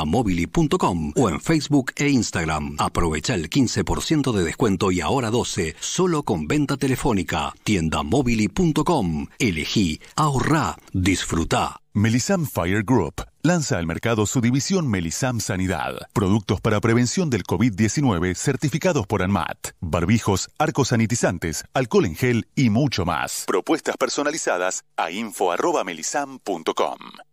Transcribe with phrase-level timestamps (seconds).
[0.00, 2.76] tiendamobili.com o en Facebook e Instagram.
[2.78, 7.52] Aprovecha el 15% de descuento y ahora 12 solo con venta telefónica.
[7.64, 9.26] tiendamobili.com.
[9.38, 11.76] Elegí, ahorrá, disfruta.
[11.92, 15.94] Melisam Fire Group lanza al mercado su división Melisam Sanidad.
[16.12, 19.72] Productos para prevención del COVID-19 certificados por ANMAT.
[19.80, 23.44] Barbijos, arcos sanitizantes, alcohol en gel y mucho más.
[23.46, 27.29] Propuestas personalizadas a info.melisam.com.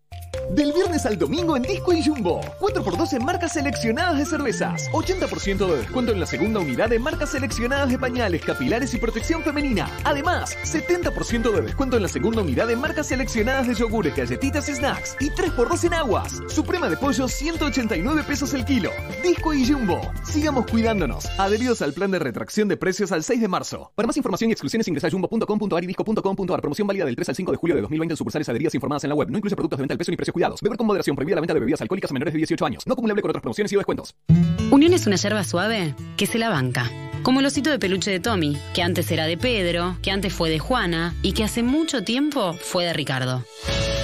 [0.51, 2.39] Del viernes al domingo en Disco y Jumbo.
[2.59, 4.89] 4x2 en marcas seleccionadas de cervezas.
[4.91, 9.43] 80% de descuento en la segunda unidad de marcas seleccionadas de pañales, capilares y protección
[9.43, 9.89] femenina.
[10.05, 14.75] Además, 70% de descuento en la segunda unidad de marcas seleccionadas de yogures, galletitas y
[14.75, 15.17] snacks.
[15.19, 16.41] Y 3x2 en aguas.
[16.47, 18.91] Suprema de pollo, 189 pesos el kilo.
[19.21, 19.99] Disco y Jumbo.
[20.23, 21.25] Sigamos cuidándonos.
[21.37, 23.91] Adheridos al plan de retracción de precios al 6 de marzo.
[23.95, 26.61] Para más información y exclusiones ingresa a jumbo.com.ar y disco.com.ar.
[26.61, 29.09] Promoción válida del 3 al 5 de julio de 2020 en sucursales adheridas informadas en
[29.09, 29.29] la web.
[29.29, 30.61] No incluye productos de venta al precio ni precios cuidados.
[30.61, 31.15] Beber con moderación.
[31.15, 32.85] Prohibida la venta de bebidas alcohólicas a menores de 18 años.
[32.85, 34.15] No acumulable con otras promociones y o descuentos.
[34.71, 36.91] Unión es una yerba suave que se la banca.
[37.23, 40.49] Como el osito de peluche de Tommy, que antes era de Pedro, que antes fue
[40.49, 43.43] de Juana y que hace mucho tiempo fue de Ricardo.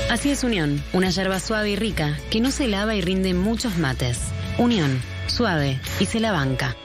[0.09, 3.77] Así es Unión, una yerba suave y rica que no se lava y rinde muchos
[3.77, 4.19] mates.
[4.57, 6.75] Unión, suave y se la banca.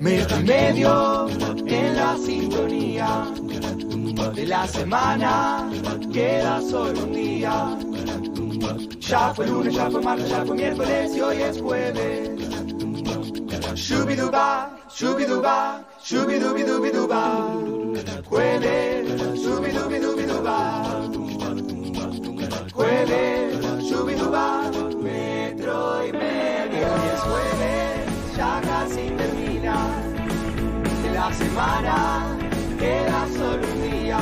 [0.01, 1.29] Metro y medio
[1.67, 3.27] en la sintonía
[4.35, 5.69] de la semana.
[6.11, 7.77] Queda solo un día.
[8.99, 12.31] Ya fue lunes, ya fue martes, ya fue miércoles y hoy es jueves.
[13.33, 17.23] Shubiduba, shubiduba, shubidubidubiduba.
[18.29, 19.09] Jueves,
[19.41, 20.57] shubidubidubiduba.
[22.75, 24.71] Jueves, shubiduba,
[25.03, 26.87] metro y medio.
[26.93, 29.77] Hoy es jueves, ya casi termina.
[31.03, 32.37] De la semana
[32.79, 34.21] queda solo un día.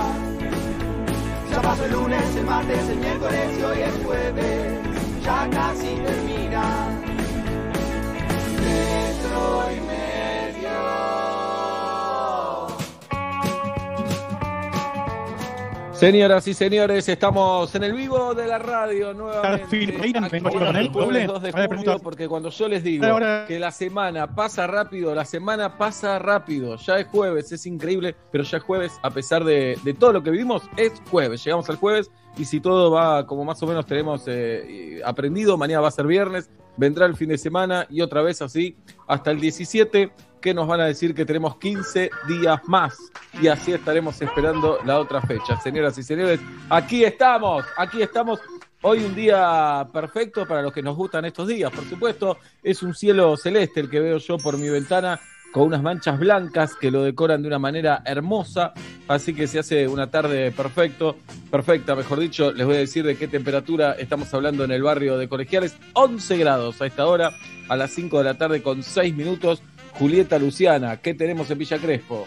[1.50, 4.78] Ya pasó el lunes, el martes, el miércoles y hoy es jueves.
[5.24, 6.99] Ya casi termina.
[16.00, 19.84] Señoras y señores, estamos en el vivo de la radio nuevamente.
[19.84, 21.26] El jueves doble.
[21.26, 23.06] 2 de julio, porque cuando yo les digo
[23.46, 26.76] que la semana pasa rápido, la semana pasa rápido.
[26.76, 30.22] Ya es jueves, es increíble, pero ya es jueves, a pesar de, de todo lo
[30.22, 31.44] que vivimos, es jueves.
[31.44, 35.82] Llegamos al jueves y si todo va como más o menos tenemos eh, aprendido, mañana
[35.82, 36.48] va a ser viernes,
[36.80, 38.74] vendrá el fin de semana y otra vez así
[39.06, 40.10] hasta el 17
[40.40, 42.96] que nos van a decir que tenemos 15 días más
[43.40, 45.60] y así estaremos esperando la otra fecha.
[45.60, 46.40] Señoras y señores,
[46.70, 48.40] aquí estamos, aquí estamos.
[48.80, 52.38] Hoy un día perfecto para los que nos gustan estos días, por supuesto.
[52.62, 55.20] Es un cielo celeste el que veo yo por mi ventana
[55.52, 58.72] con unas manchas blancas que lo decoran de una manera hermosa,
[59.08, 61.16] así que se hace una tarde perfecto,
[61.50, 65.18] perfecta, mejor dicho, les voy a decir de qué temperatura estamos hablando en el barrio
[65.18, 67.32] de Colegiales, 11 grados a esta hora,
[67.68, 69.62] a las 5 de la tarde con 6 minutos.
[69.92, 72.26] Julieta Luciana, ¿qué tenemos en Villa Crespo?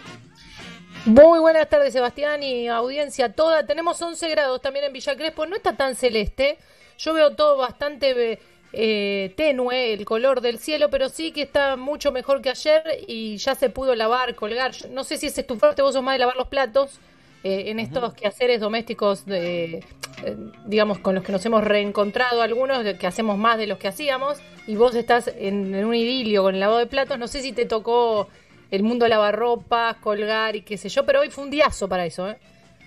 [1.06, 3.66] Muy buenas tardes, Sebastián y audiencia toda.
[3.66, 5.44] Tenemos 11 grados también en Villa Crespo.
[5.46, 6.58] No está tan celeste.
[6.98, 8.38] Yo veo todo bastante
[8.76, 13.36] eh, tenue, el color del cielo, pero sí que está mucho mejor que ayer y
[13.36, 14.72] ya se pudo lavar, colgar.
[14.72, 16.98] Yo no sé si es estufarte, vos sos más de lavar los platos.
[17.46, 19.84] eh, en estos quehaceres domésticos, de,
[20.24, 23.86] eh, digamos, con los que nos hemos reencontrado algunos, que hacemos más de los que
[23.86, 27.42] hacíamos, y vos estás en, en un idilio con el lavado de platos, no sé
[27.42, 28.28] si te tocó
[28.70, 32.30] el mundo lavarropas, colgar y qué sé yo, pero hoy fue un diazo para eso,
[32.30, 32.38] ¿eh?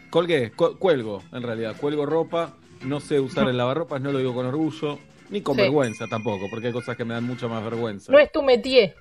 [0.09, 4.33] Colgué, cu- cuelgo, en realidad, cuelgo ropa, no sé usar el lavarropas, no lo digo
[4.33, 4.97] con orgullo,
[5.29, 5.61] ni con Sí.
[5.61, 8.11] vergüenza tampoco, porque hay cosas que me dan mucha más vergüenza.
[8.11, 8.95] No es tu métier.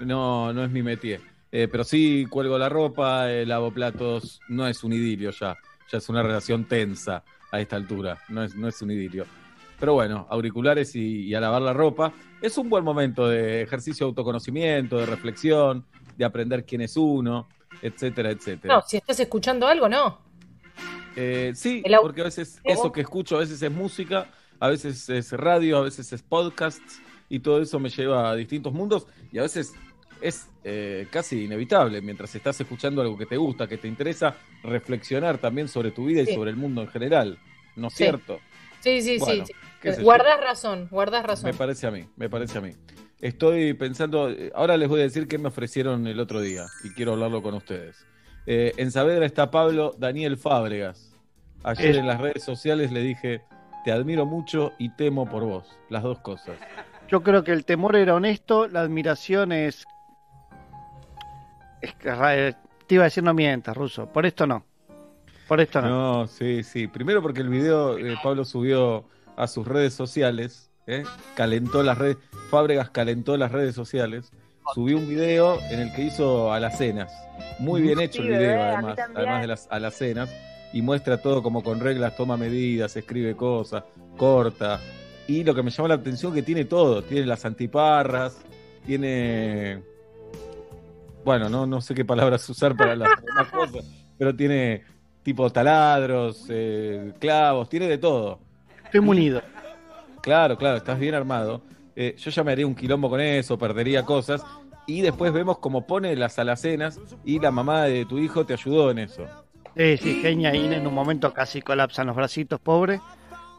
[0.00, 1.20] No, no es mi métier.
[1.52, 5.56] Eh, pero sí cuelgo la ropa, eh, lavo platos, no es un idilio ya,
[5.90, 9.26] ya es una relación tensa a esta altura, no es, no es un idilio.
[9.80, 12.12] Pero bueno, auriculares y, y a lavar la ropa.
[12.42, 15.84] Es un buen momento de ejercicio de autoconocimiento, de reflexión,
[16.16, 17.48] de aprender quién es uno,
[17.82, 18.74] etcétera, etcétera.
[18.74, 20.18] No, si estás escuchando algo, no.
[21.16, 24.28] Eh, sí, porque a veces eso que escucho, a veces es música,
[24.60, 28.72] a veces es radio, a veces es podcasts, y todo eso me lleva a distintos
[28.72, 29.72] mundos, y a veces
[30.20, 35.38] es eh, casi inevitable, mientras estás escuchando algo que te gusta, que te interesa, reflexionar
[35.38, 37.38] también sobre tu vida y sobre el mundo en general,
[37.76, 38.04] ¿no es Sí.
[38.04, 38.38] cierto?
[38.80, 39.52] Sí, sí, Bueno, sí.
[39.82, 39.88] sí.
[39.98, 40.02] yo.
[40.02, 41.50] Guardás razón, guardás razón.
[41.50, 42.72] Me parece a mí, me parece a mí.
[43.20, 46.90] estoy pensando, eh, ahora les voy a decir qué me ofrecieron el otro día y
[46.90, 47.96] quiero hablarlo con ustedes.
[48.46, 51.14] Eh, en Saavedra está Pablo Daniel Fábregas.
[51.62, 53.42] Ayer en las redes sociales le dije,
[53.84, 55.78] te admiro mucho y temo por vos.
[55.88, 56.56] Las dos cosas.
[57.08, 59.84] Yo creo que el temor era honesto, la admiración es.
[61.80, 62.54] es que ra- eh,
[62.86, 64.06] te iba a decir no mientas, Ruso.
[64.06, 64.64] Por esto no.
[65.48, 65.88] Por esto no.
[66.22, 66.86] No, sí, sí.
[66.86, 69.04] Primero porque el video eh, Pablo subió
[69.36, 71.02] a sus redes sociales, ¿eh?
[71.34, 72.18] calentó las redes,
[72.50, 74.30] Fábregas calentó las redes sociales,
[74.74, 77.12] subió un video en el que hizo alacenas.
[77.58, 80.30] Muy bien hecho el video, además, además de las alacenas,
[80.72, 83.84] y muestra todo como con reglas, toma medidas, escribe cosas,
[84.16, 84.80] corta.
[85.26, 88.38] Y lo que me llamó la atención que tiene todo, tiene las antiparras,
[88.86, 89.82] tiene
[91.24, 93.84] bueno, no, no sé qué palabras usar para las demás cosas,
[94.18, 94.82] pero tiene
[95.22, 98.40] tipo taladros, eh, clavos, tiene de todo.
[98.84, 99.42] Estoy munido.
[100.22, 101.62] Claro, claro, estás bien armado.
[101.94, 104.42] Eh, yo ya me haría un quilombo con eso, perdería cosas.
[104.86, 108.90] Y después vemos cómo pone las alacenas y la mamá de tu hijo te ayudó
[108.90, 109.24] en eso.
[109.76, 113.00] Sí, sí, Genia Ina en un momento casi colapsan los bracitos, pobre.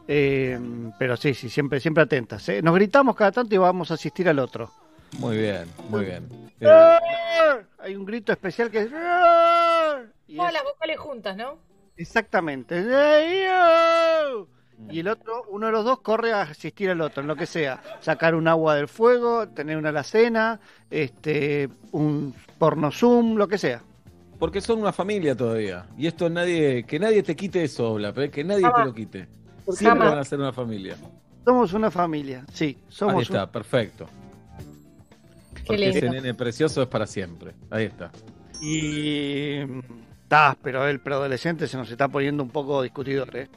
[0.08, 0.58] Eh,
[0.98, 2.48] pero sí, sí, siempre, siempre atentas.
[2.48, 2.60] ¿eh?
[2.62, 4.70] Nos gritamos cada tanto y vamos a asistir al otro.
[5.18, 6.28] Muy bien, muy bien.
[6.60, 6.98] Eh,
[7.78, 8.86] Hay un grito especial que es.
[10.26, 11.58] Y Todas es- las vocales juntas, ¿no?
[11.96, 12.80] Exactamente.
[14.90, 17.46] Y el otro, uno de los dos corre a asistir al otro, en lo que
[17.46, 17.80] sea.
[18.00, 20.58] Sacar un agua del fuego, tener una alacena,
[20.90, 23.82] este, un porno zoom, lo que sea.
[24.42, 25.86] Porque son una familia todavía.
[25.96, 29.28] Y esto nadie, que nadie te quite eso, Bla, que nadie te lo quite.
[29.68, 30.10] Siempre jamás.
[30.10, 30.96] van a ser una familia.
[31.44, 34.08] Somos una familia, sí, somos Ahí está, perfecto.
[35.54, 37.52] Qué Porque ese nene precioso es para siempre.
[37.70, 38.10] Ahí está.
[38.60, 39.60] Y.
[40.26, 43.48] Ta, pero el preadolescente se nos está poniendo un poco discutidor, ¿eh?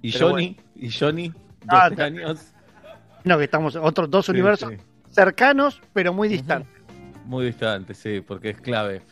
[0.00, 1.36] Y Pero Johnny, y Johnny, 12
[1.68, 2.46] Ah, años.
[3.24, 4.78] No, que estamos otros dos Sí, universos sí.
[5.10, 6.72] cercanos, pero muy distantes.
[7.26, 9.02] Muy distante, sí, porque es clave.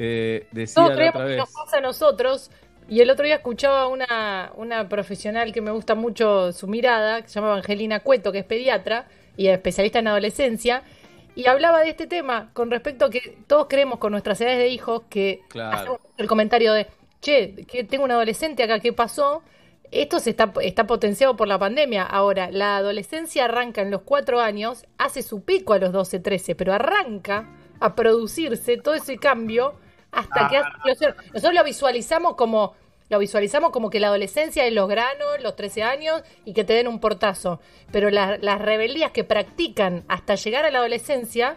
[0.00, 2.50] Eh, decía Todos creemos que nos pasa a nosotros.
[2.88, 7.28] Y el otro día escuchaba una, una profesional que me gusta mucho su mirada, que
[7.28, 9.06] se llama Angelina Cueto, que es pediatra
[9.36, 10.82] y especialista en adolescencia,
[11.34, 14.68] y hablaba de este tema con respecto a que todos creemos con nuestras edades de
[14.68, 15.76] hijos que Claro.
[15.76, 16.86] hacemos el comentario de,
[17.20, 19.42] che, que tengo un adolescente acá, ¿qué pasó?
[19.90, 22.04] Esto se está, está potenciado por la pandemia.
[22.04, 26.54] Ahora, la adolescencia arranca en los cuatro años, hace su pico a los 12, 13,
[26.54, 27.48] pero arranca
[27.80, 29.74] a producirse todo ese cambio
[30.12, 31.14] hasta que hace explosión.
[31.34, 32.74] Nosotros lo visualizamos como
[33.10, 36.74] lo visualizamos como que la adolescencia es los granos, los 13 años y que te
[36.74, 37.58] den un portazo.
[37.90, 41.56] Pero la- las rebeldías que practican hasta llegar a la adolescencia,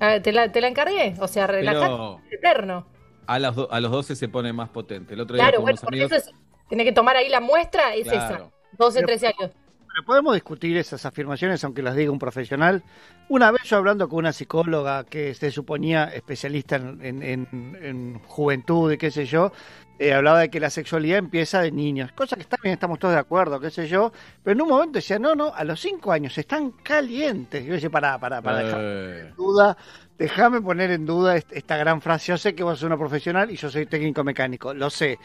[0.00, 1.16] ah, te la, te la encargué.
[1.20, 2.86] O sea, es eterno.
[3.26, 5.12] a, las do- a los 12 se pone más potente.
[5.12, 6.12] El otro día Claro, con bueno, unos amigos.
[6.12, 6.34] eso es,
[6.70, 8.34] tiene que tomar ahí la muestra, es Claro.
[8.36, 8.50] esa.
[8.78, 9.50] 12, Pero- 13 años.
[9.92, 12.82] Pero podemos discutir esas afirmaciones, aunque las diga un profesional.
[13.28, 18.18] Una vez yo hablando con una psicóloga que se suponía especialista en, en- en- en
[18.26, 19.52] juventud y qué sé yo,
[19.98, 23.20] eh, hablaba de que la sexualidad empieza de niños, cosa que también estamos todos de
[23.20, 26.36] acuerdo, qué sé yo, pero en un momento decía, no, no, a los cinco años
[26.38, 27.62] están calientes.
[27.62, 29.76] Y yo decía, pará, pará, pará, dejar Eh, en duda,
[30.18, 32.28] déjame poner en duda est- esta gran frase.
[32.28, 35.18] Yo sé que vos sos una profesional y yo soy técnico mecánico, lo sé,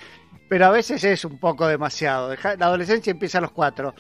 [0.50, 2.30] pero a veces es un poco demasiado.
[2.30, 3.96] Deja- la adolescencia empieza a los cuatro.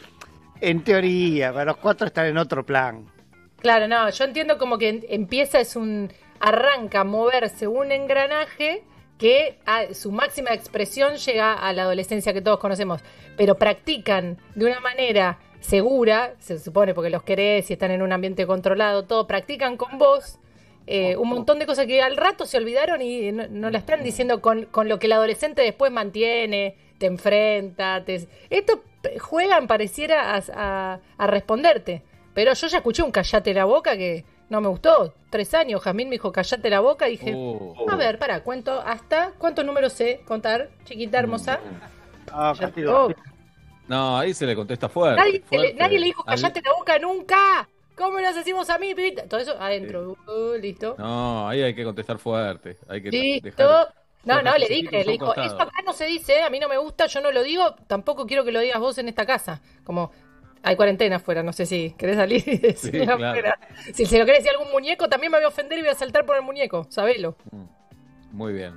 [0.61, 3.05] En teoría, para los cuatro están en otro plan.
[3.59, 6.11] Claro, no, yo entiendo como que empieza, es un.
[6.39, 8.83] arranca a moverse un engranaje
[9.17, 13.01] que a su máxima expresión llega a la adolescencia que todos conocemos,
[13.37, 18.11] pero practican de una manera segura, se supone porque los querés y están en un
[18.11, 20.37] ambiente controlado, todo, practican con vos
[20.87, 24.03] eh, un montón de cosas que al rato se olvidaron y no, no la están
[24.03, 28.27] diciendo con, con lo que el adolescente después mantiene, te enfrenta, te...
[28.51, 28.83] Esto
[29.19, 32.03] juegan, pareciera, a, a- a responderte.
[32.33, 35.13] Pero yo ya escuché un callate la boca que no me gustó.
[35.29, 38.81] Tres años, Jazmín me dijo callate la boca y dije, oh, a ver, para, cuento
[38.81, 41.59] hasta, ¿cuántos números sé contar, chiquita hermosa?
[42.31, 43.05] Ah, Ya- castigo.
[43.07, 43.13] oh,
[43.87, 45.19] No, ahí se le contesta fuerte.
[45.21, 45.73] nadie, le, fuerte.
[45.75, 47.69] nadie le dijo Al- callate la boca nunca.
[47.95, 49.25] ¿Cómo nos decimos a mí, pibita?
[49.29, 50.17] Todo eso adentro.
[50.27, 50.95] Uh, listo.
[50.97, 52.77] No, ahí hay que contestar fuerte.
[52.89, 53.47] Hay que Listo.
[53.63, 53.93] dejar.
[54.25, 55.47] No, no, le dije, le dijo, costado.
[55.47, 58.25] eso acá no se dice, a mí no me gusta, yo no lo digo, tampoco
[58.25, 59.61] quiero que lo digas vos en esta casa.
[59.83, 60.11] Como,
[60.63, 63.13] hay cuarentena afuera, no sé si querés salir y Sí, claro.
[63.27, 63.59] afuera.
[63.93, 65.91] Si se lo querés decir a algún muñeco, también me voy a ofender y voy
[65.91, 67.35] a saltar por el muñeco, sabelo.
[68.31, 68.73] Muy bien.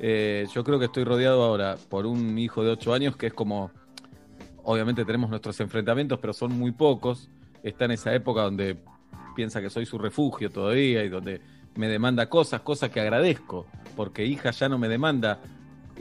[0.00, 3.34] Eh, yo creo que estoy rodeado ahora por un hijo de 8 años que es
[3.34, 3.70] como.
[4.62, 7.28] Obviamente tenemos nuestros enfrentamientos, pero son muy pocos.
[7.62, 8.78] Está en esa época donde
[9.36, 11.40] piensa que soy su refugio todavía y donde
[11.76, 13.66] me demanda cosas, cosas que agradezco,
[13.96, 15.40] porque hija ya no me demanda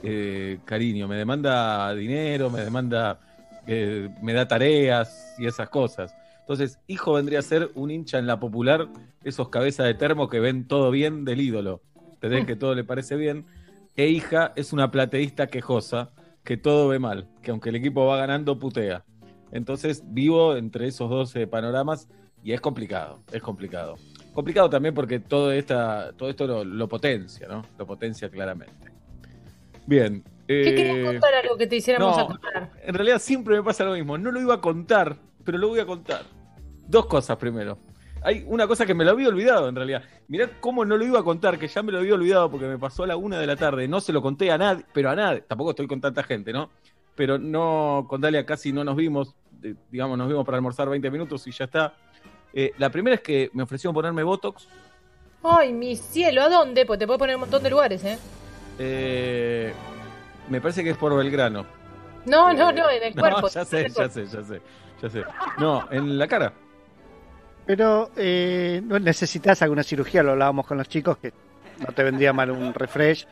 [0.01, 3.19] eh, cariño, me demanda dinero, me demanda,
[3.67, 6.13] eh, me da tareas y esas cosas.
[6.41, 8.89] Entonces, hijo vendría a ser un hincha en la popular,
[9.23, 11.81] esos cabezas de termo que ven todo bien del ídolo.
[12.15, 12.45] ¿Entendés?
[12.45, 13.45] Que todo le parece bien.
[13.95, 16.11] E hija es una plateísta quejosa,
[16.43, 19.05] que todo ve mal, que aunque el equipo va ganando, putea.
[19.51, 22.09] Entonces, vivo entre esos dos eh, panoramas
[22.43, 23.95] y es complicado, es complicado.
[24.33, 27.63] Complicado también porque todo, esta, todo esto lo, lo potencia, ¿no?
[27.77, 28.91] Lo potencia claramente.
[29.85, 30.23] Bien.
[30.47, 32.71] ¿Qué eh, querías contar algo que te hiciéramos no, acordar?
[32.83, 34.17] en realidad siempre me pasa lo mismo.
[34.17, 36.23] No lo iba a contar, pero lo voy a contar.
[36.87, 37.77] Dos cosas primero.
[38.23, 40.03] Hay una cosa que me lo había olvidado en realidad.
[40.27, 42.77] Mirá cómo no lo iba a contar, que ya me lo había olvidado porque me
[42.77, 43.87] pasó a la una de la tarde.
[43.87, 45.41] No se lo conté a nadie, pero a nadie.
[45.41, 46.69] Tampoco estoy con tanta gente, ¿no?
[47.15, 49.35] Pero no, con Dalia casi no nos vimos.
[49.61, 51.93] eh, digamos, nos vimos para almorzar 20 minutos y ya está.
[52.53, 54.67] Eh, la primera es que me ofrecieron ponerme Botox.
[55.43, 56.85] Ay, mi cielo, ¿a dónde?
[56.85, 58.17] Pues te puedes poner en un montón de lugares, ¿eh?
[58.79, 59.73] Eh,
[60.49, 61.65] me parece que es por Belgrano.
[62.25, 63.47] No, no, no, en el No, cuerpo.
[63.49, 64.61] ya sé, ya sé, ya sé,
[65.01, 65.23] ya sé.
[65.57, 66.53] No, en la cara.
[67.65, 71.33] Pero eh, no necesitas alguna cirugía, lo hablábamos con los chicos, que
[71.79, 73.25] no te vendría mal un refresh,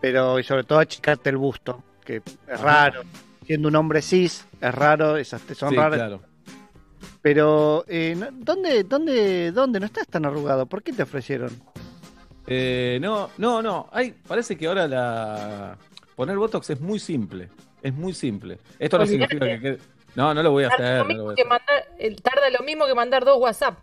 [0.00, 3.02] pero y sobre todo achicarte el busto, que es raro.
[3.46, 5.98] Siendo un hombre cis, es raro, esas te son Sí, raras.
[5.98, 6.20] claro.
[7.28, 10.64] Pero, eh, ¿dónde, dónde, ¿dónde no estás tan arrugado?
[10.64, 11.50] ¿Por qué te ofrecieron?
[12.46, 13.86] Eh, no, no, no.
[13.92, 15.76] Hay, parece que ahora la
[16.16, 17.50] poner Botox es muy simple.
[17.82, 18.56] Es muy simple.
[18.78, 19.78] Esto no significa que quede-
[20.14, 21.06] No, no lo voy a Tarda hacer.
[21.06, 21.50] lo no lo voy a que hacer.
[21.50, 23.78] mandar- eh, tarda lo mismo que mandar dos WhatsApp.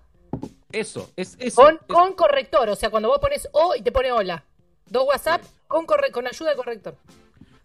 [0.72, 1.62] Eso, es eso.
[1.62, 4.44] Con, es- con corrector, o sea, cuando vos pones O y te pone hola.
[4.90, 6.96] Dos WhatsApp con, corre- con ayuda de corrector.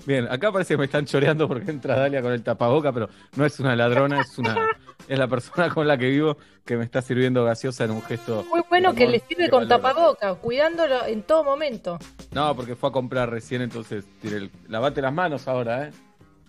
[0.05, 3.47] Bien, acá parece que me están choreando porque entra Dalia con el tapaboca, pero no
[3.47, 4.55] es una ladrona, es una
[5.09, 8.45] es la persona con la que vivo que me está sirviendo gaseosa en un gesto.
[8.49, 9.83] Muy bueno que le sirve que con valoro.
[10.15, 11.99] tapaboca, cuidándolo en todo momento.
[12.33, 14.51] No, porque fue a comprar recién, entonces tiré el...
[14.69, 15.91] lavate las manos ahora, ¿eh?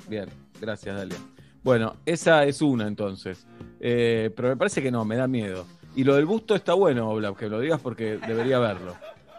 [0.08, 0.29] Bien,
[0.60, 1.17] gracias, Dalia.
[1.63, 3.46] Bueno, esa es una entonces.
[3.79, 5.65] Eh, pero me parece que no, me da miedo.
[5.96, 8.96] Y lo del busto está bueno, Oblap, que lo digas porque debería verlo.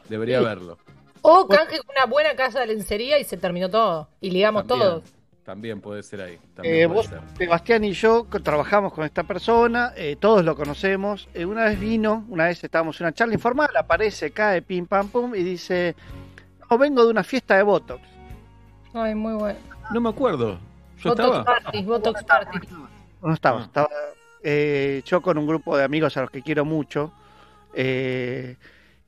[0.09, 0.45] Debería Sí.
[0.45, 0.79] verlo.
[1.23, 4.09] O canje con una buena casa de lencería y se terminó todo.
[4.21, 5.05] Y ligamos También, todos.
[5.45, 6.39] También puede ser ahí.
[6.55, 7.21] También Eh, puede vos, ser.
[7.37, 11.29] Sebastián y yo trabajamos con esta persona, eh, todos lo conocemos.
[11.35, 15.09] Eh, una vez vino, una vez estábamos en una charla informal, aparece, cae, pim, pam,
[15.09, 15.97] pum, y dice:
[16.71, 18.03] No, vengo de una fiesta de Botox.
[18.95, 19.59] Ay, muy bueno.
[19.93, 20.59] No me acuerdo.
[20.99, 21.61] Yo Botox estaba.
[21.61, 22.59] Party, Botox Party.
[23.21, 23.65] No estaba, Ah.
[23.65, 23.89] estaba
[24.45, 27.13] eh, yo con un grupo de amigos a los que quiero mucho.
[27.75, 28.57] eh,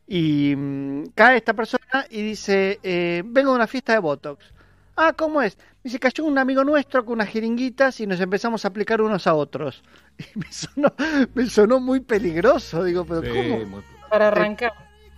[0.07, 4.53] y mm, cae esta persona y dice: eh, Vengo de una fiesta de Botox.
[4.97, 5.59] Ah, ¿cómo es?
[5.83, 9.35] Dice, cayó un amigo nuestro con unas jeringuitas y nos empezamos a aplicar unos a
[9.35, 9.83] otros.
[10.19, 10.93] Y me sonó,
[11.35, 12.85] me sonó muy peligroso.
[12.85, 13.67] Digo, pero Sí, ¿cómo?
[13.67, 14.73] muy- Para arrancar.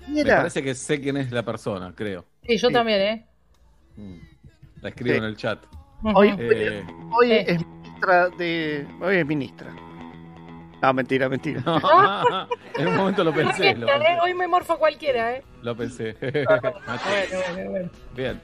[0.08, 2.24] Me parece que sé quién es la persona, creo.
[2.46, 2.72] Sí, yo Sí.
[2.74, 3.26] también, ¿eh?
[3.96, 4.18] Mm.
[4.80, 5.18] La escribo Sí.
[5.18, 5.58] en el chat.
[6.14, 8.86] Hoy, Eh, hoy es ministra de.
[9.00, 9.74] Hoy es ministra.
[10.82, 11.60] No, mentira, mentira.
[11.66, 11.78] no,
[12.78, 14.18] en un momento lo pensé, lo pensé.
[14.22, 15.42] Hoy me morfo cualquiera, ¿eh?
[15.62, 16.16] Lo pensé.
[16.20, 16.70] Bueno,
[17.54, 17.90] bueno, bueno.
[18.14, 18.40] Bien.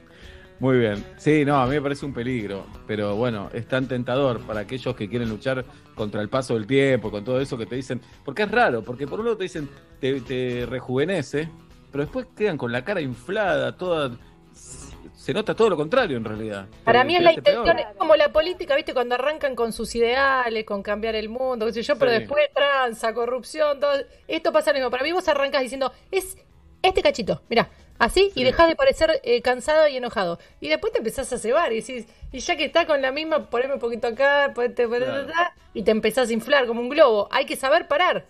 [0.63, 1.03] Muy bien.
[1.17, 4.95] Sí, no, a mí me parece un peligro, pero bueno, es tan tentador para aquellos
[4.95, 8.43] que quieren luchar contra el paso del tiempo, con todo eso que te dicen, porque
[8.43, 9.67] es raro, porque por un lado te dicen,
[9.99, 11.49] te, te rejuvenece,
[11.91, 14.11] pero después quedan con la cara inflada, toda...
[14.53, 16.67] Se nota todo lo contrario en realidad.
[16.85, 17.57] Para mí es la peor.
[17.57, 18.93] intención, es como la política, ¿viste?
[18.93, 22.19] Cuando arrancan con sus ideales, con cambiar el mundo, qué sé yo, pero Sí.
[22.19, 23.91] después tranza, corrupción, todo.
[24.29, 24.91] Esto pasa lo mismo.
[24.91, 26.37] Para mí vos arrancas diciendo, es
[26.81, 27.69] este cachito, mira,
[28.03, 28.43] así, y Sí.
[28.43, 30.39] dejás de parecer eh, cansado y enojado.
[30.61, 33.49] Y después te empezás a cebar y decís, y ya que está con la misma,
[33.49, 35.27] poneme un poquito acá, ponete, Claro.
[35.73, 37.27] y te empezás a inflar como un globo.
[37.31, 38.25] Hay que saber parar.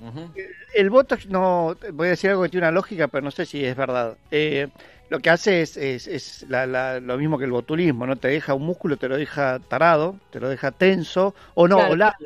[0.00, 0.30] Ujú.
[0.74, 1.76] El Botox, no.
[1.92, 4.16] Voy a decir algo que tiene una lógica, pero no sé si es verdad.
[4.30, 4.68] Eh,
[5.08, 8.16] lo que hace es, es, es la- la- lo mismo que el botulismo, ¿no?
[8.16, 11.92] Te deja un músculo, te lo deja tarado, te lo deja tenso, o no, Claro.
[11.92, 12.16] o la-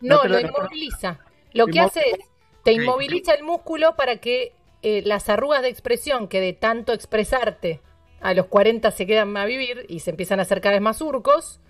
[0.00, 1.18] No, No te lo lo- inmoviliza.
[1.52, 2.18] Lo que hace es,
[2.62, 7.80] te inmoviliza el músculo para que eh, las arrugas de expresión que de tanto expresarte
[8.20, 10.98] a los 40 se quedan a vivir y se empiezan a hacer cada vez más
[10.98, 11.60] surcos,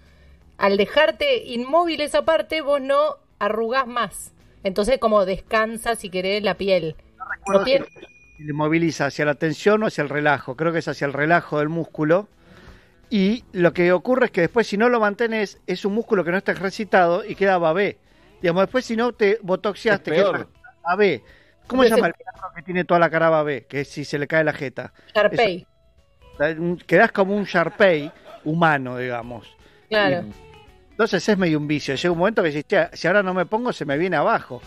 [0.58, 4.32] al dejarte inmóvil esa parte, vos no arrugás más.
[4.62, 6.96] Entonces como descansa, si querés, la piel.
[7.46, 7.86] No tiene-
[8.36, 10.56] si le moviliza hacia la tensión o hacia el relajo.
[10.56, 12.28] Creo que es hacia el relajo del músculo.
[13.10, 16.30] Y lo que ocurre es que después, si no lo mantienes, es un músculo que
[16.30, 17.98] no está ejercitado y queda babé.
[18.40, 20.46] Digamos, después, si no te botoxeaste, Es queda
[20.84, 21.22] babé.
[21.70, 23.64] ¿Cómo se llama el perro que tiene toda la cara babé?
[23.66, 24.92] Que si se le cae la jeta.
[25.14, 25.66] Sharpei,
[26.86, 28.10] Quedás como un Sharpei
[28.44, 29.46] humano, digamos.
[29.88, 30.24] claro.
[30.90, 31.94] Entonces es medio un vicio.
[31.94, 34.60] Llega un momento que dices, "Che, si ahora no me pongo, se me viene abajo.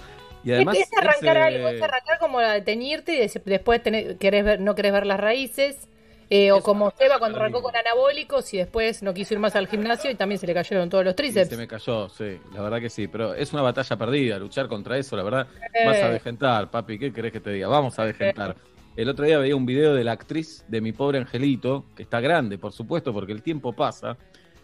[0.43, 0.77] Y además...
[0.77, 4.17] es, es arrancar ese- algo, es arrancar como la de teñirte y des- después tener-
[4.17, 5.87] querés ver, no querés ver las raíces.
[6.29, 9.67] Eh, o como Seba cuando arrancó con anabólicos y después no quiso ir más al
[9.67, 11.49] gimnasio y también se le cayeron todos los tríceps.
[11.49, 14.97] se me cayó, sí, la verdad que sí, pero es una batalla perdida, luchar contra
[14.97, 15.85] eso, la verdad, Eh.
[15.85, 17.67] vas a degentar, papi, ¿qué querés que te diga?
[17.67, 18.55] Vamos a degentar.
[18.95, 22.19] El otro día veía un video de la actriz de mi pobre angelito, que está
[22.21, 24.17] grande, por supuesto, porque el tiempo pasa.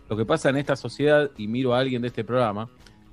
[0.08, 2.70] Lo que pasa en esta sociedad, y miro a alguien de este programa,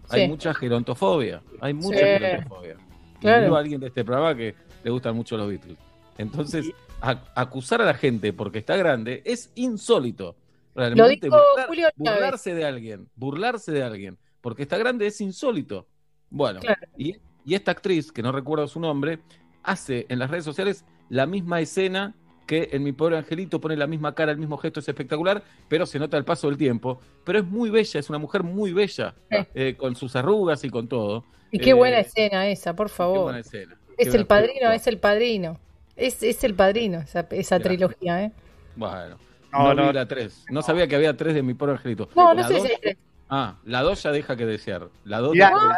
[0.08, 0.28] hay Sí.
[0.28, 2.04] mucha gerontofobia, hay mucha Sí.
[2.04, 2.76] gerontofobia.
[3.16, 3.42] Y Claro.
[3.42, 5.78] miro a alguien de este programa que le gustan mucho los Beatles.
[6.18, 6.70] Entonces,
[7.06, 10.36] a- acusar a la gente porque está grande es insólito.
[10.74, 15.86] Realmente, dijo burlar- Julio burlarse de alguien, burlarse de alguien porque está grande es insólito.
[16.30, 16.80] Bueno, Claro.
[16.96, 19.20] y, y esta actriz, que no recuerdo su nombre,
[19.62, 22.14] hace en las redes sociales la misma escena
[22.46, 25.84] que en Mi Pobre Angelito pone la misma cara, el mismo gesto, es espectacular, pero
[25.84, 27.00] se nota el paso del tiempo.
[27.24, 29.36] Pero es muy bella, es una mujer muy bella, Sí.
[29.54, 31.24] eh, con sus arrugas y con todo.
[31.50, 33.22] Y qué Eh, buena escena esa, por Qué favor.
[33.24, 33.76] buena escena.
[33.98, 35.58] Es Qué el padrino, es el padrino.
[35.96, 38.32] Es, es el padrino, esa, esa trilogía, ¿eh?
[38.76, 39.16] Bueno,
[39.52, 40.46] No, no, la 3.
[40.50, 42.08] No sabía que había 3 de Mi Pobre Angelito.
[42.14, 42.96] No, no sé dos- si es
[43.30, 44.88] Ah, la 2 ya deja que desear.
[45.04, 45.70] La 2 Mirá, No,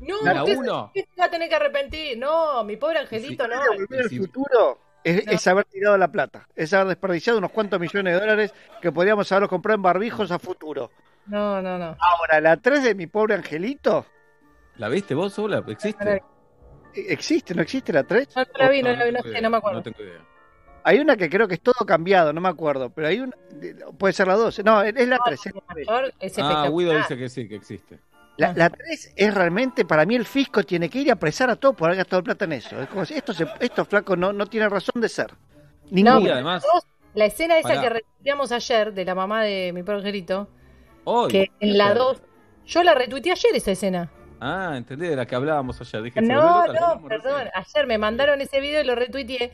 [0.00, 0.84] no, La usted- uno.
[0.86, 2.18] usted se va a tener que arrepentir.
[2.18, 3.56] No, mi pobre angelito, no.
[3.76, 4.18] Volver al Sí.
[4.18, 5.32] futuro es, No.
[5.32, 9.30] es haber tirado la plata, es haber desperdiciado unos cuantos millones de dólares que podríamos
[9.30, 10.90] haberlos comprado en barbijos a futuro.
[11.26, 11.94] No, no, no.
[12.00, 14.06] Ahora, la 3 de mi pobre angelito,
[14.76, 15.62] ¿La viste vos sola?
[15.66, 16.22] ¿Existe?
[16.94, 17.54] ¿E- ¿existe?
[17.54, 18.28] ¿No existe la 3?
[18.36, 19.78] No, no la vi, no, la vi, no tengo sé, idea, no me acuerdo.
[19.78, 20.20] No tengo idea.
[20.84, 23.36] Hay una que creo que es todo cambiado, no me acuerdo, pero hay una,
[23.98, 25.40] puede ser la 12, no, es la 3.
[26.20, 26.68] es Ah.
[26.70, 27.98] Guido dice que sí, que existe.
[28.36, 31.56] La, la 3 es realmente, para mí el fisco tiene que ir a apresar a
[31.56, 32.80] todos por haber gastado plata en eso.
[32.80, 35.32] Es como si esto, se, esto flaco, no, no tiene razón de ser.
[35.32, 36.20] No, Ninguno.
[36.20, 39.82] Y pero además, vos, la escena esa que retuiteamos ayer de la mamá de mi
[39.82, 40.48] pobre angelito,
[41.04, 41.30] hoy.
[41.30, 42.22] que en la 2,
[42.66, 44.10] yo la retuiteé ayer esa escena.
[44.40, 46.02] Ah, entendí, de la que hablábamos ayer.
[46.02, 47.34] Dije, No, "Febrero, tal no, perdón.
[47.44, 47.50] recién".
[47.54, 49.52] Ayer me mandaron ese video y lo retuiteé.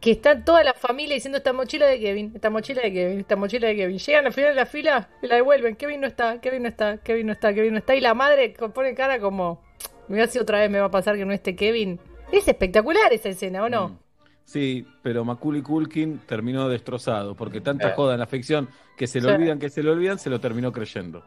[0.00, 3.34] Que está toda la familia diciendo esta mochila de Kevin, esta mochila de Kevin, esta
[3.34, 3.98] mochila de Kevin.
[3.98, 5.74] Llegan al final de la fila y la devuelven.
[5.74, 7.96] Kevin no está, Kevin no está, Kevin no está, Kevin no está.
[7.96, 9.60] Y la madre pone cara como,
[10.06, 11.98] mira si otra vez me va a pasar que no esté Kevin.
[12.30, 13.88] Es espectacular esa escena, ¿o no?
[13.88, 13.98] Mm.
[14.44, 17.92] Sí, pero Macaulay Culkin terminó destrozado, porque tanta Eh.
[17.96, 20.70] joda en la ficción que se lo olvidan, que se lo olvidan, se lo terminó
[20.72, 21.24] creyendo.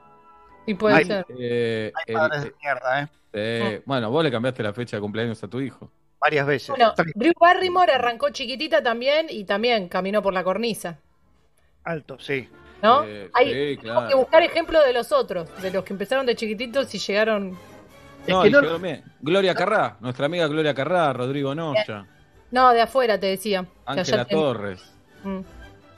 [0.65, 1.25] Y puede Ay, ser.
[1.39, 3.07] Eh, Hay el- padres de mierda, ¿eh?
[3.33, 5.91] eh, bueno, vos le cambiaste la fecha de cumpleaños a tu hijo.
[6.19, 6.69] Varias veces.
[6.69, 10.99] Bueno, Drew Barrymore arrancó chiquitita también y también caminó por la cornisa,
[11.83, 12.47] Alto, sí.
[12.83, 13.03] ¿no?
[13.05, 14.07] Eh, Hay sí, tenemos claro.
[14.09, 17.57] que buscar ejemplos de los otros, de los que empezaron de chiquititos y llegaron
[18.27, 18.79] No, que y no- quedó.
[19.21, 22.05] Gloria Carrá, nuestra amiga Gloria Carrá, Rodrigo Noya,
[22.51, 23.63] No, de afuera te decía.
[23.63, 23.69] que
[23.99, 24.93] Ángela ten- Torres.
[25.23, 25.39] Mm.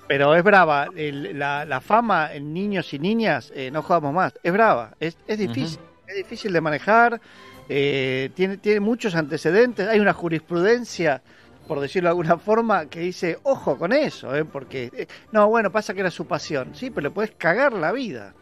[0.07, 0.87] Pero es brava.
[0.95, 4.33] El- la, la fama en niños y niñas, eh, no jugamos más.
[4.43, 4.91] Es brava.
[4.99, 5.79] Es, es difícil.
[6.07, 7.21] Es difícil de manejar.
[7.69, 9.87] eh, tiene, tiene muchos antecedentes.
[9.87, 11.21] Hay una jurisprudencia,
[11.67, 14.43] por decirlo de alguna forma, que dice, ojo con eso, ¿eh?
[14.43, 16.71] porque, eh, no, bueno, pasa que era su pasión.
[16.75, 18.33] Sí, pero le puedes cagar la vida.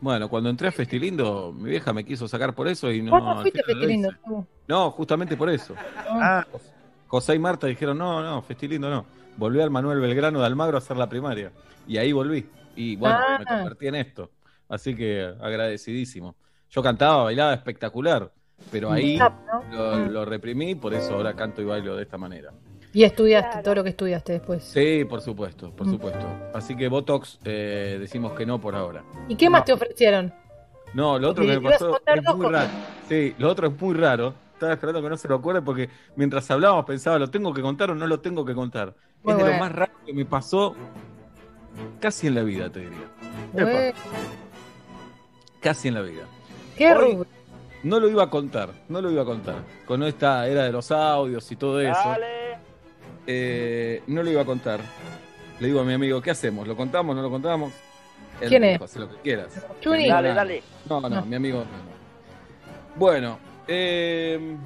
[0.00, 3.12] Bueno, cuando entré a Festilindo, mi vieja me quiso sacar por eso y no.
[3.12, 3.62] Vos no fuiste
[4.26, 4.46] tú.
[4.66, 5.74] No, justamente por eso.
[6.08, 6.44] Ah,
[7.06, 9.06] José y Marta dijeron, no, no, Festilindo no.
[9.36, 11.50] Volví al Manuel Belgrano de Almagro a hacer la primaria.
[11.86, 12.46] Y ahí volví.
[12.76, 13.36] Y bueno, Ah.
[13.38, 14.30] me convertí en esto.
[14.68, 16.34] Así que agradecidísimo.
[16.70, 18.32] Yo cantaba, bailaba espectacular,
[18.72, 19.18] pero ahí
[19.72, 22.52] lo, lo reprimí, por eso ahora canto y bailo de esta manera.
[22.92, 24.62] Y estudiaste todo lo que estudiaste después.
[24.64, 25.90] Sí, por supuesto, por Mm.
[25.90, 26.26] supuesto.
[26.54, 29.04] Así que Botox eh, decimos que no por ahora.
[29.28, 29.64] ¿Y qué más No.
[29.66, 30.32] te ofrecieron?
[30.94, 32.70] No, lo otro que me pasó es muy raro.
[33.08, 34.34] Sí, lo otro es muy raro.
[34.64, 37.90] Estaba esperando que no se lo acuerde porque mientras hablábamos pensaba, ¿lo tengo que contar
[37.90, 38.94] o no lo tengo que contar?
[39.22, 39.58] Muy es de bueno.
[39.58, 40.74] lo más raro que me pasó
[42.00, 43.92] casi en la vida, te diría.
[45.60, 46.22] Casi en la vida.
[46.76, 47.26] ¿Qué Hoy- rubro?
[47.82, 49.56] No lo iba a contar, no lo iba a contar.
[49.86, 52.16] Con esta era de los audios y todo eso.
[53.26, 54.80] Eh, no lo iba a contar.
[55.60, 56.66] Le digo a mi amigo, ¿qué hacemos?
[56.66, 57.14] ¿Lo contamos?
[57.14, 57.72] ¿No lo contamos?
[58.40, 58.72] Él ¿Quién es?
[58.72, 59.66] dijo, "Haz lo que quieras.
[59.80, 60.08] Chuni.
[60.08, 60.62] No, Dale, no, dale.
[60.88, 61.26] No, no, No.
[61.26, 61.58] mi amigo.
[61.58, 61.94] no, no.
[62.96, 64.56] Bueno, eh,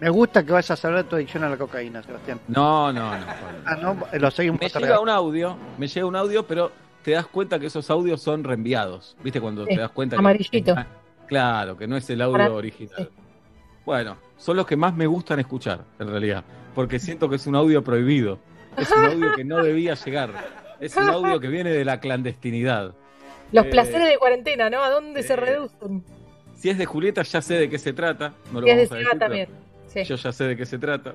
[0.00, 2.40] me gusta que vayas a hablar de tu adicción a la cocaína, Sebastián.
[2.48, 3.26] no, no, no.
[3.66, 6.70] Ah, no, lo seguimos Me llega un audio, me llega un audio, pero
[7.02, 9.16] te das cuenta que esos audios son reenviados.
[9.22, 10.74] ¿Viste cuando Sí, te das cuenta que- amarillito.
[10.76, 10.86] Ah,
[11.26, 13.10] claro, que no es el audio Para- original.
[13.84, 17.56] Bueno, son los que más me gustan escuchar, en realidad, porque siento que es un
[17.56, 18.38] audio prohibido.
[18.76, 20.30] Es un audio que no debía llegar.
[20.78, 22.94] Es un audio que viene de la clandestinidad.
[23.50, 24.84] Los Eh, placeres de cuarentena, ¿no?
[24.84, 26.04] ¿A dónde se eh, reducen?
[26.58, 28.34] Si es de Julieta, ya sé de qué se trata.
[28.52, 29.48] No lo Y es de vamos a decir, también.
[29.86, 30.04] Sí.
[30.04, 31.14] Yo ya sé de qué se trata.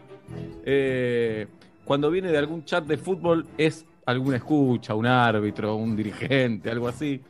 [0.65, 1.47] Eh,
[1.83, 6.87] cuando viene de algún chat de fútbol, es alguna escucha, un árbitro, un dirigente, algo
[6.87, 7.21] así.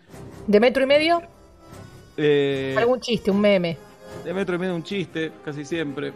[0.48, 1.22] ¿De metro y medio?
[2.16, 3.78] Eh, Algún chiste, un meme.
[4.24, 6.14] de metro y medio un chiste, casi siempre.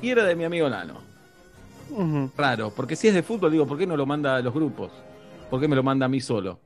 [0.00, 0.94] Y era de mi amigo Nano.
[2.36, 4.90] Raro, porque si es de fútbol, digo, ¿por qué no lo manda a los grupos?
[5.50, 6.58] ¿Por qué me lo manda a mí solo?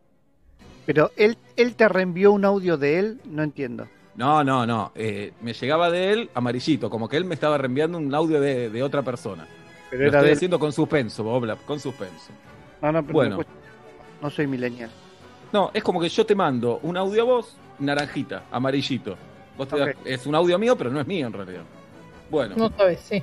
[0.86, 3.88] Pero él, él te reenvió un audio de él, no entiendo.
[4.16, 4.92] No, no, no.
[4.94, 8.70] eh, me llegaba de él amarillito, como que él me estaba reenviando un audio de,
[8.70, 9.46] de otra persona.
[9.90, 12.30] Pero Lo era estoy de haciendo con suspenso, Bobla, con suspenso.
[12.80, 13.36] No, no, pero Bueno.
[13.38, 13.44] no,
[14.22, 14.90] no soy milenial.
[15.52, 19.16] No, es como que yo te mando un audio a vos, naranjita, amarillito.
[19.56, 21.62] Vos te das- es un audio mío, pero no es mío en realidad.
[22.30, 23.22] Bueno, No sabes, sí.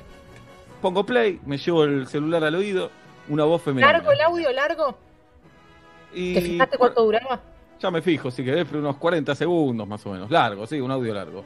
[0.80, 2.90] pongo play, me llevo el celular al oído,
[3.28, 3.92] una voz femenina.
[3.92, 4.96] ¿Largo el audio, largo?
[6.14, 7.40] Y ¿Te fijaste cuánto duraba?
[7.82, 10.30] Ya me fijo, si querés, pero unos 40 segundos más o menos.
[10.30, 11.44] Largo, sí, un audio largo.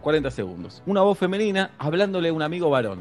[0.00, 0.80] 40 segundos.
[0.86, 3.00] Una voz femenina hablándole a un amigo varón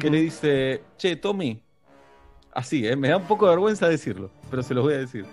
[0.00, 1.60] que le dice, che, Tommy.
[2.54, 2.96] Así, ¿eh?
[2.96, 5.26] me da un poco de vergüenza decirlo, pero se los voy a decir.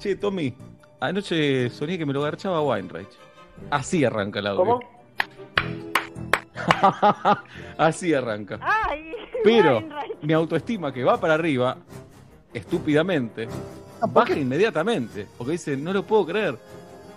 [0.00, 0.52] Che, Tommy,
[0.98, 3.08] anoche soñé que me lo garchaba Weinreich.
[3.70, 4.64] Así arranca el audio.
[4.64, 4.80] ¿Cómo?
[7.78, 8.58] Así arranca.
[8.60, 9.12] Ay,
[9.44, 10.22] Pero Weinreich.
[10.22, 11.76] mi autoestima que va para arriba,
[12.52, 13.48] estúpidamente,
[14.06, 15.26] baja inmediatamente.
[15.36, 16.58] Porque dice, no lo puedo creer.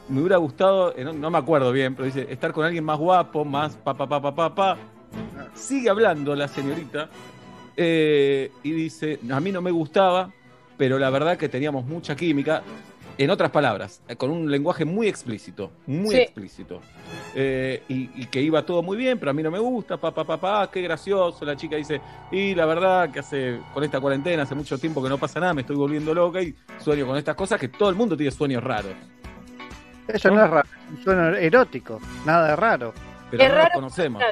[0.09, 2.99] Me hubiera gustado, eh, no, no me acuerdo bien, pero dice, estar con alguien más
[2.99, 4.77] guapo, más pa pa pa pa pa pa.
[5.53, 7.09] Sigue hablando la señorita
[7.77, 10.31] eh, y dice, a mí no me gustaba,
[10.77, 12.63] pero la verdad que teníamos mucha química.
[13.15, 16.21] En otras palabras, eh, con un lenguaje muy explícito, muy Sí.
[16.21, 16.81] explícito.
[17.35, 20.11] Eh, y, y que iba todo muy bien, pero a mí no me gusta, pa,
[20.11, 21.45] pa, pa, pa, qué gracioso.
[21.45, 25.09] La chica dice, y la verdad que hace, con esta cuarentena, hace mucho tiempo que
[25.09, 27.95] no pasa nada, me estoy volviendo loca y sueño con estas cosas, que todo el
[27.95, 28.93] mundo tiene sueños raros,
[30.07, 32.93] Eso no es raro, es un sueño erótico, nada de raro.
[33.29, 33.69] pero Es no raro.
[33.75, 34.23] conocemos.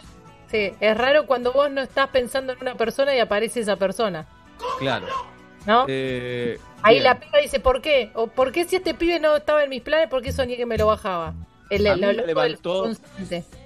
[0.50, 4.26] Sí, es raro cuando vos no estás pensando en una persona y aparece esa persona,
[4.80, 5.06] Claro.
[5.66, 5.86] ¿no?
[5.88, 7.04] Eh, Ahí bien.
[7.06, 8.12] la piba dice, ¿por qué?
[8.16, 10.66] ¿O por qué si este pibe no estaba en mis planes, por qué soñé que
[10.66, 11.34] me lo bajaba?
[11.70, 12.90] El, el- levantó-.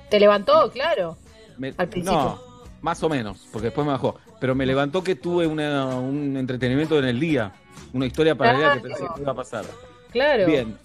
[0.10, 0.70] ¿Te levantó?
[0.72, 1.18] Claro.
[1.58, 2.20] Me- Al principio.
[2.20, 2.42] No,
[2.82, 4.16] más o menos, porque después me bajó.
[4.40, 7.52] Pero me levantó que tuve una- un entretenimiento en el día,
[7.94, 8.96] una historia paralela que Claro.
[9.00, 9.66] pensé que iba a pasar.
[10.12, 10.46] Claro.
[10.46, 10.78] Bien.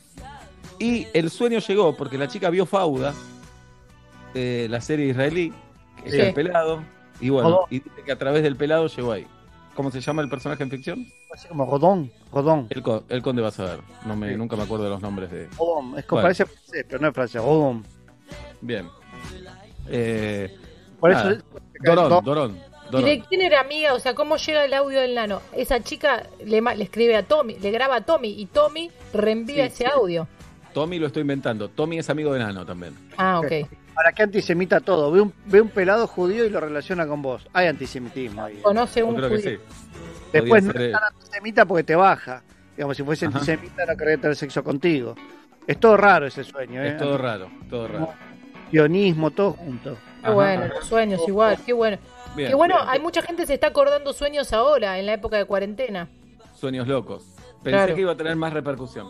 [0.78, 3.12] Y el sueño llegó porque la chica vio Fauda,
[4.34, 5.52] eh, la serie israelí,
[6.02, 6.82] que es el pelado,
[7.20, 7.64] y bueno, Rodón.
[7.70, 9.26] y dice que a través del pelado llegó ahí.
[9.80, 11.06] ¿Cómo se llama el personaje en ficción?
[11.32, 12.66] Así como Rodón, Rodón.
[12.68, 13.80] El, co- el conde vas a ver.
[14.04, 14.36] No me, Sí.
[14.36, 15.48] nunca me acuerdo de los nombres de.
[15.58, 15.98] Rodón.
[15.98, 16.22] Es como Bueno.
[16.24, 17.86] parece francés, pero no es francés, Rodón.
[18.60, 18.86] Bien.
[19.88, 20.54] Eh,
[21.00, 21.22] Por eso
[21.82, 22.58] Dorón, Dorón.
[22.90, 23.94] Dorón, ¿Y de quién era amiga?
[23.94, 25.40] O sea, ¿cómo llega el audio del nano?
[25.56, 29.84] Esa chica le, escribe a Tommy, le graba a Tommy y Tommy reenvía Sí, ese
[29.84, 29.90] sí.
[29.90, 30.28] audio.
[30.74, 31.70] Tommy lo estoy inventando.
[31.70, 32.94] Tommy es amigo de Nano también.
[33.16, 33.50] Ah, ok.
[34.00, 35.12] Para que antisemita todo.
[35.12, 37.46] Ve un, ve un pelado judío y lo relaciona con vos.
[37.52, 38.56] Hay antisemitismo ahí.
[38.62, 39.58] Conoce Yo un creo que judío.
[39.58, 39.74] sí.
[40.32, 42.42] Después no es tan antisemita porque te baja.
[42.74, 43.36] Digamos, si fuese Ajá.
[43.40, 45.14] antisemita no querría tener sexo contigo.
[45.66, 46.88] Es todo raro ese sueño, ¿eh?
[46.92, 48.08] Es todo raro, todo raro.
[48.70, 49.92] Sionismo, todo junto.
[49.92, 50.30] Qué Ajá.
[50.32, 51.98] bueno, los sueños igual, qué bueno.
[52.34, 52.88] Bien, qué bueno, bien.
[52.88, 56.08] hay mucha gente que se está acordando sueños ahora, en la época de cuarentena.
[56.54, 57.26] Sueños locos.
[57.62, 57.94] Pensé Claro.
[57.94, 59.08] que iba a tener más repercusión.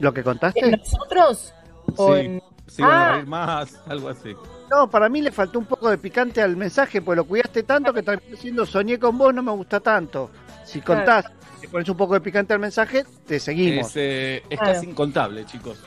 [0.00, 0.60] ¿Lo que contaste?
[0.62, 1.54] ¿En nosotros?
[1.96, 3.12] ¿O Sí, en- se iban a Ah.
[3.14, 4.34] reír más, algo así.
[4.70, 7.92] No, para mí le faltó un poco de picante al mensaje, pues lo cuidaste tanto
[7.92, 10.30] que terminó diciendo soñé con vos, no me gusta tanto.
[10.64, 11.00] Si Claro.
[11.04, 13.86] contás, le pones un poco de picante al mensaje, te seguimos.
[13.90, 14.74] Es, eh, es Claro.
[14.74, 15.78] casi incontable, chicos.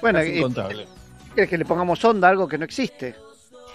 [0.00, 0.86] bueno, incontable.
[1.34, 3.14] ¿quieres que le pongamos onda a algo que no existe?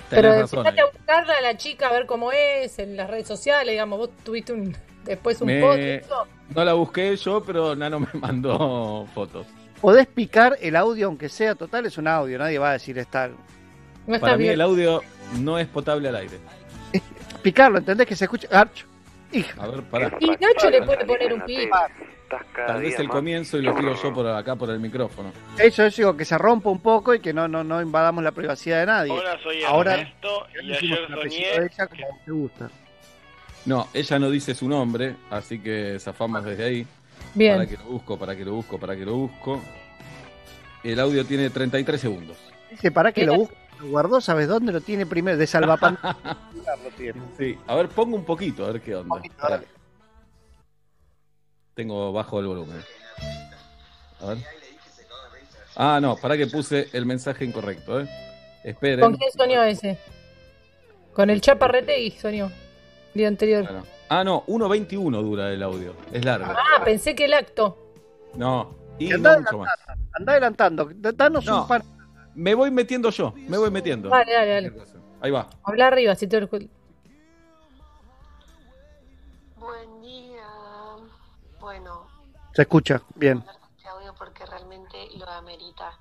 [0.09, 3.71] Pero empezate a buscarla a la chica a ver cómo es en las redes sociales,
[3.73, 4.75] digamos, vos tuviste un
[5.05, 5.61] después un Me-
[6.01, 6.11] post.
[6.55, 9.47] No la busqué yo, pero Nano me mandó fotos.
[9.81, 13.31] Podés picar el audio, aunque sea total, es un audio, nadie va a decir estar.
[14.05, 14.53] No está Para mí bien.
[14.53, 15.01] el audio
[15.39, 16.37] no es potable al aire.
[17.41, 18.05] Picarlo, ¿entendés?
[18.07, 18.47] Que se escucha.
[18.51, 18.85] Arch,
[19.31, 19.61] hija.
[19.63, 20.11] A ver, pará.
[20.19, 21.71] Y Nacho le puede poner un pip.
[22.67, 25.31] Tal vez el comienzo y lo tiro yo por acá por el micrófono.
[25.57, 28.31] Eso es digo, que se rompa un poco y que no, no, no invadamos la
[28.31, 29.11] privacidad de nadie.
[29.11, 32.69] Hola, soy Ahora- Ernesto y ayer soñé de ella como te gusta.
[33.65, 36.87] No, ella no dice su nombre, así que zafamos desde ahí.
[37.33, 37.67] Para Bien.
[37.67, 39.61] que lo busco, para que lo busco, para que lo busco.
[40.83, 42.37] El audio tiene 33 segundos.
[42.69, 45.37] Dice, para que lo busque, lo guardó, ¿sabes dónde lo tiene primero?
[45.37, 45.97] De salvapan.
[47.37, 49.15] Sí, a ver, pongo un poquito, a ver qué onda.
[49.15, 49.67] poquito, dale.
[51.73, 52.81] Tengo bajo el volumen.
[54.21, 54.37] A ver.
[55.75, 58.09] Ah, no, para que puse el mensaje incorrecto, ¿eh?
[58.63, 59.01] Esperen.
[59.01, 59.97] ¿Con quién soñó ese?
[61.13, 62.51] Con el Chaparretegui soñó.
[63.13, 63.63] Día anterior.
[63.65, 63.83] Claro.
[64.13, 65.93] Ah, no, 1.21 dura el audio.
[66.11, 66.51] Es largo.
[66.51, 67.77] Ah, pensé que el acto.
[68.35, 69.69] No, y Que no anda mucho más.
[70.11, 71.61] Anda adelantando, danos No.
[71.61, 71.81] un par.
[72.35, 74.09] Me voy metiendo yo, me voy metiendo.
[74.09, 74.73] Dale, dale, dale.
[75.21, 75.47] Ahí va.
[75.63, 76.69] Habla arriba, si te Buen
[80.01, 80.43] día.
[81.61, 82.05] Bueno,
[82.53, 83.41] Se escucha, bien.
[83.77, 85.97] este audio porque realmente lo amerita.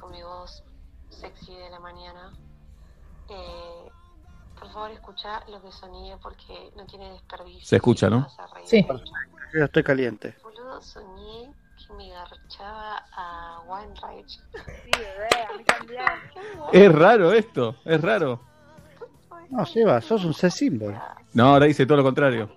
[0.00, 0.64] Con mi voz
[1.10, 2.32] sexy de la mañana.
[3.28, 3.73] Eh,
[4.64, 7.66] por favor escucha lo que soñé porque no tiene desperdicio.
[7.66, 8.26] Se escucha, ¿no?
[8.38, 8.86] A Sí.
[9.52, 10.34] Yo estoy caliente.
[10.42, 14.40] Boludo, soñé que me garchaba a Weinreich.
[16.72, 18.40] Es raro esto, es raro.
[19.50, 20.98] No, Seba, sos un C-Symbol.
[21.34, 22.50] No, ahora dice todo lo contrario.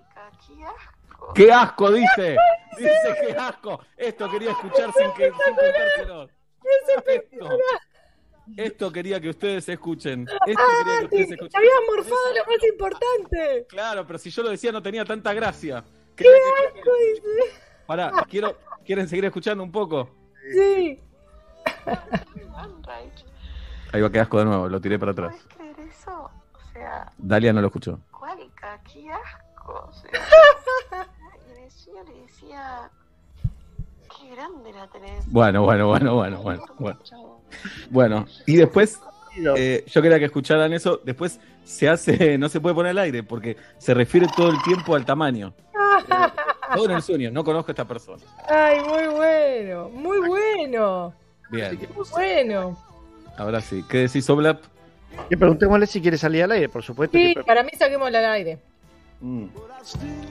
[1.34, 1.90] ¡Qué asco!
[1.90, 2.38] Dice.
[2.78, 3.80] Dice qué asco.
[3.98, 6.28] Esto quería escuchar sin que sin contárselo.
[7.06, 7.50] Esto,
[8.56, 10.22] esto quería que ustedes escuchen.
[10.22, 11.50] Esto quería que Ah, ustedes te, escuchen.
[11.50, 13.66] te habías morfado lo más importante.
[13.68, 15.84] Claro, pero si yo lo decía no tenía tanta gracia.
[16.16, 16.30] ¡Qué que-
[16.78, 16.90] asco!
[17.14, 17.54] Dice.
[17.86, 20.10] Pará, quiero, ¿quieren seguir escuchando un poco?
[20.52, 21.00] Sí.
[23.92, 25.34] Ahí va, qué asco de nuevo, lo tiré para atrás.
[25.56, 26.24] ¿Puedes creer eso?
[26.24, 27.98] O sea, Dalia no lo escuchó.
[28.10, 29.88] cuálica, qué asco.
[29.88, 30.10] O sea,
[31.66, 32.90] y sueño le decía,
[34.20, 35.30] qué grande la tenés.
[35.32, 36.98] Bueno, bueno, bueno, bueno, bueno, bueno.
[37.90, 38.98] Bueno, y después,
[39.56, 43.22] eh, yo quería que escucharan eso, después se hace, no se puede poner al aire,
[43.22, 45.52] porque se refiere todo el tiempo al tamaño.
[46.74, 48.22] Todo en el sueño, no conozco a esta persona.
[48.46, 51.14] Ay, muy bueno, muy bueno,
[51.50, 52.76] Bien, muy bueno.
[53.38, 53.82] ahora sí.
[53.88, 54.60] ¿Qué decís, Oblap?
[55.30, 57.16] Y preguntémosle si quiere salir al aire, por supuesto.
[57.16, 58.58] Sí, que- para mí saquémosla al aire.
[59.20, 59.44] Mm.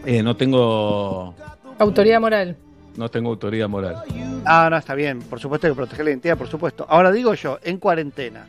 [0.06, 1.34] Eh, no tengo
[1.80, 2.56] Autoridad moral.
[2.97, 4.03] No tengo autoridad moral.
[4.45, 5.19] Ah, no, está bien.
[5.21, 6.86] Por supuesto que proteger la identidad, por supuesto.
[6.89, 8.47] Ahora digo yo, en cuarentena.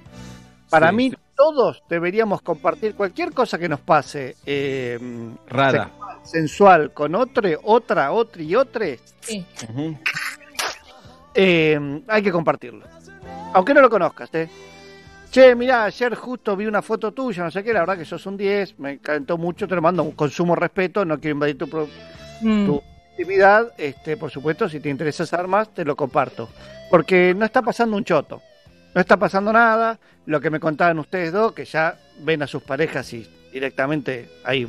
[0.70, 1.16] Para Sí, mí, sí.
[1.36, 4.98] todos deberíamos compartir cualquier cosa que nos pase eh,
[5.48, 5.84] Rara.
[5.84, 8.86] sexual, sensual con otro, otra, otra y otra.
[9.20, 9.46] Sí.
[11.34, 12.84] Eh, hay que compartirlo.
[13.54, 14.48] Aunque no lo conozcas, ¿eh?
[15.30, 18.24] Che, mirá, ayer justo vi una foto tuya, no sé qué, la verdad que sos
[18.26, 21.68] un 10, me encantó mucho, te lo mando con sumo respeto, no quiero invadir tu,
[21.68, 21.88] pro-
[22.40, 22.66] Mm.
[22.66, 22.82] tu
[23.18, 26.48] intimidad, este, por supuesto, si te interesa saber más, te lo comparto.
[26.90, 28.40] Porque no está pasando un choto,
[28.94, 32.62] no está pasando nada, lo que me contaban ustedes dos, que ya ven a sus
[32.62, 34.66] parejas y directamente hay,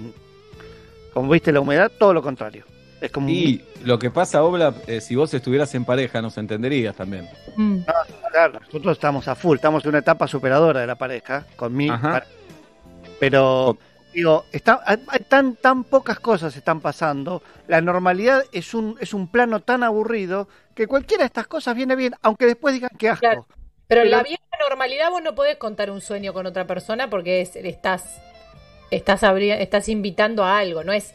[1.14, 2.66] como viste la humedad, todo lo contrario.
[3.00, 6.96] Es como Y lo que pasa, Oblap, eh, si vos estuvieras en pareja, nos entenderías
[6.96, 7.30] también.
[7.56, 7.78] Mm.
[8.32, 11.90] Claro, nosotros estamos a full, estamos en una etapa superadora de la pareja, con mi
[11.90, 12.12] Ajá.
[12.12, 12.26] pare-
[13.20, 13.78] Pero,
[14.20, 19.14] digo, está, hay, hay tan, tan pocas cosas están pasando, la normalidad es un, es
[19.14, 23.10] un plano tan aburrido que cualquiera de estas cosas viene bien, aunque después digan que
[23.10, 23.22] asco.
[23.22, 23.46] Claro.
[23.88, 27.42] Pero en la vieja normalidad vos no podés contar un sueño con otra persona porque
[27.42, 28.22] es, estás,
[28.92, 31.14] estás, abri- estás invitando a algo, no es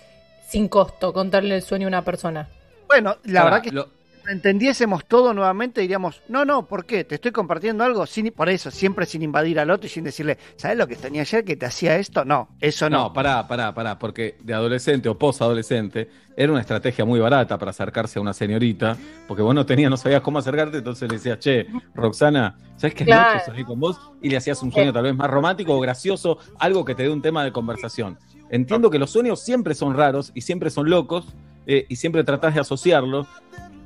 [0.48, 2.48] sin costo contarle el sueño a una persona.
[2.88, 3.88] Bueno, la verdad que lo-
[4.28, 7.04] entendiésemos todo nuevamente diríamos, no, no, ¿por qué?
[7.04, 10.38] Te estoy compartiendo algo, sin, por eso, siempre sin invadir al otro y sin decirle,
[10.56, 12.24] ¿sabes lo que tenía ayer que te hacía esto?
[12.24, 13.04] No, eso no.
[13.04, 17.70] No, pará, pará, pará, porque de adolescente o posadolescente era una estrategia muy barata para
[17.70, 18.96] acercarse a una señorita,
[19.28, 23.04] porque vos no tenías, no sabías cómo acercarte, entonces le decías, che, Roxana, ¿sabes qué
[23.04, 23.32] Claro.
[23.32, 24.00] noche soñé con vos?
[24.22, 27.10] Y le hacías un sueño tal vez más romántico o gracioso, algo que te dé
[27.10, 28.18] un tema de conversación.
[28.50, 31.26] Entiendo que los sueños siempre son raros y siempre son locos,
[31.66, 33.26] eh, y siempre tratás de asociarlos,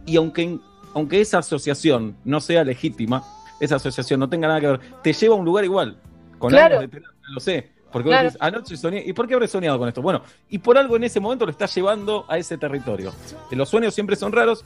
[0.08, 0.58] y aunque,
[0.94, 3.22] aunque esa asociación no sea legítima,
[3.60, 5.96] esa asociación no tenga nada que ver, te lleva a un lugar igual,
[6.38, 6.78] con Claro.
[6.78, 7.70] años de terapia, lo sé.
[7.90, 8.24] Porque Claro.
[8.26, 10.02] vos decís, anoche soñé, ¿y por qué habré soñado con esto?
[10.02, 13.14] Bueno, y por algo en ese momento lo estás llevando a ese territorio.
[13.50, 14.62] Los sueños siempre son raros,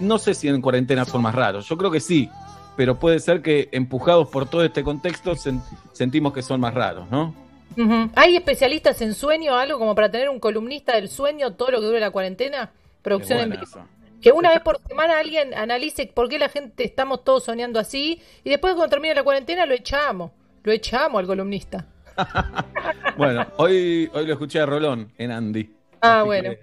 [0.00, 2.30] no sé si en cuarentena son más raros, yo creo que sí,
[2.74, 5.60] pero puede ser que empujados por todo este contexto sen-
[5.92, 7.34] sentimos que son más raros, ¿no?
[8.14, 11.86] ¿Hay especialistas en sueño, algo como para tener un columnista del sueño todo lo que
[11.86, 12.70] dure la cuarentena?
[13.02, 13.62] Producción en vivo.
[14.20, 18.20] Que una vez por semana alguien analice por qué la gente estamos todos soñando así
[18.44, 20.32] y después cuando termine la cuarentena lo echamos.
[20.64, 21.86] Lo echamos al columnista.
[23.16, 25.74] Bueno, hoy, hoy lo escuché a Rolón en Andy.
[26.00, 26.50] Ah, bueno.
[26.50, 26.60] que-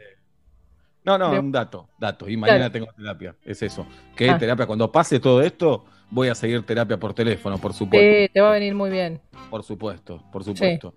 [1.03, 2.29] No, no, un dato, dato.
[2.29, 2.71] Y mañana Claro.
[2.71, 3.85] tengo terapia, es eso.
[4.15, 4.37] Que Ah.
[4.37, 8.05] terapia, cuando pase todo esto, voy a seguir terapia por teléfono, por supuesto.
[8.05, 9.19] Sí, te va a venir muy bien.
[9.49, 10.93] Por supuesto, por supuesto.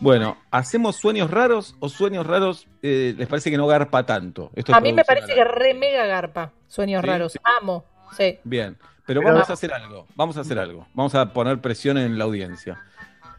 [0.00, 4.50] Bueno, ¿hacemos sueños raros o sueños raros eh, les parece que no garpa tanto?
[4.54, 6.52] Esto A mí me parece que re mega garpa.
[6.68, 7.06] Sueños ¿Sí?
[7.06, 7.32] raros.
[7.32, 7.38] Sí.
[7.60, 7.84] Amo.
[8.16, 8.38] Sí.
[8.44, 11.96] Bien, pero Pero- vamos a hacer algo, vamos a hacer algo, vamos a poner presión
[11.98, 12.78] en la audiencia.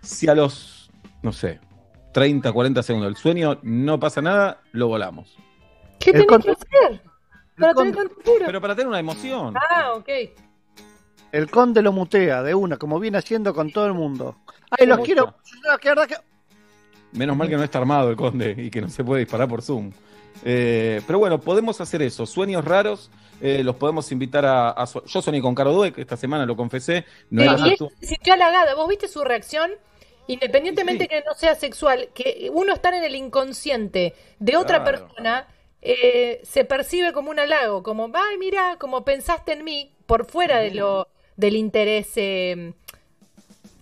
[0.01, 0.89] Si a los,
[1.21, 1.59] no sé,
[2.13, 5.37] 30, 40 segundos el sueño no pasa nada, lo volamos.
[5.99, 7.01] ¿Qué tenés que hacer?
[7.59, 7.95] Para tener.
[8.45, 9.53] Pero para tener una emoción.
[9.69, 10.09] Ah, ok.
[11.31, 14.37] El conde lo mutea de una, como viene haciendo con todo el mundo.
[14.71, 15.35] Ay, los quiero.
[15.63, 16.15] La verdad que-
[17.13, 19.61] Menos mal que no está armado el conde y que no se puede disparar por
[19.61, 19.91] Zoom.
[20.43, 22.25] Eh, pero bueno, podemos hacer eso.
[22.25, 23.09] Sueños raros,
[23.41, 27.05] eh, los podemos invitar a, Yo soñé con Caro Dweck, esta semana lo confesé.
[27.29, 28.75] No era y ella se sintió halagada.
[28.75, 29.71] ¿Vos viste su reacción?
[30.27, 31.07] Independientemente Sí.
[31.09, 35.07] que no sea sexual, que uno estar en el inconsciente de otra Claro.
[35.07, 35.47] persona
[35.81, 40.57] eh, se percibe como un halago, como, ay, mira, como pensaste en mí, por fuera
[40.57, 42.73] de lo del interés eh,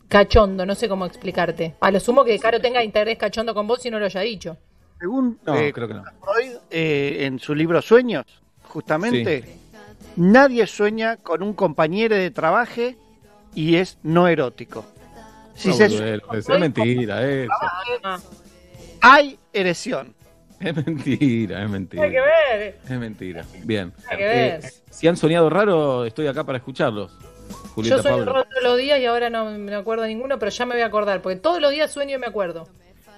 [0.07, 1.75] cachondo, no sé cómo explicarte.
[1.79, 4.57] A lo sumo que Caro tenga interés cachondo con vos y no lo haya dicho.
[4.99, 6.03] Según No, eh, creo que no.
[6.23, 8.25] Freud, eh, en su libro Sueños,
[8.63, 9.43] justamente,
[10.15, 12.81] nadie sueña con un compañero de trabajo
[13.53, 14.85] y es no erótico.
[15.53, 17.51] Si No, se boludo, es mentira, eso.
[19.01, 20.13] hay erección.
[20.59, 22.03] Es mentira, es mentira.
[22.03, 22.79] Hay que ver.
[22.85, 23.45] Es mentira.
[23.63, 23.93] Bien.
[24.09, 24.65] Hay que ver.
[24.65, 27.11] Eh, si han soñado raro, estoy acá para escucharlos.
[27.73, 28.33] Julieta Yo sueño Pablo.
[28.33, 30.81] raro todos los días y ahora no me acuerdo de ninguno, pero ya me voy
[30.81, 32.67] a acordar, porque todos los días sueño y me acuerdo.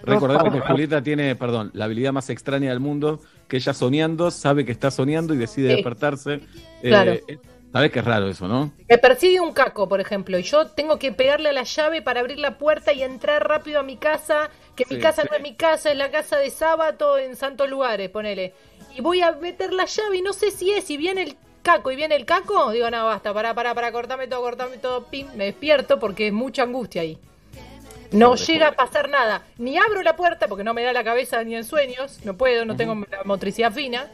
[0.04, 4.66] Recordemos que Julieta tiene, perdón, la habilidad más extraña del mundo, que ella soñando sabe
[4.66, 5.76] que está soñando y decide Sí.
[5.76, 6.34] despertarse.
[6.84, 7.12] Eh, Claro.
[7.14, 7.38] eh,
[7.74, 8.72] Sabes que es raro eso, ¿no?
[8.90, 12.22] Me persigue un caco, por ejemplo, y yo tengo que pegarle a la llave para
[12.22, 15.28] abrir la puerta y entrar rápido a mi casa, que mi casa sí.
[15.30, 18.54] no es mi casa, es la casa de sábado en santos lugares, ponele.
[18.96, 21.36] Y voy a meter la llave y no sé si es, si viene el
[21.68, 25.04] caco y viene el caco, digo, no, basta, pará, pará, pará, cortame todo, cortame todo,
[25.04, 27.18] pim, me despierto porque es mucha angustia ahí.
[28.12, 31.44] No llega a pasar nada, ni abro la puerta porque no me da la cabeza
[31.44, 34.08] ni en sueños, no puedo, no tengo la motricidad fina,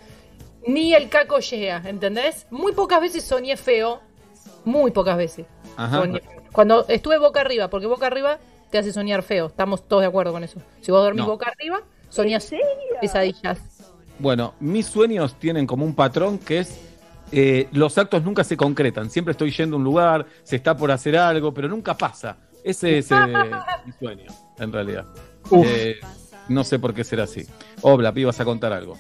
[0.66, 2.48] ni el caco llega, ¿entendés?
[2.50, 4.02] Muy pocas veces soñé feo,
[4.66, 5.46] muy pocas veces.
[5.78, 6.00] Ajá.
[6.00, 6.24] Soñé.
[6.52, 8.40] Cuando estuve boca arriba, porque boca arriba
[8.72, 10.60] te hace soñar feo, estamos todos de acuerdo con eso.
[10.82, 11.28] Si vos dormís No.
[11.30, 12.52] boca arriba, soñás
[13.00, 13.60] pesadillas.
[14.18, 16.93] Bueno, mis sueños tienen como un patrón que es
[17.36, 19.10] eh, los actos nunca se concretan.
[19.10, 22.38] Siempre estoy yendo a un lugar, se está por hacer algo, pero nunca pasa.
[22.64, 23.16] Ese es eh,
[23.86, 25.06] mi sueño, en realidad.
[25.52, 26.00] Eh,
[26.48, 27.46] no sé por qué será así.
[27.82, 28.98] Obla, ibas a contar algo.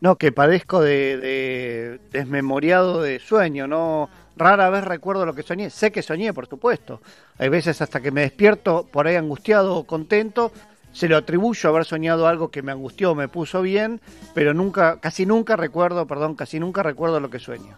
[0.00, 5.70] No, que padezco de, de desmemoriado de sueño, no rara vez recuerdo lo que soñé.
[5.70, 7.00] Sé que soñé, por supuesto.
[7.38, 10.52] Hay veces hasta que me despierto por ahí angustiado o contento,
[10.92, 14.00] se lo atribuyo a haber soñado algo que me angustió, me puso bien,
[14.34, 17.76] pero nunca, casi nunca recuerdo, perdón, casi nunca recuerdo lo que sueño.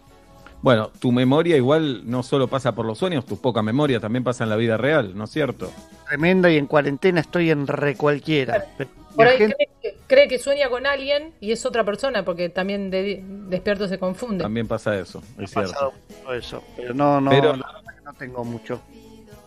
[0.61, 4.45] Bueno, tu memoria igual no solo pasa por los sueños, tu poca memoria también pasa
[4.45, 5.69] en la vida real, ¿no es cierto?
[6.07, 8.65] Tremenda y en cuarentena estoy en re cualquiera.
[9.13, 12.47] Por ahí gente- cree, que- cree que sueña con alguien y es otra persona, porque
[12.49, 14.41] también de, despierto se confunde.
[14.43, 16.19] También pasa eso, es ha pasado cierto.
[16.21, 18.79] mucho eso, pero no, no, Pero- la verdad que no tengo mucho.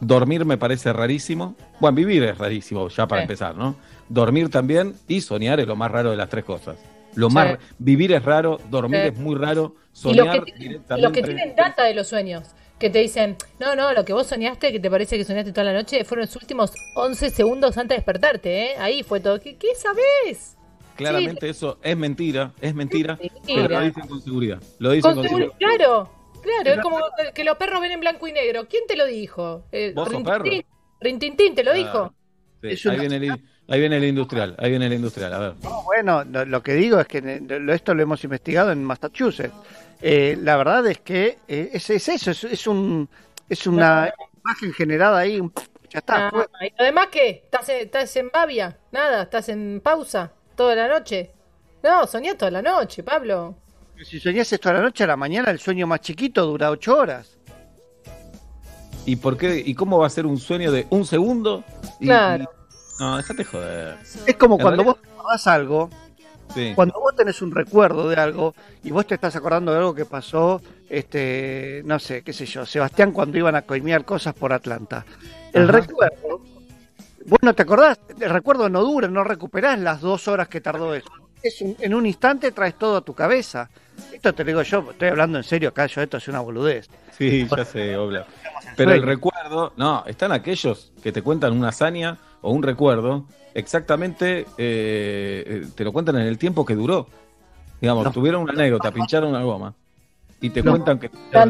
[0.01, 1.55] Dormir me parece rarísimo.
[1.81, 3.25] Bueno, vivir es rarísimo, ya para Sí.
[3.25, 3.77] empezar, ¿no?
[4.09, 6.77] Dormir también y soñar es lo más raro de las tres cosas.
[7.15, 7.35] Lo Sí.
[7.35, 9.09] más vivir es raro, dormir Sí.
[9.09, 11.03] es muy raro, Y los soñar que, directamente.
[11.09, 12.45] los que tienen data de los sueños,
[12.79, 15.65] que te dicen, no, no, lo que vos soñaste, que te parece que soñaste toda
[15.65, 18.77] la noche, fueron los últimos 11 segundos antes de despertarte, ¿eh?
[18.79, 19.41] Ahí fue todo.
[19.41, 20.57] ¿Qué, qué sabés?
[20.95, 24.63] Claramente eso es mentira, es mentira, Es pero lo dicen con seguridad.
[24.79, 25.53] Lo dicen Con con, seguridad.
[25.59, 26.11] claro,
[26.47, 27.01] claro, es como
[27.35, 28.67] que los perros ven en blanco y negro.
[28.69, 29.65] ¿Quién te lo dijo?
[29.73, 30.63] Eh, ¿Vos sos Rintintín.
[30.63, 30.67] perro?
[31.01, 32.15] Rintintín te lo dijo.
[32.63, 33.31] Sí, ahí, viene el,
[33.69, 35.53] ahí viene el industrial, ahí viene el industrial, a ver.
[35.63, 39.55] No, bueno, lo, lo que digo es que lo- esto lo hemos investigado en Massachusetts.
[40.03, 43.09] Eh, la verdad es que eh, es, es eso, es, es un
[43.49, 44.13] es una
[44.45, 45.53] imagen generada ahí, un-
[45.91, 46.29] ya está.
[46.29, 46.47] Ah.
[46.63, 47.43] ¿Y lo demás qué?
[47.45, 48.77] ¿Estás en, ¿Estás en babia?
[48.91, 51.31] Nada, ¿estás en pausa toda la noche?
[51.83, 53.55] No, soñé toda la noche, Pablo.
[54.05, 56.97] Si soñás esto a la noche, a la mañana el sueño más chiquito dura ocho
[56.97, 57.39] horas.
[59.05, 59.63] ¿Y por qué?
[59.65, 61.65] ¿Y cómo va a ser un sueño de un segundo?
[62.01, 62.45] Y- Claro.
[62.45, 63.99] y- No, déjate joder.
[64.27, 65.91] Es como cuando realidad- vos te acordás algo,
[66.55, 66.73] Sí.
[66.75, 70.05] cuando vos tenés un recuerdo de algo y vos te estás acordando de algo que
[70.07, 75.05] pasó, este, no sé, qué sé yo, Sebastián cuando iban a coimear cosas por Atlanta.
[75.53, 75.73] El Ajá.
[75.81, 76.41] recuerdo,
[77.27, 80.95] vos no te acordás, el recuerdo no dura, no recuperás las dos horas que tardó
[80.95, 81.11] eso.
[81.47, 83.69] Es un- en un instante traes todo a tu cabeza.
[84.13, 86.89] Esto te lo digo yo, estoy hablando en serio acá, yo esto es una boludez.
[87.17, 88.27] Sí, ya sé, Obla.
[88.77, 94.41] Pero el recuerdo, no, están aquellos que te cuentan una hazaña o un recuerdo, exactamente
[94.59, 97.07] eh, eh, te lo cuentan en el tiempo que duró.
[97.81, 98.11] Digamos, No.
[98.13, 99.75] tuvieron una anécdota, pincharon una goma
[100.41, 100.73] y te No.
[100.73, 101.11] cuentan que.
[101.33, 101.43] La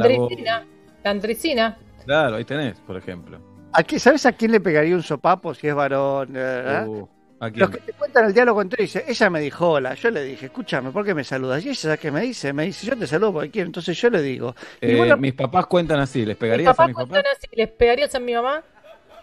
[1.10, 1.76] andricina.
[2.04, 3.38] Claro, ahí tenés, por ejemplo.
[3.72, 6.32] ¿A qué- ¿Sabes a quién le pegaría un sopapo si es varón?
[6.34, 7.06] eh, Uh, ¿a quién?
[7.54, 10.46] Los que te cuentan el diálogo y dice, ella me dijo hola, yo le dije,
[10.46, 11.64] escúchame, ¿por qué me saludas?
[11.64, 12.52] Y ella, ¿sabes qué me dice?
[12.52, 15.66] Me dice, yo te saludo porque quiero, entonces yo le digo, Eh, bueno, mis papás
[15.66, 17.08] cuentan así, ¿les Mis pegarías a papás mis papás?
[17.10, 18.62] cuentan así, ¿les pegarías a mi mamá?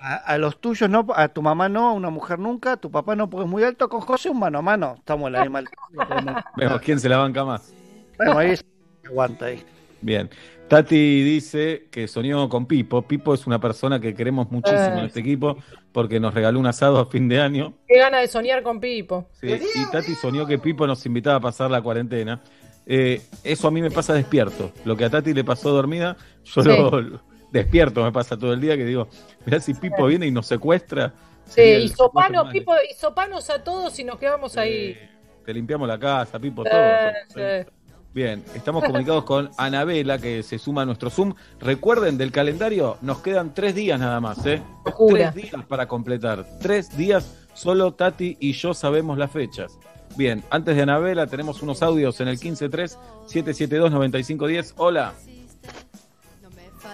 [0.01, 2.91] a, a los tuyos no, a tu mamá no, a una mujer nunca, a tu
[2.91, 5.41] papá no porque es muy alto, con José un mano a mano, estamos en la
[5.41, 6.35] misma altura.
[6.57, 7.73] Vemos quién se la banca más.
[8.17, 8.65] Bueno, ahí es-
[9.05, 9.63] aguanta ahí.
[10.01, 10.29] Bien.
[10.67, 13.03] Tati dice que soñó con Pipo.
[13.03, 15.57] Pipo es una persona que queremos muchísimo en este equipo
[15.91, 17.73] porque nos regaló un asado a fin de año.
[17.87, 19.27] Qué gana de soñar con Pipo.
[19.33, 22.41] Sí, y Tati soñó que Pipo nos invitaba a pasar la cuarentena.
[22.85, 24.71] Eh, eso a mí me pasa despierto.
[24.83, 26.69] Lo que a Tati le pasó dormida, yo Sí.
[26.69, 29.07] lo, lo- despierto, me pasa todo el día que digo,
[29.45, 31.13] mirá si Pipo viene y nos secuestra.
[31.45, 34.95] Sí, y sopanos, más- Pipo, y sopanos a todos y nos quedamos ahí.
[34.97, 35.09] Eh,
[35.45, 36.73] te limpiamos la casa, Pipo, todo.
[38.13, 41.33] Bien, estamos comunicados con Anabela, que se suma a nuestro Zoom.
[41.59, 44.61] Recuerden, del calendario nos quedan tres días nada más, ¿eh?
[44.85, 45.31] Locura.
[45.31, 46.45] Tres días para completar.
[46.61, 49.79] Tres días, solo Tati y yo sabemos las fechas.
[50.15, 54.73] Bien, antes de Anabela tenemos unos audios en el 153-772-9510.
[54.77, 55.15] Hola.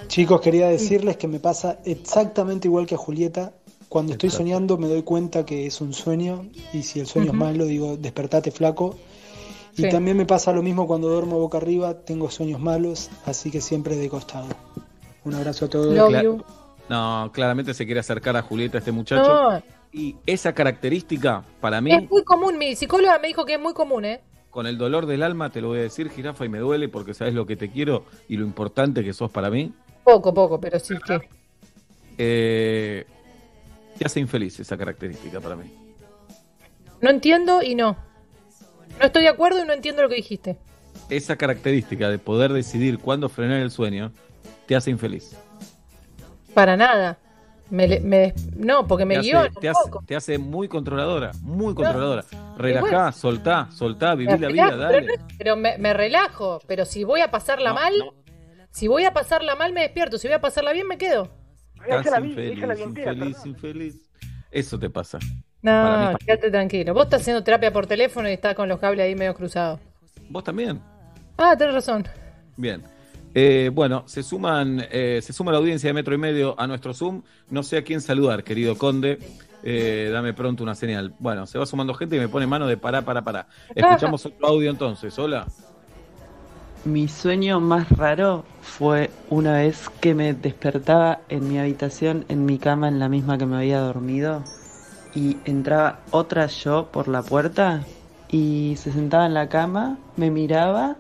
[0.08, 3.52] Chicos, quería decirles que me pasa exactamente igual que a Julieta.
[3.90, 7.38] Cuando estoy soñando me doy cuenta que es un sueño y si el sueño es
[7.38, 8.96] malo digo despertate flaco.
[9.80, 9.90] Y Sí.
[9.90, 13.96] también me pasa lo mismo cuando duermo boca arriba, tengo sueños malos, así que siempre
[13.96, 14.48] de costado.
[15.24, 15.96] Un abrazo a todos.
[15.96, 16.44] Love Cla- you.
[16.90, 19.52] No, claramente se quiere acercar a Julieta, este muchacho.
[19.52, 19.62] No,
[19.92, 22.58] Y esa característica, para mí, es muy común.
[22.58, 24.22] Mi psicóloga me dijo que es muy común, ¿eh?
[24.52, 27.14] con el dolor del alma, te lo voy a decir, jirafa, y me duele porque
[27.14, 29.72] sabes lo que te quiero y lo importante que sos para mí.
[30.04, 31.20] Poco, poco, pero sí que.
[32.18, 33.06] Eh,
[33.98, 35.72] te hace infeliz esa característica para mí.
[37.02, 37.96] No entiendo y no.
[39.00, 40.58] No estoy de acuerdo y no entiendo lo que dijiste.
[41.10, 44.12] Esa característica de poder decidir cuándo frenar el sueño
[44.68, 45.36] te hace infeliz.
[46.54, 47.18] Para nada.
[47.70, 51.32] Me, le- me- no, porque me te, guió hace, te, hace, te hace muy controladora,
[51.42, 52.26] muy controladora.
[52.58, 53.12] Relajá, bueno.
[53.12, 55.02] soltá, soltá, viví la vida, pero, dale.
[55.18, 56.60] no- pero me, me relajo.
[56.68, 58.14] Pero si voy a pasarla No, mal, no.
[58.72, 60.18] si voy a pasarla mal, me despierto.
[60.18, 61.30] Si voy a pasarla bien, me quedo.
[61.88, 64.09] Estás infeliz, infeliz, infeliz.
[64.52, 65.20] Eso te pasa.
[65.62, 66.94] No, quédate tranquilo.
[66.94, 69.80] Vos estás haciendo terapia por teléfono y estás con los cables ahí medio cruzados.
[70.30, 70.82] Vos también.
[71.38, 72.08] Ah, tenés razón.
[72.56, 72.84] Bien.
[73.34, 76.94] Eh, bueno, se suman, eh, se suma la audiencia de Metro y Medio a nuestro
[76.94, 77.22] Zoom.
[77.50, 79.20] No sé a quién saludar, querido Conde.
[79.62, 81.14] Eh, dame pronto una señal.
[81.20, 83.48] Bueno, se va sumando gente y me pone mano de pará, pará, pará.
[83.76, 85.18] Escuchamos otro audio entonces.
[85.20, 85.46] Hola.
[86.86, 92.58] Mi sueño más raro fue una vez que me despertaba en mi habitación, en mi
[92.58, 94.44] cama, en la misma que me había dormido,
[95.14, 97.84] y entraba otra yo por la puerta
[98.30, 100.96] y se sentaba en la cama, me miraba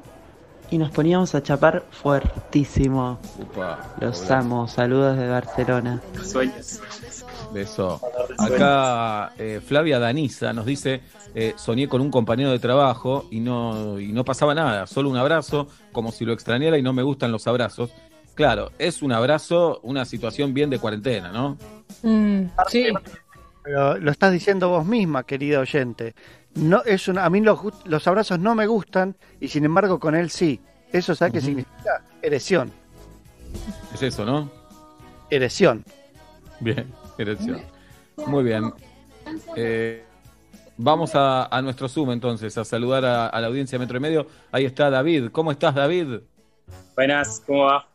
[0.69, 3.17] y nos poníamos a chapar fuertísimo.
[3.39, 4.39] Upa, Los hola.
[4.39, 6.01] amo, saludos de Barcelona.
[6.23, 6.81] Sueños.
[7.51, 8.01] Beso.
[8.37, 11.01] Acá eh, Flavia Danisa nos dice,
[11.33, 15.17] eh, soñé con un compañero de trabajo y no, y no pasaba nada, solo un
[15.17, 17.91] abrazo, como si lo extrañara y no me gustan los abrazos.
[18.35, 21.57] Claro, es un abrazo, una situación bien de cuarentena, ¿no?
[22.03, 22.87] Mm, sí.
[23.63, 26.15] Pero lo estás diciendo vos misma, querida oyente.
[26.55, 30.15] No, es una, a mí los, los abrazos no me gustan y sin embargo con
[30.15, 30.61] él sí.
[30.91, 31.47] ¿Eso sabe qué Ujú.
[31.47, 32.01] significa?
[32.21, 32.71] Erección.
[33.93, 34.49] Es eso, ¿no?
[35.29, 35.83] Erección.
[36.59, 36.91] Bien,
[37.21, 37.61] erección.
[38.27, 38.73] Muy bien.
[39.55, 40.03] Eh,
[40.77, 44.01] vamos a, a nuestro Zoom entonces, a saludar a, a la audiencia de Metro y
[44.01, 44.27] Medio.
[44.51, 45.29] Ahí está David.
[45.31, 46.19] ¿Cómo estás, David?
[46.95, 47.87] Buenas, ¿cómo va?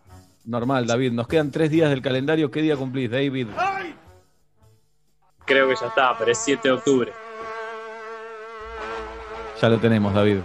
[0.44, 1.12] Normal, David.
[1.12, 2.50] Nos quedan tres días del calendario.
[2.50, 3.48] ¿Qué día cumplís, David?
[5.46, 7.12] Creo que ya está, pero es 7 de octubre.
[9.60, 10.38] Ya lo tenemos, David.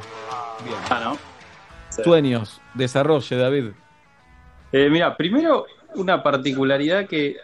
[0.90, 1.18] Ah, ¿no?
[1.90, 2.04] Sí.
[2.04, 3.66] Sueños, desarrolle, David.
[4.72, 5.66] Eh, mira, primero
[5.96, 7.38] una particularidad que,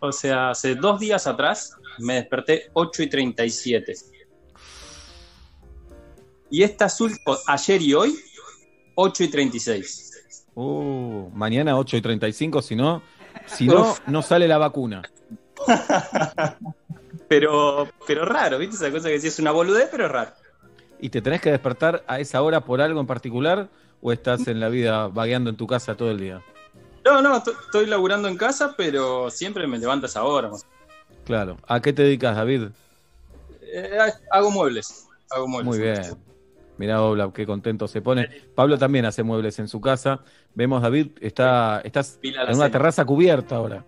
[0.00, 3.94] o sea, hace dos días atrás me desperté 8 y 37.
[6.50, 8.18] Y estas últimas, ayer y hoy,
[8.94, 10.46] 8 y 36.
[10.54, 13.02] Uh, mañana 8 y 35, si no,
[13.46, 15.02] si no, no sale la vacuna.
[17.28, 18.76] Pero, pero raro, ¿viste?
[18.76, 20.30] Esa cosa que sí es una boludez, pero es raro.
[20.98, 23.68] ¿Y te tenés que despertar a esa hora por algo en particular
[24.00, 26.42] o estás en la vida vagueando en tu casa todo el día?
[27.08, 30.48] No, no, to- estoy laburando en casa, pero siempre me levanto a esa hora.
[30.48, 30.66] más.
[31.24, 31.56] Claro.
[31.66, 32.68] ¿A qué te dedicas, David?
[33.62, 33.98] Eh,
[34.30, 35.06] hago muebles.
[35.30, 35.66] Hago muebles.
[35.68, 36.02] Muy bien.
[36.76, 38.28] Mirá, Obla, qué contento se pone.
[38.54, 40.20] Pablo también hace muebles en su casa.
[40.54, 42.70] Vemos, David, está, estás en una cena.
[42.70, 43.84] terraza cubierta ahora.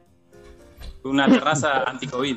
[1.04, 2.36] Una terraza anti-COVID.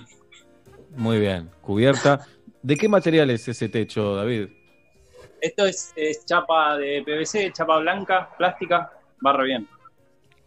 [0.95, 2.25] Muy bien, cubierta.
[2.61, 4.49] ¿De qué material es ese techo, David?
[5.41, 9.67] Esto es, es chapa de PVC, chapa blanca, plástica, barra bien.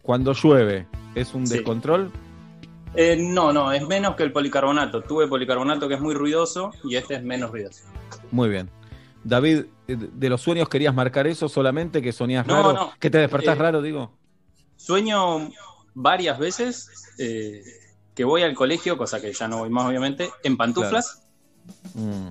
[0.07, 1.55] Cuando llueve, ¿es un Sí.
[1.55, 2.11] descontrol?
[2.95, 5.01] Eh, no, no, es menos que el policarbonato.
[5.01, 7.83] Tuve policarbonato que es muy ruidoso y este es menos ruidoso.
[8.31, 8.69] Muy bien.
[9.25, 12.91] David, eh, de los sueños querías marcar eso solamente, que soñás No, raro, no.
[13.01, 14.13] que te despertás Eh, raro, digo.
[14.77, 15.49] Sueño
[15.93, 16.89] varias veces
[17.19, 17.61] eh,
[18.15, 21.27] que voy al colegio, cosa que ya no voy más obviamente, en pantuflas.
[21.95, 22.29] Mm,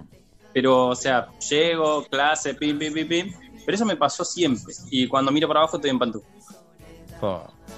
[0.55, 3.33] Pero, o sea, llego, clase, pim, pim, pim, pim.
[3.66, 4.72] Pero eso me pasó siempre.
[4.91, 6.36] Y cuando miro para abajo estoy en pantuflas.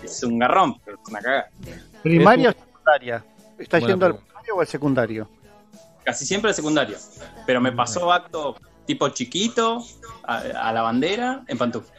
[0.02, 1.48] Es un garrón, pero es una cagada.
[2.02, 3.24] ¿Primaria o secundaria?
[3.58, 5.28] ¿Estás Buena yendo al primario o al secundario?
[6.04, 6.96] Casi siempre el secundario.
[7.46, 9.84] Pero me pasó acto tipo chiquito,
[10.24, 11.98] a, a la bandera, en pantuflas.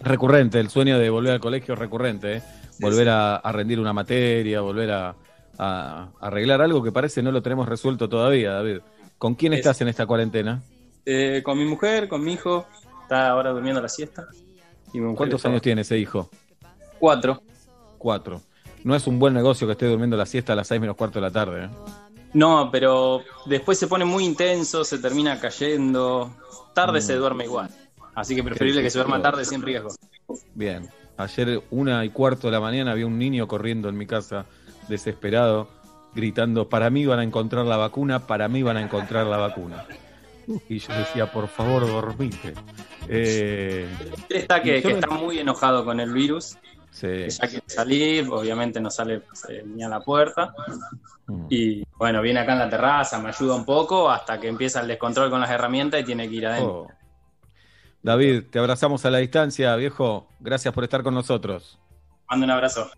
[0.00, 2.42] Recurrente, el sueño de volver al colegio recurrente, ¿eh?
[2.80, 5.14] Volver a, a rendir una materia, volver a,
[5.58, 8.78] a arreglar algo que parece no lo tenemos resuelto todavía, David.
[9.18, 10.62] ¿Con quién Es- estás en esta cuarentena?
[11.04, 12.66] Eh, con mi mujer, con mi hijo,
[13.02, 14.26] está ahora durmiendo la siesta.
[14.92, 16.28] Y me ¿Cuántos años tiene ese hijo?
[16.98, 17.42] Cuatro.
[17.98, 18.40] Cuatro.
[18.84, 21.18] No es un buen negocio que esté durmiendo la siesta a las seis menos cuarto
[21.18, 21.64] de la tarde.
[21.64, 21.68] ¿eh?
[22.34, 26.30] No, pero después se pone muy intenso, se termina cayendo.
[26.74, 27.02] Tarde Mm.
[27.02, 27.68] se duerme igual.
[28.14, 29.90] Así que preferible que se duerma tarde sin riesgo.
[30.54, 30.88] Bien.
[31.16, 34.46] Ayer, una y cuarto de la mañana, había un niño corriendo en mi casa,
[34.88, 35.68] desesperado,
[36.14, 39.84] gritando: Para mí van a encontrar la vacuna, para mí van a encontrar la vacuna.
[40.68, 42.54] Y yo decía: Por favor, dormite.
[43.08, 43.88] Eh,
[44.28, 46.56] Él está que, me- está muy enojado con el virus.
[46.90, 47.06] sí.
[47.06, 50.54] que ya quiere salir, obviamente no sale eh, ni a la puerta.
[51.50, 54.88] Y bueno, viene acá en la terraza, me ayuda un poco hasta que empieza el
[54.88, 56.80] descontrol con las herramientas y tiene que ir adentro.
[56.82, 56.90] Oh.
[58.02, 60.28] David, te abrazamos a la distancia, viejo.
[60.40, 61.78] Gracias por estar con nosotros.
[62.30, 62.90] Mando un abrazo.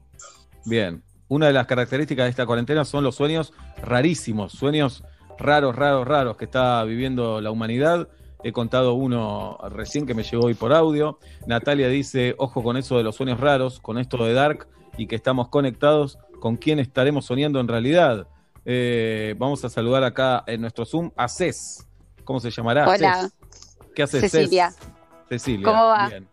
[0.64, 1.02] Bien.
[1.28, 5.02] Una de las características de esta cuarentena son los sueños rarísimos, sueños
[5.40, 8.08] raros, raros, raros que está viviendo la humanidad.
[8.42, 11.18] He contado uno recién que me llegó hoy por audio.
[11.46, 15.16] Natalia dice, ojo con eso de los sueños raros, con esto de Dark y que
[15.16, 18.26] estamos conectados con quién estaremos soñando en realidad.
[18.64, 21.86] Eh, vamos a saludar acá en nuestro Zoom a Cés.
[22.24, 22.88] ¿Cómo se llamará?
[22.88, 23.22] Hola.
[23.22, 23.78] Cés.
[23.94, 24.70] ¿Qué haces, Cecilia.
[24.70, 24.88] Cés?
[25.28, 25.64] Cecilia.
[25.64, 26.08] ¿Cómo va?
[26.08, 26.28] Bien.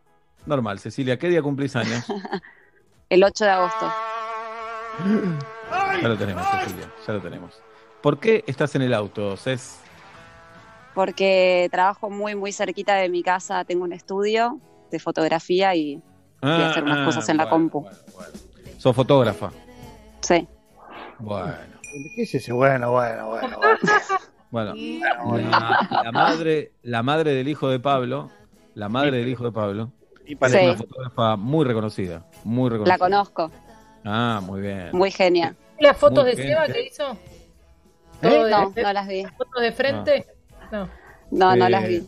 [0.45, 1.17] Normal, Cecilia.
[1.17, 2.05] ¿Qué día cumplís años?
[3.09, 3.91] El 8 de agosto.
[6.01, 7.66] Ya lo tenemos, Cecilia, ya lo tenemos.
[8.01, 9.79] ¿Por qué estás en el auto, Cés?
[10.93, 13.63] Porque trabajo muy, muy cerquita de mi casa.
[13.65, 14.59] Tengo un estudio
[14.91, 15.95] de fotografía y
[16.41, 17.87] voy a hacer unas Ah, cosas en la bueno, compu.
[18.77, 19.51] Sos fotógrafa.
[20.21, 20.47] Sí.
[21.19, 21.53] Bueno.
[22.15, 22.51] ¿Qué es ese?
[22.53, 23.57] Bueno, bueno, bueno.
[23.59, 23.77] bueno.
[24.49, 28.31] Bueno, la, la madre, la madre del hijo de Pablo,
[28.75, 29.91] la madre del hijo de Pablo,
[30.25, 30.83] es parece- una Sí.
[30.85, 32.93] fotógrafa muy reconocida, muy reconocida.
[32.93, 33.51] La conozco.
[34.05, 34.91] Ah, muy bien.
[34.93, 35.53] Muy genia.
[35.81, 37.17] ¿Las fotos Muy de Seba que hizo?
[38.22, 38.47] ¿Eh?
[38.49, 39.26] No, no las vi.
[39.38, 40.26] ¿Fotos de frente?
[40.72, 40.89] No.
[41.32, 42.07] No, no Eh, las vi.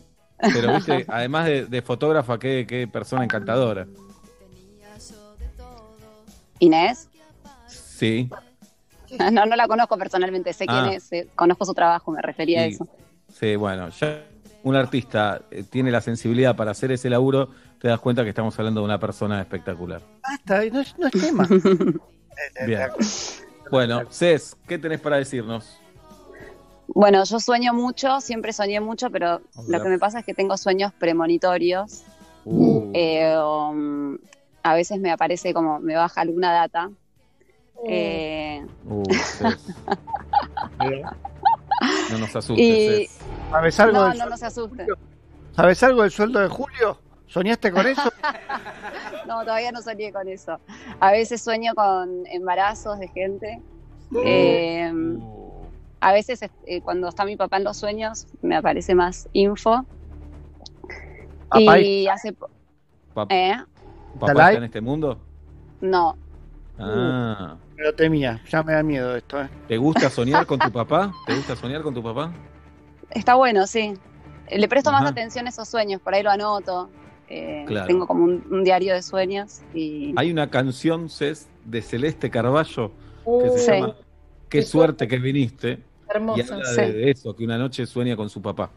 [0.54, 3.86] Pero viste, además de, de fotógrafa, qué, qué persona encantadora.
[6.58, 7.08] ¿Inés?
[7.66, 8.28] Sí.
[9.32, 10.52] No, no la conozco personalmente.
[10.52, 10.92] Sé quién Ah.
[10.92, 11.10] es.
[11.12, 12.86] eh, Conozco su trabajo, me refería a eso.
[13.32, 14.22] Sí, bueno, ya
[14.62, 17.48] un artista eh, tiene la sensibilidad para hacer ese laburo,
[17.80, 20.00] te das cuenta que estamos hablando de una persona espectacular.
[20.22, 21.48] Basta, no es, no es tema.
[22.68, 22.88] Bien.
[23.68, 25.79] Bueno, Cés, ¿qué tenés para decirnos?
[26.94, 29.78] Bueno, yo sueño mucho, siempre soñé mucho, pero Hola.
[29.78, 32.02] lo que me pasa es que tengo sueños premonitorios.
[32.44, 34.18] Uh, Eh, um,
[34.62, 36.90] a veces me aparece como, me baja alguna data.
[37.86, 39.02] Eh, uh.
[42.10, 43.08] No nos asustes, y.
[43.50, 44.86] ¿Sabes algo, no, del, no, no se asusten.
[45.56, 46.98] ¿Sabes algo del sueldo de Julio?
[47.26, 48.10] ¿Soñaste con eso?
[49.26, 50.58] No, todavía no soñé con eso.
[50.98, 53.62] A veces sueño con embarazos de gente.
[54.24, 54.92] Eh,
[56.00, 59.84] a veces eh, cuando está mi papá en los sueños me aparece más info.
[61.48, 62.32] ¿Papá Y hace...
[62.32, 62.48] po-
[63.14, 63.56] Pap- ¿Eh?
[64.18, 65.18] ¿Papá ¿Está en este mundo?
[65.80, 66.16] No,
[66.82, 67.56] Ah.
[67.76, 69.42] Me lo temía, ya me da miedo esto.
[69.42, 69.48] ¿eh?
[69.68, 71.12] ¿Te gusta soñar con tu papá?
[71.26, 72.32] ¿Te gusta soñar con tu papá?
[73.10, 73.92] está bueno, sí.
[74.50, 76.88] Le presto más atención a esos sueños, por ahí lo anoto.
[77.28, 77.86] Eh, Claro.
[77.86, 82.90] Tengo como un, un diario de sueños y Hay una canción, Cés, de Celeste Carballo
[83.24, 83.70] que Uh, se Sí.
[83.72, 83.96] llama
[84.48, 85.82] Qué suerte que viniste.
[86.36, 86.80] Y habla Sí.
[86.80, 88.70] de, de eso, que una noche sueña con su papá.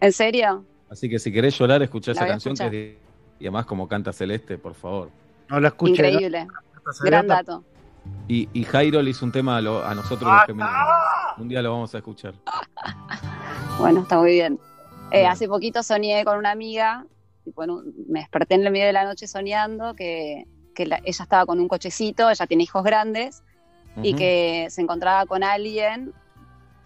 [0.00, 0.64] ¿En serio?
[0.90, 2.96] Así que si querés llorar, escuchá La esa canción que es
[3.38, 5.10] y además como canta Celeste, por favor.
[5.48, 5.92] No la escuché.
[5.92, 6.46] Increíble.
[7.04, 7.62] Gran dato.
[8.28, 10.78] Y, y Jairo le hizo un tema a, lo- a nosotros los femeninos.
[11.38, 12.34] Un día lo vamos a escuchar.
[13.78, 14.58] Bueno, está muy bien.
[15.10, 15.26] Eh, Bien.
[15.30, 17.04] hace poquito soñé con una amiga,
[17.44, 20.44] en un- me desperté en el medio de la noche soñando que,
[20.74, 23.42] que la- ella estaba con un cochecito, ella tiene hijos grandes,
[24.02, 26.12] y que se encontraba con alguien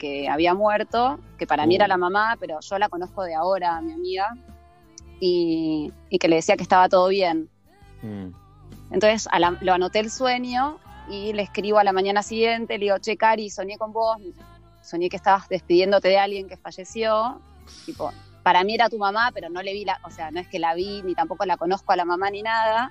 [0.01, 3.81] que había muerto, que para mí era la mamá, pero yo la conozco de ahora,
[3.83, 4.35] mi amiga,
[5.21, 7.49] y, y que le decía que estaba todo bien.
[8.03, 8.29] Mm.
[8.93, 10.79] Entonces a la- lo anoté el sueño
[11.11, 14.17] y le escribo a la mañana siguiente, le digo, che, Cari, soñé con vos,
[14.83, 17.39] soñé que estabas despidiéndote de alguien que falleció.
[17.85, 18.11] Tipo,
[18.43, 20.59] para mí era tu mamá, pero no le vi la, o sea, no es que
[20.59, 22.91] la vi, ni tampoco la conozco a la mamá ni nada.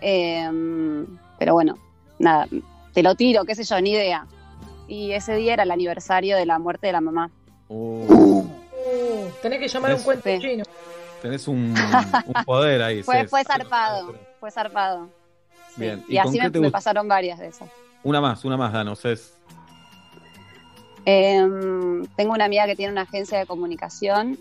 [0.00, 1.06] Em,
[1.38, 1.74] pero bueno,
[2.18, 2.46] nada,
[2.94, 4.26] te lo tiro, qué sé yo, ni idea.
[4.90, 7.30] Y ese día era el aniversario de la muerte de la mamá.
[7.68, 8.44] Uh,
[8.86, 10.38] Uh, tenés que llamar a un cuento Sí.
[10.40, 10.64] chino.
[11.20, 11.74] tenés un,
[12.26, 13.02] un poder ahí.
[13.02, 15.08] Fue, fue zarpado, fue zarpado.
[15.74, 15.82] Sí.
[15.82, 16.04] Bien.
[16.08, 17.68] Y, con así me, pasaron varias de esas.
[18.02, 19.00] Una más, una más, danos.
[19.00, 19.34] Cés.
[21.04, 24.38] Em, tengo una amiga que tiene una agencia de comunicación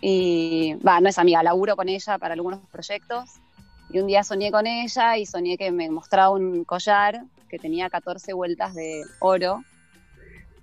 [0.00, 3.28] y, va, no es amiga, laburo con ella para algunos proyectos.
[3.90, 7.88] Y un día soñé con ella y soñé que me mostraba un collar que tenía
[7.88, 9.62] 14 vueltas de oro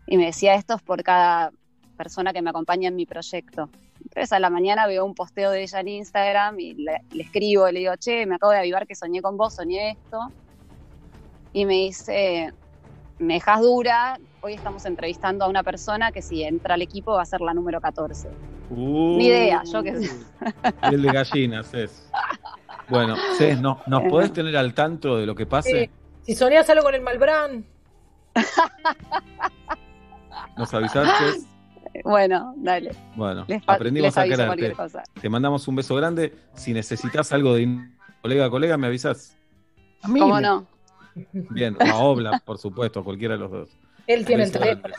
[0.08, 1.52] y me decía esto es por cada
[1.98, 3.70] persona que me acompaña en mi proyecto.
[4.04, 7.70] Entonces a la mañana veo un posteo de ella en Instagram y le, le escribo,
[7.72, 10.20] le digo, che, me acabo de avivar que soñé con vos, soñé esto.
[11.54, 12.54] Y me dice,
[13.18, 17.24] me dejas dura, hoy estamos entrevistando a una persona que si entra al equipo va
[17.24, 18.28] a ser la número 14.
[18.70, 20.26] Uh, Ni idea, yo qué sé.
[20.84, 22.10] El de gallinas es.
[22.90, 25.84] Bueno, Cés, ¿no, ¿nos podés tener al tanto de lo que pase?
[25.84, 25.90] Eh,
[26.24, 27.66] si soñás algo con el Malbrán,
[30.58, 31.46] ¿Nos avisás, Cés?
[32.04, 32.92] Bueno, dale.
[33.16, 34.76] Bueno, Les, aprendimos les a quererte.
[35.22, 36.34] Te mandamos un beso grande.
[36.54, 37.88] Si necesitas algo de
[38.22, 39.38] colega a colega, me avisas.
[40.02, 40.68] ¿Cómo no?
[41.32, 43.70] Bien, a Obla, por supuesto, cualquiera de los dos.
[44.08, 44.94] él tiene el teléfono.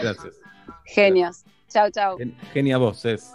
[0.00, 0.36] Gracias.
[0.84, 1.44] Genios.
[1.68, 2.16] Chau.
[2.16, 3.32] Gen- Genia vos, Cés.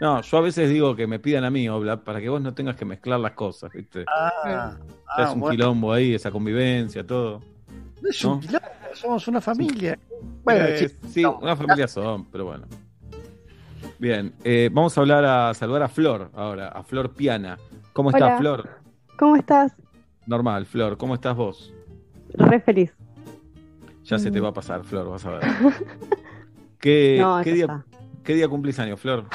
[0.00, 2.54] No, yo a veces digo que me pidan a mí, Obla, para que vos no
[2.54, 4.04] tengas que mezclar las cosas, ¿viste?
[4.08, 4.76] Ah,
[5.08, 5.50] ah, es un bueno.
[5.56, 7.42] quilombo ahí, esa convivencia, todo.
[8.00, 9.98] No es un quilombo, somos una familia.
[10.42, 12.66] Bueno, Eh, sí, una familia son, pero bueno.
[13.98, 17.58] Bien, eh, vamos a hablar a saludar a Flor ahora, a Flor Piana.
[17.92, 18.38] ¿Cómo estás, Hola.
[18.38, 18.70] Flor?
[19.18, 19.72] ¿Cómo estás?
[20.26, 21.74] Normal, Flor, ¿cómo estás vos?
[22.34, 22.94] Re feliz.
[24.04, 25.40] Ya se te va a pasar, Flor, vas a ver.
[26.80, 27.84] ¿Qué, No, qué ya día.
[28.24, 29.26] ¿Qué día cumplís años, Flor?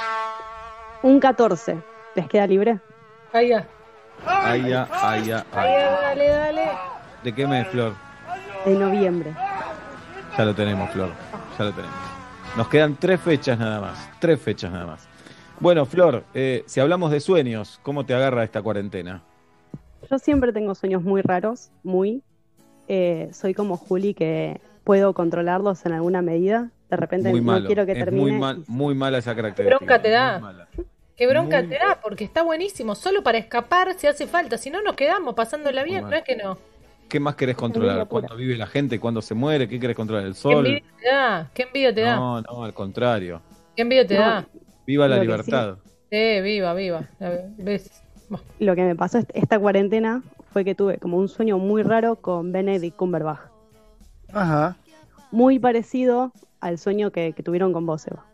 [1.06, 1.78] Un 14.
[2.16, 2.80] ¿Les queda libre?
[3.32, 3.68] Ahí ya.
[4.26, 6.68] Ahí ya, dale, dale.
[7.24, 7.94] ¿De qué mes, Flor?
[8.66, 9.32] De noviembre.
[10.36, 11.10] Ya lo tenemos, Flor.
[11.60, 11.96] Ya lo tenemos.
[12.58, 14.10] Nos quedan tres fechas nada más.
[14.20, 15.08] Tres fechas nada más.
[15.60, 19.22] Bueno, Flor, eh, si hablamos de sueños, ¿cómo te agarra esta cuarentena?
[20.10, 22.24] Yo siempre tengo sueños muy raros, muy.
[22.88, 26.72] Eh, soy como Juli que puedo controlarlos en alguna medida.
[26.90, 27.68] De repente Muy no malo.
[27.68, 28.22] quiero que es termine.
[28.24, 29.78] muy, mal, muy mala esa característica.
[29.78, 30.40] bronca te muy da.
[30.40, 30.68] mala.
[31.16, 32.94] Qué bronca Muy- te da, porque está buenísimo.
[32.96, 34.58] Solo para escapar si hace falta.
[34.58, 36.02] Si no, nos quedamos pasándola bien.
[36.04, 36.58] Muy No es que no.
[37.08, 38.08] ¿Qué más querés controlar?
[38.08, 39.00] ¿Cuándo vive la gente?
[39.00, 39.68] ¿Cuándo se muere?
[39.68, 40.26] ¿Qué querés controlar?
[40.26, 40.66] ¿El Qué sol?
[40.66, 41.52] envidia te da.
[41.54, 42.16] Qué envidia te da.
[42.16, 43.42] No, no, al contrario.
[43.76, 44.22] Qué envidia te No.
[44.22, 44.46] da.
[44.88, 45.78] Viva la libertad.
[46.12, 47.08] Eh, viva, viva.
[47.58, 48.02] ¿Ves?
[48.60, 52.16] Lo que me pasó est- esta cuarentena fue que tuve como un sueño muy raro
[52.18, 53.40] con Benedict Cumberbatch.
[54.34, 54.76] Ajá.
[55.32, 58.26] Muy parecido al sueño que, que tuvieron con vos, Eva.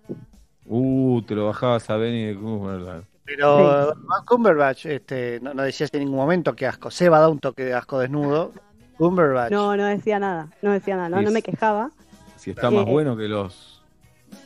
[0.66, 3.06] Uh, te lo bajabas a Benny de Cumberbatch.
[3.26, 6.92] Pero Mark Cumberbatch este, no, no decías en ningún momento que asco.
[6.92, 8.52] Seba da un toque de asco desnudo.
[8.98, 9.52] Cumberbatch.
[9.52, 10.50] No, no decía nada.
[10.62, 11.10] No decía nada.
[11.10, 11.92] No, no me quejaba.
[12.36, 13.84] Si está más Eh, bueno que los.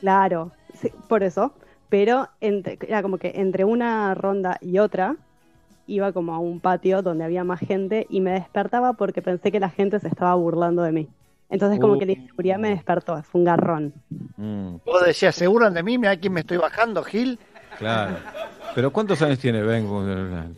[0.01, 1.53] Claro, sí, por eso.
[1.89, 5.15] Pero entre- era como que entre una ronda y otra
[5.87, 9.59] iba como a un patio donde había más gente y me despertaba porque pensé que
[9.59, 11.07] la gente se estaba burlando de mí.
[11.49, 11.99] Entonces como Uh.
[11.99, 13.93] que la inseguridad me despertó, fue un garrón.
[14.37, 15.97] Mm, Vos decías, ¿se de mí?
[15.97, 17.39] Mira quién me estoy bajando, Gil.
[17.77, 18.17] claro.
[18.73, 20.57] Pero ¿cuántos años tiene Ben Cumberbatch?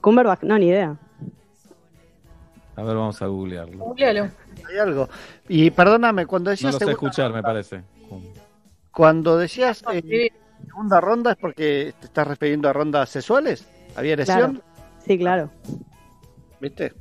[0.00, 0.96] Cumberbatch, no, ni idea.
[2.76, 3.78] A ver, vamos a googlearlo.
[3.78, 4.28] Googlealo.
[4.68, 5.08] Hay algo.
[5.48, 7.82] Y perdóname, cuando No decías lo sé escuchar, me parece.
[8.90, 10.28] cuando decías eh,
[10.66, 13.66] segunda ronda es porque te estás refiriendo a rondas sexuales.
[13.96, 14.60] ¿Había erección?
[15.06, 15.50] Sí, claro.
[16.60, 16.92] ¿Viste?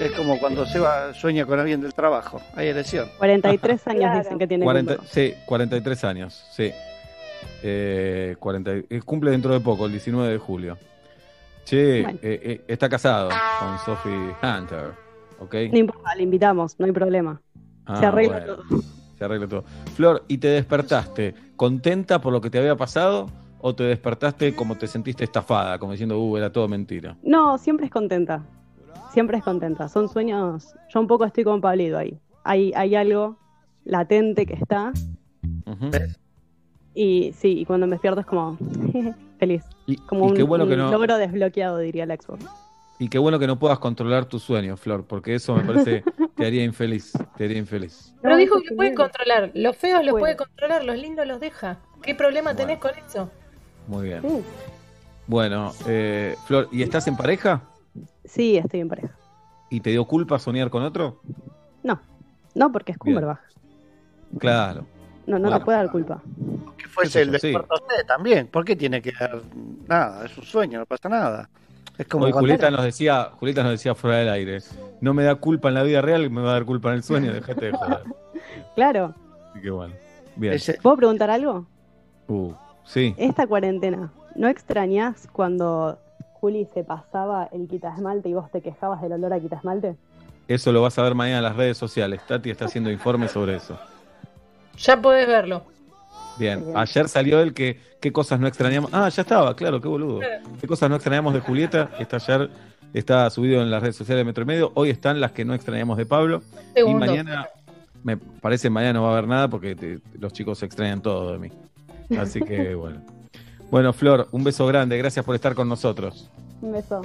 [0.00, 2.40] Es como cuando Seba sueña con alguien del trabajo.
[2.54, 3.08] Hay erección.
[3.18, 5.12] 43 años dicen que tiene 40, Cumberbatch.
[5.12, 6.70] sí, 43 años, sí.
[7.62, 10.78] Eh, 40, y- eh, cumple dentro de poco, el 19 de julio.
[11.64, 12.18] Che, Bueno.
[12.22, 13.28] eh, eh, está casado
[13.60, 14.92] con Sophie Hunter,
[15.38, 15.54] ¿ok?
[15.70, 17.40] No importa, le invitamos, no hay problema.
[17.86, 18.82] Ah, Se arregla bueno, todo.
[19.18, 19.64] Se arregla todo.
[19.94, 23.28] Flor, ¿y te despertaste contenta por lo que te había pasado
[23.60, 27.16] o te despertaste como te sentiste estafada, como diciendo, uh, era todo mentira?
[27.22, 28.42] No, siempre es contenta.
[29.12, 29.88] Siempre es contenta.
[29.88, 30.74] Son sueños.
[30.88, 32.18] Yo un poco estoy con Pablito ahí.
[32.44, 33.36] Hay, hay algo
[33.84, 34.92] latente que está.
[36.94, 38.58] Y sí, y cuando me despierto es como
[39.38, 39.64] feliz.
[39.86, 42.44] Y, Como y un, qué bueno que un no, logro desbloqueado, diría el Xbox.
[42.98, 46.04] y qué bueno que no puedas controlar tus sueños, Flor, porque eso me parece
[46.36, 48.14] te haría infeliz, te haría infeliz.
[48.20, 49.50] Pero dijo que puede controlar.
[49.54, 50.20] Los feos los Puede.
[50.22, 51.78] puede controlar, los lindos los deja.
[52.02, 53.30] ¿Qué problema tenés con eso?
[53.88, 54.22] Muy bien.
[55.26, 57.62] Bueno, eh, Flor, ¿y estás en pareja?
[58.24, 59.14] Sí, estoy en pareja.
[59.70, 61.20] ¿Y te dio culpa soñar con otro?
[61.82, 62.00] No,
[62.54, 62.98] no porque es.
[62.98, 63.40] Cumberbatch.
[64.38, 64.84] Claro.
[65.26, 66.20] No, no te puede dar culpa.
[66.76, 67.54] Que fuese el de sí.
[68.06, 68.48] También.
[68.48, 69.40] ¿Por qué tiene que dar
[69.86, 70.24] nada?
[70.26, 71.48] Es un sueño, no pasa nada.
[71.98, 74.58] Es como Hoy Julieta nos decía, Julieta nos decía fuera del aire,
[75.00, 77.02] no me da culpa en la vida real, me va a dar culpa en el
[77.02, 78.02] sueño, déjate de joder.
[78.74, 79.14] Claro.
[79.50, 79.94] Así que bueno.
[80.36, 80.54] Bien.
[80.54, 81.66] ese- ¿Puedo preguntar algo?
[82.28, 82.52] Uh,
[82.84, 83.14] sí.
[83.18, 85.98] Esta cuarentena, ¿no extrañas cuando
[86.42, 89.94] Juli se pasaba el quitasmalte y vos te quejabas del olor a quitasmalte?
[90.48, 92.20] Eso lo vas a ver mañana en las redes sociales.
[92.26, 93.78] Tati está haciendo informes sobre eso.
[94.76, 95.62] Ya podés verlo.
[96.40, 96.76] Bien, Bien.
[96.76, 98.90] ayer salió el que qué cosas no extrañamos.
[98.92, 100.18] Ah, ya estaba, claro, qué boludo.
[100.60, 101.90] ¿Qué cosas no extrañamos de Julieta?
[102.00, 102.50] Está ayer,
[102.92, 104.72] está subido en las redes sociales de Metro y Medio.
[104.74, 106.42] Hoy están las que no extrañamos de Pablo.
[106.74, 107.06] Segundo.
[107.06, 107.46] Y mañana,
[108.02, 111.38] me parece mañana no va a haber nada porque te- los chicos extrañan todo de
[111.38, 111.52] mí.
[112.18, 113.00] Así que bueno.
[113.72, 116.28] Bueno, Flor, un beso grande, gracias por estar con nosotros.
[116.60, 117.00] Un beso.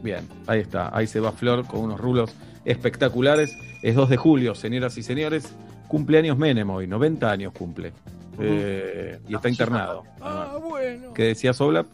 [0.00, 2.32] Bien, ahí está, ahí se va Flor con unos rulos
[2.64, 3.58] espectaculares.
[3.82, 5.52] Es 2 de julio, señoras y señores,
[5.88, 7.92] cumpleaños Menem hoy, 90 años cumple.
[8.38, 10.04] Eh, y está internado.
[10.20, 11.12] Ah, bueno.
[11.14, 11.84] ¿Qué decía Sobla?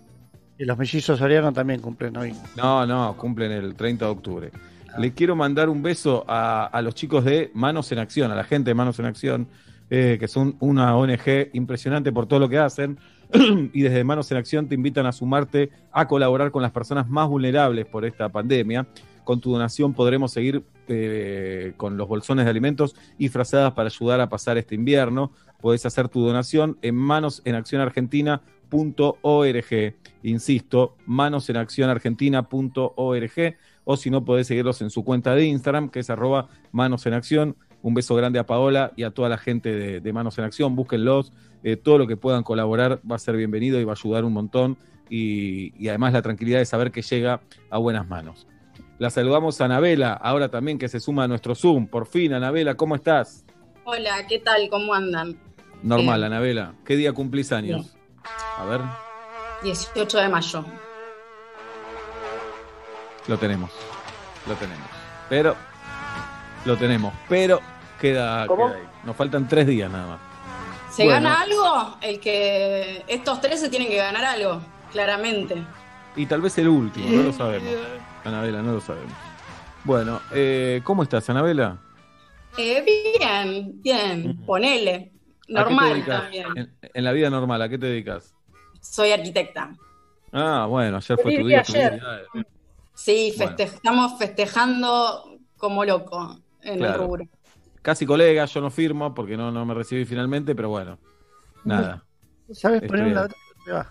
[0.59, 2.35] Y los mellizos Soriano también cumplen hoy.
[2.59, 4.51] No, no, cumplen el 30 de octubre.
[4.99, 8.45] Le quiero mandar un beso a, a los chicos de Manos en Acción, a la
[8.45, 9.49] gente de Manos en Acción,
[9.89, 12.99] eh, que son una ONG impresionante por todo lo que hacen.
[13.73, 17.29] y desde Manos en Acción te invitan a sumarte a colaborar con las personas más
[17.29, 18.87] vulnerables por esta pandemia.
[19.25, 24.23] Con tu donación podremos seguir eh, con los bolsones de alimentos y frazadas para ayudar
[24.23, 25.33] a pasar este invierno.
[25.61, 29.95] Podés hacer tu donación en manosenaccionargentina.org.
[30.23, 36.49] Insisto, manosenaccionargentina.org o si no podés seguirlos en su cuenta de Instagram, que es arroba
[36.73, 37.57] manos en acción.
[37.83, 40.75] Un beso grande a Paola y a toda la gente de, de Manos en Acción.
[40.77, 41.33] Búsquenlos.
[41.63, 44.33] eh, todo lo que puedan colaborar va a ser bienvenido y va a ayudar un
[44.33, 44.77] montón.
[45.11, 48.47] Y, y además la tranquilidad de saber que llega a buenas manos.
[48.99, 51.87] La saludamos a Anabela, ahora también que se suma a nuestro Zoom.
[51.87, 53.45] Por fin, Anabela, ¿cómo estás?
[53.85, 54.69] Hola, ¿qué tal?
[54.69, 55.39] ¿Cómo andan?
[55.83, 56.33] Normal, Bien.
[56.33, 56.75] Anabela.
[56.85, 57.97] ¿Qué día cumplís años?
[58.59, 58.81] A ver,
[59.63, 60.65] 18 de mayo.
[63.29, 63.71] lo tenemos.
[64.49, 64.89] Lo tenemos.
[65.29, 65.55] Pero,
[66.65, 67.13] lo tenemos.
[67.29, 67.61] Pero
[68.01, 68.83] queda, queda ahí.
[69.05, 70.21] Nos faltan tres días nada más.
[70.91, 71.21] ¿Se Bueno.
[71.29, 71.97] gana algo?
[72.01, 74.61] El que estos tres se tienen que ganar algo,
[74.93, 75.57] claramente.
[76.17, 77.69] Y tal vez el último, no lo sabemos.
[78.25, 79.13] Anabela, no lo sabemos.
[79.85, 81.79] Bueno, eh, ¿cómo estás, Anabela?
[82.57, 84.93] Eh, bien, bien, ponele.
[84.95, 85.13] ¿A qué
[85.47, 86.47] te Normal también.
[86.57, 88.35] En, en la vida normal, ¿a qué te dedicas?
[88.81, 89.71] Soy arquitecta.
[90.33, 91.61] Ah, bueno, ayer fue tu día.
[91.61, 92.03] ayer.
[92.95, 93.53] Sí, Bueno.
[93.57, 96.39] feste- estamos festejando como loco
[96.73, 96.95] en Claro.
[97.03, 97.25] el rubro.
[97.83, 100.99] Casi colega, yo no firmo porque no, no me recibí finalmente, pero bueno,
[101.65, 102.05] nada.
[102.53, 103.29] ¿Sabes poner?
[103.65, 103.91] Te va.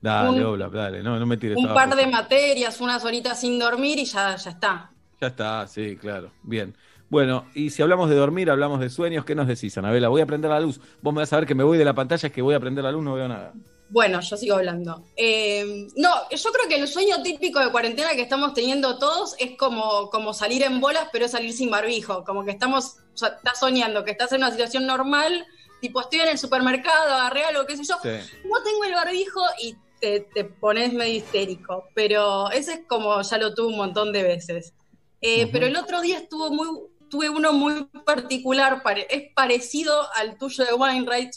[0.00, 1.74] Dale, Un- Obla, dale, no, no me tires Un abajo.
[1.90, 4.90] par de materias, unas horitas sin dormir y ya, ya está.
[5.20, 6.30] Ya está, sí, claro.
[6.42, 6.74] Bien.
[7.10, 10.08] Bueno, y si hablamos de dormir, hablamos de sueños, ¿qué nos decís, Anabela?
[10.08, 10.80] Voy a prender la luz.
[11.02, 12.60] Vos me vas a ver que me voy de la pantalla, es que voy a
[12.60, 13.52] prender la luz, no veo nada.
[13.90, 15.02] Bueno, yo sigo hablando.
[15.16, 19.56] Eh, no, yo creo que el sueño típico de cuarentena que estamos teniendo todos es
[19.56, 22.22] como, como salir en bolas, pero salir sin barbijo.
[22.24, 25.46] Como que estamos, o sea, estás soñando que estás en una situación normal,
[25.80, 27.96] tipo estoy en el supermercado, agarré algo, qué sé yo,
[28.44, 31.84] no tengo el barbijo y te, te pones medio histérico.
[31.94, 34.74] Pero ese es como ya lo tuve un montón de veces.
[35.22, 35.48] Eh.
[35.50, 36.68] Pero el otro día estuvo muy,
[37.08, 41.32] tuve uno muy particular, pare- es parecido al tuyo de Weinreich,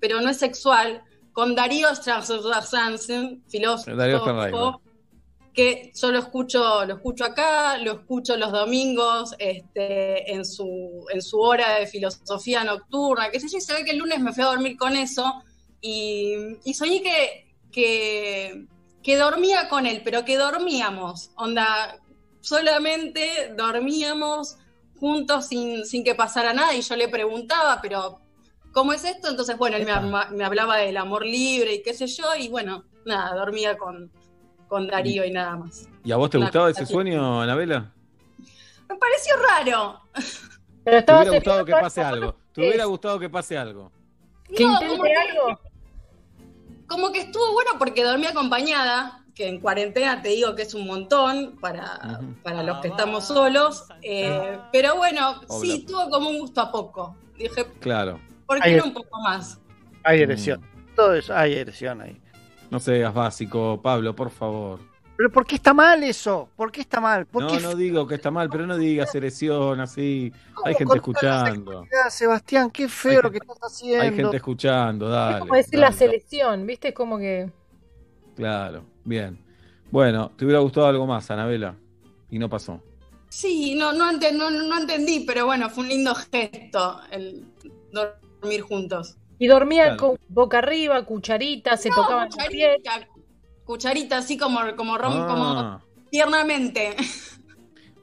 [0.00, 1.02] pero no es sexual,
[1.32, 4.80] con Darío Strauss-Hansen, filósofo, Darío
[5.52, 11.20] que yo lo escucho, lo escucho acá, lo escucho los domingos, este, en su, en
[11.20, 14.32] su hora de filosofía nocturna, qué sé yo, y se ve que el lunes me
[14.32, 15.42] fui a dormir con eso,
[15.80, 18.66] y, y soñé que, que,
[19.02, 21.98] que dormía con él, pero que dormíamos, onda,
[22.40, 24.56] solamente dormíamos
[24.98, 28.20] juntos sin, sin que pasara nada, y yo le preguntaba, pero
[28.72, 29.28] ¿cómo es esto?
[29.28, 29.86] Entonces, bueno, él
[30.32, 34.10] me, hablaba del amor libre y qué sé yo, y bueno, nada, dormía con,
[34.68, 35.88] con Darío y nada más.
[36.04, 37.92] ¿Y a vos te Una gustaba ese sueño, Anabela?
[38.88, 40.00] Me pareció raro.
[40.84, 42.34] Pero ¿Te estabas hubiera gustado que pase algo?
[42.52, 43.92] ¿Te hubiera gustado que pase algo?
[44.54, 45.60] ¿Que No, intente como que- algo?
[46.88, 50.86] Como que estuvo bueno porque dormí acompañada, que en cuarentena te digo que es un
[50.86, 53.84] montón para, para los que estamos solos.
[54.02, 57.16] eh, pero bueno, sí, tuvo como un gusto a poco.
[57.38, 58.20] Dije, Claro.
[58.46, 59.60] ¿Por qué no un poco más?
[60.04, 60.60] Hay erección.
[60.96, 62.20] Todo eso, hay erección ahí.
[62.70, 64.80] No seas básico, Pablo, por favor.
[65.16, 66.48] Pero ¿por qué está mal eso?
[66.56, 67.26] ¿Por qué está mal?
[67.26, 70.32] ¿Por No, qué no digo que está mal, pero no digas erección así.
[70.64, 71.86] Hay gente escuchando.
[72.10, 74.02] Sebastián, qué feo lo que estás haciendo.
[74.02, 75.34] Hay gente escuchando, dale.
[75.34, 75.98] Es como decir la dale.
[75.98, 76.88] selección, ¿viste?
[76.88, 77.50] Es como que.
[78.34, 79.38] Claro, bien.
[79.90, 81.76] Bueno, ¿te hubiera gustado algo más, Anabela?
[82.30, 82.82] Y no pasó.
[83.28, 87.46] Sí, no, no, no, no entendí, pero bueno, fue un lindo gesto el
[88.42, 89.16] dormir juntos.
[89.38, 90.18] Y dormían Claro.
[90.18, 92.76] con boca arriba, cucharita, se tocaban los pies.
[92.82, 93.08] Cucharita,
[93.64, 95.80] cucharita así como, como, rom- como Ah,
[96.10, 96.94] tiernamente.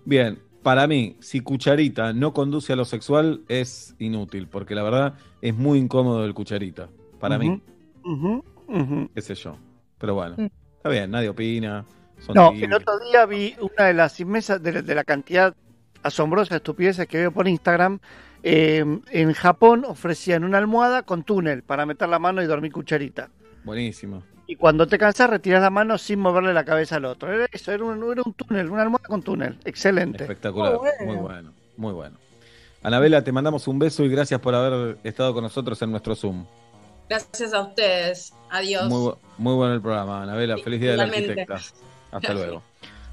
[0.06, 5.14] bien, para mí, si Cucharita no conduce a lo sexual, es inútil, porque la verdad
[5.42, 6.90] es muy incómodo el Cucharita.
[7.20, 7.62] Para mí,
[8.04, 9.10] Ujú, ujú.
[9.14, 9.56] qué sé yo.
[9.98, 10.48] Pero bueno, Mm.
[10.78, 11.86] está bien, nadie opina.
[12.20, 15.56] Son No, el otro día vi una de las inmensas, de, de la cantidad
[16.04, 18.00] asombrosa de estupideces que veo por Instagram.
[18.44, 23.30] Eh, en Japón ofrecían una almohada con túnel para meter la mano y dormir cucharita.
[23.64, 24.24] Buenísimo.
[24.48, 27.32] Y cuando te cansas, retiras la mano sin moverle la cabeza al otro.
[27.32, 29.60] Era eso, era un, era un túnel, una almohada con túnel.
[29.64, 30.24] Excelente.
[30.24, 31.06] Espectacular, Oh, bueno.
[31.06, 32.18] muy bueno, muy bueno.
[32.82, 36.46] Anabela, te mandamos un beso y gracias por haber estado con nosotros en nuestro Zoom.
[37.10, 38.34] Gracias a ustedes.
[38.50, 38.88] Adiós.
[38.88, 40.58] Muy, muy bueno el programa, Anabela.
[40.58, 41.60] Feliz día de la arquitecta.
[42.12, 42.64] Hasta luego.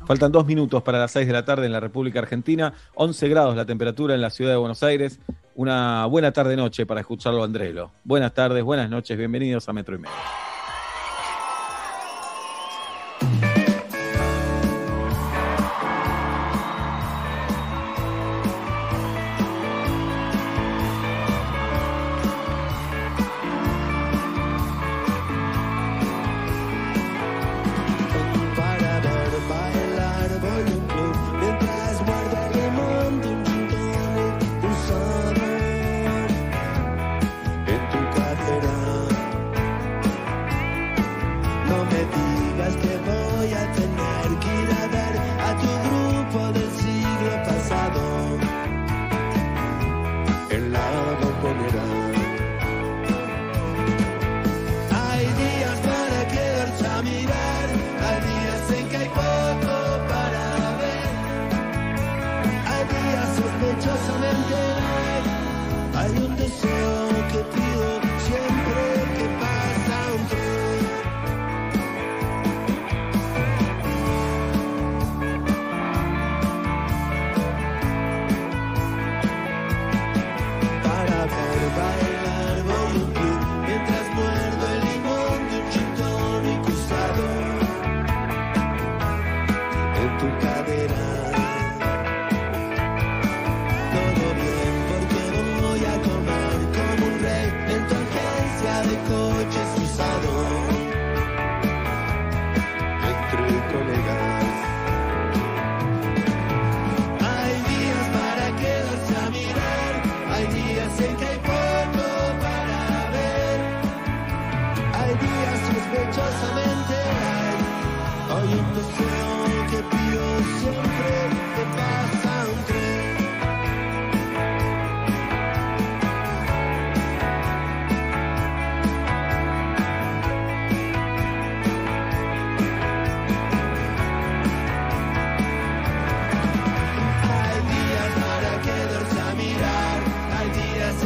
[0.07, 2.73] Faltan dos minutos para las 6 de la tarde en la República Argentina.
[2.95, 5.19] 11 grados la temperatura en la ciudad de Buenos Aires.
[5.57, 7.91] Una buena tarde-noche para escucharlo, Andrelo.
[8.05, 9.19] Buenas tardes, buenas noches.
[9.19, 10.15] Bienvenidos a Metro y Medio.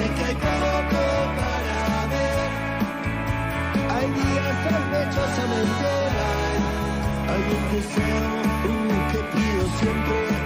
[0.02, 1.02] En que hay poco
[1.38, 2.50] para ver,
[3.94, 5.88] hay días sospechosamente
[7.28, 8.32] hay, un deseo
[8.66, 10.39] uh, que pido siempre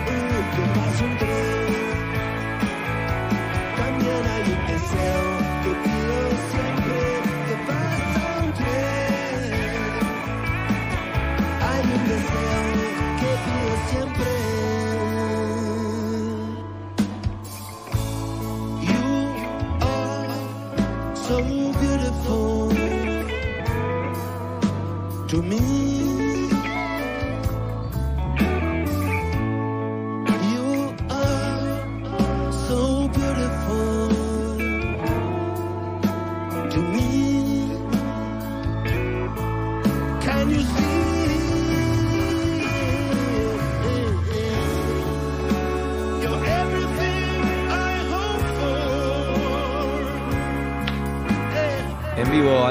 [25.35, 25.84] to me.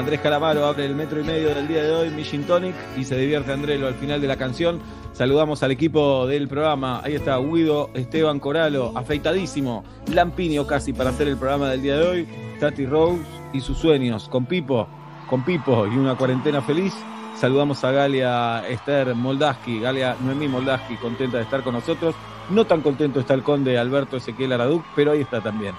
[0.04, 3.04] Andrés Calamaro abre el metro y medio del día de hoy, mi Gin Tonic, y
[3.04, 4.78] se divierte Andrelo al final de la canción.
[5.14, 7.00] Saludamos al equipo del programa.
[7.02, 9.82] Ahí está Guido, Esteban Coralo, afeitadísimo,
[10.12, 12.28] Lampiño casi para hacer el programa del día de hoy.
[12.60, 13.22] Tati Rose
[13.54, 14.86] y sus sueños, con Pipo,
[15.30, 16.92] con Pipo y una cuarentena feliz.
[17.34, 22.14] Saludamos a Galia Esther Moldaski, Galia Noemí Moldaski, contenta de estar con nosotros.
[22.50, 25.74] No tan contento está el conde Alberto Ezequiel Araduc, pero ahí está también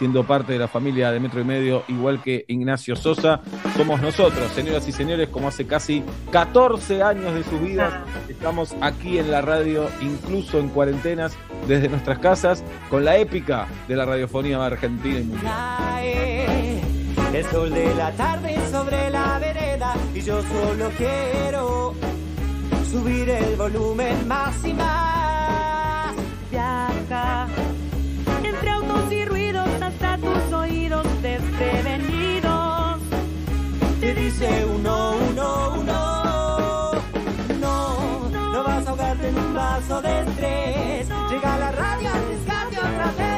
[0.00, 3.42] siendo parte de la familia de Metro y Medio, igual que Ignacio Sosa.
[3.76, 7.92] Somos nosotros, señoras y señores, como hace casi 14 años de sus vidas,
[8.26, 11.36] estamos aquí en la radio, incluso en cuarentenas,
[11.68, 16.14] desde nuestras casas, con la épica de la radiofonía argentina y mundial.
[17.34, 21.94] El sol de la tarde sobre la vereda y yo solo quiero
[22.90, 26.14] subir el volumen más y más.
[26.50, 27.48] Viaja
[30.32, 33.00] tus oídos desprevenidos.
[34.00, 36.92] Te dice uno, uno, uno.
[37.60, 41.08] No, no vas a ahogarte en un vaso de estrés.
[41.30, 43.30] Llega la radio al rescate otra vez.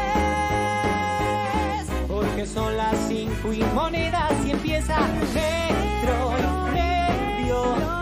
[2.06, 5.00] Porque son las cinco y monedas y empieza
[5.34, 6.32] metro
[6.72, 7.58] medio.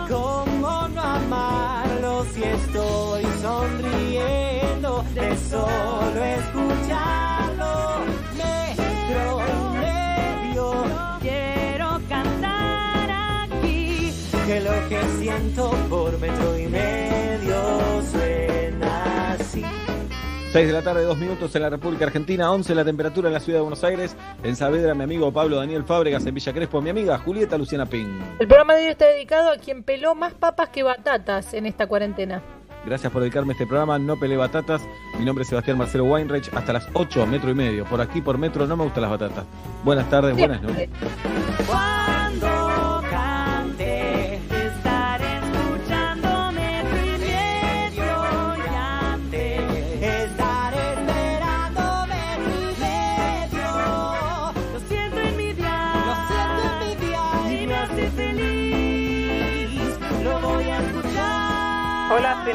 [0.09, 8.20] ¿Cómo no amarlo si estoy sonriendo de solo escucharlo?
[16.69, 18.01] medio
[20.51, 23.39] 6 de la tarde, 2 minutos en la República Argentina, 11 la temperatura en la
[23.39, 26.89] ciudad de Buenos Aires, en Saavedra mi amigo Pablo Daniel Fábregas, en Villa Crespo mi
[26.89, 28.19] amiga Julieta Luciana Ping.
[28.37, 31.87] El programa de hoy está dedicado a quien peló más papas que batatas en esta
[31.87, 32.43] cuarentena.
[32.85, 34.81] Gracias por dedicarme a este programa, no peleé batatas.
[35.19, 37.85] Mi nombre es Sebastián Marcelo Weinreich, hasta las 8, metro y medio.
[37.85, 39.45] Por aquí, por metro, no me gustan las batatas.
[39.83, 40.89] Buenas tardes, buenas noches.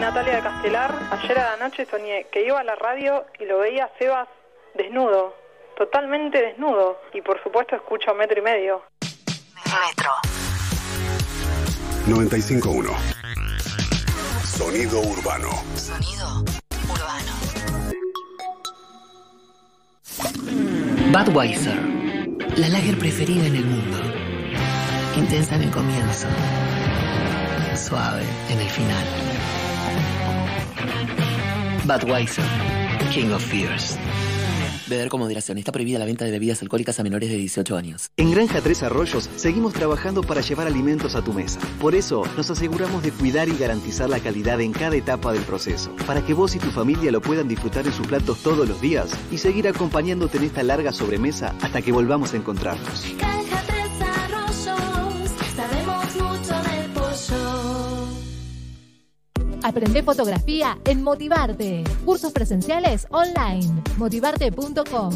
[0.07, 0.95] Natalia de Castelar.
[1.11, 4.29] Ayer a la noche soñé que iba a la radio y lo veía a Sebas
[4.75, 5.35] desnudo,
[5.77, 7.01] totalmente desnudo.
[7.13, 8.85] Y por supuesto escucho metro y medio.
[9.65, 10.13] Metro.
[12.07, 12.91] 951.
[14.45, 15.51] Sonido urbano.
[15.75, 16.45] Sonido
[16.89, 17.33] urbano.
[21.11, 21.81] Budweiser,
[22.59, 23.99] la lager preferida en el mundo.
[25.17, 26.29] Intensa en el comienzo,
[27.75, 29.46] suave en el final.
[31.87, 32.45] Budweiser,
[33.13, 33.97] King of Fears.
[34.89, 35.59] Beber con moderación.
[35.59, 38.11] Está prohibida la venta de bebidas alcohólicas a menores de 18 años.
[38.17, 41.61] En Granja Tres Arroyos seguimos trabajando para llevar alimentos a tu mesa.
[41.81, 45.95] Por eso nos aseguramos de cuidar y garantizar la calidad en cada etapa del proceso,
[46.07, 49.11] para que vos y tu familia lo puedan disfrutar en sus platos todos los días
[49.31, 53.05] y seguir acompañándote en esta larga sobremesa hasta que volvamos a encontrarnos.
[53.19, 53.76] Granja
[59.67, 61.83] Aprende fotografía en Motivarte.
[62.05, 63.83] Cursos presenciales online.
[63.97, 65.11] Motivarte.com.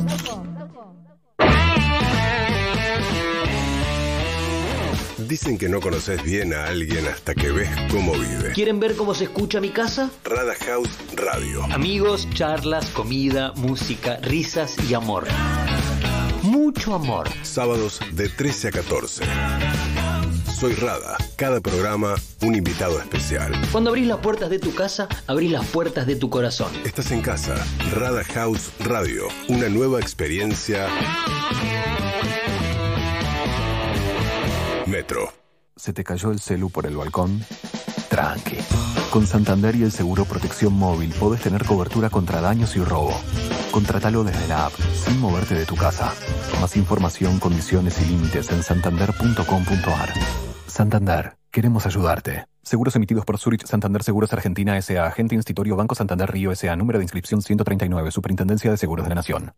[5.19, 8.51] Dicen que no conoces bien a alguien hasta que ves cómo vive.
[8.53, 10.11] ¿Quieren ver cómo se escucha mi casa?
[10.25, 11.63] Rada House Radio.
[11.73, 15.29] Amigos, charlas, comida, música, risas y amor.
[16.43, 17.29] Mucho amor.
[17.43, 19.25] Sábados de 13 a 14.
[20.61, 21.17] Soy Rada.
[21.37, 23.51] Cada programa, un invitado especial.
[23.73, 26.71] Cuando abrís las puertas de tu casa, abrís las puertas de tu corazón.
[26.85, 27.55] Estás en casa.
[27.95, 29.23] Rada House Radio.
[29.49, 30.87] Una nueva experiencia.
[34.85, 35.33] Metro.
[35.77, 37.43] ¿Se te cayó el celu por el balcón?
[38.11, 38.59] Tranqui.
[39.11, 43.19] Con Santander y el seguro Protección Móvil podés tener cobertura contra daños y robo.
[43.71, 44.75] Contratalo desde la app,
[45.07, 46.13] sin moverte de tu casa.
[46.61, 50.50] Más información, condiciones y límites en santander.com.ar.
[50.71, 52.47] Santander, queremos ayudarte.
[52.63, 55.07] Seguros emitidos por Zurich Santander Seguros Argentina S.A.
[55.07, 56.77] Agente Institutorio Banco Santander Río S.A.
[56.77, 58.11] Número de inscripción 139.
[58.11, 59.53] Superintendencia de Seguros de la Nación.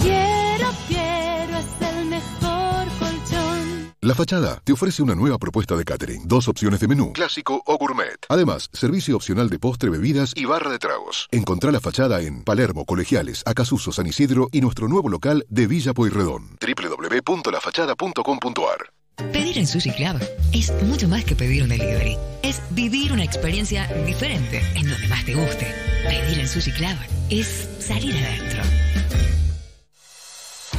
[0.00, 3.94] Quiero, quiero, es el mejor colchón.
[4.00, 6.28] La Fachada te ofrece una nueva propuesta de catering.
[6.28, 8.18] Dos opciones de menú, clásico o gourmet.
[8.28, 11.26] Además, servicio opcional de postre, bebidas y barra de tragos.
[11.30, 15.94] Encontrá La Fachada en Palermo, Colegiales, Acasuso, San Isidro y nuestro nuevo local de Villa
[15.94, 16.58] Pueyrredón.
[16.60, 20.20] www.lafachada.com.ar Pedir en Sushi Club
[20.52, 22.16] es mucho más que pedir un delivery.
[22.42, 25.66] Es vivir una experiencia diferente en donde más te guste.
[26.04, 26.96] Pedir en Sushi Club
[27.28, 28.62] es salir adentro.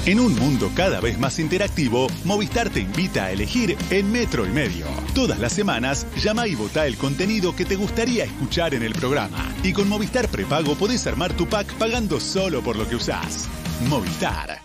[0.05, 4.49] En un mundo cada vez más interactivo, Movistar te invita a elegir en Metro y
[4.49, 4.85] Medio.
[5.13, 9.53] Todas las semanas, llama y vota el contenido que te gustaría escuchar en el programa.
[9.63, 13.49] Y con Movistar Prepago podés armar tu pack pagando solo por lo que usás.
[13.89, 14.61] Movistar.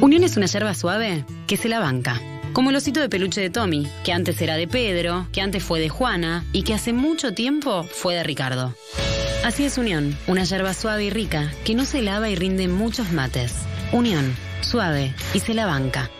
[0.00, 2.20] Unión es una yerba suave que se la banca.
[2.52, 5.78] Como el osito de peluche de Tommy, que antes era de Pedro, que antes fue
[5.78, 8.74] de Juana y que hace mucho tiempo fue de Ricardo.
[9.44, 13.12] Así es Unión, una yerba suave y rica que no se lava y rinde muchos
[13.12, 13.54] mates.
[13.92, 16.10] Unión, suave y se la banca.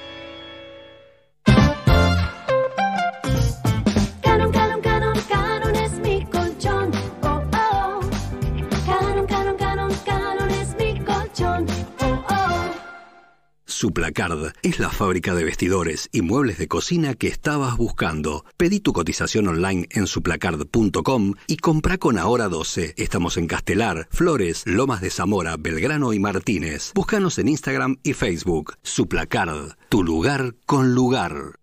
[13.80, 18.44] Suplacard es la fábrica de vestidores y muebles de cocina que estabas buscando.
[18.58, 22.92] Pedí tu cotización online en suplacard.com y compra con Ahora 12.
[22.98, 26.92] Estamos en Castelar, Flores, Lomas de Zamora, Belgrano y Martínez.
[26.94, 28.74] Búscanos en Instagram y Facebook.
[28.82, 31.58] Suplacard, tu lugar con lugar.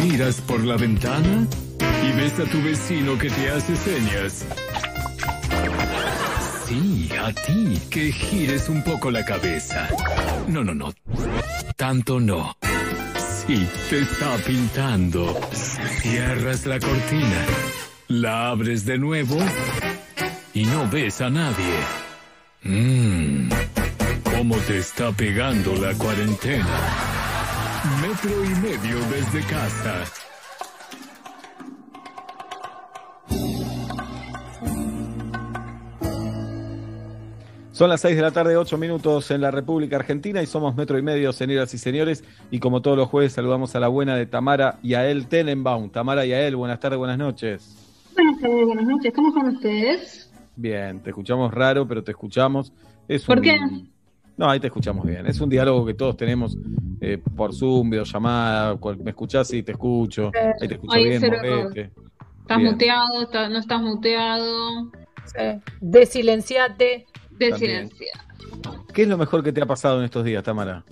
[0.00, 1.48] Miras por la ventana
[1.80, 4.46] y ves a tu vecino que te hace señas.
[6.74, 9.88] Sí, a ti, que gires un poco la cabeza.
[10.48, 10.92] No, no, no.
[11.76, 12.56] Tanto no.
[13.46, 15.40] Sí, te está pintando.
[15.52, 17.44] Cierras la cortina,
[18.08, 19.38] la abres de nuevo
[20.52, 21.74] y no ves a nadie.
[22.64, 23.48] Mmm.
[24.36, 26.66] ¿Cómo te está pegando la cuarentena?
[28.02, 30.04] Metro y medio desde casa.
[37.74, 40.96] Son las 6 de la tarde, 8 minutos en la República Argentina y somos metro
[40.96, 42.22] y medio, señoras y señores.
[42.52, 45.90] Y como todos los jueves, saludamos a la buena de Tamara Yael Tenenbaum.
[45.90, 47.76] Tamara Yael, buenas tardes, buenas noches.
[48.14, 49.12] Buenas tardes, buenas noches.
[49.12, 50.30] ¿Cómo están ustedes?
[50.54, 52.72] Bien, te escuchamos raro, pero te escuchamos.
[53.08, 53.58] Es ¿Por un- qué?
[54.36, 55.26] No, ahí te escuchamos bien.
[55.26, 56.56] Es un diálogo que todos tenemos
[57.00, 58.78] eh, por Zoom, videollamada.
[59.02, 60.30] Me escuchás y te escucho.
[60.60, 61.90] Ahí te escucho Ahí bien, movete.
[62.40, 62.70] ¿Estás Bien.
[62.70, 63.22] muteado?
[63.22, 64.92] está- ¿No estás muteado?
[65.80, 67.06] Desilenciate.
[68.92, 70.84] ¿Qué es lo mejor que te ha pasado en estos días, Tamara?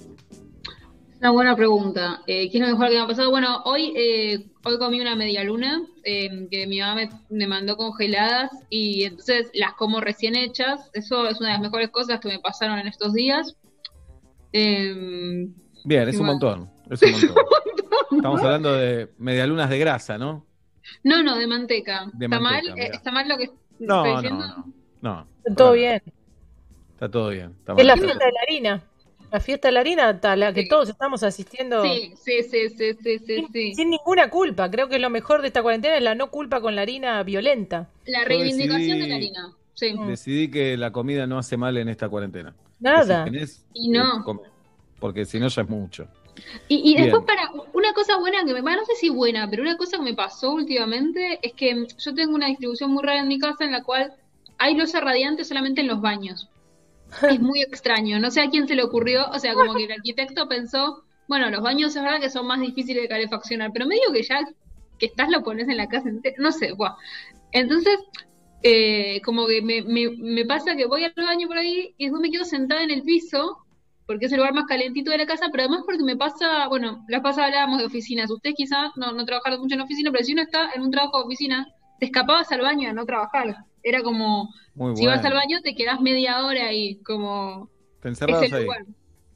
[1.21, 2.21] Una buena pregunta.
[2.27, 3.31] Eh, ¿Qué es lo mejor que me ha pasado?
[3.31, 7.77] Bueno, hoy, eh, hoy comí una media luna eh, que mi mamá me, me mandó
[7.77, 10.91] congeladas y entonces las como recién hechas.
[10.95, 13.57] Eso es una de las mejores cosas que me pasaron en estos días.
[14.53, 15.49] Eh,
[15.85, 16.71] Bien, es un montón.
[16.91, 17.37] Es un montón.
[18.11, 20.45] Estamos hablando de medialunas de grasa, ¿no?
[21.05, 22.11] no, no, de manteca.
[22.13, 22.81] De ¿Está manteca, mal?
[22.81, 22.91] Eh.
[22.93, 23.47] ¿Está mal lo que
[23.79, 24.47] No, estoy no, diciendo?
[25.01, 25.27] no.
[25.47, 26.03] No, Todo bien.
[27.03, 27.55] Está todo bien.
[27.59, 28.83] está Es la fiesta de la harina.
[29.33, 32.93] La fiesta de la harina a la que todos estamos asistiendo Sí, sí, sí, sí,
[33.03, 33.75] sí, sí, sí.
[33.75, 34.71] sin ninguna culpa.
[34.71, 37.89] Creo que lo mejor de esta cuarentena es la no culpa con la harina violenta.
[38.07, 39.53] La reivindicación decidí- de la harina.
[39.75, 39.95] Sí.
[40.07, 42.55] Decidí que la comida no hace mal en esta cuarentena.
[42.79, 43.25] Nada.
[43.25, 44.21] Que si tenés, Y no.
[44.21, 44.49] eh.
[45.01, 46.07] Porque si no ya es mucho.
[46.69, 49.77] Y, y después para una cosa buena que me, no sé si buena, pero una
[49.77, 53.29] cosa que me pasó últimamente es que mm, yo tengo una distribución muy rara en
[53.29, 54.13] mi casa en la cual
[54.59, 56.49] hay losa radiante solamente en los baños.
[57.29, 59.93] Es muy extraño, no sé a quién se le ocurrió, o sea, como que el
[59.93, 64.13] arquitecto pensó, bueno, los baños es verdad que son más difíciles de calefaccionar, pero medio
[64.13, 64.41] que ya
[64.99, 66.97] que estás lo pones en la casa no sé, buah.
[67.53, 67.99] Entonces,
[68.63, 72.23] eh, como que me, me, me pasa que voy al baño por ahí y después
[72.23, 73.59] me quedo sentada en el piso
[74.07, 77.05] porque es el lugar más calentito de la casa, pero además porque me pasa, bueno,
[77.09, 80.33] la pasada hablábamos de oficinas, ustedes quizás no, no trabajaron mucho en oficina, pero si
[80.33, 83.65] uno está en un trabajo de oficina, te escapabas al baño a no trabajar.
[83.83, 87.71] Era como, Muy si vas al baño te quedás media hora ahí, como
[88.01, 88.15] Te el
[88.55, 88.65] ahí.
[88.65, 88.85] lugar.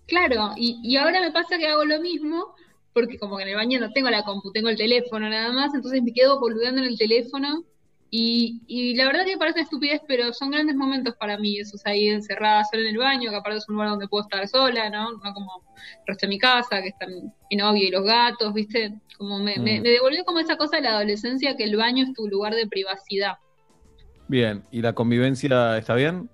[0.06, 2.54] Claro, y, y ahora me pasa que hago lo mismo,
[2.92, 5.74] porque como que en el baño no tengo la compu, tengo el teléfono nada más,
[5.74, 7.64] entonces me quedo boludeando en el teléfono.
[8.08, 12.06] Y, y la verdad que parece estupidez, pero son grandes momentos para mí, esos ahí
[12.08, 15.10] encerradas sola en el baño, que aparte es un lugar donde puedo estar sola, ¿no?
[15.10, 17.10] No como el resto de mi casa, que están
[17.50, 18.94] mi novio y los gatos, ¿viste?
[19.18, 19.82] Como me, me, Mm.
[19.82, 22.68] me devolvió como esa cosa de la adolescencia, que el baño es tu lugar de
[22.68, 23.34] privacidad.
[24.28, 26.28] Bien, ¿y la convivencia está bien?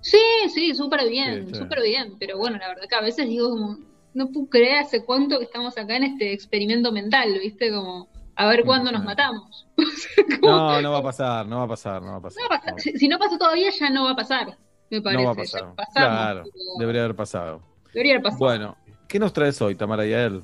[0.00, 0.18] Sí,
[0.52, 3.78] sí, súper bien, Sí, súper bien, pero bueno, la verdad que a veces digo como,
[4.14, 7.70] no puedo creer hace cuánto que estamos acá en este experimento mental, ¿viste?
[7.70, 9.66] Como, a ver cuándo nos matamos.
[10.42, 12.42] No, no va a pasar, no va a pasar, no va a pasar.
[12.42, 12.80] No va a pasar.
[12.80, 14.58] Si, si no pasó todavía, ya no va a pasar,
[14.90, 15.22] me parece.
[15.22, 15.74] No va a pasar.
[15.74, 17.62] pasamos, Claro, pero debería haber pasado.
[17.94, 18.38] debería haber pasado.
[18.40, 18.76] Bueno,
[19.08, 20.42] ¿qué nos traes hoy, Tamara Yael?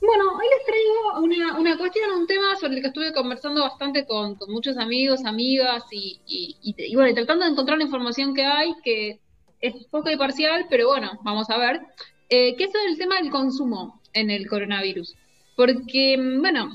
[0.00, 0.61] Bueno, hoy les
[1.20, 5.24] una, una cuestión, un tema sobre el que estuve conversando bastante con, con muchos amigos,
[5.24, 9.20] amigas y, y, y, y bueno, tratando de encontrar la información que hay, que
[9.60, 11.80] es poca y parcial, pero bueno, vamos a ver,
[12.28, 15.14] eh, que es el tema del consumo en el coronavirus.
[15.56, 16.74] Porque, bueno,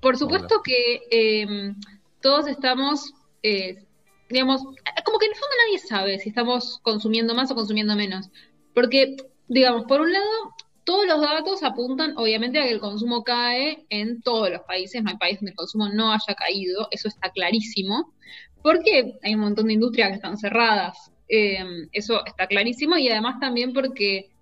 [0.00, 1.74] por supuesto que eh,
[2.20, 3.12] todos estamos,
[3.42, 3.84] eh,
[4.28, 4.62] digamos,
[5.04, 8.30] como que en el fondo nadie sabe si estamos consumiendo más o consumiendo menos.
[8.74, 9.16] Porque,
[9.48, 10.54] digamos, por un lado,
[10.90, 15.00] todos los datos apuntan, obviamente, a que el consumo cae en todos los países.
[15.00, 18.12] No hay país donde el consumo no haya caído, eso está clarísimo.
[18.60, 22.96] Porque hay un montón de industrias que están cerradas, eh, eso está clarísimo.
[22.96, 24.32] Y además también porque,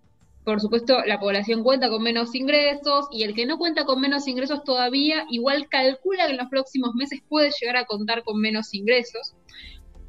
[0.42, 4.26] por supuesto, la población cuenta con menos ingresos y el que no cuenta con menos
[4.26, 8.72] ingresos todavía, igual calcula que en los próximos meses puede llegar a contar con menos
[8.72, 9.34] ingresos.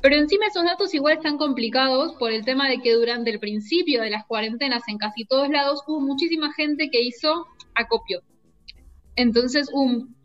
[0.02, 4.02] Pero encima esos datos igual están complicados por el tema de que durante el principio
[4.02, 8.22] de las cuarentenas en casi todos lados hubo muchísima gente que hizo acopio.
[9.16, 10.16] Entonces, un,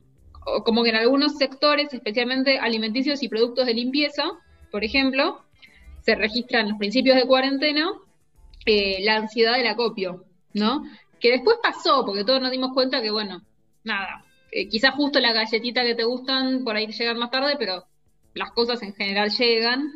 [0.65, 4.25] como que en algunos sectores, especialmente alimenticios y productos de limpieza,
[4.71, 5.43] por ejemplo,
[6.03, 7.91] se registra en los principios de cuarentena
[8.67, 10.85] eh, la ansiedad del acopio, ¿no?
[11.19, 13.43] Que después pasó, porque todos nos dimos cuenta que, bueno,
[13.83, 17.87] nada, eh, quizás justo las galletitas que te gustan por ahí llegan más tarde, pero
[18.35, 19.91] las cosas en general llegan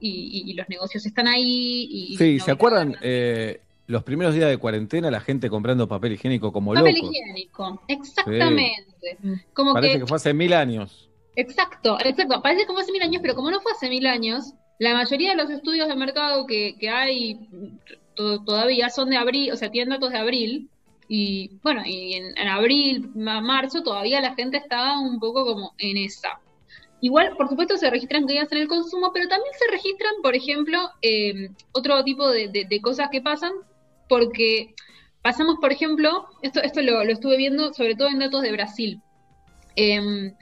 [0.00, 0.08] y,
[0.46, 1.86] y- y los negocios están ahí.
[1.90, 6.52] Y, Sí, ¿se acuerdan eh, los primeros días de cuarentena la gente comprando papel higiénico
[6.52, 7.10] como Papel locos?
[7.10, 9.18] higiénico, exactamente.
[9.52, 11.08] Como Parece que, que fue hace mil años.
[11.36, 14.94] exacto, exacto, parece como hace mil años, pero como no fue hace mil años, la
[14.94, 17.48] mayoría de los estudios de mercado que, que hay
[18.14, 20.70] to- todavía son de abril, o sea, tienen datos de abril,
[21.08, 25.74] y bueno, y en, en abril, ma- marzo, todavía la gente estaba un poco como
[25.78, 26.30] en esa.
[27.04, 30.78] Igual, por supuesto, se registran caídas en el consumo, pero también se registran, por ejemplo,
[31.02, 33.52] eh, otro tipo de, cosas que pasan,
[34.08, 34.74] porque
[35.20, 39.02] pasamos, por ejemplo, esto, esto lo, estuve viendo sobre todo en datos de Brasil.
[39.76, 40.34] Em,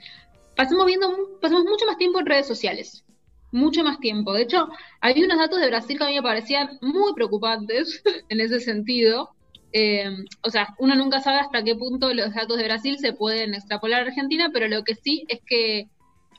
[0.55, 3.03] pasamos viendo, pasamos mucho más tiempo en redes sociales,
[3.51, 4.31] mucho más tiempo.
[4.31, 4.69] De hecho,
[5.01, 9.31] había unos datos de Brasil que a mí me parecían muy preocupantes en ese sentido.
[9.73, 13.53] Em, o sea, uno nunca sabe hasta qué punto los datos de Brasil se pueden
[13.53, 15.89] extrapolar a Argentina, pero lo que sí es que,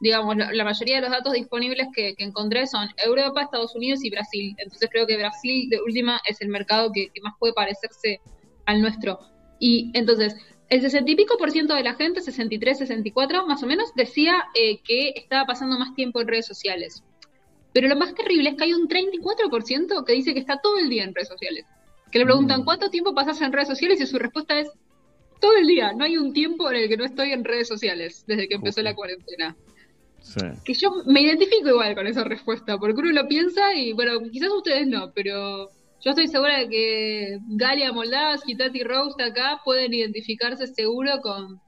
[0.04, 4.04] digamos, la, la mayoría de los datos disponibles que, que encontré son Europa, Estados Unidos
[4.04, 4.54] y Brasil.
[4.58, 8.20] Entonces creo que Brasil, de última, es el mercado que, que más puede parecerse
[8.66, 9.18] al nuestro.
[9.58, 10.36] Y entonces,
[10.68, 14.44] el 60 y pico por ciento de la gente, 63, 64 más o menos, decía
[14.54, 17.02] eh, que estaba pasando más tiempo en redes sociales.
[17.72, 20.90] Pero lo más terrible es que hay un 34% que dice que está todo el
[20.90, 21.64] día en redes sociales.
[22.12, 23.98] Que le preguntan, ¿cuánto tiempo pasas en redes sociales?
[24.02, 24.68] Y su respuesta es,
[25.40, 25.94] todo el día.
[25.94, 28.82] No hay un tiempo en el que no estoy en redes sociales desde que empezó
[28.82, 29.56] la cuarentena.
[30.24, 30.40] Sí.
[30.64, 34.48] Que yo me identifico igual con esa respuesta, porque uno lo piensa y, bueno, quizás
[34.50, 35.68] ustedes no, pero
[36.00, 41.60] yo estoy segura de que Galia Moldavas y Tati Roast acá pueden identificarse seguro con,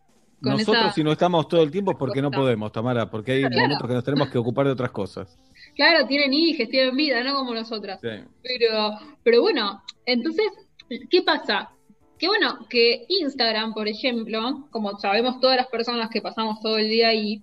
[0.43, 0.93] con Nosotros esa...
[0.95, 3.57] si no estamos todo el tiempo es porque no podemos, Tamara, porque hay Claro.
[3.57, 5.39] momentos que nos tenemos que ocupar de otras cosas.
[5.74, 8.01] Claro, tienen hijos, tienen vida, no como nosotras.
[8.01, 8.09] Sí.
[8.43, 10.47] Pero, pero bueno, entonces,
[11.11, 11.70] ¿qué pasa?
[12.19, 16.89] Que bueno, que Instagram, por ejemplo, como sabemos todas las personas que pasamos todo el
[16.89, 17.43] día ahí,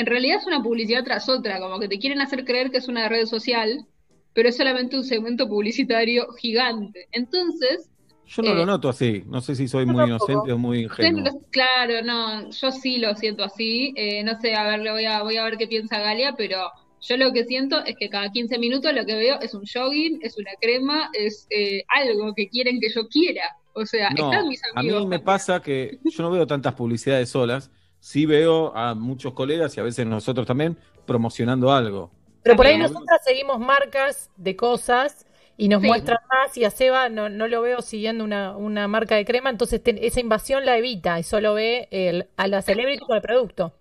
[0.00, 2.88] en realidad es una publicidad tras otra, como que te quieren hacer creer que es
[2.88, 3.86] una red social,
[4.32, 7.08] pero es solamente un segmento publicitario gigante.
[7.12, 7.90] Entonces,
[8.26, 10.06] Yo no Eh, lo noto así, no sé si soy muy tampoco.
[10.06, 11.34] inocente o muy ingenuo.
[11.50, 15.22] claro, no, yo sí lo siento así, eh, no sé, a ver, le voy a,
[15.22, 16.70] voy a ver qué piensa Galia, pero
[17.00, 20.18] yo lo que siento es que cada 15 minutos lo que veo es un jogging,
[20.22, 23.42] es una crema, es eh, algo que quieren que yo quiera.
[23.72, 25.06] O sea, No, están mis a mí amigos.
[25.06, 27.70] me pasa que yo no veo tantas publicidades solas,
[28.00, 30.76] sí veo a muchos colegas y a veces nosotros también
[31.06, 32.10] promocionando algo.
[32.42, 35.26] Pero por ahí nosotras seguimos marcas de cosas
[35.56, 35.88] y nos Sí.
[35.88, 39.50] muestran más y a Seba no, no lo veo siguiendo una, una marca de crema,
[39.50, 43.22] entonces te- esa invasión la evita y solo ve el- a la celebrity con el
[43.22, 43.72] producto.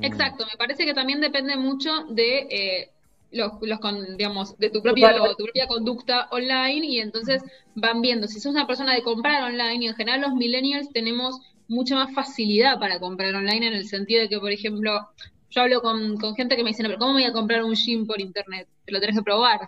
[0.00, 2.90] Exacto, me parece que también depende mucho de eh,
[3.30, 5.36] los, los con, digamos, de tu propio, Total.
[5.36, 7.42] tu propia conducta online y entonces
[7.74, 8.26] van viendo.
[8.28, 12.14] Si sos una persona de comprar online y en general los millennials tenemos mucha más
[12.14, 15.08] facilidad para comprar online en el sentido de que, por ejemplo,
[15.50, 17.74] yo hablo con, con gente que me dice, "No, pero ¿cómo voy a comprar un
[17.74, 18.68] gym por internet?
[18.84, 19.60] Te lo tenés que probar.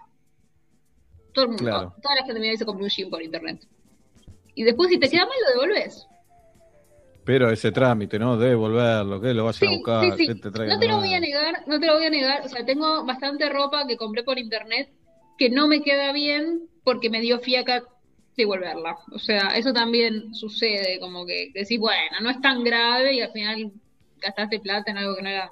[1.32, 1.94] Todo el mundo, Claro.
[2.02, 3.66] toda la gente me dice compré un gym por internet.
[4.54, 6.06] Y después si te queda mal lo devolves.
[7.24, 8.36] Pero ese trámite, ¿no?
[8.36, 10.26] De devolverlo, que lo vayan a buscar, sí, sí.
[10.28, 12.42] que te traigan No te lo voy a negar, no te lo voy a negar.
[12.44, 14.90] O sea, tengo bastante ropa que compré por internet
[15.36, 17.82] que no me queda bien porque me dio fiaca
[18.36, 18.96] devolverla.
[19.12, 23.32] O sea, eso también sucede, como que decís, bueno, no es tan grave y al
[23.32, 23.72] final
[24.20, 25.50] gastaste plata en algo que no era.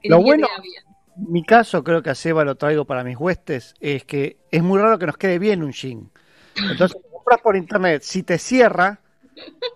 [0.00, 0.84] Que Lo bueno, queda bien.
[1.16, 4.78] mi caso, creo que a Seba lo traigo para mis huestes, es que es muy
[4.80, 6.10] raro que nos quede bien un jean.
[6.68, 9.02] Entonces, compras por internet, si te cierra,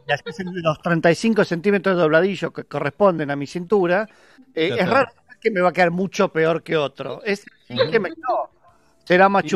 [0.07, 4.11] y haces los 35 centímetros de dobladillo que corresponden a mi cintura,
[4.55, 5.11] eh, es raro
[5.41, 7.23] que me va a quedar mucho peor que otro.
[7.25, 7.45] Es
[7.91, 8.51] que me quedó.
[9.05, 9.49] Será más Y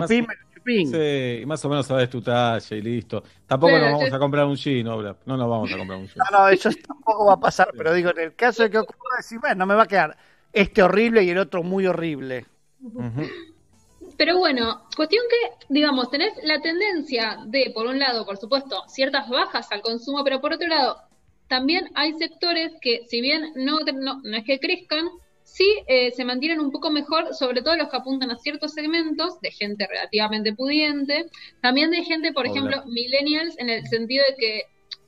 [0.67, 0.91] chupín.
[0.91, 3.23] Sí, y más o menos sabes tu talla y listo.
[3.47, 5.17] Tampoco nos vamos yo- a comprar un jean, Obla.
[5.25, 6.17] No nos vamos a comprar un jean.
[6.31, 9.17] No, no, eso tampoco va a pasar, pero digo, en el caso de que ocurra,
[9.19, 10.17] decir, bueno, me va a quedar
[10.53, 12.47] este horrible y el otro muy horrible.
[14.17, 19.29] Pero bueno, cuestión que, digamos, tenés la tendencia de, por un lado, por supuesto, ciertas
[19.29, 20.99] bajas al consumo, pero por otro lado,
[21.49, 25.07] también hay sectores que, si bien no, no, no es que crezcan,
[25.57, 29.41] sí eh, se mantienen un poco mejor, sobre todo los que apuntan a ciertos segmentos
[29.41, 31.31] de gente relativamente pudiente,
[31.63, 32.51] también de gente, por Hola.
[32.51, 34.63] ejemplo, millennials, en el sentido de que,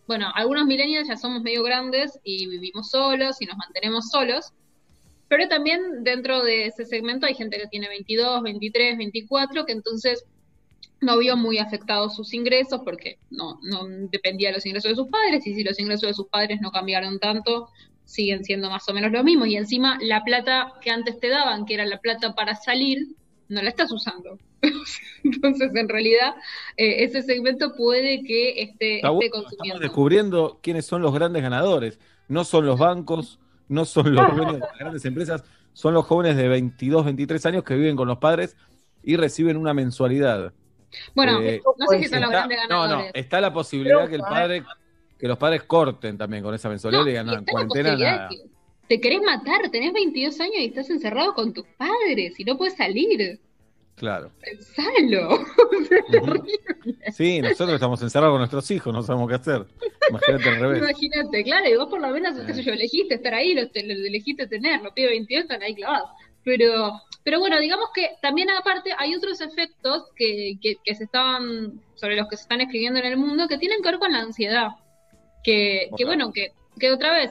[0.06, 4.54] bueno, algunos millennials ya somos medio grandes y vivimos solos y nos mantenemos solos,
[5.28, 10.24] pero también dentro de ese segmento hay gente que tiene 22, 23, 24, que entonces
[11.02, 15.08] no vio muy afectados sus ingresos porque no, no dependía de los ingresos de sus
[15.08, 17.68] padres y si los ingresos de sus padres no cambiaron tanto,
[18.08, 19.44] siguen siendo más o menos lo mismo.
[19.44, 23.08] Y encima la plata que antes te daban, que era la plata para salir,
[23.48, 24.38] no la estás usando.
[25.24, 26.34] Entonces, en realidad,
[26.78, 29.64] eh, ese segmento puede que esté, Está esté bueno, consumiendo.
[29.64, 31.98] Estamos descubriendo quiénes son los grandes ganadores.
[32.28, 35.44] No son los bancos, no son los dueños de las grandes empresas,
[35.74, 38.56] son los jóvenes de 22, 23 años que viven con los padres
[39.02, 40.52] y reciben una mensualidad.
[41.14, 43.12] Bueno, Eh, no sé si son los está- grandes No, ganadores.
[43.14, 44.64] no, está la posibilidad Pero, que el padre,
[45.18, 48.28] que los padres corten también con esa mensualidad y digan, no, en cuarentena nada.
[48.28, 48.36] que
[48.88, 52.74] te querés matar, tenés 22 años y estás encerrado con tus padres y no puedes
[52.76, 53.38] salir.
[53.96, 54.30] Claro.
[54.40, 55.44] Pensalo.
[57.12, 59.66] Sí, nosotros estamos encerrados con nuestros hijos, no sabemos qué hacer.
[60.10, 60.78] Imagínate al revés.
[60.78, 63.82] Imagínate, claro, y vos por lo menos, qué sé yo, elegiste estar ahí, lo, te-
[63.84, 66.10] lo elegiste tener, los pibes 22 están ahí clavados.
[66.44, 66.92] Pero,
[67.24, 72.16] pero bueno, digamos que también aparte hay otros efectos que, que, que se estaban, sobre
[72.16, 74.68] los que se están escribiendo en el mundo, que tienen que ver con la ansiedad.
[75.48, 77.30] Que, que bueno, que, que otra vez,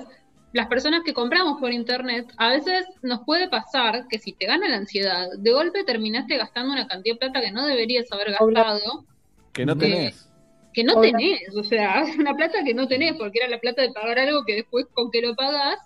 [0.52, 4.68] las personas que compramos por internet, a veces nos puede pasar que si te gana
[4.68, 9.06] la ansiedad, de golpe terminaste gastando una cantidad de plata que no deberías haber gastado
[9.54, 10.30] Que no Eh, tenés.
[10.74, 11.12] que no Hola.
[11.12, 14.44] tenés, o sea, una plata que no tenés, porque era la plata de pagar algo
[14.46, 15.78] que después con que lo pagás.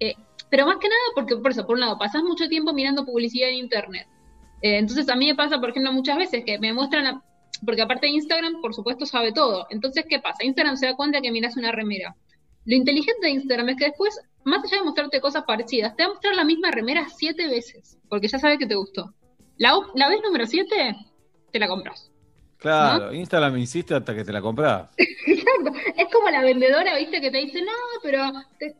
[0.00, 0.14] eh,
[0.50, 3.48] pero más que nada, porque por eso, por un lado, pasás mucho tiempo mirando publicidad
[3.48, 4.06] en internet.
[4.60, 7.22] Eh, entonces a mí me pasa, por ejemplo, muchas veces que me muestran, la-
[7.64, 9.66] porque aparte de Instagram, por supuesto, sabe todo.
[9.70, 10.44] Entonces, ¿qué pasa?
[10.44, 12.14] Instagram se da cuenta que mirás una remera.
[12.64, 16.10] Lo inteligente de Instagram es que después, más allá de mostrarte cosas parecidas, te va
[16.10, 19.14] a mostrar la misma remera siete veces, porque ya sabe que te gustó.
[19.56, 20.94] La, la vez número siete,
[21.52, 22.10] te la compras.
[22.58, 24.90] Claro, Instagram insiste hasta que te la compras.
[24.98, 25.72] Exacto.
[25.96, 27.72] Es como la vendedora, viste, que te dice, no,
[28.02, 28.22] pero
[28.58, 28.76] te-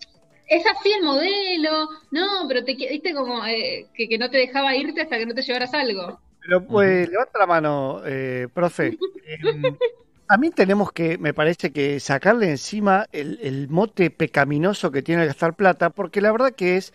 [0.49, 4.75] es así el modelo, no, pero te viste como eh, que, que no te dejaba
[4.77, 6.21] irte hasta que no te llevaras algo.
[6.43, 8.99] Pero pues, levanta la mano, eh, profe.
[10.29, 15.23] A mí tenemos que, me parece que sacarle encima el, el mote pecaminoso que tiene
[15.23, 16.95] el gastar plata, porque la verdad que es,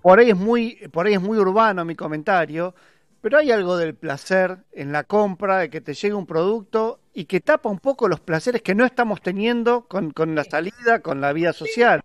[0.00, 2.74] por ahí es muy, por ahí es muy urbano mi comentario,
[3.20, 7.26] pero hay algo del placer en la compra, de que te llegue un producto y
[7.26, 11.20] que tapa un poco los placeres que no estamos teniendo con, con la salida, con
[11.20, 12.00] la vida social.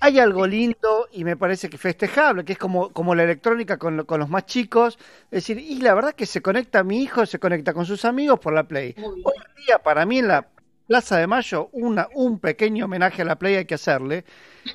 [0.00, 3.96] Hay algo lindo y me parece que festejable, que es como, como la electrónica con,
[3.96, 4.96] lo- con los más chicos.
[5.30, 8.38] Es decir, y la verdad que se conecta mi hijo, se conecta con sus amigos
[8.38, 8.94] por la Play.
[9.22, 10.48] Hoy en día, para mí, en la
[10.86, 14.24] Plaza de Mayo, una, un pequeño homenaje a la Play hay que hacerle.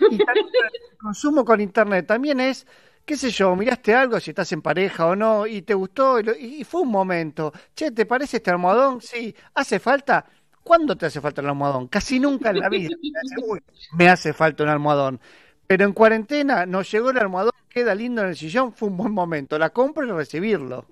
[0.09, 0.53] Y también
[0.91, 2.67] el consumo con Internet también es,
[3.05, 6.23] qué sé yo, miraste algo, si estás en pareja o no, y te gustó, y,
[6.23, 7.53] lo- y fue un momento.
[7.75, 9.01] Che, ¿te parece este almohadón?
[9.01, 10.25] Sí, ¿hace falta?
[10.63, 11.87] ¿Cuándo te hace falta el almohadón?
[11.87, 12.89] Casi nunca en la vida.
[13.01, 13.59] Me hace, "Uy,
[13.97, 15.19] me hace falta un almohadón.
[15.67, 19.11] Pero en cuarentena nos llegó el almohadón, queda lindo en el sillón, fue un buen
[19.13, 19.57] momento.
[19.57, 20.85] La compro y recibirlo.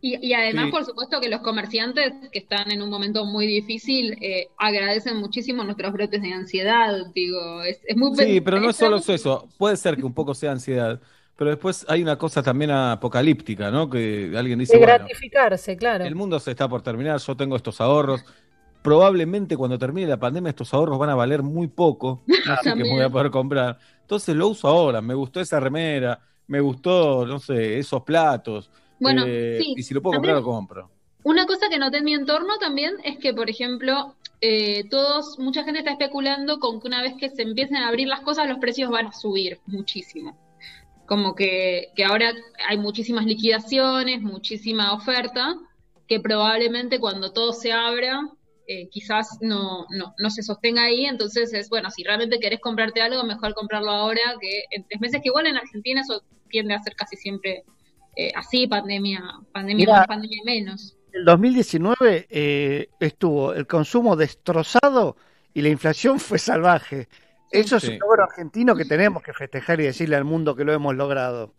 [0.00, 0.70] Y, y además, Sí.
[0.70, 5.64] por supuesto, que los comerciantes que están en un momento muy difícil eh, agradecen muchísimo
[5.64, 6.94] nuestros brotes de ansiedad.
[7.14, 8.14] Digo, es, es muy.
[8.16, 9.48] Sí, pero no es solo eso.
[9.58, 11.00] Puede ser que un poco sea ansiedad,
[11.36, 13.90] pero después hay una cosa también apocalíptica, ¿no?
[13.90, 16.04] Que alguien dice, De bueno, gratificarse, claro.
[16.04, 18.24] el mundo se está por terminar, yo tengo estos ahorros.
[18.82, 22.90] Probablemente cuando termine la pandemia estos ahorros van a valer muy poco, así que me
[22.90, 23.78] voy a poder comprar.
[24.00, 28.70] Entonces lo uso ahora, me gustó esa remera, me gustó, no sé, esos platos.
[29.00, 30.90] Bueno, eh, sí, y si lo puedo comprar, lo compro.
[31.24, 35.64] Una cosa que noté en mi entorno también es que, por ejemplo, eh, todos, mucha
[35.64, 38.58] gente está especulando con que una vez que se empiecen a abrir las cosas, los
[38.58, 40.38] precios van a subir muchísimo.
[41.06, 42.32] Como que, que ahora
[42.68, 45.56] hay muchísimas liquidaciones, muchísima oferta,
[46.06, 48.28] que probablemente cuando todo se abra,
[48.68, 51.06] eh, quizás no, no, no se sostenga ahí.
[51.06, 55.20] Entonces es, bueno, si realmente querés comprarte algo, mejor comprarlo ahora que en tres meses,
[55.22, 57.64] que igual en Argentina eso tiende a ser casi siempre
[58.16, 59.22] eh, así, pandemia,
[59.52, 60.96] pandemia Mira, más, pandemia menos.
[61.12, 65.16] El 2019 eh, estuvo el consumo destrozado
[65.54, 67.08] y la inflación fue salvaje.
[67.50, 67.92] Eso es Sí.
[67.92, 71.54] un logro argentino que tenemos que festejar y decirle al mundo que lo hemos logrado.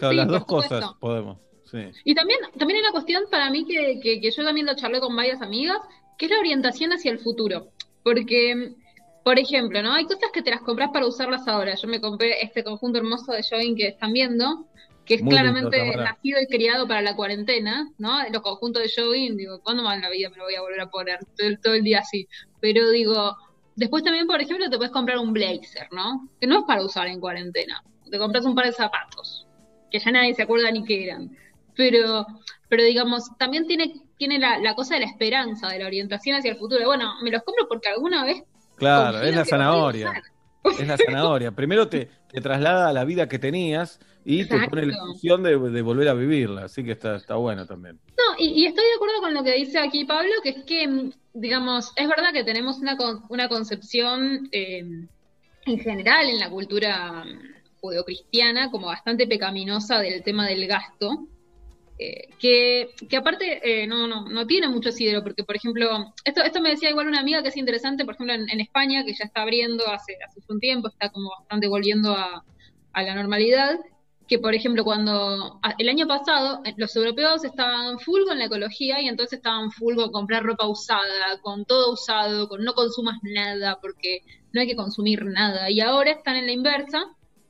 [0.00, 1.38] Claro, Sí, las dos cosas podemos.
[1.74, 2.00] Sí.
[2.04, 5.00] Y también, también hay una cuestión para mí que, que, que yo también lo charlé
[5.00, 5.78] con varias amigas,
[6.16, 7.68] que es la orientación hacia el futuro.
[8.04, 8.74] Porque,
[9.24, 9.92] por ejemplo, ¿no?
[9.94, 11.74] Hay cosas que te las compras para usarlas ahora.
[11.74, 14.66] Yo me compré este conjunto hermoso de jogging que están viendo,
[15.04, 18.18] que es Muy claramente nacido y criado para la cuarentena, ¿no?
[18.30, 20.80] Los conjuntos de jogging, digo, ¿cuándo más en la vida me lo voy a volver
[20.80, 21.18] a poner?
[21.36, 22.28] Todo, el- todo el día así.
[22.60, 23.36] Pero digo,
[23.74, 26.28] después también, por ejemplo, te puedes comprar un blazer, ¿no?
[26.40, 27.82] Que no es para usar en cuarentena.
[28.10, 29.46] Te compras un par de zapatos,
[29.90, 31.36] que ya nadie se acuerda ni qué eran.
[31.76, 32.26] Pero,
[32.68, 36.52] pero digamos, también tiene, tiene la, la cosa de la esperanza, de la orientación hacia
[36.52, 36.84] el futuro.
[36.86, 38.42] Bueno, me los compro porque alguna vez
[38.76, 40.12] Claro, es la zanahoria.
[40.78, 41.52] Es la zanahoria.
[41.52, 45.58] Primero te, te traslada a la vida que tenías y te pone la ilusión de,
[45.58, 46.64] de volver a vivirla.
[46.64, 48.00] Así que está, está bueno también.
[48.08, 50.88] No, y, y estoy de acuerdo con lo que dice aquí Pablo, que es que,
[50.88, 54.82] mm, digamos, es verdad que tenemos una, con- una concepción eh,
[55.66, 61.26] en general en la cultura mm, judeocristiana como bastante pecaminosa del tema del gasto,
[61.98, 66.42] eh, que, que aparte eh, no, no, no tiene mucho asidero, porque por ejemplo, esto,
[66.42, 69.24] esto me decía igual una amiga que es interesante, por ejemplo, en, España, que ya
[69.24, 72.44] está abriendo hace, hace un tiempo, está como bastante volviendo a,
[72.92, 73.78] a la normalidad,
[74.26, 79.00] que por ejemplo cuando el año pasado eh, los europeos estaban full con la ecología
[79.00, 83.78] y entonces estaban full con comprar ropa usada, con todo usado, con no consumas nada
[83.80, 84.22] porque
[84.52, 87.04] no hay que consumir nada y ahora están en la inversa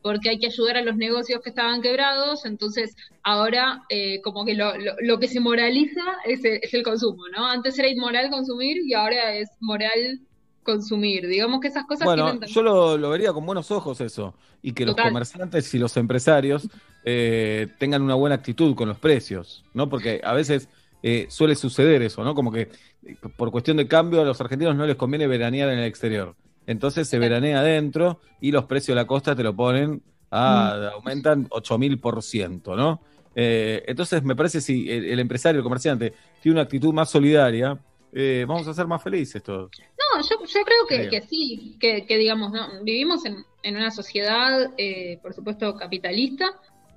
[0.04, 4.52] porque hay que ayudar a los negocios que estaban quebrados, entonces ahora eh, como que
[4.54, 7.46] lo, lo, lo que se moraliza es el, es el consumo, ¿no?
[7.46, 10.20] Antes era inmoral consumir y ahora es moral
[10.62, 11.26] consumir.
[11.26, 14.84] Digamos que esas cosas Bueno, yo lo, lo vería con buenos ojos eso, y que
[14.84, 16.68] los comerciantes y los empresarios
[17.06, 19.88] eh, tengan una buena actitud con los precios, ¿no?
[19.88, 20.68] Porque a veces
[21.02, 22.34] eh, suele suceder eso, ¿no?
[22.34, 22.68] Como que
[23.06, 26.36] eh, por cuestión de cambio a los argentinos no les conviene veranear en el exterior.
[26.66, 31.46] Entonces se veranea adentro y los precios de la costa te lo ponen a, aumentan
[31.50, 33.00] 8000%, ¿no?
[33.36, 37.78] Eh, entonces me parece si el, el empresario, el comerciante, tiene una actitud más solidaria,
[38.12, 39.70] eh, vamos a ser más felices todos.
[39.76, 42.82] No, yo, yo creo que, sí, que, que digamos, ¿no?
[42.84, 46.46] vivimos en, en una sociedad, eh, por supuesto, capitalista,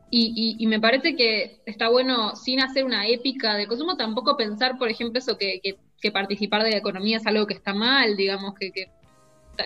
[0.09, 4.37] y, y- y me parece que está bueno, sin hacer una épica de consumo, tampoco
[4.37, 7.73] pensar, por ejemplo, eso que, que, que participar de la economía es algo que está
[7.73, 8.91] mal, digamos, que, que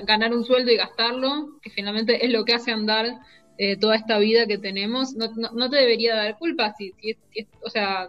[0.04, 3.08] ganar un sueldo y gastarlo, que finalmente es lo que hace andar
[3.58, 7.12] eh, toda esta vida que tenemos, no, no, no te debería dar culpa, si, si,
[7.12, 8.08] es- si es- o sea,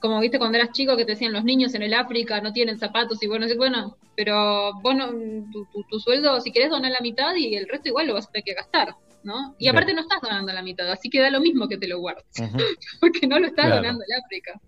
[0.00, 2.78] como viste cuando eras chico que te decían los niños en el África no tienen
[2.78, 6.90] zapatos y bueno, sí, bueno, pero vos no, tu, tu, tu sueldo, si querés donar
[6.92, 8.94] la mitad y el resto igual lo vas a tener que gastar,
[9.24, 9.54] ¿no?
[9.58, 9.68] Y Sí.
[9.70, 12.24] aparte no estás donando la mitad, así que da lo mismo que te lo guardes,
[13.00, 13.76] porque no lo estás Claro.
[13.76, 14.60] donando al África.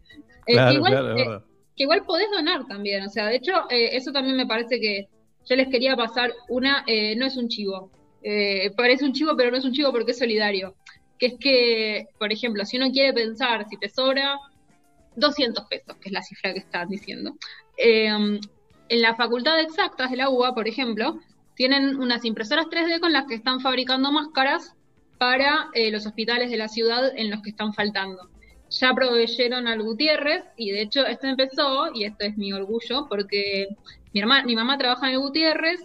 [0.47, 1.41] Eh, Claro, igual, claro, eh,
[1.77, 5.09] que igual podés donar también, o sea, de hecho, eh, eso también me parece que
[5.47, 7.91] yo les quería pasar una, eh, no es un chivo,
[8.23, 10.75] eh, parece un chivo, pero no es un chivo porque es solidario,
[11.19, 14.39] que es que, por ejemplo, si uno quiere pensar, si te sobra
[15.17, 17.37] 200 pesos, que es la cifra que están diciendo,
[17.77, 18.41] eh,
[18.89, 21.19] en la Facultad de Exactas de la UBA, por ejemplo,
[21.55, 24.75] tienen unas impresoras 3D con las que están fabricando máscaras
[25.19, 28.29] para eh, los hospitales de la ciudad en los que están faltando.
[28.71, 33.69] Ya proveyeron al Gutiérrez y de hecho esto empezó, y esto es mi orgullo, porque
[34.15, 35.81] mi, hermana, mamá trabaja en el Gutiérrez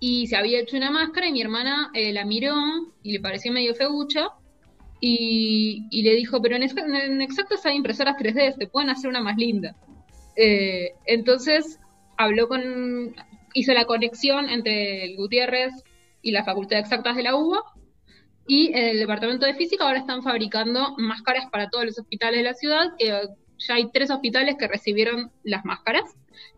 [0.00, 2.54] y se había hecho una máscara y mi hermana eh, la miró
[3.02, 4.28] y le pareció medio feucha
[5.00, 9.20] y, le dijo, pero en, ex- en Exactas hay impresoras 3D, te pueden hacer una
[9.20, 9.76] más linda.
[10.34, 11.78] Eh, entonces
[12.16, 13.14] habló con,
[13.52, 15.74] hizo la conexión entre el Gutiérrez
[16.22, 17.62] y la Facultad de Exactas de la UBA
[18.48, 22.54] y el departamento de física ahora están fabricando máscaras para todos los hospitales de la
[22.54, 26.14] ciudad, ya hay tres hospitales que recibieron las máscaras,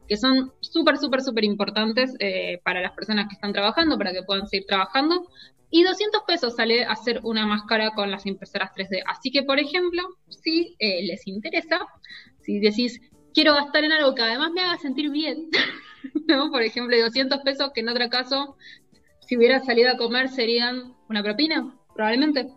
[0.08, 4.22] que son súper, súper, súper importantes eh, para las personas que están trabajando, para que
[4.22, 5.28] puedan seguir trabajando.
[5.70, 9.02] Y 200 pesos sale hacer una máscara con las impresoras 3D.
[9.06, 11.80] Así que, por ejemplo, si eh, les interesa,
[12.40, 13.00] si decís,
[13.34, 15.50] quiero gastar en algo que además me haga sentir bien,
[16.26, 16.50] ¿no?
[16.50, 18.56] Por ejemplo, 200 pesos que en otro caso,
[19.20, 22.48] si hubiera salido a comer, serían una propina, probablemente.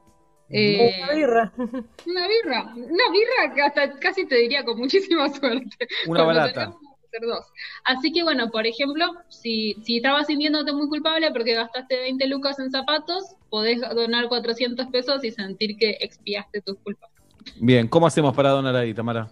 [0.53, 1.53] Eh, Una birra.
[1.57, 5.88] una birra, una birra que hasta casi te diría con muchísima suerte.
[6.07, 6.53] Una Porque barata.
[6.53, 7.46] tenemos dos.
[7.84, 12.60] Así que bueno, por ejemplo, si, si estabas sintiéndote muy culpable porque gastaste 20 lucas
[12.60, 17.10] en zapatos, podés donar 400 pesos y sentir que expiaste tus culpas.
[17.58, 19.30] Bien, ¿cómo hacemos para donar ahí, Tamara?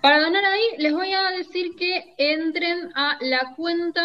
[0.00, 4.02] Para donar ahí, les voy a decir que entren a la cuenta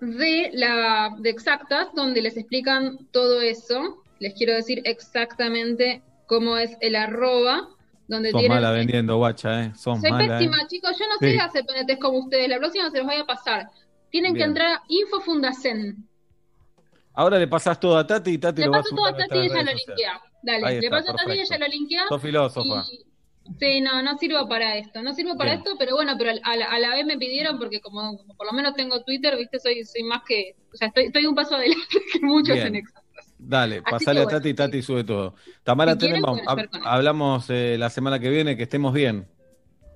[0.00, 4.02] de la de Exactas, donde les explican todo eso.
[4.18, 7.68] Les quiero decir exactamente cómo es el arroba,
[8.08, 8.56] donde Sos tienen...
[8.58, 9.72] mala vendiendo, guacha, ¿eh?
[9.74, 10.38] Sos Soy mala.
[10.38, 10.66] pésima, ¿eh?
[10.68, 10.92] chicos.
[10.98, 11.32] Yo no Sí.
[11.32, 12.48] sé hacer PNTs como ustedes.
[12.48, 13.68] La próxima se los voy a pasar.
[14.10, 14.50] Tienen que Bien.
[14.50, 16.08] entrar a Info Fundacen.
[17.14, 19.16] Ahora le pasas todo a Tati y Tati Le lo va a paso todo a
[19.16, 20.20] Tati y ella lo linkea.
[20.42, 21.54] Dale, Ahí le está, paso a Tati y perfecto.
[21.54, 22.02] ella lo linkea.
[22.08, 22.84] Sos filósofa.
[22.92, 23.04] Y-
[23.60, 25.02] Sí, no, no sirvo para esto.
[25.02, 25.58] No sirvo para Bien.
[25.62, 28.46] esto, pero bueno, pero a la, a la vez me pidieron, porque como, como por
[28.46, 30.56] lo menos tengo Twitter, viste, soy, soy más que.
[30.72, 32.68] O sea, estoy, estoy un paso adelante que muchos Bien.
[32.68, 33.02] en Exa.
[33.46, 35.34] Dale, Así pasale a bueno, Tati y Tati sube todo.
[35.62, 39.28] Tamara, Si tenemos, hab- hablamos eh, la semana que viene, que estemos bien.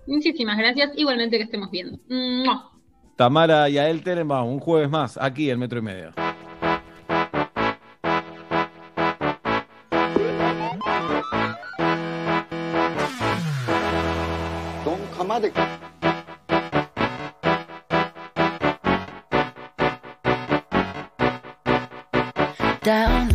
[0.06, 0.90] Muchísimas gracias.
[0.96, 1.98] Igualmente que estemos viendo.
[2.08, 2.70] ¡Mua!
[3.16, 6.12] Tamara y a él Tenenbaum, un jueves más, aquí en Metro y Medio.
[22.82, 23.28] Down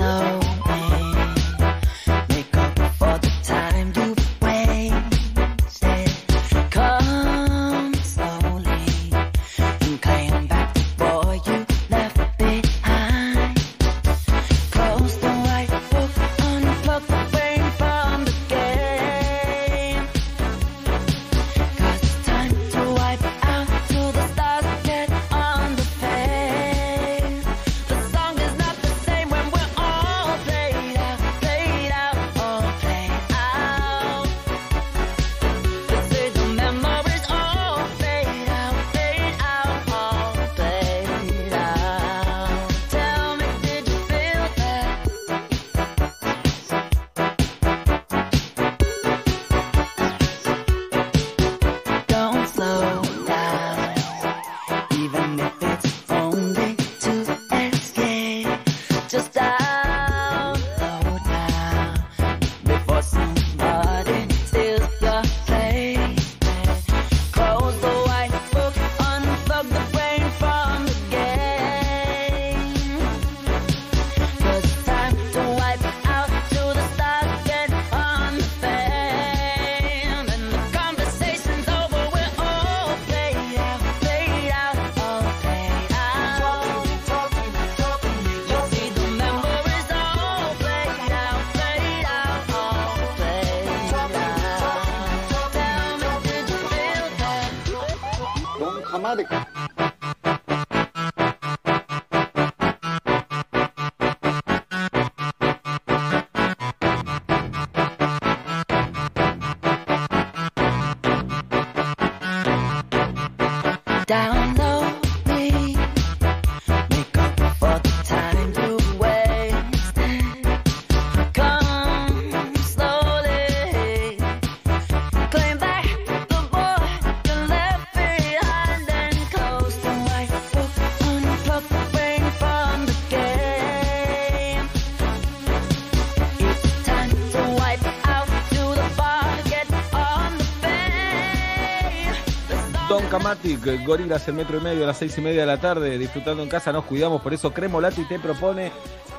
[143.57, 146.43] Camatic, Gorilas el metro y medio a las seis y media de la tarde, disfrutando
[146.43, 148.71] en casa, nos cuidamos, por eso Cremolati te propone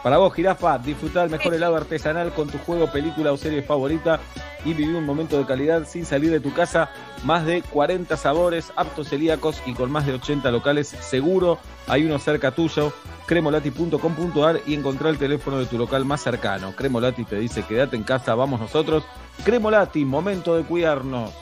[0.02, 4.20] para vos, Jirafa, disfrutar el mejor helado artesanal con tu juego, película o serie favorita
[4.64, 6.90] y vivir un momento de calidad sin salir de tu casa.
[7.24, 10.88] Más de 40 sabores, aptos celíacos y con más de 80 locales.
[10.88, 12.92] Seguro hay uno cerca tuyo.
[13.26, 16.74] Cremolati.com.ar y encontrar el teléfono de tu local más cercano.
[16.76, 19.04] Cremolati te dice quédate en casa, vamos nosotros.
[19.44, 21.32] Cremolati, momento de cuidarnos.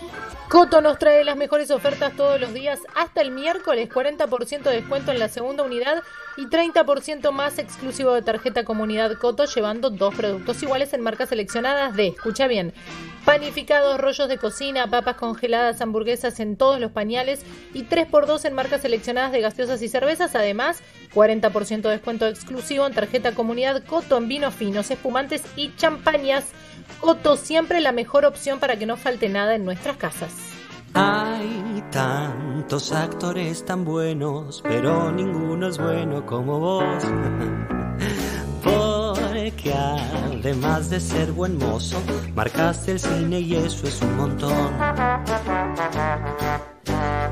[0.52, 5.10] Coto nos trae las mejores ofertas todos los días hasta el miércoles, 40% de descuento
[5.10, 6.02] en la segunda unidad
[6.36, 11.97] y 30% más exclusivo de tarjeta comunidad Coto llevando dos productos iguales en marcas seleccionadas
[11.97, 12.74] de, escucha bien,
[13.24, 17.44] panificados, rollos de cocina, papas congeladas, hamburguesas en todos los pañales
[17.74, 20.81] y 3x2 en marcas seleccionadas de gaseosas y cervezas, además
[21.15, 26.47] 40% de descuento exclusivo en tarjeta comunidad Coto en vinos finos, espumantes y champañas.
[27.01, 30.32] Coto siempre la mejor opción para que no falte nada en nuestras casas.
[30.94, 37.03] Hay tantos actores tan buenos, pero ninguno es bueno como vos.
[39.43, 42.01] Porque además de ser buen mozo,
[42.32, 44.70] marcaste el cine y eso es un montón.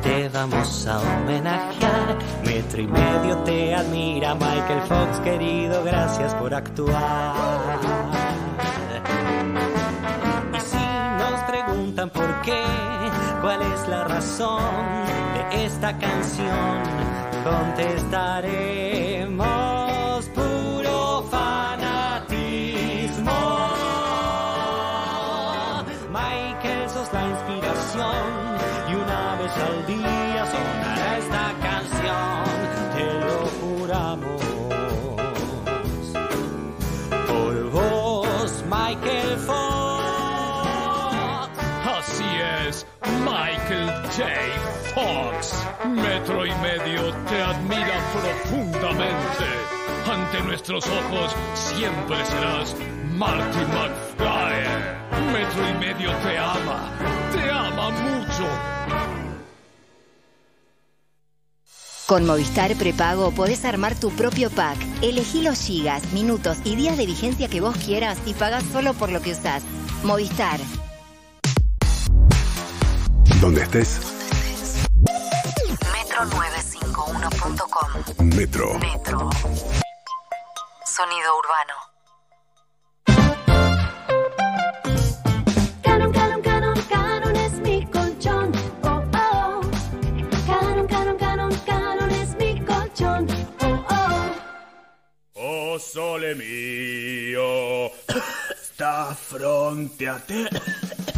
[0.02, 7.78] Te vamos a homenajear, metro y medio te admira Michael Fox, querido, gracias por actuar.
[10.52, 10.84] Y si
[11.16, 12.64] nos preguntan por qué,
[13.40, 14.64] cuál es la razón
[15.52, 16.80] de esta canción,
[17.44, 19.09] contestaremos
[45.88, 49.44] Metro y medio te admira profundamente.
[50.12, 52.76] Ante nuestros ojos siempre serás
[53.16, 55.32] Marty McFly.
[55.32, 56.92] Metro y medio te ama,
[57.32, 58.46] te ama mucho.
[62.06, 64.76] Con Movistar Prepago podés armar tu propio pack.
[65.00, 69.10] Elegí los gigas, minutos y días de vigencia que vos quieras y pagás solo por
[69.10, 69.62] lo que usás.
[70.02, 70.60] Movistar.
[73.40, 74.19] Donde estés,
[76.20, 78.76] Metro951.com Metro.
[78.78, 79.30] Metro.
[80.84, 81.72] Sonido urbano.
[85.82, 88.52] Canon, Canon, Canon, Canon es mi colchón.
[88.82, 89.62] Oh, oh.
[90.46, 93.26] Canon, Canon, Canon, Canon es mi colchón.
[93.62, 94.30] Oh, oh.
[95.36, 97.90] Oh sole mio,
[98.80, 100.46] sta fronte a te.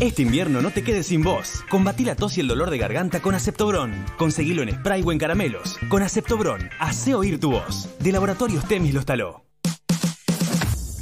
[0.01, 1.63] Este invierno no te quedes sin voz.
[1.71, 4.05] Combatí la tos y el dolor de garganta con Aceptobron.
[4.19, 5.79] Conseguilo en spray o en caramelos.
[5.89, 7.89] Con Aceptobron, hace oír tu voz.
[8.01, 9.45] De Laboratorios Temis los taló.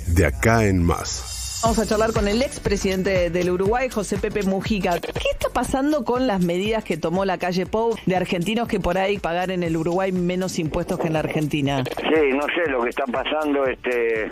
[0.09, 1.61] De acá en más.
[1.63, 4.99] Vamos a charlar con el expresidente del Uruguay, José Pepe Mujica.
[5.01, 8.99] ¿Qué está pasando con las medidas que tomó la calle Pou de argentinos que por
[8.99, 11.85] ahí pagar en el Uruguay menos impuestos que en la Argentina?
[11.85, 14.29] Sí, no sé lo que está pasando, este,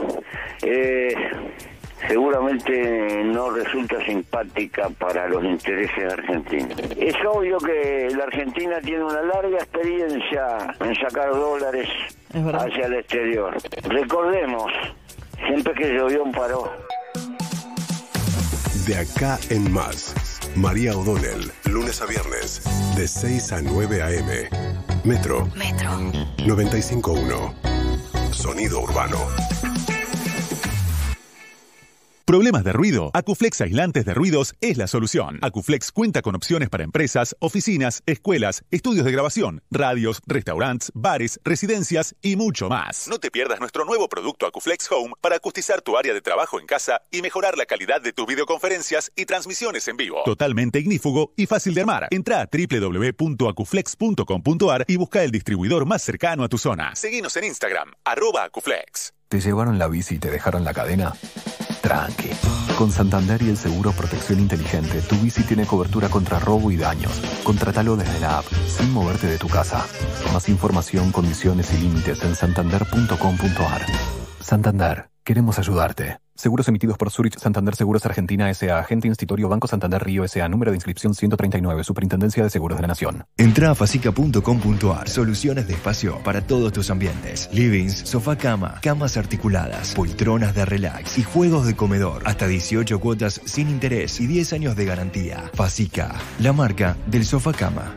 [0.62, 1.14] eh,
[2.06, 6.78] seguramente no resulta simpática para los intereses argentinos.
[6.96, 11.88] Es obvio que la Argentina tiene una larga experiencia en sacar dólares
[12.32, 13.56] hacia el exterior.
[13.84, 14.72] Recordemos,
[15.46, 16.70] siempre que llovió un paró.
[18.86, 20.14] De acá en más.
[20.56, 22.62] María O'Donnell, lunes a viernes,
[22.96, 24.48] de 6 a 9 a.m.
[25.04, 25.46] Metro.
[25.54, 25.90] Metro.
[26.38, 28.32] 95.1.
[28.32, 29.18] Sonido urbano.
[32.28, 33.10] ¿Problemas de ruido?
[33.14, 35.38] Acuflex Aislantes de Ruidos es la solución.
[35.40, 42.14] Acuflex cuenta con opciones para empresas, oficinas, escuelas, estudios de grabación, radios, restaurantes, bares, residencias
[42.20, 43.08] y mucho más.
[43.08, 46.66] No te pierdas nuestro nuevo producto Acuflex Home para acustizar tu área de trabajo en
[46.66, 50.20] casa y mejorar la calidad de tus videoconferencias y transmisiones en vivo.
[50.26, 52.08] Totalmente ignífugo y fácil de armar.
[52.10, 56.94] Entra a www.acuflex.com.ar y busca el distribuidor más cercano a tu zona.
[56.94, 59.14] Seguinos en Instagram, arroba Acuflex.
[59.28, 61.14] ¿Te llevaron la bici y te dejaron la cadena?
[62.76, 67.20] Con Santander y el seguro Protección Inteligente, tu bici tiene cobertura contra robo y daños.
[67.44, 69.86] Contratalo desde la app, sin moverte de tu casa.
[70.32, 73.86] Más información, condiciones y límites en santander.com.ar.
[74.40, 76.18] Santander, queremos ayudarte.
[76.38, 78.78] Seguros emitidos por Zurich Santander Seguros Argentina S.A.
[78.78, 80.48] Agente Institutorio Banco Santander Río S.A.
[80.48, 81.82] Número de inscripción 139.
[81.82, 83.24] Superintendencia de Seguros de la Nación.
[83.36, 85.08] Entra a facica.com.ar.
[85.08, 87.50] Soluciones de espacio para todos tus ambientes.
[87.52, 92.22] Livings, sofá cama, camas articuladas, poltronas de relax y juegos de comedor.
[92.24, 95.50] Hasta 18 cuotas sin interés y 10 años de garantía.
[95.54, 97.96] Facica, la marca del sofá cama.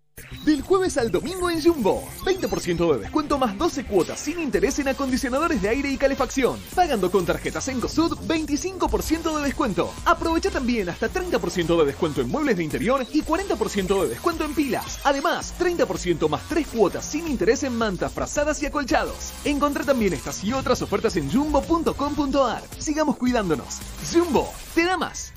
[0.45, 2.07] Del jueves al domingo en Jumbo.
[2.25, 6.59] 20% de descuento más 12 cuotas sin interés en acondicionadores de aire y calefacción.
[6.75, 9.93] Pagando con tarjetas en Sud 25% de descuento.
[10.05, 14.53] Aprovecha también hasta 30% de descuento en muebles de interior y 40% de descuento en
[14.53, 14.99] pilas.
[15.03, 19.33] Además, 30% más 3 cuotas sin interés en mantas, frazadas y acolchados.
[19.45, 22.63] Encontrá también estas y otras ofertas en jumbo.com.ar.
[22.77, 23.79] Sigamos cuidándonos.
[24.11, 25.33] Jumbo, te da más.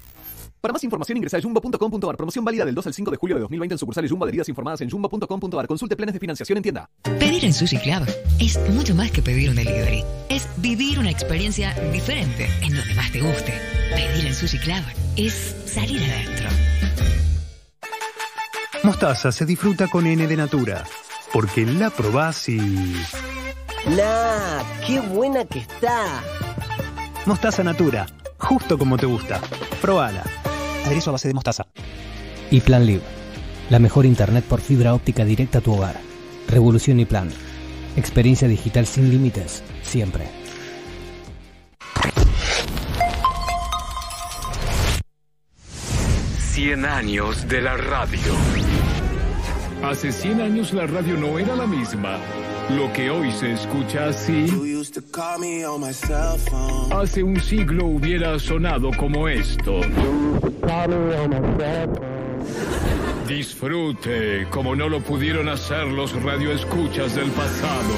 [0.64, 2.16] Para más información ingresa a jumbo.com.ar.
[2.16, 4.80] Promoción válida del 2 al 5 de julio de 2020 en sucursales Jumbo adheridas informadas
[4.80, 5.66] en jumbo.com.ar.
[5.66, 6.88] Consulte planes de financiación en tienda.
[7.02, 8.08] Pedir en Sushi Club
[8.40, 10.02] es mucho más que pedir un delivery.
[10.30, 13.52] Es vivir una experiencia diferente en donde más te guste.
[13.94, 14.82] Pedir en Sushi Club
[15.16, 15.34] es
[15.66, 16.48] salir adentro.
[18.84, 20.84] Mostaza se disfruta con N de Natura,
[21.30, 22.56] porque la probás y...
[23.84, 24.62] ¡Nah!
[24.86, 26.22] ¡Qué buena que está!
[27.26, 28.06] Mostaza Natura,
[28.38, 29.42] justo como te gusta.
[29.82, 30.24] Probala.
[30.84, 31.66] Aderezo a base de mostaza.
[32.50, 33.02] Y Plan Live.
[33.70, 35.96] La mejor internet por fibra óptica directa a tu hogar.
[36.48, 37.30] Revolución y Plan.
[37.96, 40.28] Experiencia digital sin límites, siempre.
[46.38, 48.32] Cien años de la radio.
[49.82, 52.18] Hace 100 años la radio no era la misma.
[52.70, 54.46] Lo que hoy se escucha así,
[56.90, 59.80] hace un siglo hubiera sonado como esto.
[63.28, 67.94] Disfrute como no lo pudieron hacer los radioescuchas del pasado.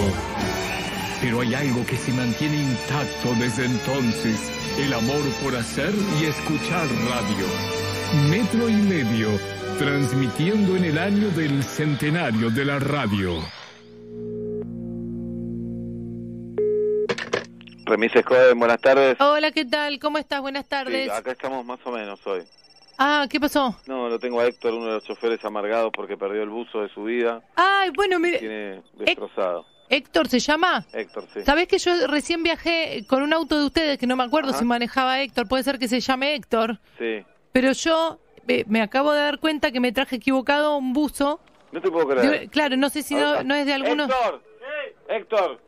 [1.21, 6.87] Pero hay algo que se mantiene intacto desde entonces, el amor por hacer y escuchar
[7.09, 8.31] radio.
[8.31, 9.29] Metro y medio,
[9.79, 13.41] transmitiendo en el año del centenario de la radio.
[17.87, 19.17] Remises Cohen, buenas tardes.
[19.21, 20.01] Hola, ¿qué tal?
[20.01, 20.41] ¿Cómo estás?
[20.41, 21.05] Buenas tardes.
[21.05, 22.43] Sí, acá estamos más o menos hoy.
[22.99, 23.77] Ah, ¿qué pasó?
[23.87, 26.89] No, lo tengo a Héctor, uno de los choferes amargados porque perdió el buzo de
[26.89, 27.43] su vida.
[27.55, 28.39] Ay, bueno, mire.
[28.41, 29.67] Tiene destrozado.
[29.89, 30.85] Héctor se llama.
[30.93, 31.45] Héctor, sí.
[31.45, 34.59] ¿Sabés que yo recién viajé con un auto de ustedes que no me acuerdo Ajá.
[34.59, 35.47] si manejaba Héctor?
[35.47, 36.81] Puede ser que se llame Héctor.
[36.99, 37.25] Sí.
[37.53, 38.19] Pero yo
[38.49, 41.39] eh, me acabo de dar cuenta que me traje equivocado un buzo.
[41.71, 42.41] No te puedo creer.
[42.41, 44.05] De- claro, no sé si no, no es de alguno.
[44.05, 44.43] Héctor,
[45.09, 45.61] Héctor,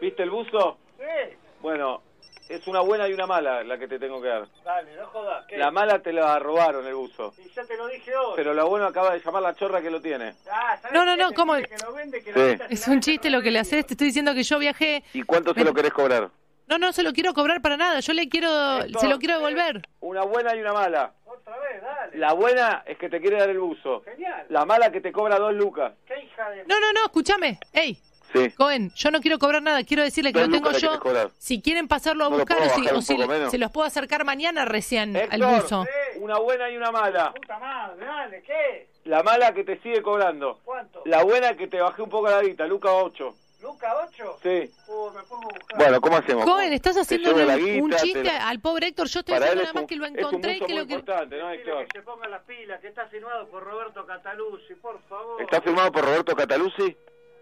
[0.00, 0.78] ¿viste el buzo?
[0.98, 1.34] Sí.
[1.60, 2.02] Bueno,
[2.48, 4.48] es una buena y una mala la que te tengo que dar.
[4.64, 5.44] Dale, no jodas.
[5.46, 5.58] ¿qué?
[5.58, 7.34] La mala te la robaron el buzo.
[7.38, 8.32] Y ya te lo dije hoy.
[8.36, 10.34] Pero la buena acaba de llamar la chorra que lo tiene.
[10.50, 11.54] Ah, ¿sabés No, no, no, ¿cómo?
[11.54, 13.86] Que lo vende, que lo Es un chiste lo que le haces.
[13.86, 15.02] Te estoy diciendo que yo viajé.
[15.12, 16.30] ¿Y cuánto se lo querés cobrar?
[16.68, 18.00] No, no se lo quiero cobrar para nada.
[18.00, 19.82] Yo le quiero, se lo quiero devolver.
[20.00, 21.14] Una buena y una mala.
[21.24, 22.18] Otra vez, dale.
[22.18, 24.02] La buena es que te quiere dar el buzo.
[24.04, 24.46] Genial.
[24.50, 25.94] La mala que te cobra dos lucas.
[26.06, 26.66] ¿Qué hija de...
[26.66, 27.58] No, no, no, escúchame.
[27.72, 27.98] Ey,
[28.32, 28.50] Sí.
[28.50, 29.82] Cohen, yo no quiero cobrar nada.
[29.84, 31.00] Quiero decirle que lo tengo yo.
[31.38, 34.64] Si quieren pasarlo a ¿No lo buscar o si, o se los puedo acercar mañana
[34.64, 35.84] recién al buzo.
[36.16, 37.32] una buena y una mala.
[37.32, 38.88] Puta madre, dale, ¿qué?
[39.04, 40.60] La mala que te sigue cobrando.
[40.64, 41.02] ¿Cuánto?
[41.06, 43.34] La buena que te bajé un poco la guita, Luca 8.
[43.62, 44.38] ¿Luca 8?
[44.42, 44.48] Sí.
[44.48, 45.78] Me pongo a buscar.
[45.78, 46.44] Bueno, ¿cómo hacemos?
[46.44, 49.08] Cohen, estás haciendo un, guita, chiste lo- al pobre Héctor.
[49.08, 50.76] Yo estoy Para diciendo nada más un- que lo es un encontré y que muy
[50.76, 50.92] lo que.
[50.94, 51.86] importante, ¿no, Héctor?
[51.88, 55.42] que se ponga las pilas, que está firmado por Roberto Cataluzzi, por favor.
[55.42, 56.96] ¿Está firmado por Roberto Cataluzzi?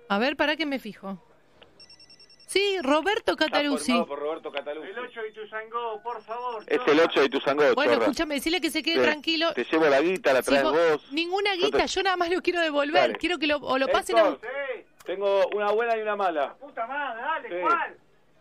[0.09, 1.19] A ver, para que me fijo.
[2.47, 3.87] Sí, Roberto Está Cataluzzi.
[3.87, 4.91] firmado por Roberto Cataluzzi.
[4.91, 6.63] El 8 de Tuzangó, por favor.
[6.69, 6.93] Es chorra.
[6.93, 8.05] el 8 de Tuzangó, Bueno, chorra.
[8.05, 9.03] escúchame, decirle que se quede Sí.
[9.03, 9.53] tranquilo.
[9.53, 11.13] Te llevo la guita, la traes vos- vos.
[11.13, 13.03] Ninguna Yo guita, te- yo nada más lo quiero devolver.
[13.03, 13.15] Dale.
[13.17, 15.05] Quiero que lo, o lo pasen Héctor, a...
[15.05, 16.55] Tengo una buena y una mala.
[16.55, 17.55] Puta madre, dale, Sí.
[17.63, 17.97] ¿cuál?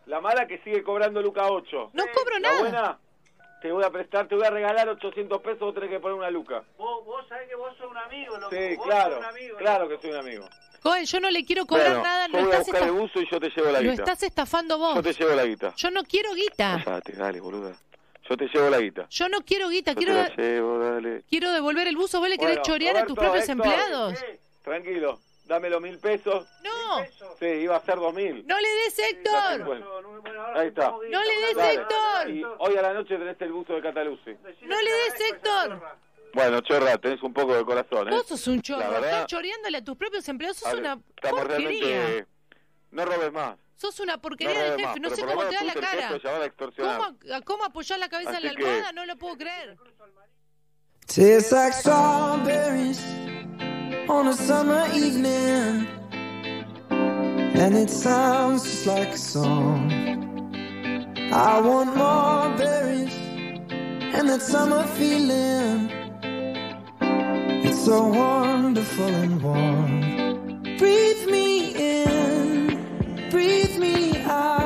[0.06, 1.90] La mala que sigue cobrando Luca 8.
[1.92, 2.60] No cobro La nada.
[2.60, 2.98] buena,
[3.60, 6.30] te voy a prestar, te voy a regalar 800 pesos, vos tenés que poner una
[6.30, 6.62] Luca.
[6.78, 8.54] Vos, vos sabés que vos sos un amigo, loco.
[8.54, 9.56] Sí, vos claro, sos un amigo.
[9.58, 10.48] claro que soy un amigo.
[10.82, 13.00] Joel, yo no le quiero cobrar Bueno, nada, lo voy a estás, buscar el esta-
[13.00, 14.02] buzo y yo te llevo la lo guita.
[14.02, 14.94] estás estafando vos.
[14.96, 15.74] Yo te llevo la guita.
[15.76, 16.82] Yo no quiero guita.
[16.84, 17.74] Cállate, dale, boluda.
[18.28, 19.06] Yo te llevo la guita.
[19.08, 21.22] Yo no quiero guita, Yo quiero, te la llevo, dale.
[21.28, 22.18] quiero devolver el buzo.
[22.20, 24.24] ¿Vos le querés Bueno, chorear a tus Roberto, propios Héctor, empleados?
[24.64, 26.44] Tranquilo, dame los mil pesos.
[26.64, 27.04] No.
[27.38, 28.44] Sí, iba a ser dos mil.
[28.46, 29.64] No le des, Héctor.
[29.64, 29.86] Bueno,
[30.54, 30.90] ahí está.
[30.90, 31.56] No le des.
[31.56, 32.30] Héctor.
[32.30, 34.32] Y hoy a la noche tenés el buzo de Cataluzi.
[34.62, 35.80] No le des, Héctor.
[36.36, 38.10] Bueno, chorra, tenés un poco de corazón, ¿eh?
[38.10, 38.80] Vos sos un chorro.
[38.90, 40.58] Verdad, Estás choreándole a tus propios empleados.
[40.58, 41.80] Sos Ale, una porquería.
[41.80, 42.26] realmente...
[42.90, 43.56] No robes más.
[43.76, 45.00] Sos una porquería No de robes jefe.
[45.00, 46.20] más, No sé cómo te da la cara.
[46.76, 48.92] ¿Cómo, cómo apoyar la cabeza en la Así que- almohada?
[48.92, 49.78] No lo puedo creer.
[51.06, 53.00] Tastes like strawberries
[54.08, 55.86] on a summer evening,
[56.90, 59.90] and it sounds just like a song.
[61.32, 63.14] I want more berries
[64.14, 65.90] and that summer feeling.
[67.68, 70.62] It's so wonderful and warm.
[70.78, 74.65] Breathe me in, breathe me out.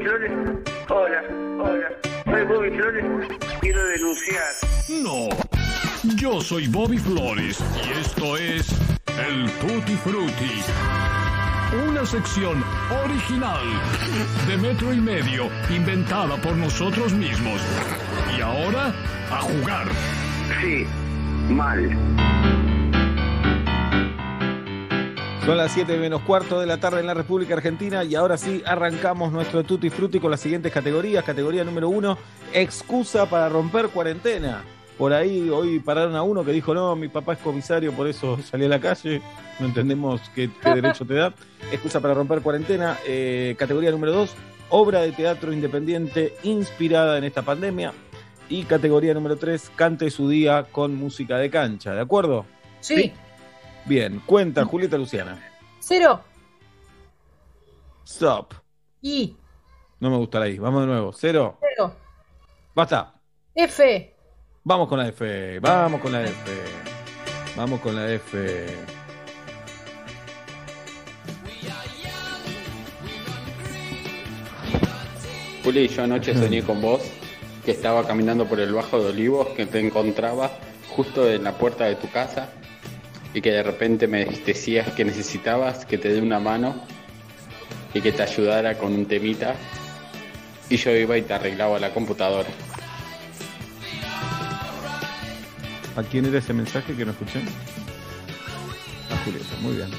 [0.00, 0.32] Bobby Flores.
[0.88, 1.22] Hola,
[1.62, 1.88] hola,
[2.24, 3.04] soy Bobby Flores.
[3.60, 4.46] Quiero denunciar.
[4.88, 5.28] No,
[6.16, 8.68] yo soy Bobby Flores y esto es
[9.18, 10.62] el Tutti Frutti.
[11.88, 12.64] Una sección
[13.04, 13.60] original
[14.48, 17.60] de metro y medio inventada por nosotros mismos.
[18.36, 18.94] Y ahora,
[19.30, 19.86] a jugar.
[20.60, 20.86] Sí,
[21.50, 22.39] mal.
[25.44, 28.62] Son las 7 menos cuarto de la tarde en la República Argentina y ahora sí
[28.66, 31.24] arrancamos nuestro Tutti Frutti con las siguientes categorías.
[31.24, 32.18] Categoría número uno,
[32.52, 34.62] excusa para romper cuarentena.
[34.98, 38.38] Por ahí hoy pararon a uno que dijo, no, mi papá es comisario, por eso
[38.44, 39.22] salí a la calle.
[39.58, 41.32] No entendemos qué, qué derecho te da.
[41.72, 42.98] Excusa para romper cuarentena.
[43.06, 44.34] Eh, categoría número dos,
[44.68, 47.94] obra de teatro independiente inspirada en esta pandemia.
[48.50, 51.94] Y categoría número tres, cante su día con música de cancha.
[51.94, 52.44] ¿De acuerdo?
[52.80, 53.12] Sí.
[53.90, 55.36] Bien, cuenta Julieta Luciana.
[55.80, 56.20] Cero.
[58.06, 58.54] Stop.
[59.02, 59.36] I.
[59.98, 60.60] No me gusta la I.
[60.60, 61.12] Vamos de nuevo.
[61.12, 61.58] Cero.
[61.60, 61.96] Cero.
[62.72, 63.20] Basta.
[63.52, 64.14] F.
[64.62, 65.58] Vamos con la F.
[65.58, 66.52] Vamos con la F.
[67.56, 68.66] Vamos con la F.
[75.64, 77.02] Juli, yo anoche soñé con vos
[77.64, 80.52] que estaba caminando por el bajo de Olivos, que te encontraba
[80.94, 82.52] justo en la puerta de tu casa
[83.32, 86.74] y que de repente me decías que necesitabas que te dé una mano
[87.94, 89.54] y que te ayudara con un temita
[90.68, 92.48] y yo iba y te arreglaba la computadora.
[95.96, 97.40] ¿A quién era ese mensaje que no escuché?
[99.10, 99.90] A Julieta, muy bien.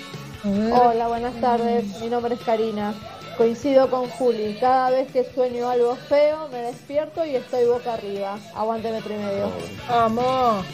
[0.73, 1.85] Hola, buenas tardes.
[1.99, 2.93] Mi nombre es Karina.
[3.37, 4.57] Coincido con Juli.
[4.59, 8.39] Cada vez que sueño algo feo, me despierto y estoy boca arriba.
[8.55, 9.51] Aguante metro y medio.
[9.89, 10.65] Vamos.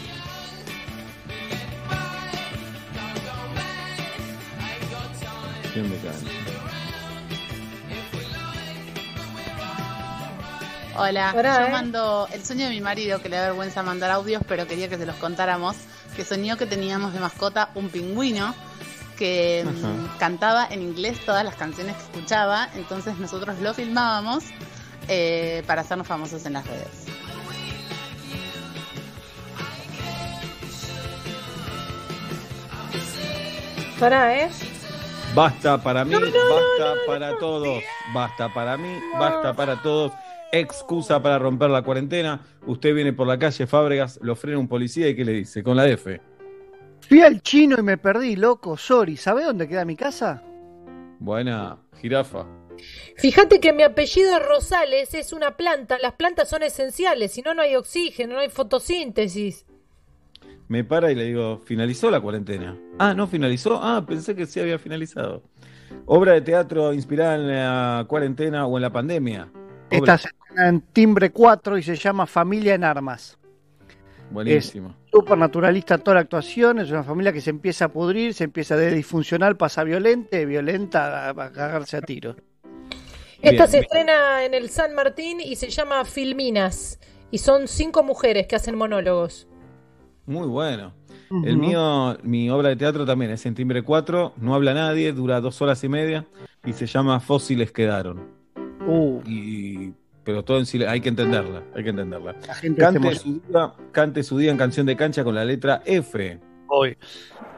[11.00, 11.70] Hola, Hola, yo ¿eh?
[11.70, 14.98] mando el sueño de mi marido, que le da vergüenza mandar audios, pero quería que
[14.98, 15.76] se los contáramos,
[16.16, 18.56] que soñó que teníamos de mascota un pingüino
[19.18, 20.18] que mm, Ajá.
[20.18, 24.46] cantaba en inglés todas las canciones que escuchaba, entonces nosotros lo filmábamos
[25.08, 27.06] eh, para hacernos famosos en las redes.
[34.00, 34.50] Pará, ¿eh?
[35.36, 37.84] Basta para mí, No, no, no, basta no, para todos.
[38.14, 40.12] Basta para mí, basta para todos.
[40.52, 42.42] Excusa para romper la cuarentena.
[42.66, 45.62] Usted viene por la calle Fábregas, lo frena un policía y ¿qué le dice?
[45.64, 46.20] Con la F.
[47.08, 49.18] Fui al chino y me perdí, loco, sorry.
[49.18, 50.44] ¿Sabe dónde queda mi casa?
[51.20, 52.46] Buena, jirafa.
[53.18, 55.98] Fíjate que mi apellido Rosales es una planta.
[56.00, 59.66] Las plantas son esenciales, si no, no hay oxígeno, no hay fotosíntesis.
[60.68, 62.78] Me para y le digo, ¿finalizó la cuarentena?
[63.00, 63.80] Ah, ¿no finalizó?
[63.82, 65.44] Ah, pensé que sí había finalizado.
[66.06, 69.50] Obra de teatro inspirada en la cuarentena o en la pandemia.
[69.54, 73.38] Obra- Esta se estrena en Timbre 4 y se llama Familia en Armas.
[74.30, 74.94] Buenísimo.
[75.10, 78.76] Súper naturalista toda la actuación, es una familia que se empieza a pudrir, se empieza
[78.76, 82.36] de disfuncional, pasa violenta, de violenta a, a cagarse a tiro.
[83.42, 83.84] Esta Bien, se bien.
[83.84, 87.00] estrena en el San Martín y se llama Filminas.
[87.32, 89.48] Y son cinco mujeres que hacen monólogos.
[90.28, 90.94] Muy bueno.
[91.44, 95.42] El mío, mi obra de teatro también es en timbre 4, no habla nadie, dura
[95.42, 96.26] dos horas y media
[96.66, 98.30] y se llama Fósiles quedaron.
[98.86, 99.22] Uh.
[99.26, 99.94] Y,
[100.24, 102.36] pero todo en silencio, hay que entenderla, hay que entenderla.
[102.78, 106.40] Cante su, día, cante su día en canción de cancha con la letra F.
[106.68, 106.98] Hoy.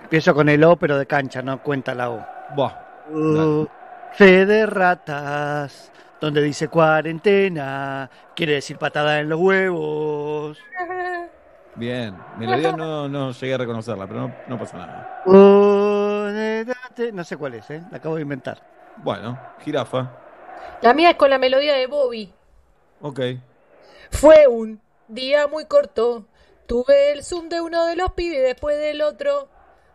[0.03, 2.25] Empiezo con el O, pero de cancha, no cuenta la O.
[2.55, 2.73] Buah.
[3.11, 3.67] Uh,
[4.13, 5.91] fe de ratas,
[6.21, 10.57] donde dice cuarentena, quiere decir patada en los huevos.
[11.75, 15.21] Bien, melodía no, no llegué a reconocerla, pero no, no pasa nada.
[17.13, 17.81] No sé cuál es, ¿eh?
[17.91, 18.61] la acabo de inventar.
[18.97, 20.11] Bueno, jirafa,
[20.81, 22.33] La mía es con la melodía de Bobby.
[23.01, 23.19] ok.
[24.11, 26.25] Fue un día muy corto.
[26.67, 29.47] Tuve el zoom de uno de los pibes, después del otro.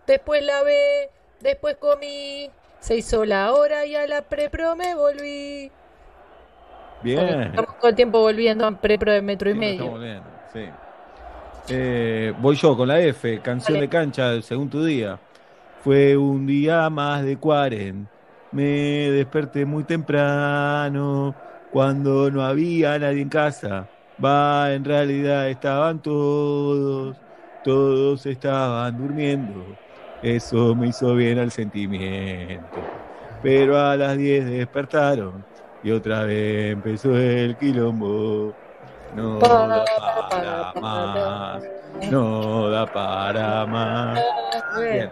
[0.07, 1.11] Después lavé,
[1.41, 2.51] después comí.
[2.81, 5.71] Se hizo la hora y a la prepro me volví.
[7.03, 7.43] Bien.
[7.43, 9.75] Estamos todo el tiempo volviendo a prepro de metro y Sí, medio.
[9.81, 10.23] estamos bien,
[10.53, 10.69] sí.
[11.69, 15.19] Eh, voy yo con la F, canción de cancha según tu día.
[15.83, 18.09] Fue un día más de cuaren.
[18.53, 21.35] Me desperté muy temprano
[21.71, 23.89] cuando no había nadie en casa.
[24.23, 27.17] Va, en realidad estaban todos,
[27.63, 29.79] todos estaban durmiendo.
[30.23, 32.95] Eso me hizo bien al sentimiento.
[33.43, 35.45] Pero a las 10 despertaron
[35.83, 38.55] y otra vez empezó el quilombo.
[39.15, 41.65] No da para más,
[42.11, 44.21] no da para más.
[44.81, 45.11] Bien.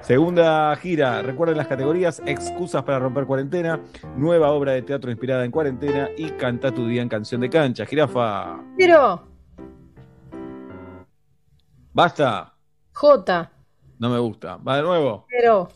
[0.00, 3.78] Segunda gira, recuerden las categorías, excusas para romper cuarentena,
[4.16, 7.86] nueva obra de teatro inspirada en cuarentena y canta tu día en canción de cancha.
[7.86, 9.22] Jirafa, Pero,
[11.92, 12.54] basta,
[12.94, 13.52] J,
[13.98, 14.56] no me gusta.
[14.56, 15.68] Va de nuevo, pero,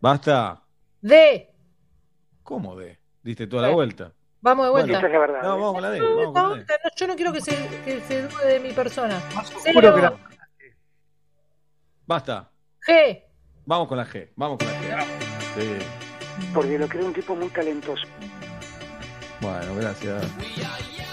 [0.00, 0.64] basta.
[1.00, 1.54] D.
[2.42, 2.98] ¿Cómo de?
[3.22, 4.12] Diste toda la vuelta.
[4.42, 5.00] Vamos de vuelta.
[5.00, 6.64] Bueno, No, vamos con la D, vamos con la D.
[6.84, 7.50] No, yo no quiero que se,
[7.84, 9.20] que se dude de mi persona.
[9.64, 10.74] Que.
[12.06, 12.50] Basta.
[12.86, 13.22] G.
[13.64, 15.04] Vamos con la G, vamos con la G.
[15.54, 16.46] Sí.
[16.52, 18.02] Porque lo creo un tipo muy talentoso.
[19.40, 20.24] Bueno, gracias.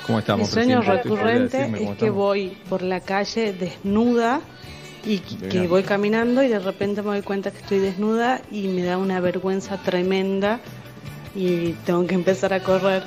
[0.05, 0.49] ¿Cómo Mi estamos?
[0.49, 1.09] sueño presidente?
[1.09, 2.15] ¿Podría recurrente es que estamos?
[2.15, 4.41] voy por la calle desnuda
[5.03, 8.83] y que- voy caminando y de repente me doy cuenta que estoy desnuda y me
[8.83, 10.59] da una vergüenza tremenda
[11.35, 13.03] y tengo que empezar a correr.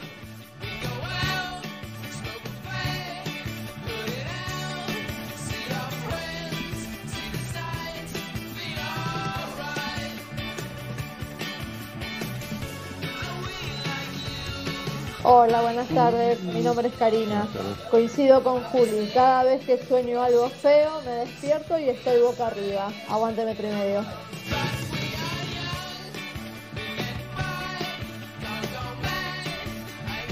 [15.25, 16.43] Hola, buenas tardes.
[16.43, 17.47] Mi nombre es Karina.
[17.93, 19.09] Coincido con Juli.
[19.15, 22.89] Cada vez que sueño algo feo, me despierto y estoy boca arriba.
[23.69, 24.05] Y medio.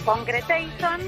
[0.05, 1.01] Concretation.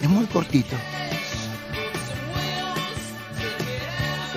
[0.00, 0.74] Es muy cortito.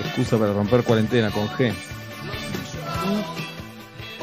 [0.04, 1.72] Excusa para romper cuarentena con G.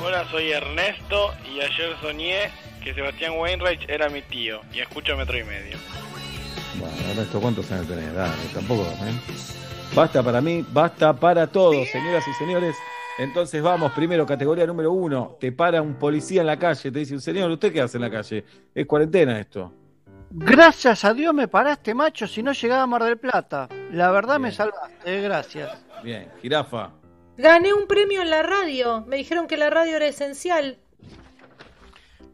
[0.04, 2.50] Hola, soy Ernesto y ayer soñé
[2.84, 5.78] que Sebastián Wainwright era mi tío y escucho metro y medio.
[6.80, 8.14] Bueno, Ernesto, ¿cuántos años tenés?
[8.14, 9.14] Dale, tampoco, ¿eh?
[9.94, 12.76] Basta para mí, basta para todos, señoras y señores.
[13.22, 15.38] Entonces vamos, primero, categoría número uno.
[15.40, 18.10] Te para un policía en la calle, te dice, señor, ¿usted qué hace en la
[18.10, 18.44] calle?
[18.74, 19.72] Es cuarentena esto.
[20.32, 23.70] Gracias a Dios me paraste, macho, si no llegaba a Mar del Plata.
[23.92, 25.70] La verdad me salvaste, eh, gracias.
[26.04, 26.94] Bien, jirafa.
[27.38, 29.06] Gané un premio en la radio.
[29.06, 30.80] Me dijeron que la radio era esencial.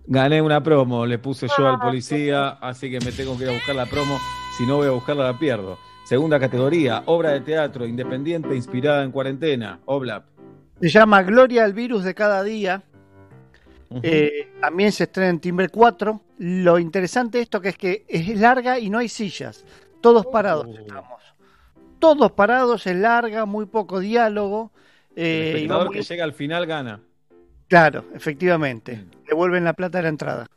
[0.06, 3.54] Gané una promo, le puse yo al policía, así que me tengo que ir a
[3.54, 4.18] buscar la promo.
[4.58, 5.78] Si no voy a buscarla, la pierdo.
[6.06, 9.82] Segunda categoría, obra de teatro independiente inspirada en cuarentena.
[9.84, 10.37] Oblap.
[10.82, 12.84] Se llama Gloria al virus de cada día.
[14.04, 16.22] Eh, también se estrena en Timbre 4.
[16.40, 19.66] Lo interesante de esto que es que es larga y no hay sillas.
[20.02, 21.22] Todos parados estamos.
[22.00, 24.72] Todos parados, es larga, muy poco diálogo.
[25.16, 27.00] El eh, y va espectador muy- que llega al final gana.
[27.68, 29.06] Claro, efectivamente.
[29.28, 30.48] Devuelven la plata de la entrada.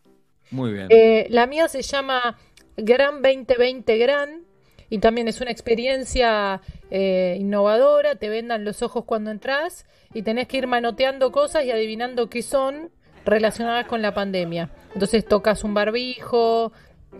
[0.50, 0.88] Muy bien.
[0.90, 2.36] Eh, la mía se llama
[2.76, 4.42] Gran 2020 Gran
[4.90, 6.60] y también es una experiencia
[6.90, 8.16] eh, innovadora.
[8.16, 12.42] Te vendan los ojos cuando entras y tenés que ir manoteando cosas y adivinando qué
[12.42, 12.90] son
[13.24, 14.70] relacionadas con la pandemia.
[14.92, 16.72] Entonces tocas un barbijo,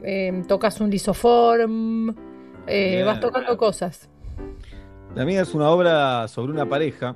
[0.02, 2.14] eh, tocas un lisoform,
[2.66, 4.10] eh, vas tocando cosas.
[5.14, 7.14] La mía es una obra sobre una pareja.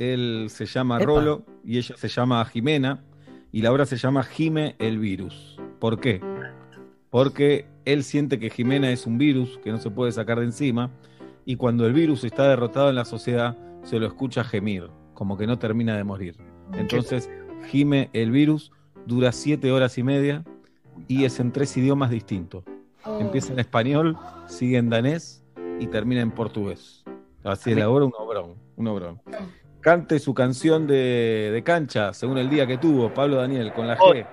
[0.00, 1.04] Él se llama Epa.
[1.04, 3.04] Rolo y ella se llama Jimena.
[3.52, 5.60] Y la obra se llama Jime el virus.
[5.78, 6.20] ¿Por qué?
[7.10, 10.90] Porque él siente que Jimena es un virus que no se puede sacar de encima.
[11.44, 15.46] Y cuando el virus está derrotado en la sociedad, se lo escucha gemir, como que
[15.46, 16.36] no termina de morir.
[16.74, 17.30] Entonces,
[17.68, 18.72] Jime el virus
[19.06, 20.44] dura siete horas y media
[21.08, 22.64] y es en tres idiomas distintos.
[23.18, 25.44] Empieza en español, sigue en danés
[25.80, 27.04] y termina en portugués.
[27.42, 29.20] Así elabora un obrón, un obrón.
[29.80, 33.98] Cante su canción de, de cancha, según el día que tuvo, Pablo Daniel, con la
[33.98, 34.24] G.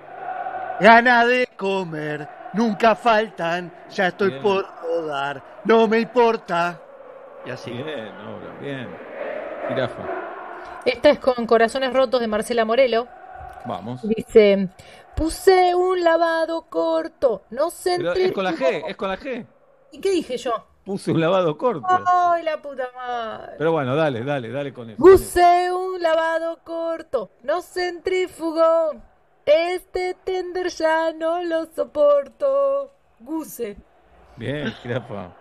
[0.80, 4.42] Gana de comer, nunca faltan, ya estoy Bien.
[4.42, 6.80] por rodar, no me importa.
[7.44, 7.70] Y así.
[7.70, 8.88] Bien, obra, bien.
[9.68, 10.02] Jirafa,
[10.84, 13.06] Esta es con Corazones Rotos de Marcela Morelo.
[13.64, 14.00] vamos.
[14.02, 14.68] Dice,
[15.14, 19.46] puse un lavado corto, no sé Pero es con la G, es con la G.
[19.92, 20.66] ¿Y qué dije yo?
[20.84, 21.86] Puse un lavado corto.
[22.06, 23.54] ¡Ay, la puta madre!
[23.58, 24.96] Pero bueno, dale, dale, dale con eso.
[24.98, 28.92] Puse un lavado corto, no centrifugó.
[29.52, 32.92] Este tender ya no lo soporto.
[33.18, 33.76] Guse.
[34.36, 35.32] Bien, jirafa.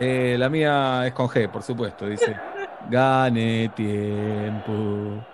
[0.00, 2.08] Eh, la mía es con G, por supuesto.
[2.08, 2.34] Dice:
[2.90, 5.24] Gané tiempo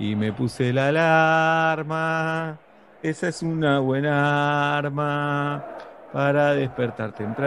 [0.00, 2.58] y me puse la alarma.
[3.04, 5.64] Esa es una buena arma
[6.12, 7.46] para despertar temprano.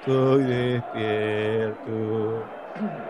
[0.00, 2.44] Estoy despierto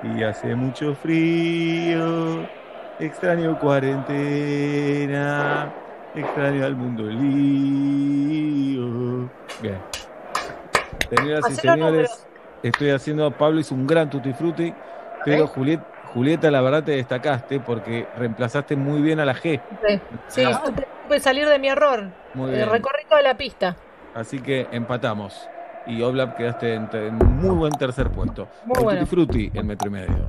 [0.03, 2.64] y hace mucho frío.
[3.01, 5.73] Extraño cuarentena.
[6.15, 8.85] Extraño al mundo lío.
[9.61, 9.79] Bien.
[11.11, 12.27] Señoras y señores,
[12.63, 13.31] estoy haciendo.
[13.33, 14.73] Pablo hizo un gran tutti frutti,
[15.25, 19.61] pero Juliet- Julieta, la verdad te destacaste porque reemplazaste muy bien a la G.
[20.29, 20.45] Sí, sí,
[21.09, 22.05] pude salir de mi error.
[22.35, 22.71] Muy Eh, bien.
[22.71, 23.75] recorrí toda la pista.
[24.15, 25.49] Así que empatamos.
[25.87, 28.47] Y Oblap quedaste en, en muy buen tercer puesto.
[28.65, 29.01] Muy El bueno.
[29.01, 30.29] Tutti Frutti en metro y medio.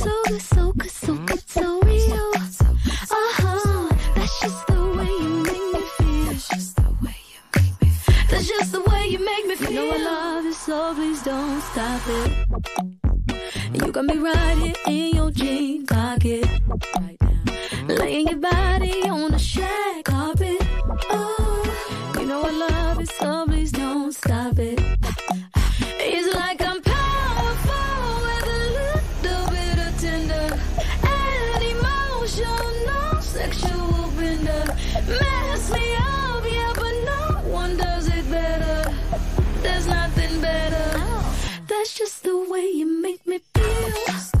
[0.00, 0.38] the way you make me feel.
[0.38, 0.38] That's just the way you.
[0.38, 2.32] So good, so good, so good, so real.
[3.10, 3.88] Uh-huh.
[4.14, 6.24] That's just the way you make me feel.
[6.26, 8.26] That's just the way you make me feel.
[8.30, 9.70] That's just the way you make me feel.
[9.70, 12.30] You know I love you, so please don't stop it.
[13.74, 16.46] You got me right here in your jean pocket.
[17.88, 20.58] Laying your body on the shag carpet.
[21.10, 21.62] Oh,
[22.18, 24.80] you know I love it, so please don't stop it.
[26.00, 26.80] It's like I'm
[41.94, 44.37] just the way you make me feel.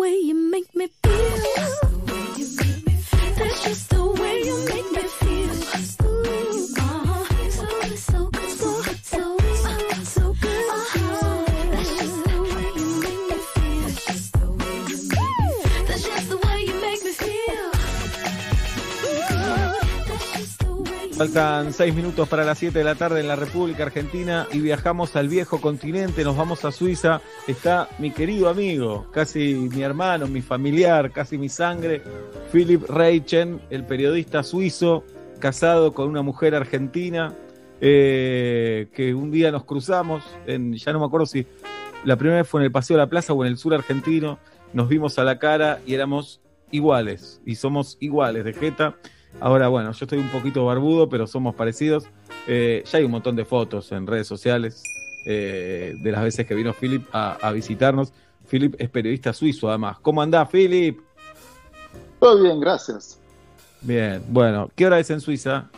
[0.00, 0.88] Way you make me
[21.20, 25.16] Faltan seis minutos para las 7 de la tarde en la República Argentina y viajamos
[25.16, 27.20] al viejo continente, nos vamos a Suiza.
[27.46, 32.00] Está mi querido amigo, casi mi hermano, mi familiar, casi mi sangre,
[32.50, 35.04] Philip Reichen, el periodista suizo,
[35.38, 37.34] casado con una mujer argentina,
[37.82, 41.46] eh, que un día nos cruzamos, en, ya no me acuerdo si
[42.02, 44.38] la primera vez fue en el Paseo de la Plaza o en el sur argentino,
[44.72, 46.40] nos vimos a la cara y éramos
[46.70, 48.96] iguales, y somos iguales de Jeta.
[49.38, 52.06] Ahora, bueno, yo estoy un poquito barbudo, pero somos parecidos.
[52.46, 54.82] Eh, ya hay un montón de fotos en redes sociales
[55.24, 58.12] eh, de las veces que vino Philip a, a visitarnos.
[58.48, 59.98] Philip es periodista suizo, además.
[60.00, 61.00] ¿Cómo andás, Philip?
[62.18, 63.18] Todo bien, gracias.
[63.82, 65.70] Bien, bueno, ¿qué hora es en Suiza?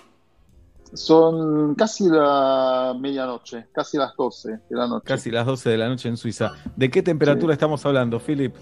[0.94, 5.04] Son casi la medianoche, casi las 12 de la noche.
[5.06, 6.52] Casi las 12 de la noche en Suiza.
[6.76, 8.54] ¿De qué temperatura estamos hablando, Philip?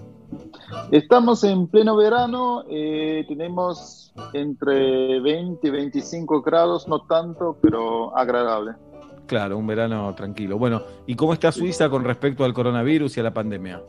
[0.92, 8.74] Estamos en pleno verano, eh, tenemos entre 20 y 25 grados, no tanto, pero agradable.
[9.26, 10.58] Claro, un verano tranquilo.
[10.58, 13.82] Bueno, ¿y cómo está Suiza con respecto al coronavirus y a la pandemia?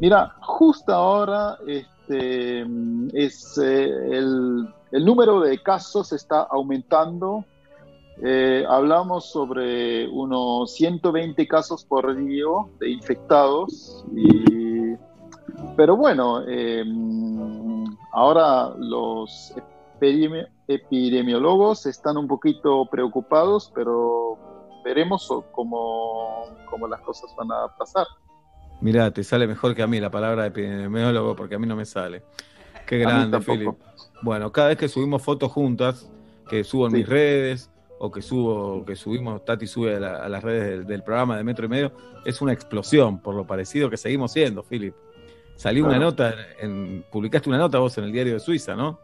[0.00, 2.66] Mira, justo ahora este,
[3.14, 7.44] es, eh, el, el número de casos está aumentando.
[8.24, 12.46] Eh, hablamos sobre unos 120 casos por día
[12.80, 14.04] de infectados.
[14.14, 14.94] Y,
[15.76, 16.82] pero bueno, eh,
[18.12, 19.52] ahora los
[20.00, 24.38] epidemi- epidemiólogos están un poquito preocupados, pero
[24.82, 28.06] veremos cómo, cómo las cosas van a pasar.
[28.80, 31.76] Mirá, te sale mejor que a mí la palabra de epidemiólogo porque a mí no
[31.76, 32.22] me sale.
[32.86, 33.76] Qué grande, tampoco.
[34.22, 36.10] Bueno, cada vez que subimos fotos juntas,
[36.48, 36.96] que subo en Sí.
[36.98, 40.86] mis redes o que subo, que subimos, Tati sube a, la- a las redes del,
[40.86, 41.92] del programa de Metro y Medio,
[42.24, 44.94] es una explosión por lo parecido que seguimos siendo, Philip.
[45.56, 46.04] Salió una Claro.
[46.10, 49.00] nota, en, publicaste una nota vos en el diario de Suiza, ¿no?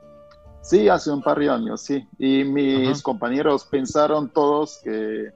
[0.61, 2.07] Sí, hace un par de años, sí.
[2.19, 5.31] Y mis compañeros pensaron todos que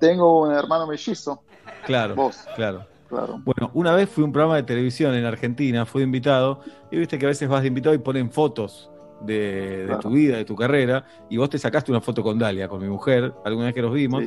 [0.00, 1.42] tengo un hermano mellizo.
[1.86, 2.38] Claro, Vos.
[2.56, 2.84] claro.
[3.08, 3.40] Claro.
[3.44, 6.60] Bueno, una vez fui a un programa de televisión en Argentina, fui invitado,
[6.90, 8.88] y viste que a veces vas de invitado y ponen fotos
[9.24, 10.00] de, de Claro.
[10.00, 12.88] tu vida, de tu carrera, y vos te sacaste una foto con Dalia, con mi
[12.88, 14.24] mujer, alguna vez que nos vimos,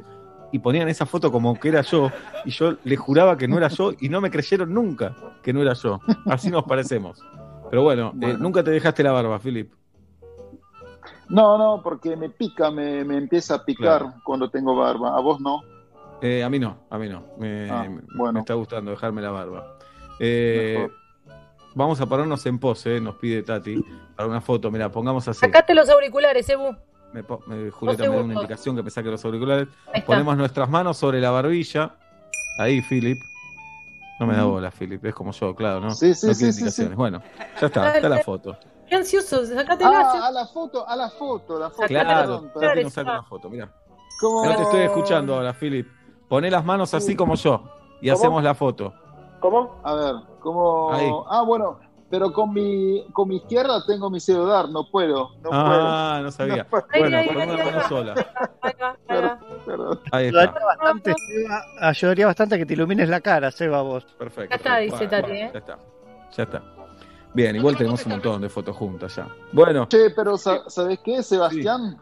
[0.51, 2.09] y ponían esa foto como que era yo,
[2.45, 5.61] y yo le juraba que no era yo, y no me creyeron nunca que no
[5.61, 5.99] era yo.
[6.26, 7.19] Así nos parecemos.
[7.69, 9.72] Pero bueno, eh, nunca te dejaste la barba, Philip.
[11.30, 14.13] No, no, porque me pica, me, me empieza a picar Claro.
[14.23, 15.17] cuando tengo barba.
[15.17, 15.61] A vos no.
[16.22, 17.23] Eh, a mí no, a mí no.
[17.39, 18.34] Me, Ah, bueno.
[18.34, 19.77] me está gustando dejarme la barba.
[20.19, 20.93] Eh, Mejor.
[21.76, 23.84] Vamos a ponernos en pose, nos pide Tati,
[24.15, 24.72] para una foto.
[24.72, 25.39] Mira, pongamos así.
[25.39, 26.76] Sacate los auriculares, Ebu.
[27.14, 29.68] Me, me- Julieta me da una indicación que me saque los auriculares.
[30.06, 31.95] Ponemos nuestras manos sobre la barbilla.
[32.60, 33.18] Ahí, Philip.
[34.19, 35.03] No me da bola, Philip.
[35.06, 35.91] Es como yo, claro, ¿no?
[35.91, 36.91] Sí, sí, no sí, indicaciones.
[36.91, 36.95] sí.
[36.95, 37.22] Bueno,
[37.60, 38.57] ya está, está la foto.
[38.88, 39.91] Qué ansioso, sacátela.
[40.14, 41.88] Ah, a la foto, a la foto, la foto.
[41.88, 43.69] Claro, Tati nos saca una foto, mira.
[44.22, 45.88] ¿Cómo- No te estoy escuchando ahora, Philip.
[46.30, 47.64] Poné las manos así como yo
[48.02, 48.18] y ¿Cómo?
[48.19, 48.93] hacemos la foto.
[49.41, 49.80] ¿Cómo?
[49.84, 50.14] A ver,
[50.91, 51.09] Ahí.
[51.30, 55.31] Ah, bueno, pero con mi, con mi izquierda tengo mi celular, no puedo.
[55.41, 56.63] No ah, no sabía.
[56.63, 56.85] No puedo.
[56.97, 58.13] Bueno, Ahí, una ahí, mano sola.
[58.61, 59.39] Ahí va, ahí va.
[59.65, 59.99] Perdón.
[60.11, 64.05] Ahí Ayudaría bastante, Seba, ayudaría bastante que te ilumines la cara, Seba, vos.
[64.17, 64.51] Perfecto.
[64.51, 65.49] Ya está, dice Tati, ¿eh?
[65.51, 65.80] Ya está.
[66.38, 66.63] Ya está.
[67.34, 69.27] Bien, igual tenemos un montón de fotos juntas ya.
[69.51, 71.97] Bueno, Che, pero sa- ¿sabes qué, Sebastián?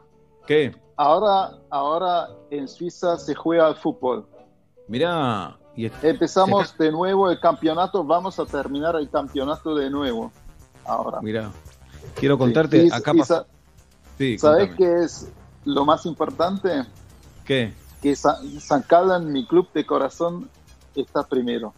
[0.46, 0.76] ¿qué?
[0.96, 4.28] Ahora, ahora en Suiza se juega al fútbol.
[4.88, 5.58] Mirá.
[5.76, 10.32] Y Empezamos de nuevo el campeonato, vamos a terminar el campeonato de nuevo.
[10.86, 11.20] Ahora.
[11.22, 11.52] Mirá.
[12.16, 13.46] Quiero contarte, Sí, y- acá y sa-
[14.18, 14.78] Sí, ¿Sabes contame.
[15.00, 15.28] qué es
[15.66, 16.84] lo más importante?
[17.46, 17.74] ¿Qué?
[18.02, 20.50] Que Sa- San Carlos, mi club de corazón,
[20.96, 21.74] está primero.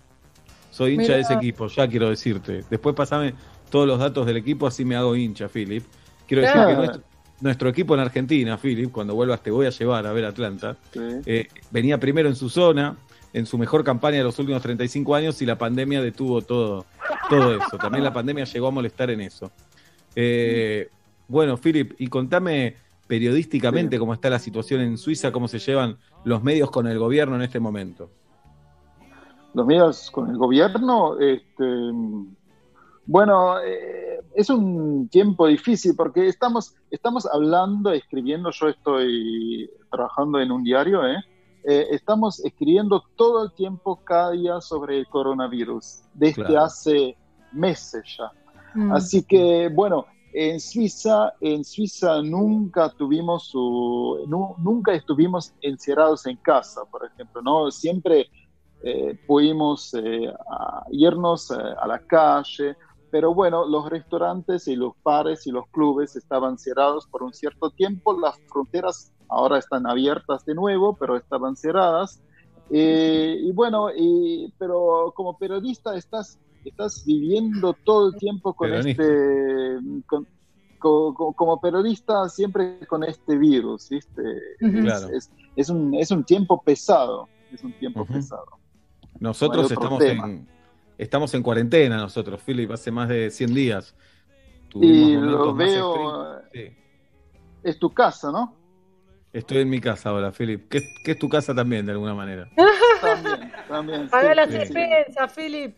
[0.72, 2.66] Soy hincha de ese equipo, ya quiero decirte.
[2.70, 3.34] Después pasame
[3.70, 5.86] todos los datos del equipo, así me hago hincha, Philip.
[6.28, 6.70] Quiero decir Claro.
[6.70, 7.02] que nuestro,
[7.40, 11.00] nuestro equipo en Argentina, Philip, cuando vuelvas te voy a llevar a ver Atlanta, Sí.
[11.26, 12.98] eh, venía primero en su zona,
[13.36, 16.86] en su mejor campaña de los últimos 35 años y la pandemia detuvo todo,
[17.30, 17.78] todo eso.
[17.78, 19.52] También la pandemia llegó a molestar en eso.
[20.16, 20.88] Eh,
[21.28, 26.44] bueno, Philip, y contame periodísticamente cómo está la situación en Suiza, cómo se llevan los
[26.44, 28.10] medios con el gobierno en este momento.
[29.54, 31.66] los medios con el gobierno, este,
[33.06, 40.54] bueno, eh, es un tiempo difícil porque estamos, estamos hablando, escribiendo, yo estoy trabajando en
[40.54, 41.18] un diario, ¿eh?
[41.68, 46.66] Eh, estamos escribiendo todo el tiempo, cada día, sobre el coronavirus, desde Claro.
[46.66, 47.18] hace
[47.52, 48.32] meses ya.
[48.76, 48.92] Mm.
[48.92, 56.38] Así que, bueno, en Suiza, en Suiza nunca tuvimos su, nu- nunca estuvimos encerrados en
[56.38, 57.72] casa, por ejemplo, ¿no?
[57.72, 58.28] Siempre
[58.84, 62.76] eh, pudimos eh, a- irnos eh, a la calle,
[63.10, 67.72] pero bueno, los restaurantes y los bares y los clubes estaban cerrados por un cierto
[67.72, 72.22] tiempo, las fronteras ahora están abiertas de nuevo, pero estaban cerradas.
[72.72, 79.04] Eh, y bueno, y, pero como periodista estás, estás viviendo todo el tiempo con Peronista.
[79.04, 80.28] este, con-
[80.80, 84.22] como periodista siempre con este virus, ¿viste?
[84.60, 85.08] Es- Claro.
[85.16, 88.46] es, es un, es un tiempo pesado, es un tiempo pesado.
[89.20, 90.28] Nosotros estamos tema.
[90.28, 90.48] en,
[90.98, 93.96] estamos en cuarentena, nosotros, Philip, hace más de 100 días.
[94.76, 96.42] Y lo veo.
[96.54, 96.68] Sí.
[97.64, 98.54] es tu casa, ¿no?
[99.36, 102.48] Estoy en mi casa ahora, Philip, que, que es tu casa también, de alguna manera.
[103.02, 104.10] También, también.
[104.10, 105.76] Paga sí, las sí, expensas, Philip.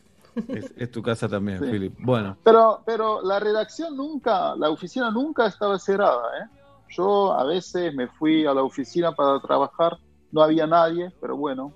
[0.48, 1.66] Es, es tu casa también, Sí.
[1.66, 1.94] Philip.
[1.98, 6.46] Bueno, Pero, pero la redacción nunca, la oficina nunca estaba cerrada, ¿eh?
[6.90, 9.98] Yo a veces me fui a la oficina para trabajar,
[10.32, 11.74] no había nadie, pero bueno,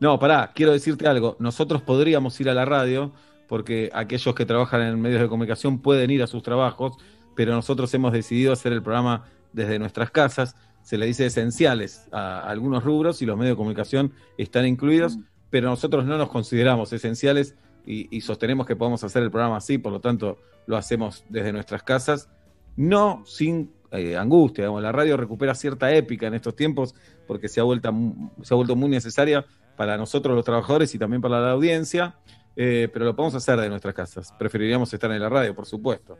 [0.00, 1.36] no, pará, quiero decirte algo.
[1.38, 3.12] Nosotros podríamos ir a la radio,
[3.46, 6.96] porque aquellos que trabajan en medios de comunicación pueden ir a sus trabajos,
[7.36, 9.24] pero nosotros hemos decidido hacer el programa
[9.54, 10.54] desde nuestras casas.
[10.82, 15.18] Se le dice esenciales a algunos rubros y los medios de comunicación están incluidos,
[15.48, 17.54] pero nosotros no nos consideramos esenciales
[17.86, 20.36] y, y sostenemos que podemos hacer el programa así, por lo tanto
[20.66, 22.28] lo hacemos desde nuestras casas,
[22.76, 24.64] no sin eh, angustia.
[24.64, 26.94] digamos, la radio recupera cierta épica en estos tiempos
[27.26, 30.98] porque se ha, vuelto, mu- se ha vuelto muy necesaria para nosotros los trabajadores y
[30.98, 32.16] también para la audiencia,
[32.56, 34.32] eh, pero lo podemos hacer de nuestras casas.
[34.38, 36.18] Preferiríamos estar en la radio, por supuesto.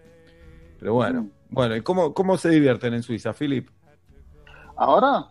[0.84, 3.70] Pero bueno, bueno, ¿y cómo, cómo se divierten en Suiza, Philip?
[4.76, 5.30] ahora,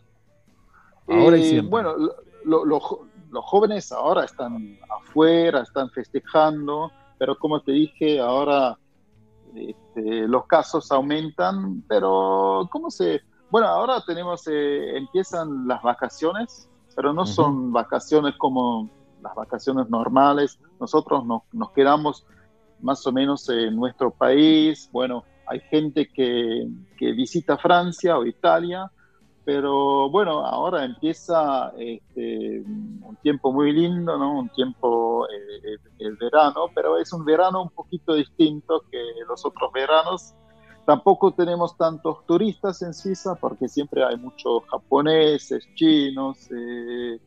[1.07, 1.69] Ahora y eh, siempre.
[1.69, 1.93] bueno,
[2.43, 8.79] lo- los jóvenes ahora están afuera, están festejando, pero como te dije, ahora
[9.53, 13.21] este, los casos aumentan, pero ¿cómo se...?
[13.51, 18.89] Bueno, ahora tenemos, eh, empiezan las vacaciones, pero no son vacaciones como
[19.21, 20.57] las vacaciones normales.
[20.79, 22.25] Nosotros nos, nos quedamos
[22.81, 24.89] más o menos en nuestro país.
[24.91, 26.67] Bueno, hay gente que,
[26.99, 28.89] visita Francia o Italia,
[29.43, 34.39] pero bueno, ahora empieza este, un tiempo muy lindo, ¿no?
[34.39, 39.45] Un tiempo, eh, el, el verano, pero es un verano un poquito distinto que los
[39.45, 40.33] otros veranos.
[40.85, 47.19] Tampoco tenemos tantos turistas en Suiza porque siempre hay muchos japoneses, chinos, eh,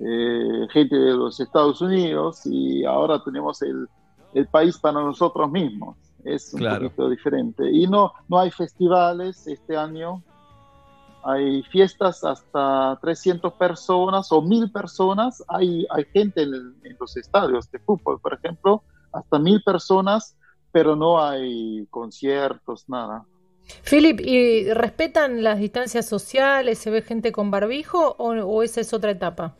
[0.00, 3.86] eh, gente de los Estados Unidos y ahora tenemos el,
[4.34, 5.96] el país para nosotros mismos.
[6.24, 6.86] Es un Claro.
[6.86, 7.70] poquito diferente.
[7.70, 10.22] Y no, no hay festivales este año.
[11.22, 15.42] Hay fiestas hasta 300 personas o 1000 personas.
[15.48, 18.82] Hay, hay gente en, el- en los estadios de fútbol, por ejemplo,
[19.12, 20.36] hasta 1000 personas,
[20.72, 23.26] pero no hay conciertos, nada.
[23.88, 26.78] Philip, ¿y respetan las distancias sociales?
[26.78, 29.54] ¿Se ve gente con barbijo o, o esa es otra etapa?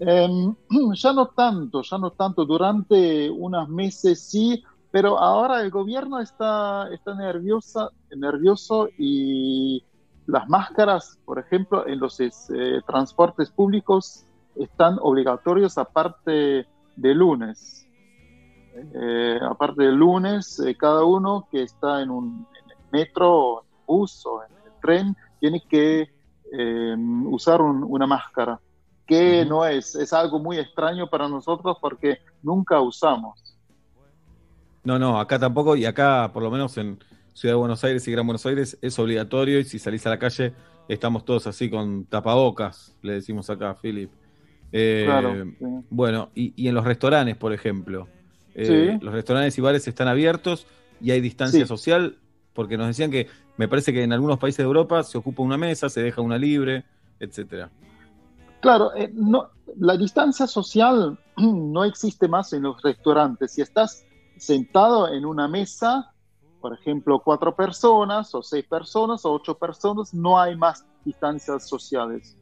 [0.00, 0.54] Em,
[0.94, 2.44] ya no tanto, ya no tanto.
[2.44, 4.62] Durante unos meses sí,
[4.94, 9.84] pero ahora el gobierno está, está nerviosa, nervioso y
[10.26, 12.30] las máscaras, por ejemplo, en los eh,
[12.86, 17.88] transportes públicos están obligatorios a partir de lunes.
[18.94, 23.68] eh, aparte del lunes, eh, cada uno que está en un en el metro, en
[23.72, 26.08] el bus o en el tren, tiene que
[26.56, 26.96] eh,
[27.26, 28.60] usar un- una máscara,
[29.06, 33.53] que no es, es algo muy extraño para nosotros porque nunca usamos.
[34.84, 36.98] No, no, acá tampoco, y acá, por lo menos en
[37.32, 40.18] Ciudad de Buenos Aires y Gran Buenos Aires, es obligatorio, y si salís a la
[40.18, 40.52] calle,
[40.88, 44.10] estamos todos así con tapabocas, le decimos acá, Philip.
[44.72, 45.64] Eh, Claro, sí.
[45.90, 48.08] Bueno, y, y en los restaurantes, por ejemplo,
[48.54, 49.04] eh, Sí.
[49.04, 50.66] los restaurantes y bares están abiertos
[51.00, 51.66] y hay distancia Sí.
[51.66, 52.18] social,
[52.52, 55.56] porque nos decían que me parece que en algunos países de Europa se ocupa una
[55.56, 56.84] mesa, se deja una libre,
[57.20, 57.70] etcétera.
[58.60, 63.52] Claro, eh, no, la distancia social no existe más en los restaurantes.
[63.52, 64.04] Si estás
[64.36, 66.12] sentado en una mesa,
[66.60, 72.36] por ejemplo, cuatro personas o seis personas o ocho personas, no hay más distancias sociales.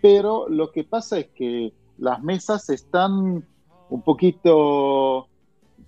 [0.00, 3.46] Pero lo que pasa es que las mesas están
[3.88, 5.28] un poquito,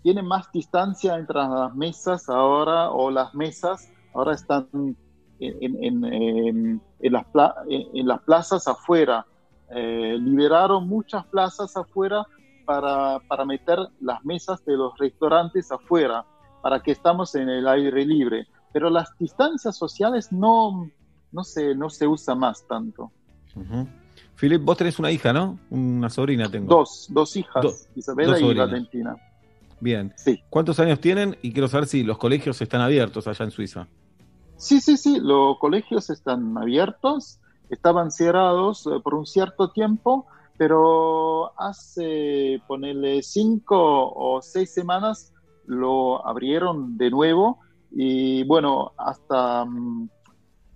[0.02, 4.96] tienen más distancia entre las mesas ahora o las mesas ahora están en,
[5.38, 7.54] en- en- en- las, pla-
[7.92, 9.26] las plazas afuera.
[9.72, 12.26] Eh, liberaron muchas plazas afuera
[12.70, 16.24] para, para meter las mesas de los restaurantes afuera,
[16.62, 18.46] para que estamos en el aire libre.
[18.72, 20.88] Pero las distancias sociales no,
[21.32, 23.10] no, se, no se usa más tanto.
[23.56, 23.88] Ujú.
[24.36, 25.58] Philip, vos tenés una hija, ¿no?
[25.70, 26.72] Una sobrina tengo.
[26.72, 28.54] Dos, dos hijas, Do- Isabela dos y.
[28.56, 29.16] Valentina.
[29.80, 30.12] Bien.
[30.16, 30.40] Sí.
[30.48, 31.36] ¿Cuántos años tienen?
[31.42, 33.88] Y quiero saber si los colegios están abiertos allá en Suiza.
[34.56, 40.26] Sí, sí, sí, los colegios están abiertos, estaban cerrados eh, por un cierto tiempo,
[40.60, 45.32] pero hace, ponerle cinco o seis semanas
[45.64, 47.60] lo abrieron de nuevo
[47.90, 50.10] y bueno, hasta, mm,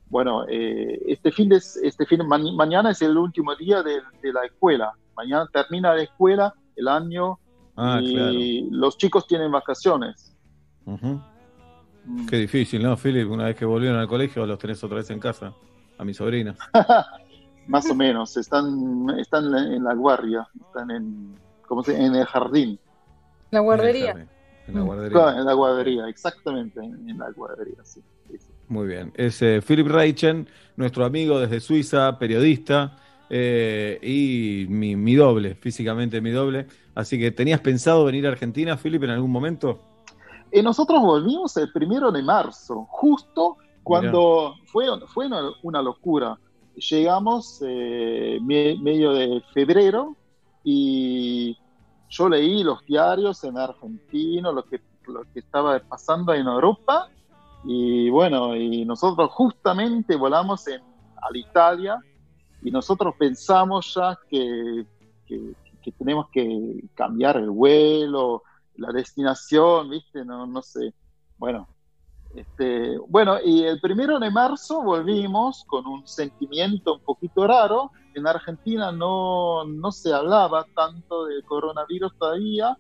[0.07, 4.33] bueno, eh, este fin de, este fin, ma- mañana es el último día de, de
[4.33, 7.39] la escuela, mañana termina la escuela, el año,
[7.77, 10.35] Ah, y los chicos tienen vacaciones.
[10.87, 11.21] Ujú.
[12.31, 13.31] Qué difícil, ¿no, Philip?
[13.31, 15.53] Una vez que volvieron al colegio, los tenés otra vez en casa.
[15.99, 16.57] A mi sobrina.
[17.67, 21.35] Más o menos, están, están en la guardia, están en,
[21.67, 22.79] ¿cómo se, en el jardín.
[23.51, 24.27] La guardería.
[24.67, 25.13] En la guardería.
[25.13, 28.01] Claro, en la guardería, exactamente, en, en la guardería, sí.
[28.31, 28.49] sí, sí.
[28.69, 29.13] Muy bien.
[29.15, 32.97] Es eh, Philip Reichen, nuestro amigo desde Suiza, periodista,
[33.31, 36.67] eh, y mi, mi doble, físicamente mi doble.
[36.95, 39.81] Así que, ¿tenías pensado venir a Argentina, Philip, en algún momento?
[40.53, 46.39] Y nosotros volvimos el primero de marzo, justo cuando fue, fue una, una locura.
[46.77, 50.19] Llegamos eh, me- medio de febrero
[50.63, 51.57] y
[52.09, 57.09] yo leí los diarios en argentino, lo que, lo que estaba pasando en Europa
[57.63, 61.99] y bueno, y nosotros justamente volamos a Italia
[62.61, 64.85] y nosotros pensamos ya que,
[65.27, 68.43] que- que tenemos que cambiar el vuelo,
[68.75, 70.25] la destinación, ¿viste?
[70.25, 70.95] No, no sé.
[71.37, 71.74] Bueno,
[72.35, 77.93] este, bueno, y el primero de marzo volvimos con un sentimiento un poquito raro.
[78.15, 82.77] En Argentina no, no se hablaba tanto de coronavirus todavía.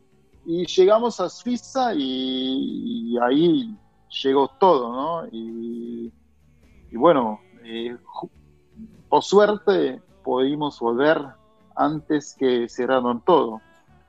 [0.46, 3.76] Y llegamos a Suiza y, y ahí
[4.22, 5.28] llegó todo, ¿no?
[5.32, 6.12] Y,
[6.90, 7.96] y bueno, eh,
[9.08, 11.20] por suerte pudimos volver
[11.76, 13.60] antes que cerraron todo.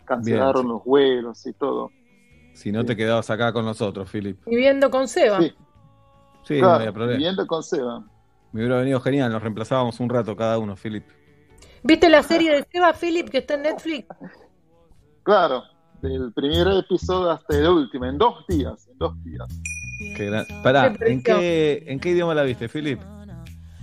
[0.05, 0.73] Cancelaron Bien.
[0.73, 1.91] los vuelos y todo.
[2.55, 4.39] Si no te quedabas acá con nosotros, Philip.
[4.45, 5.41] Viviendo con Seba.
[5.41, 5.53] Sí.
[6.43, 7.17] Sí, no había problema.
[7.17, 7.99] viviendo con Seba.
[8.51, 11.05] Me hubiera venido genial, nos reemplazábamos un rato cada uno, Philip.
[11.83, 14.07] ¿Viste la serie de Seba Philip que está en Netflix?
[15.23, 15.63] Claro,
[16.01, 19.47] del primer episodio hasta el último, en dos días, en dos días.
[20.15, 23.01] Qué gran- Pará, Qué ¿en qué, ¿en qué idioma la viste, Philip?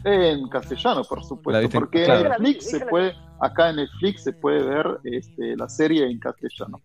[0.04, 2.22] En castellano, por supuesto, porque claro.
[2.22, 6.80] en Netflix se puede, acá en Netflix se puede ver este, la serie en castellano.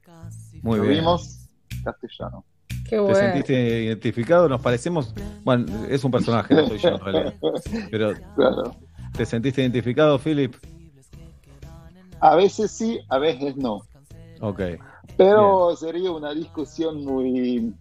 [0.61, 0.99] Muy Lo bien.
[0.99, 1.46] vimos
[1.91, 2.43] castellano.
[2.83, 3.15] Qué ¿Te bueno.
[3.15, 4.47] sentiste identificado?
[4.47, 5.13] Nos parecemos.
[5.43, 7.33] Bueno, es un personaje, no soy yo en realidad.
[7.91, 8.75] Pero, Claro.
[9.15, 10.55] ¿te sentiste identificado, Philip?
[12.19, 13.81] A veces sí, a veces no.
[14.41, 14.61] Ok.
[15.17, 17.73] Pero sería una discusión muy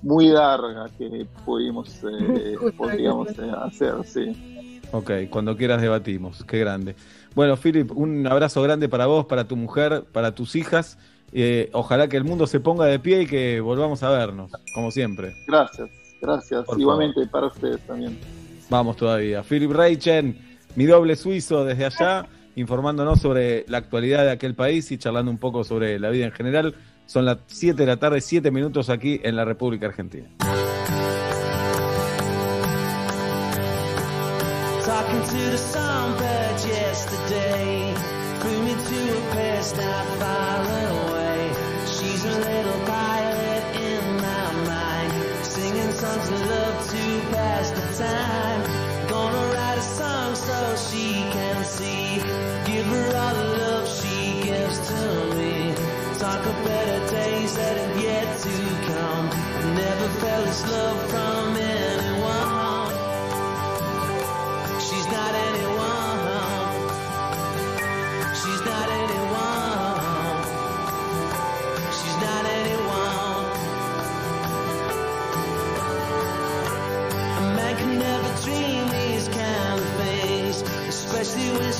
[0.00, 4.80] muy larga que pudimos eh, podríamos eh, hacer, sí.
[4.92, 6.44] Ok, cuando quieras debatimos.
[6.44, 6.94] Qué grande.
[7.34, 10.98] Bueno, Philip, un abrazo grande para vos, para tu mujer, para tus hijas.
[11.32, 14.90] Eh, ojalá que el mundo se ponga de pie y que volvamos a vernos, como
[14.90, 15.34] siempre.
[15.46, 15.90] Gracias,
[16.20, 16.64] gracias.
[16.64, 18.18] Por Igualmente para ustedes también.
[18.70, 19.42] Vamos todavía.
[19.42, 20.38] Philip Reichen,
[20.76, 22.26] mi doble suizo desde allá,
[22.56, 26.32] informándonos sobre la actualidad de aquel país y charlando un poco sobre la vida en
[26.32, 26.74] general.
[27.06, 30.28] Son las 7 de la tarde, 7 minutos aquí en la República Argentina.
[34.84, 37.94] Talking to the songbird yesterday
[38.40, 41.07] Flew me to a place not far away
[46.08, 48.60] sons of love to pass the time.
[49.08, 50.58] Gonna write a song so
[50.88, 51.06] she
[51.36, 52.06] can see.
[52.70, 54.16] Give her all the love she
[54.48, 55.00] gives to
[55.38, 55.54] me.
[56.18, 58.56] Talk of better days that have yet to
[58.90, 59.26] come.
[59.84, 62.92] Never felt this love from anyone.
[64.86, 66.18] She's not anyone.
[68.40, 68.97] She's not anyone.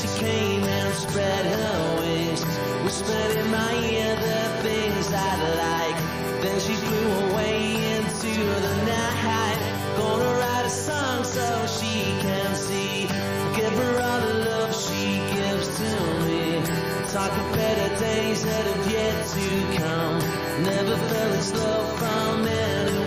[0.01, 2.43] She came and spread her wings.
[2.85, 5.33] Whispered in my ear the things I
[5.65, 5.99] like.
[6.43, 8.33] Then she flew away into
[8.67, 9.59] the night.
[9.97, 11.95] Gonna write a song so she
[12.25, 13.09] can see.
[13.59, 15.91] Give her all the love she gives to
[16.27, 16.63] me.
[17.13, 19.49] Talk of better days that have yet to
[19.83, 20.19] come.
[20.63, 22.98] Never felt this love from anyone.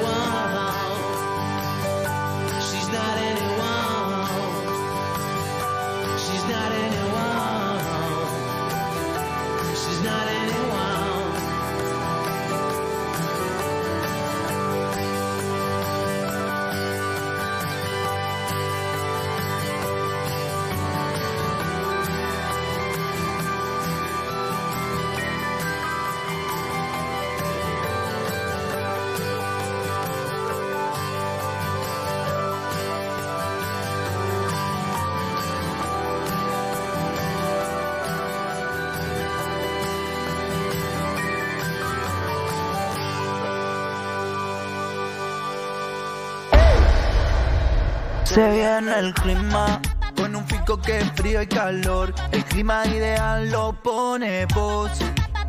[48.33, 49.81] Se viene el clima
[50.15, 52.13] con un pico que es frío y calor.
[52.31, 54.89] El clima ideal lo pone vos.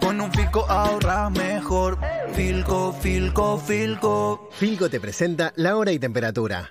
[0.01, 1.97] Con un pico ahorras mejor.
[2.33, 4.49] Filco, filco, filco.
[4.51, 6.71] Filco te presenta la hora y temperatura.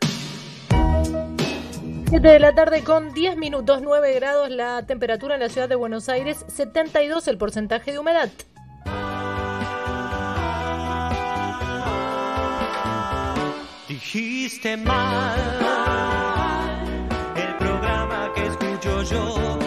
[2.09, 5.75] 7 de la tarde con 10 minutos, 9 grados la temperatura en la ciudad de
[5.75, 8.29] Buenos Aires, 72 el porcentaje de humedad.
[14.01, 15.39] Dijiste mal,
[17.35, 19.60] el programa que escucho yo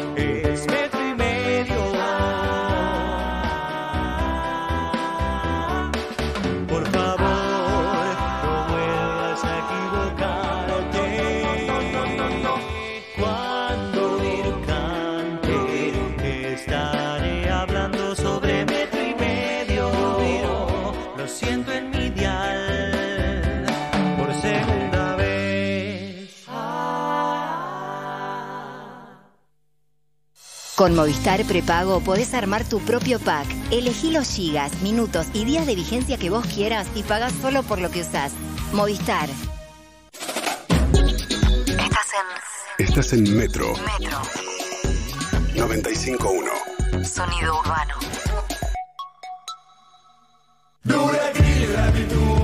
[30.85, 33.47] Con Movistar Prepago podés armar tu propio pack.
[33.71, 37.81] Elegí los gigas, minutos y días de vigencia que vos quieras y pagás solo por
[37.81, 38.35] lo que usás.
[38.75, 39.31] Movistar.
[41.79, 42.11] Estás
[42.77, 44.21] en Estás en Metro Metro.
[45.55, 47.03] 95.1.
[47.03, 47.95] Sonido urbano.
[50.85, 52.44] La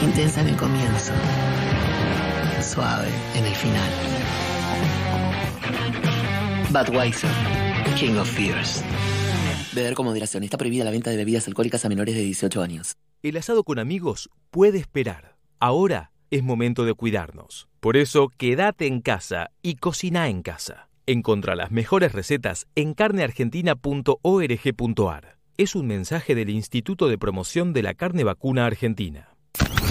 [0.00, 1.12] Intensa en el comienzo,
[2.62, 3.90] suave en el final.
[6.72, 7.30] Budweiser,
[7.98, 8.84] King of Fears.
[9.74, 10.44] Beber con moderación.
[10.44, 12.96] Está prohibida la venta de bebidas alcohólicas a menores de 18 años.
[13.22, 15.36] El asado con amigos puede esperar.
[15.58, 17.68] Ahora es momento de cuidarnos.
[17.80, 20.90] Por eso, quédate en casa y cocina en casa.
[21.06, 25.38] Encontrá las mejores recetas en carneargentina.org.ar.
[25.56, 29.29] Es un mensaje del Instituto de Promoción de la Carne Vacuna Argentina.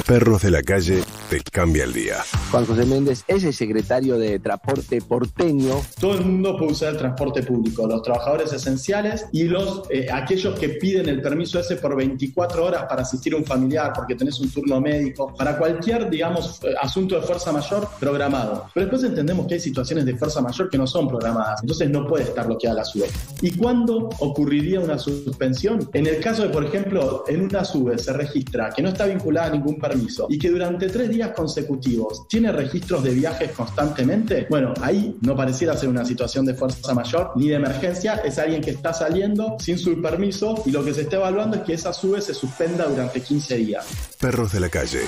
[0.09, 2.15] Perros de la calle te cambia el día.
[2.49, 5.83] Juan José Méndez es el secretario de Transporte porteño.
[5.99, 10.57] Todo el mundo puede usar el transporte público, los trabajadores esenciales y los eh, aquellos
[10.57, 14.39] que piden el permiso ese por 24 horas para asistir a un familiar, porque tenés
[14.39, 18.65] un turno médico, para cualquier, digamos, eh, asunto de fuerza mayor programado.
[18.73, 22.07] Pero después entendemos que hay situaciones de fuerza mayor que no son programadas, entonces no
[22.07, 23.11] puede estar bloqueada la SUBE.
[23.43, 25.87] ¿Y cuándo ocurriría una suspensión?
[25.93, 29.45] En el caso de, por ejemplo, en una SUBE se registra que no está vinculada
[29.45, 29.98] a ningún permiso
[30.29, 35.75] y que durante tres días consecutivos tiene registros de viajes constantemente, bueno, ahí no pareciera
[35.75, 39.77] ser una situación de fuerza mayor ni de emergencia, es alguien que está saliendo sin
[39.77, 43.21] su permiso y lo que se está evaluando es que esa SUBE se suspenda durante
[43.21, 43.85] 15 días.
[44.19, 45.01] Perros de la calle.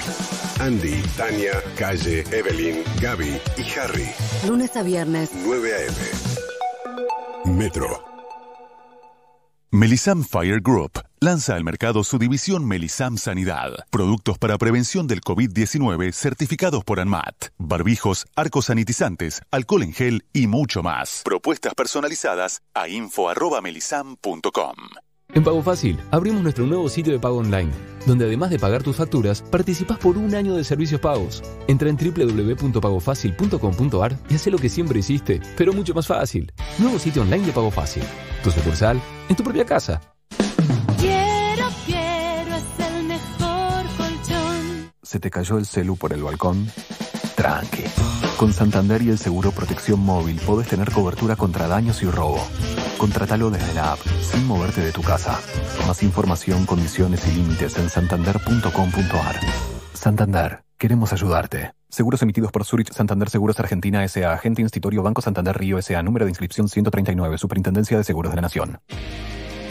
[0.59, 4.09] Andy, Tania, Calle, Evelyn, Gaby y Harry.
[4.47, 5.31] Lunes a viernes.
[5.43, 7.57] 9 a.m.
[7.57, 8.10] Metro
[9.73, 13.85] Melisam Fire Group lanza al mercado su división Melisam Sanidad.
[13.89, 17.53] Productos para prevención del COVID-19 certificados por ANMAT.
[17.57, 21.22] Barbijos, arcos sanitizantes, alcohol en gel y mucho más.
[21.23, 24.76] Propuestas personalizadas a info.melisam.com.
[25.33, 27.71] En Pago Fácil, abrimos nuestro nuevo sitio de pago online,
[28.05, 31.41] donde además de pagar tus facturas, participas por un año de servicios pagos.
[31.67, 36.51] Entra en www.pagofacil.com.ar y haz lo que siempre hiciste, pero mucho más fácil.
[36.79, 38.03] Nuevo sitio online de Pago Fácil.
[38.43, 40.01] Tu sucursal, en tu propia casa.
[40.99, 44.91] Quiero, quiero, es el mejor colchón.
[45.01, 46.69] ¿Se te cayó el celu por el balcón?
[47.35, 47.83] Tranqui.
[48.37, 52.45] Con Santander y el seguro Protección Móvil podés tener cobertura contra daños y robo.
[53.02, 55.40] Contratalo desde la app, sin moverte de tu casa.
[55.88, 59.40] Más información, condiciones y límites en santander.com.ar.
[59.91, 61.72] Santander, queremos ayudarte.
[61.90, 64.34] Seguros emitidos por Zurich Santander Seguros Argentina S.A.
[64.34, 66.03] Agente Institutorio Banco Santander Río S.A.
[66.03, 67.40] Número de inscripción 139.
[67.40, 68.82] Superintendencia de Seguros de la Nación.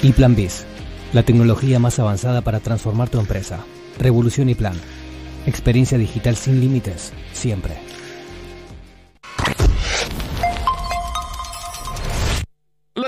[0.02, 0.66] Y Plan BIS,
[1.12, 3.60] la tecnología más avanzada para transformar tu empresa.
[4.00, 4.74] Revolución y Plan.
[5.46, 7.76] Experiencia digital sin límites, siempre.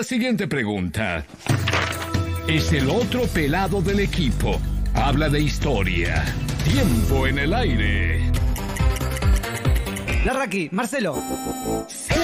[0.03, 1.25] La siguiente pregunta.
[2.49, 4.61] Es el otro pelado del equipo.
[4.95, 6.25] Habla de historia.
[6.65, 8.21] Tiempo en el aire.
[10.25, 11.23] Larraqui, Marcelo.
[11.87, 12.19] Sí.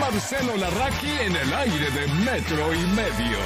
[0.00, 3.36] Marcelo Larraqui en el aire de metro y medio.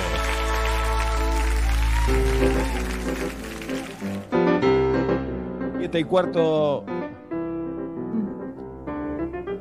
[5.81, 6.96] Siete y cuarto.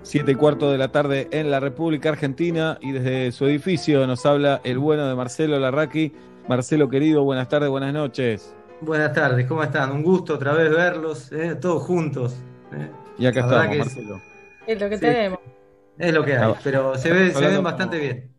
[0.07, 4.23] Siete y cuarto de la tarde en la República Argentina y desde su edificio nos
[4.27, 6.13] habla el bueno de Marcelo Larraqui.
[6.47, 8.53] Marcelo querido, buenas tardes, buenas noches.
[8.81, 9.91] Buenas tardes, ¿cómo están?
[9.91, 12.35] Un gusto otra vez verlos, eh, todos juntos.
[12.71, 12.87] eh.
[13.17, 14.21] Y acá estamos, que Marcelo.
[14.67, 15.01] Es lo que Sí.
[15.01, 15.39] tenemos.
[15.97, 18.29] Es lo que hay, pero se, ve, se ven como- bastante bien.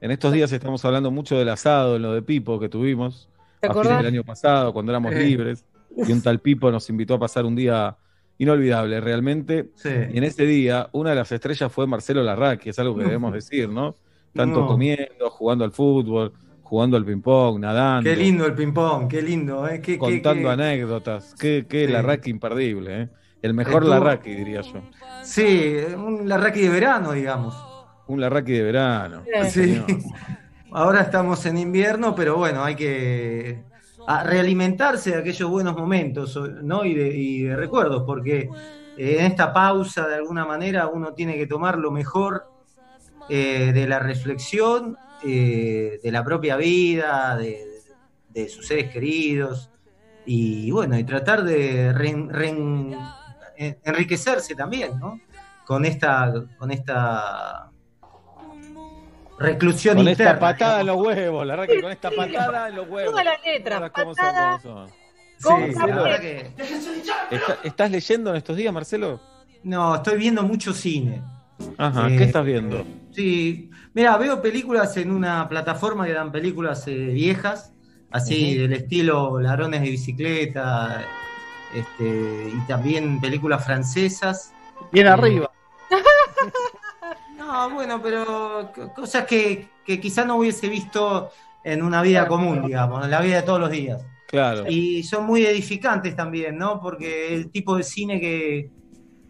[0.00, 3.28] En estos días estamos hablando mucho del asado, en lo de Pipo que tuvimos
[3.60, 5.18] ¿Te a fines del año pasado, cuando éramos Eh.
[5.24, 5.64] libres.
[5.96, 7.96] Y un tal Pipo nos invitó a pasar un día
[8.38, 9.70] inolvidable, realmente.
[9.74, 9.88] Sí.
[10.12, 13.32] Y en ese día, una de las estrellas fue Marcelo Larraqui, es algo que debemos
[13.32, 13.94] decir, ¿no?
[14.34, 14.66] Tanto No.
[14.66, 16.32] comiendo, jugando al fútbol,
[16.62, 19.66] jugando al ping-pong, nadando, Qué lindo el ping-pong, qué lindo.
[19.68, 19.80] Eh.
[19.80, 21.34] Qué, contando qué- anécdotas.
[21.38, 21.92] Qué, qué Sí.
[21.92, 23.08] Larraqui imperdible, ¿eh?
[23.40, 24.82] El mejor Estuvo- Larraqui, diría yo.
[25.22, 27.56] Sí, un Larraqui de verano, digamos.
[28.06, 29.22] Un Larraqui de verano.
[29.50, 29.82] Sí.
[30.72, 33.62] Ahora estamos en invierno, pero bueno, hay que
[34.10, 36.84] a- realimentarse de aquellos buenos momentos ¿no?
[36.84, 38.48] y, de, recuerdos, porque
[38.96, 42.46] eh, en esta pausa, de alguna manera, uno tiene que tomar lo mejor
[43.28, 47.64] eh, de la reflexión, eh, de la propia vida, de,
[48.48, 49.68] sus seres queridos,
[50.24, 55.20] y bueno, y tratar de re- re- en- enriquecerse también, ¿no?
[55.66, 57.68] Con esta, con esta
[59.38, 60.32] reclusión Con interna.
[60.32, 63.10] esta patada en los huevos, Larraqui, con esta patada en los huevos.
[63.12, 64.88] Toda la letra, Ahora, ¿cómo son, patada son?
[65.38, 66.52] Sí, la verdad que-
[67.30, 69.20] ¿Está- ¿Estás leyendo en estos días, Marcelo?
[69.62, 71.22] No, estoy viendo mucho cine.
[71.76, 72.84] Ajá, Eh, ¿qué estás viendo?
[73.12, 77.72] Sí, mira, veo películas en una plataforma que dan películas eh, viejas,
[78.10, 81.04] así del estilo Ladrones de bicicleta,
[81.74, 84.52] este, y también películas francesas.
[84.92, 85.50] Bien Eh, arriba.
[87.48, 91.30] No, bueno, pero cosas que, que quizá no hubiese visto
[91.64, 94.04] en una vida común, digamos, en la vida de todos los días.
[94.26, 94.66] Claro.
[94.68, 96.78] Y son muy edificantes también, ¿no?
[96.78, 98.70] Porque el tipo de cine que,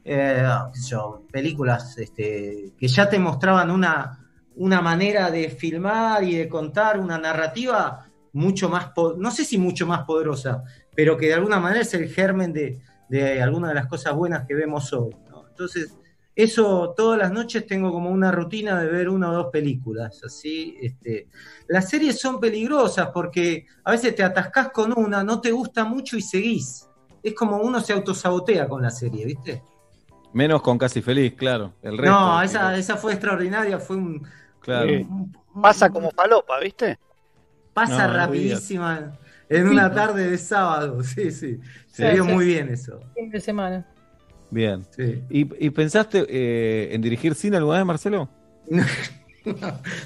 [0.05, 4.19] eh, sé yo, películas este, que ya te mostraban una,
[4.57, 9.87] una manera de filmar y de contar una narrativa mucho más, no sé si mucho
[9.87, 13.87] más poderosa, pero que de alguna manera es el germen de, de algunas de las
[13.87, 15.15] cosas buenas que vemos hoy.
[15.31, 15.47] ¿no?
[15.49, 15.97] Entonces,
[16.39, 20.77] eso todas las noches tengo como una rutina de ver una o dos películas, así,
[20.81, 21.27] este,
[21.67, 26.17] las series son peligrosas porque a veces te atascás con una, no te gusta mucho
[26.17, 26.89] y seguís.
[27.25, 29.65] Es como uno se autosabotea con la serie, ¿viste?
[30.33, 31.73] Menos con Casi Feliz, claro.
[31.83, 32.13] El resto.
[32.13, 34.25] No, esa, esa fue extraordinaria, fue un...
[34.61, 34.93] Claro.
[35.61, 37.01] Pasa como palopa, ¿viste?
[37.75, 41.59] Pasa No, no rapidísima en una tarde de sábado, sí, sí.
[41.89, 42.33] Se Sí, vio sí.
[42.33, 43.01] muy bien eso.
[43.17, 43.85] Fin de semana.
[44.51, 44.85] Bien.
[44.97, 45.23] Sí.
[45.31, 48.29] ¿Y, y pensaste eh, en dirigir cine alguna vez, Marcelo?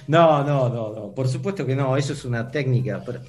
[0.07, 3.03] No, no, no, no, por supuesto que no, eso es una técnica.
[3.05, 3.21] Pero...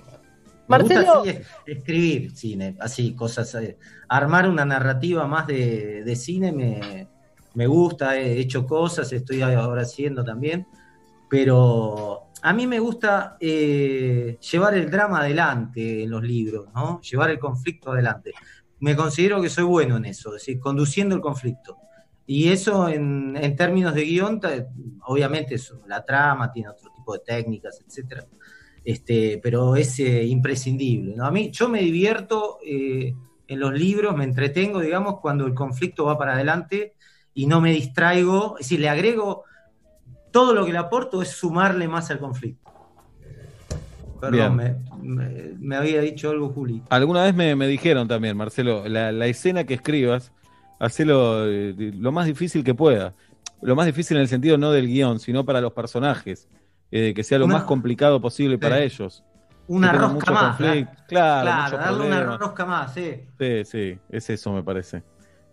[0.68, 3.78] Me Marcelo- gusta así es- escribir cine, así, cosas, eh,
[4.08, 7.08] armar una narrativa más de, de cine me,
[7.56, 10.68] me gusta, he hecho cosas, estoy ahora haciendo también,
[11.30, 17.02] pero a mí me gusta eh, llevar el drama adelante en los libros, ¿no?
[17.02, 18.32] Llevar el conflicto adelante.
[18.84, 21.78] Me considero que soy bueno en eso, es decir, conduciendo el conflicto.
[22.28, 24.42] Y eso en, términos de guion,
[25.06, 28.26] obviamente es la trama tiene otro tipo de técnicas, etcétera.
[28.84, 31.16] este, pero es eh, imprescindible.
[31.16, 31.26] ¿no?
[31.26, 33.14] A mí, yo me divierto eh,
[33.48, 36.96] en los libros, me entretengo, digamos, cuando el conflicto va para adelante
[37.34, 39.46] y no me distraigo, es decir, le agrego,
[40.30, 42.70] todo lo que le aporto es sumarle más al conflicto.
[44.32, 46.82] Perdón, me, me- me había dicho algo, Juli.
[46.90, 50.32] Alguna vez me, me dijeron también, Marcelo, la, la escena que escribas,
[50.80, 53.14] hacelo eh, lo más difícil que pueda.
[53.62, 56.48] Lo más difícil en el sentido no del guion, sino para los personajes.
[56.92, 59.24] Eh, que sea lo Una- más complicado posible para ellos.
[59.68, 60.88] Una rosca más, claro.
[61.08, 63.22] Claro, darle una rosca más, sí.
[63.40, 65.04] Sí, sí, es eso me parece.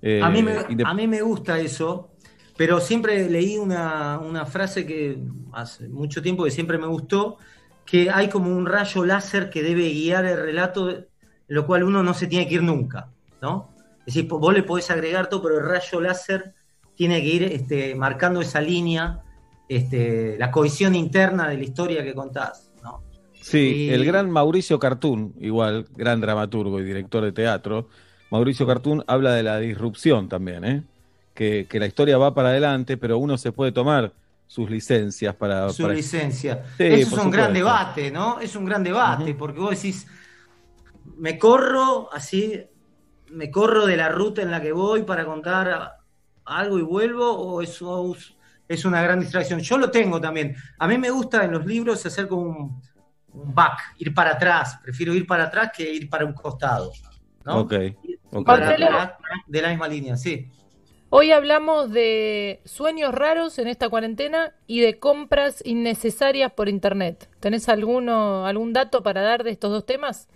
[0.02, 2.10] Eh, a, mí me, indep- a mí me gusta eso,
[2.56, 5.18] pero siempre leí una, una frase que
[5.52, 7.38] hace mucho tiempo que siempre me gustó,
[7.84, 11.06] que hay como un rayo láser que debe guiar el relato,
[11.48, 13.10] lo cual uno no se tiene que ir nunca,
[13.42, 13.70] ¿no?
[14.06, 16.54] Es decir, vos le podés agregar todo, pero el rayo láser
[16.94, 19.20] tiene que ir este, marcando esa línea,
[19.68, 23.02] este, la cohesión interna de la historia que contás, ¿no?
[23.40, 27.88] Sí, Y- el gran Mauricio Cartún, igual, gran dramaturgo y director de teatro,
[28.30, 30.84] Mauricio Cartún habla de la disrupción también, ¿eh?
[31.34, 34.12] Que, que la historia va para adelante, pero uno se puede tomar
[34.50, 35.68] sus licencias para...
[35.68, 36.64] su para- licencia.
[36.76, 38.40] Sí, Eso es un gran debate, ¿no?
[38.40, 40.08] Es un gran debate, porque vos decís,
[41.18, 42.60] me corro así,
[43.28, 45.92] me corro de la ruta en la que voy para contar
[46.46, 48.12] algo y vuelvo, o eso
[48.66, 49.60] es una gran distracción.
[49.60, 50.56] Yo lo tengo también.
[50.80, 52.82] A mí me gusta en los libros hacer como un,
[53.32, 54.80] un back, ir para atrás.
[54.82, 56.90] Prefiero ir para atrás que ir para un costado.
[57.44, 57.60] ¿no?
[57.60, 57.74] Ok,
[58.32, 58.44] ok.
[58.44, 58.76] Para
[59.46, 60.50] de la misma línea, sí.
[61.10, 67.28] Hoy hablamos de sueños raros en esta cuarentena y de compras innecesarias por internet.
[67.40, 70.28] ¿Tenés alguno, algún dato para dar de estos dos temas?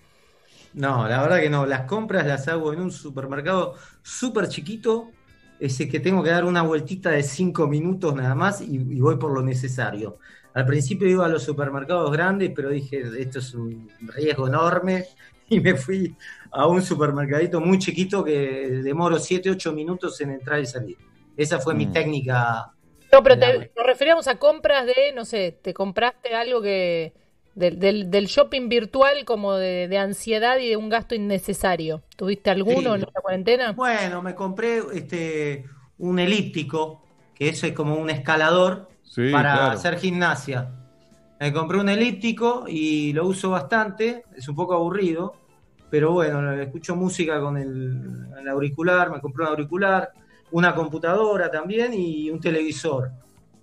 [0.72, 1.66] No, la verdad que no.
[1.66, 5.14] Las compras las hago en un supermercado súper chiquito,
[5.58, 9.16] ese que tengo que dar una vueltita de cinco minutos nada más y, y voy
[9.16, 10.18] por lo necesario.
[10.54, 15.04] Al principio iba a los supermercados grandes, pero dije, esto es un riesgo enorme
[15.48, 16.14] y me fui
[16.52, 20.96] a un supermercadito muy chiquito que demoro 7, 8 minutos en entrar y salir.
[21.36, 21.92] Esa fue mi Mm.
[21.92, 22.70] técnica.
[23.12, 27.12] No, pero te, nos referíamos a compras de, no sé, te compraste algo que
[27.54, 32.02] del, del, del shopping virtual como de, de ansiedad y de un gasto innecesario.
[32.16, 33.02] ¿Tuviste alguno Sí.
[33.02, 33.72] en esta cuarentena?
[33.72, 35.64] Bueno, me compré este
[35.98, 37.02] un elíptico,
[37.34, 39.70] que eso es como un escalador Sí, para claro.
[39.72, 40.68] hacer gimnasia.
[41.38, 45.34] Me compré un elíptico y lo uso bastante, es un poco aburrido,
[45.88, 50.10] pero bueno, escucho música con el, el auricular, me compré un auricular,
[50.50, 53.12] una computadora también y un televisor.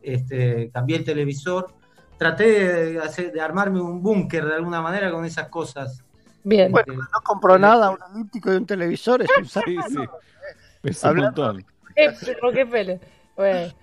[0.01, 1.73] Este, cambié el televisor,
[2.17, 6.01] traté de, hacer, de armarme un búnker de alguna manera con esas cosas.
[6.45, 6.73] Bien.
[6.73, 9.21] Este, No compró nada, un elíptico y un televisor.
[9.21, 9.45] Es un.
[9.45, 9.99] Sí, sí.
[10.83, 11.65] Es un montón.
[11.93, 13.01] Pero qué pele.
[13.35, 13.73] Bueno.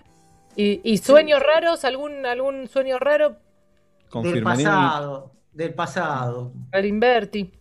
[0.55, 1.85] ¿Y, y sueños raros?
[1.85, 3.37] ¿Algún, ¿Algún sueño raro?
[4.23, 6.51] del pasado, del pasado.
[6.71, 7.51] Galimberti.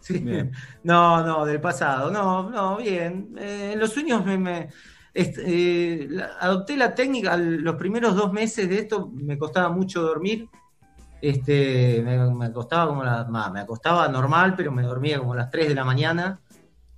[0.00, 0.18] Sí.
[0.18, 0.52] Bien.
[0.84, 2.10] No, no, del pasado.
[2.10, 3.34] No, no, bien.
[3.38, 4.68] Eh, en los sueños me,
[5.14, 7.32] eh, la- adopté la técnica.
[7.32, 10.48] al- Los primeros dos meses de esto me costaba mucho dormir.
[11.20, 15.36] Este, me, me acostaba como la, ma, me acostaba normal, pero me dormía como a
[15.36, 16.40] las 3 de la mañana.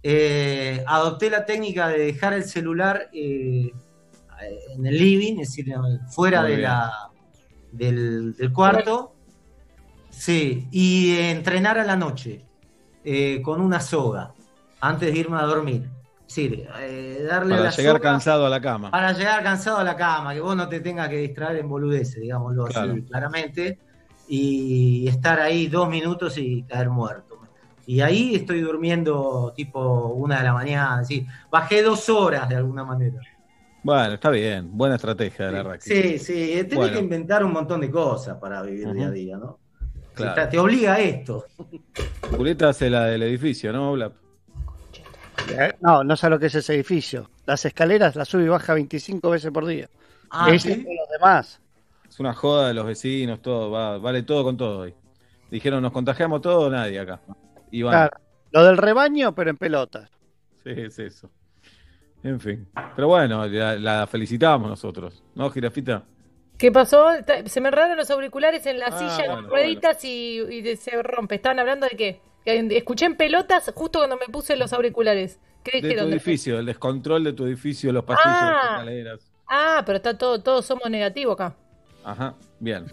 [0.02, 3.72] Eh, adopté la técnica de dejar el celular eh,
[4.74, 5.74] en el living, es decir,
[6.10, 6.92] fuera de la,
[7.72, 9.14] del, del cuarto.
[10.10, 12.44] Sí, y entrenar a la noche
[13.04, 14.32] eh, con una soga
[14.80, 15.88] antes de irme a dormir.
[16.26, 18.90] Es decir, eh, darle Para la llegar soga cansado a la cama.
[18.90, 22.20] para llegar cansado a la cama, que vos no te tengas que distraer en boludeces,
[22.20, 22.92] digámoslo Claro.
[22.92, 23.78] así claramente,
[24.28, 27.38] y estar ahí dos minutos y caer muerto.
[27.86, 31.26] Y ahí estoy durmiendo tipo una de la mañana, sí.
[31.50, 33.18] bajé dos horas de alguna manera.
[33.82, 34.68] Bueno, está bien.
[34.76, 35.88] Buena estrategia de la Raki.
[35.88, 36.92] Sí, sí, tenés Bueno.
[36.92, 39.58] que inventar un montón de cosas para vivir día a día, ¿no?
[40.14, 40.34] Claro.
[40.42, 41.46] Te, te obliga a esto.
[42.36, 44.14] Julieta hace la del edificio, ¿no, Blap?
[45.50, 47.30] Eh, No, no sé lo que es ese edificio.
[47.46, 49.88] Las escaleras las sube y baja 25 veces por día.
[50.30, 50.72] Ah, ¿sí?
[50.72, 51.60] y los demás.
[52.08, 54.94] Es una joda de los vecinos, todo, va- vale todo con todo hoy.
[55.50, 57.20] Dijeron, nos contagiamos todo, nadie acá.
[57.70, 57.92] Y van.
[57.92, 58.16] Claro.
[58.50, 60.10] Lo del rebaño, pero en pelotas.
[60.64, 61.30] Sí, es eso.
[62.22, 62.66] En fin.
[62.96, 66.02] Pero bueno, la, la felicitamos nosotros, ¿no, Girafita?
[66.56, 67.06] ¿Qué pasó?
[67.46, 70.76] Se me enredaron los auriculares en la Ah, silla bueno, con rueditas y, y de-
[70.76, 71.36] se rompe.
[71.36, 72.20] ¿Estaban hablando de qué?
[72.44, 75.38] Escuché en pelotas justo cuando me puse los auriculares.
[75.62, 78.52] ¿Qué De tu edificio, el descontrol de tu edificio, los pasillos, Ah.
[78.62, 79.32] las escaleras.
[79.46, 81.54] Ah, pero está todo, todos somos negativos acá.
[82.04, 82.86] Ajá, bien.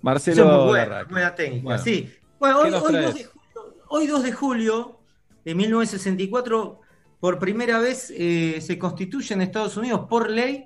[0.00, 1.82] Marcelo muy buena, buena técnica, Bueno.
[1.82, 2.12] sí.
[2.38, 3.04] Bueno, ¿Qué hoy, hoy traes?
[3.06, 4.98] 2 de julio, hoy 2 de julio
[5.44, 6.80] de 1964,
[7.22, 10.64] por primera vez eh, se constituye en Estados Unidos por ley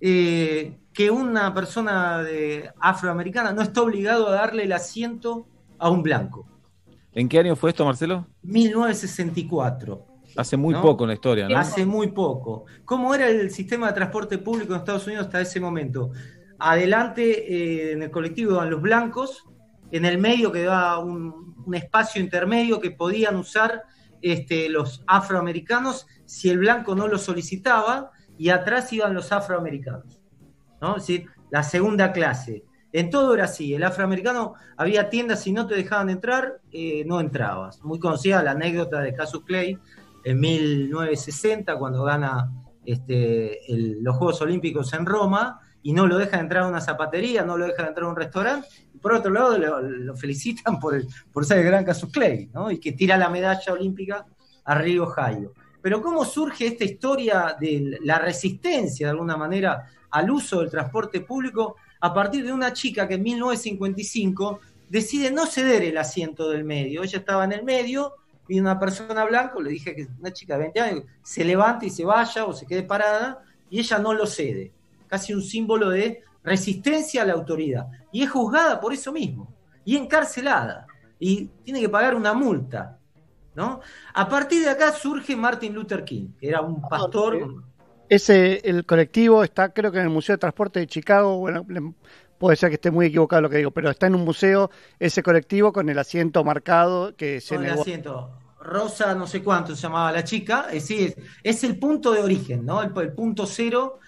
[0.00, 6.04] eh, que una persona de afroamericana no está obligado a darle el asiento a un
[6.04, 6.46] blanco.
[7.12, 8.28] ¿En qué año fue esto, Marcelo?
[8.42, 10.06] 1964.
[10.36, 10.82] Hace muy ¿no?
[10.82, 11.58] poco en la historia, ¿no?
[11.58, 12.66] Hace muy poco.
[12.84, 16.12] ¿Cómo era el sistema de transporte público en Estados Unidos hasta ese momento?
[16.60, 19.46] Adelante eh, en el colectivo iban los blancos,
[19.90, 23.82] en el medio quedaba un, un espacio intermedio que podían usar
[24.22, 30.20] este, los afroamericanos si el blanco no lo solicitaba, y atrás iban los afroamericanos.
[30.80, 30.96] ¿no?
[30.96, 32.64] Es decir, la segunda clase.
[32.92, 33.74] En todo era así.
[33.74, 37.82] El afroamericano, había tiendas, si no te dejaban entrar, eh, no entrabas.
[37.82, 39.76] Muy conocida la anécdota de Casus Clay
[40.24, 42.50] en 1960, cuando gana
[42.84, 47.44] este, el- los Juegos Olímpicos en Roma, y no lo dejan entrar a una zapatería,
[47.44, 48.66] no lo dejan entrar a un restaurante.
[49.00, 51.02] Por otro lado, lo, felicitan por,
[51.44, 52.70] ser el gran Casus Clay, ¿no?
[52.70, 54.26] y que tira la medalla olímpica
[54.64, 55.52] a Río Jairo.
[55.80, 61.20] Pero ¿cómo surge esta historia de la resistencia, de alguna manera, al uso del transporte
[61.20, 66.64] público a partir de una chica que en 1955 decide no ceder el asiento del
[66.64, 67.02] medio?
[67.02, 68.14] Ella estaba en el medio,
[68.48, 71.90] y una persona blanca, le dije que una chica de 20 años, se levante y
[71.90, 74.72] se vaya o se quede parada, y ella no lo cede.
[75.06, 77.86] Casi un símbolo de resistencia a la autoridad.
[78.12, 79.52] Y es juzgada por eso mismo,
[79.84, 80.86] y encarcelada,
[81.18, 82.98] y tiene que pagar una multa.
[83.54, 83.80] ¿no?
[84.14, 87.64] A partir de acá surge Martin Luther King, que era un pastor.
[88.08, 91.92] Ese, el colectivo está, creo que en el Museo de Transporte de Chicago, bueno, le-
[92.38, 94.70] puede ser que esté muy equivocado lo que digo, pero está en un museo
[95.00, 98.30] ese colectivo con el asiento marcado que se con el asiento.
[98.60, 102.20] Rosa, no sé cuánto se llamaba la chica, es, decir, es, es el punto de
[102.22, 102.80] origen, ¿no?
[102.82, 103.98] El, el punto cero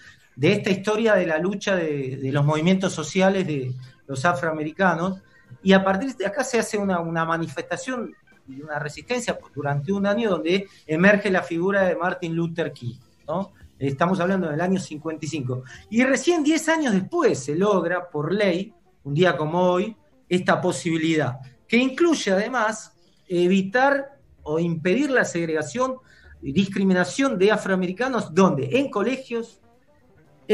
[0.41, 3.75] de esta historia de la lucha de, los movimientos sociales de
[4.07, 5.21] los afroamericanos.
[5.61, 8.11] Y a partir de acá se hace una, una manifestación
[8.47, 12.95] y una resistencia durante un año donde emerge la figura de Martin Luther King,
[13.27, 13.53] ¿no?
[13.77, 15.61] Estamos hablando del año 55.
[15.91, 19.95] Y recién 10 años después se logra, por ley, un día como hoy,
[20.27, 21.37] esta posibilidad,
[21.67, 22.95] que incluye además
[23.27, 25.97] evitar o impedir la segregación
[26.41, 29.60] y discriminación de afroamericanos, donde en colegios,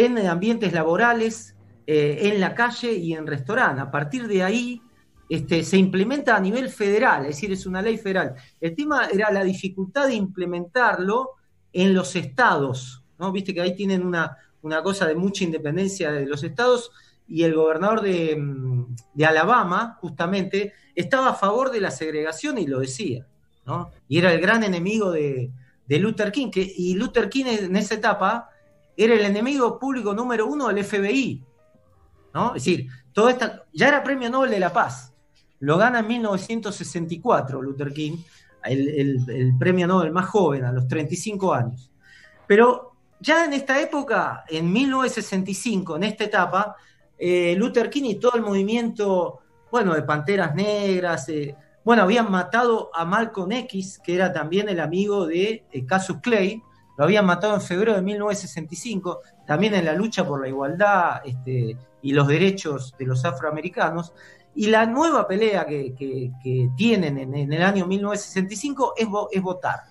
[0.06, 3.84] en ambientes laborales, eh, en la calle y en restaurantes.
[3.84, 4.82] A partir de ahí
[5.30, 8.36] este, se implementa a nivel federal, es decir, es una ley federal.
[8.62, 11.32] El tema era la dificultad de implementarlo
[11.74, 13.32] en los estados, ¿no?
[13.32, 16.92] Viste que ahí tienen una, una cosa de mucha independencia de los estados
[17.28, 22.68] y el gobernador de, mm, de Alabama, justamente, estaba a favor de la segregación y
[22.68, 23.26] lo decía,
[23.66, 23.92] ¿no?
[24.08, 25.52] Y era el gran enemigo de,
[25.88, 28.50] de Luther King, que, y Luther King en esa etapa
[28.98, 31.44] era el enemigo público número uno del FBI,
[32.34, 32.56] ¿no?
[32.56, 35.14] Es decir, toda esta, ya era premio Nobel de la Paz,
[35.60, 38.18] lo gana en 1964 Luther King,
[38.64, 41.92] el, premio Nobel más joven, a los 35 años.
[42.46, 46.76] Pero ya en esta época, en 1965, en esta etapa,
[47.18, 49.40] eh, Luther King y todo el movimiento,
[49.72, 54.80] bueno, de Panteras Negras, eh, bueno, habían matado a Malcolm X, que era también el
[54.80, 56.62] amigo de eh, Casus Clay,
[56.98, 61.78] lo habían matado en febrero de 1965, también en la lucha por la igualdad este,
[62.02, 64.14] y los derechos de los afroamericanos.
[64.56, 66.32] Y la nueva pelea que,
[66.76, 69.82] tienen en, el año 1965 es, es votar.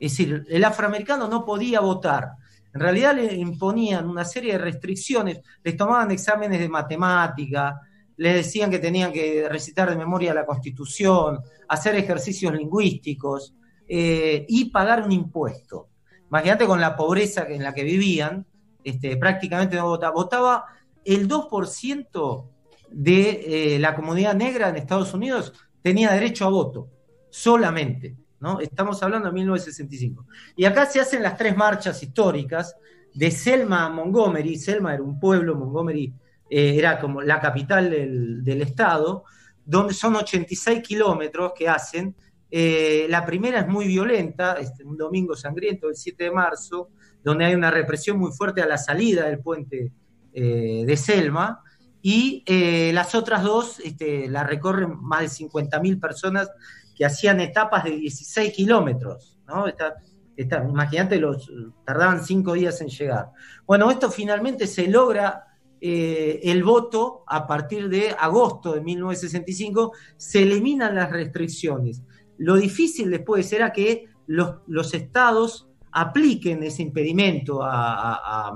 [0.00, 2.30] Es decir, el afroamericano no podía votar.
[2.72, 7.80] En realidad le imponían una serie de restricciones, les tomaban exámenes de matemática,
[8.16, 13.54] les decían que tenían que recitar de memoria la Constitución, hacer ejercicios lingüísticos
[13.86, 15.88] eh, y pagar un impuesto.
[16.28, 18.46] Imagínate con la pobreza en la que vivían,
[18.84, 20.12] este, prácticamente no votaba.
[20.12, 20.64] Votaba
[21.04, 22.48] el 2%
[22.90, 26.88] de eh, la comunidad negra en Estados Unidos tenía derecho a voto,
[27.30, 28.16] solamente.
[28.40, 28.60] ¿no?
[28.60, 30.26] Estamos hablando de 1965.
[30.56, 32.76] Y acá se hacen las tres marchas históricas
[33.14, 34.56] de Selma a Montgomery.
[34.56, 36.12] Selma era un pueblo, Montgomery
[36.50, 39.24] eh, era como la capital del estado,
[39.64, 42.14] donde son 86 kilómetros que hacen.
[42.50, 46.90] Eh, la primera es muy violenta, este, un domingo sangriento, el 7 de marzo,
[47.22, 49.92] donde hay una represión muy fuerte a la salida del puente
[50.32, 51.62] eh, de Selma,
[52.02, 56.48] y eh, las otras dos este, la recorren más de 50.000 personas
[56.94, 59.38] que hacían etapas de 16 kilómetros,
[60.38, 61.18] Imagínate,
[61.86, 63.30] tardaban cinco días en llegar.
[63.66, 65.44] Bueno, esto finalmente se logra
[65.80, 72.02] el voto a partir de agosto de 1965, se eliminan las restricciones.
[72.38, 78.52] Lo difícil después era que los, estados apliquen ese impedimento a-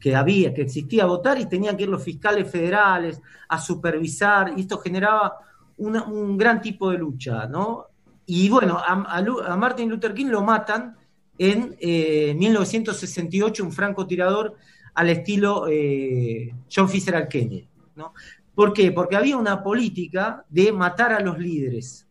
[0.00, 4.52] que había, que existía a votar y tenían que ir los fiscales federales a supervisar
[4.54, 5.38] y esto generaba
[5.78, 7.86] un gran tipo de lucha, ¿no?
[8.26, 10.96] Y bueno, a, Martin Luther King lo matan
[11.36, 14.54] en eh, 1968, un francotirador
[14.94, 18.14] al estilo eh, John Fitzgerald Kennedy, ¿no?
[18.54, 18.92] ¿Por qué?
[18.92, 22.06] Porque había una política de matar a los líderes.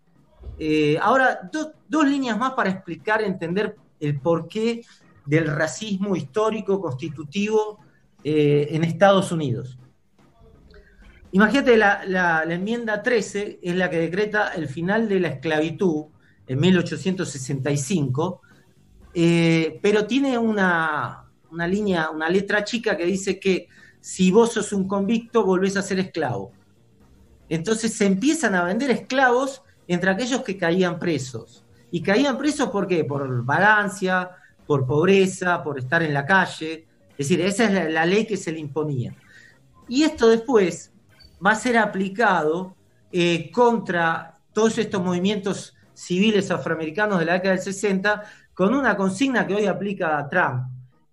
[0.59, 4.81] Eh, ahora, do- dos líneas más para explicar, entender el porqué
[5.25, 7.79] del racismo histórico constitutivo
[8.23, 9.77] eh, en Estados Unidos.
[11.31, 16.05] Imagínate, la enmienda 13 es la que decreta el final de la esclavitud
[16.45, 18.41] en 1865,
[19.15, 23.67] eh, pero tiene una, una línea, una letra chica que dice que
[23.99, 26.51] si vos sos un convicto, volvés a ser esclavo.
[27.49, 31.63] Entonces se empiezan a vender esclavos entre aquellos que caían presos.
[31.91, 33.03] Y caían presos ¿por qué?
[33.03, 34.31] Por vagancia,
[34.65, 36.87] por pobreza, por estar en la calle.
[37.11, 39.15] Es decir, esa es la, ley que se le imponía.
[39.87, 40.91] Y esto después
[41.45, 42.75] va a ser aplicado
[43.11, 49.45] eh, contra todos estos movimientos civiles afroamericanos de la década del 60 con una consigna
[49.45, 50.63] que hoy aplica Trump,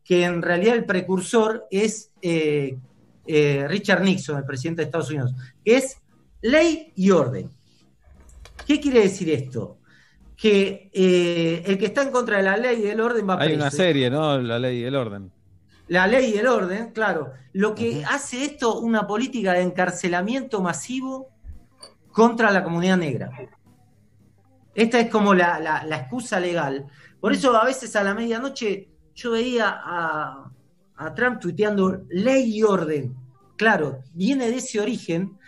[0.05, 2.79] que en realidad el precursor es eh,
[3.27, 5.35] eh, Richard Nixon, el presidente de Estados Unidos,
[5.65, 5.97] que es
[6.43, 7.51] ley y orden.
[8.71, 9.79] ¿Qué quiere decir esto?
[10.37, 13.49] Que eh, el que está en contra de la ley y del orden va Hay
[13.49, 13.63] preso.
[13.63, 14.39] una serie, ¿no?
[14.39, 15.33] La ley y el orden.
[15.89, 17.33] La ley y el orden, claro.
[17.53, 21.31] Lo que hace esto una política de encarcelamiento masivo
[22.13, 23.29] contra la comunidad negra.
[24.73, 26.87] Esta es como la, la- la excusa legal.
[27.21, 30.49] Por eso a veces a la medianoche yo veía a,
[30.95, 33.17] a Trump tuiteando ley y orden.
[33.57, 35.40] Claro, viene de ese origen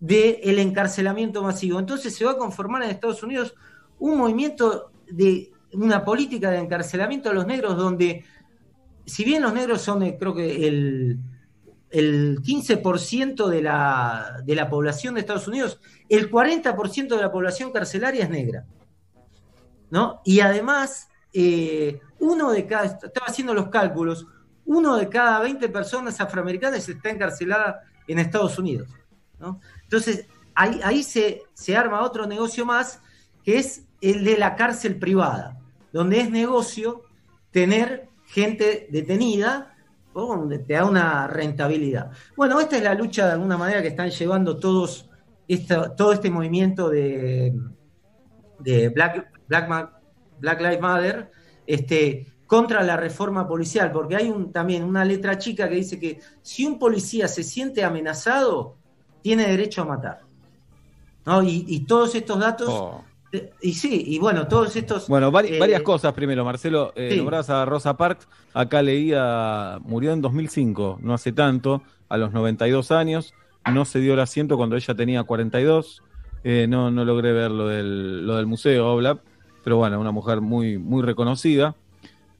[0.00, 1.78] del encarcelamiento masivo.
[1.78, 3.54] Entonces se va a conformar en Estados Unidos
[3.98, 8.24] un movimiento de una política de encarcelamiento a los negros donde
[9.10, 11.18] si bien los negros son, eh, creo que el,
[11.90, 17.72] el 15% de la, de la población de Estados Unidos, el 40% de la población
[17.72, 18.64] carcelaria es negra.
[19.90, 20.20] ¿no?
[20.24, 24.26] Y además, eh, uno de cada, estaba haciendo los cálculos,
[24.64, 28.88] uno de cada 20 personas afroamericanas está encarcelada en Estados Unidos.
[29.40, 29.60] ¿no?
[29.90, 31.42] Entonces, ahí, se,
[31.76, 33.02] arma otro negocio más,
[33.42, 35.58] que es el de la cárcel privada,
[35.92, 37.02] donde es negocio
[37.50, 39.74] tener gente detenida,
[40.14, 42.12] donde te da una rentabilidad.
[42.36, 45.08] Bueno, esta es la lucha de alguna manera que están llevando todos
[45.96, 47.52] todo este movimiento de,
[48.60, 51.32] Black Lives Matter
[51.66, 56.20] este, contra la reforma policial, porque hay un, también una letra chica que dice que
[56.42, 58.78] si un policía se siente amenazado,
[59.22, 60.20] tiene derecho a matar.
[61.26, 61.42] ¿no?
[61.42, 63.04] Y, y todos estos datos, Oh.
[63.32, 65.06] eh, y sí, y bueno, todos estos...
[65.08, 66.92] Bueno, vari- eh, varias cosas primero, Marcelo.
[66.96, 67.52] Eh, sí.
[67.52, 68.26] a Rosa Parks.
[68.54, 73.34] Acá leía, murió en 2005, no hace tanto, a los 92 años.
[73.72, 76.02] No se dio el asiento cuando ella tenía 42.
[76.42, 79.20] Eh, no, no logré ver lo del, lo del museo, Oblap,
[79.62, 81.76] pero bueno, una mujer muy, muy reconocida.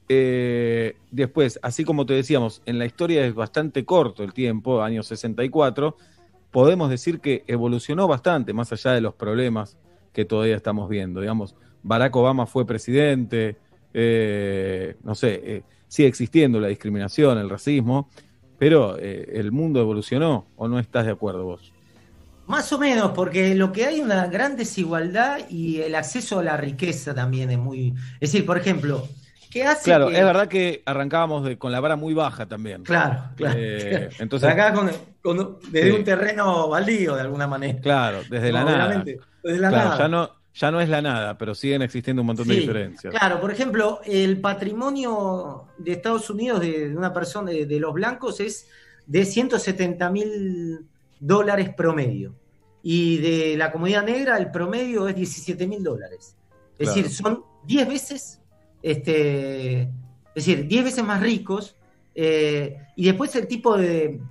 [0.09, 5.03] Eh, después, así como te decíamos, en la historia es bastante corto el tiempo, año
[5.03, 5.95] 64,
[6.51, 9.77] podemos decir que evolucionó bastante, más allá de los problemas
[10.13, 11.21] que todavía estamos viendo.
[11.21, 13.57] Digamos, Barack Obama fue presidente,
[13.93, 18.09] eh, no sé, eh, sigue existiendo la discriminación, el racismo,
[18.57, 21.73] pero eh, el mundo evolucionó, ¿o no estás de acuerdo vos?
[22.47, 26.57] Más o menos, porque lo que hay una gran desigualdad y el acceso a la
[26.57, 27.93] riqueza también es muy...
[28.19, 29.07] Es decir, por ejemplo,
[29.51, 32.83] ¿qué hace Claro, que- es verdad que arrancábamos de- con la vara muy baja también.
[32.83, 33.55] Claro, claro.
[33.59, 34.89] Eh, entonces, Acá con,
[35.21, 35.97] con- desde Sí.
[35.97, 37.79] un terreno baldío, de alguna manera.
[37.81, 39.03] claro, desde la nada.
[39.43, 39.97] desde la Claro, nada.
[39.99, 43.13] Ya no, ya no es la nada, pero siguen existiendo un montón de diferencias.
[43.13, 47.93] Claro, por ejemplo, el patrimonio de Estados Unidos de, de una persona, de, de los
[47.93, 48.67] blancos, es
[49.05, 50.85] de 170 mil
[51.19, 52.35] dólares promedio.
[52.83, 56.35] Y de la comunidad negra, el promedio es 17 mil dólares.
[56.79, 56.95] Es Claro.
[56.95, 58.40] decir, son 10 veces,
[58.81, 59.89] este, es
[60.35, 61.75] decir, 10 veces más ricos.
[62.15, 64.21] eh, y después el tipo de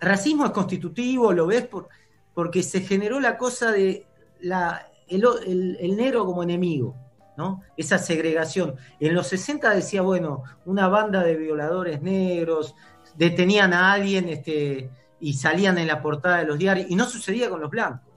[0.00, 1.88] racismo es constitutivo, lo ves, por,
[2.34, 4.06] porque se generó la cosa de
[4.40, 6.96] la, el, el negro como enemigo.
[7.36, 7.62] ¿no?
[7.76, 8.74] Esa segregación.
[8.98, 12.74] En los 60 decía, bueno, una banda de violadores negros
[13.16, 17.48] detenían a alguien este, y salían en la portada de los diarios, y no sucedía
[17.48, 18.12] con los blancos,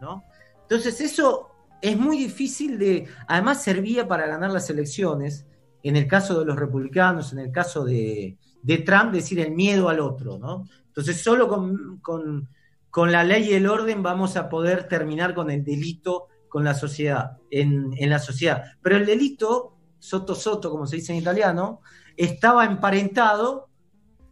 [0.00, 0.24] ¿no?
[0.62, 1.47] Entonces eso
[1.82, 5.46] es muy difícil de, además servía para ganar las elecciones,
[5.82, 9.88] en el caso de los republicanos, en el caso de, de Trump, decir el miedo
[9.88, 10.64] al otro, ¿no?
[10.88, 12.48] Entonces solo con, con-
[12.90, 16.74] con la ley y el orden vamos a poder terminar con el delito con la
[16.74, 18.64] sociedad, en, en la sociedad.
[18.82, 21.80] Pero el delito, soto soto, como se dice en italiano,
[22.16, 23.68] estaba emparentado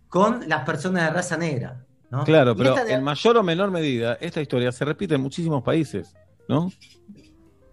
[0.08, 1.84] con las personas de raza negra.
[2.10, 2.24] ¿no?
[2.24, 6.14] Claro, pero de- en mayor o menor medida, esta historia se repite en muchísimos países,
[6.48, 6.72] ¿no?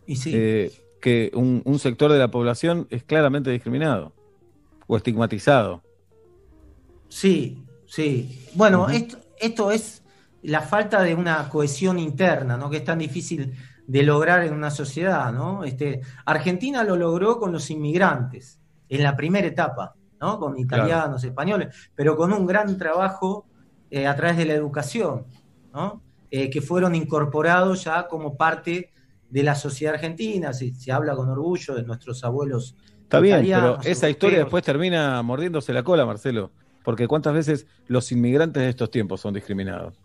[0.06, 0.32] Y sí.
[0.34, 4.14] Eh, que un, un sector de la población es claramente discriminado
[4.88, 5.82] o estigmatizado.
[7.10, 8.48] Sí, sí.
[8.56, 10.04] Bueno, esto, esto es
[10.44, 12.70] la falta de una cohesión interna, ¿no?
[12.70, 13.54] Que es tan difícil
[13.86, 15.64] de lograr en una sociedad, ¿no?
[15.64, 18.60] Este, Argentina lo logró con los inmigrantes
[18.90, 20.40] en la primera etapa, ¿no?
[20.40, 23.46] Con italianos, españoles, pero con un gran trabajo
[23.90, 25.26] eh, a través de la educación,
[25.74, 26.02] ¿no?
[26.32, 28.92] Eh, que fueron incorporados ya como parte
[29.34, 32.76] de la sociedad argentina, se, se habla con orgullo de nuestros abuelos.
[33.02, 36.52] Está bien, pero esa historia después termina mordiéndose la cola, Marcelo.
[36.84, 39.96] Porque cuántas veces los inmigrantes de estos tiempos son discriminados.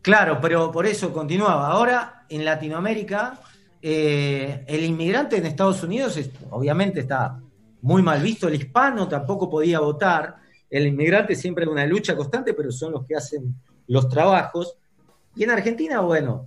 [0.00, 1.68] Claro, pero por eso continuaba.
[1.68, 3.38] Ahora, en Latinoamérica,
[3.82, 7.38] eh, el inmigrante en Estados Unidos es- obviamente está
[7.82, 8.48] muy mal visto.
[8.48, 10.36] El hispano tampoco podía votar.
[10.70, 13.54] El inmigrante siempre es una lucha constante, pero son los que hacen
[13.88, 14.76] los trabajos.
[15.36, 16.46] Y en Argentina, bueno,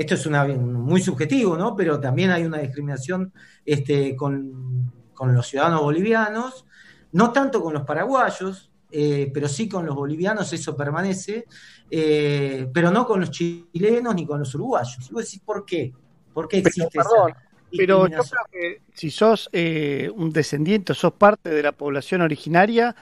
[0.00, 1.76] esto es una, muy subjetivo, ¿no?
[1.76, 3.34] Pero también hay una discriminación
[3.66, 6.64] este, con, con los ciudadanos bolivianos,
[7.12, 11.44] no tanto con los paraguayos, eh, pero sí con los bolivianos, eso permanece,
[11.90, 15.06] eh, pero no con los chilenos ni con los uruguayos.
[15.10, 15.92] Y vos decís, ¿por qué?
[16.32, 21.12] ¿Por qué existe perdón, esa Pero yo creo que si sos eh, un descendiente, sos
[21.12, 22.96] parte de la población originaria,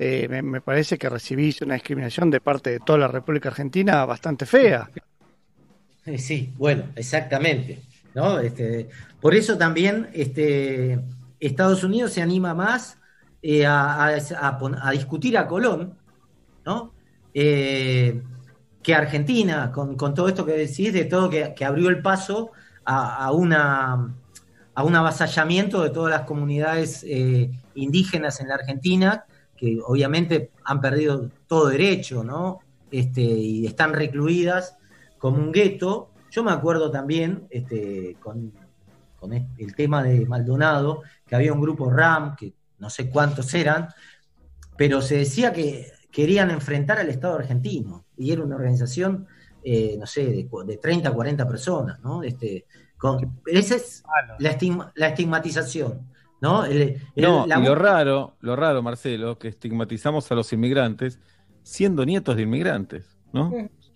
[0.00, 4.46] me, me parece que recibís una discriminación de parte de toda la República Argentina bastante
[4.46, 4.90] fea.
[6.18, 7.80] Sí, bueno, exactamente.
[8.14, 8.38] ¿no?
[8.40, 8.88] Este,
[9.20, 11.00] por eso también este,
[11.38, 12.98] Estados Unidos se anima más
[13.42, 15.94] eh, a, a- discutir a Colón,
[16.64, 16.92] ¿no?
[17.32, 18.22] Eh,
[18.82, 22.50] que Argentina, con, todo esto que decís, de todo que, abrió el paso
[22.84, 24.14] a, a una
[24.74, 29.24] a un avasallamiento de todas las comunidades eh, indígenas en la Argentina,
[29.56, 32.60] que obviamente han perdido todo derecho, ¿no?
[32.90, 34.76] Este, y están recluidas
[35.20, 36.10] como un gueto.
[36.32, 38.52] Yo me acuerdo también este, con,
[39.20, 43.88] con el tema de Maldonado, que había un grupo RAM, que no sé cuántos eran,
[44.76, 49.26] pero se decía que querían enfrentar al Estado argentino, y era una organización,
[49.62, 52.22] eh, no sé, de, de 30, 40 personas, ¿no?
[52.22, 52.64] Este,
[52.96, 54.02] con, esa es
[54.38, 56.08] la, estigma- la estigmatización,
[56.40, 56.64] ¿no?
[56.64, 61.20] El- el- No, la y lo raro, lo raro, Marcelo, que estigmatizamos a los inmigrantes
[61.62, 63.50] siendo nietos de inmigrantes, ¿no?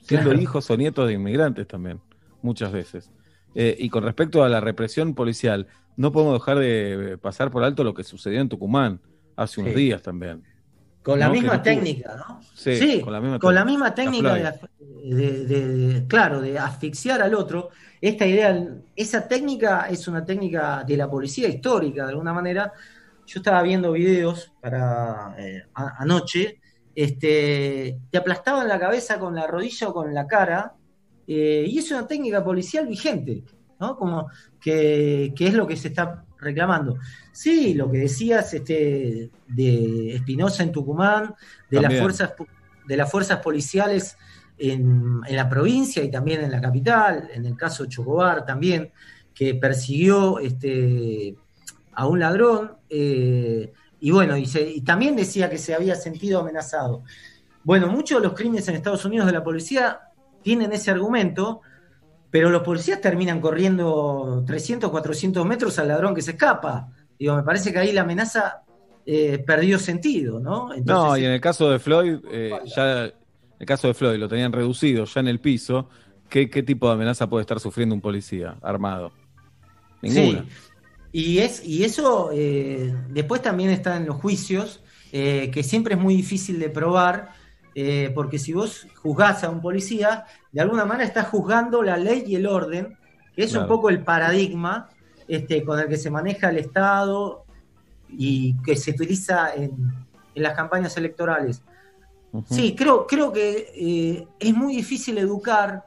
[0.04, 0.40] Siendo Claro.
[0.42, 2.00] hijos o nietos de inmigrantes también,
[2.42, 3.10] muchas veces.
[3.54, 5.66] Eh, y con respecto a la represión policial,
[5.96, 9.00] no podemos dejar de pasar por alto lo que sucedió en Tucumán
[9.36, 9.78] hace unos Sí.
[9.80, 10.42] días también.
[11.02, 12.40] Con la misma técnica, ¿no?
[12.54, 14.32] Sí, con la misma con la técnica.
[14.34, 14.52] misma
[15.04, 17.68] de- claro, de asfixiar al otro.
[18.00, 18.66] Esta idea,
[18.96, 22.72] esa técnica es una técnica de la policía histórica, de alguna manera.
[23.26, 26.60] Yo estaba viendo videos para eh, a- anoche,
[26.94, 30.74] este, te aplastaban la cabeza con la rodilla o con la cara,
[31.26, 33.44] eh, y es una técnica policial vigente,
[33.80, 33.96] ¿no?
[33.96, 34.28] Como
[34.60, 36.98] que, que es lo que se está reclamando.
[37.32, 41.34] Sí, lo que decías este, de Espinosa en Tucumán,
[41.70, 42.32] de las fuerzas
[42.86, 44.16] de las fuerzas policiales
[44.58, 48.92] en, en la provincia y también en la capital, en el caso de Chocobar también,
[49.34, 51.34] que persiguió este,
[51.92, 53.72] a un ladrón, eh,
[54.06, 57.02] y bueno, y, se- y también decía que se había sentido amenazado.
[57.62, 59.98] Bueno, muchos de los crímenes en Estados Unidos de la policía
[60.42, 61.62] tienen ese argumento,
[62.30, 66.88] pero los policías terminan corriendo 300, 400 metros al ladrón que se escapa.
[67.18, 68.60] Digo, me parece que ahí la amenaza
[69.06, 70.68] eh, perdió sentido, ¿no?
[70.84, 74.52] No, y en el caso de Floyd, eh, ya el caso de Floyd lo tenían
[74.52, 75.88] reducido ya en el piso.
[76.28, 79.12] ¿Qué, qué tipo de amenaza puede estar sufriendo un policía armado?
[80.02, 80.42] Ninguna.
[80.42, 80.48] Sí.
[81.16, 86.00] Y, es, y eso eh, después también está en los juicios, eh, que siempre es
[86.00, 87.30] muy difícil de probar,
[87.76, 92.24] eh, porque si vos juzgás a un policía, de alguna manera estás juzgando la ley
[92.26, 92.98] y el orden,
[93.36, 94.88] que es un poco el paradigma
[95.28, 97.44] este, con el que se maneja el Estado
[98.08, 99.70] y que se utiliza en,
[100.34, 101.62] en las campañas electorales.
[102.50, 105.84] Sí, creo, creo que es muy difícil educar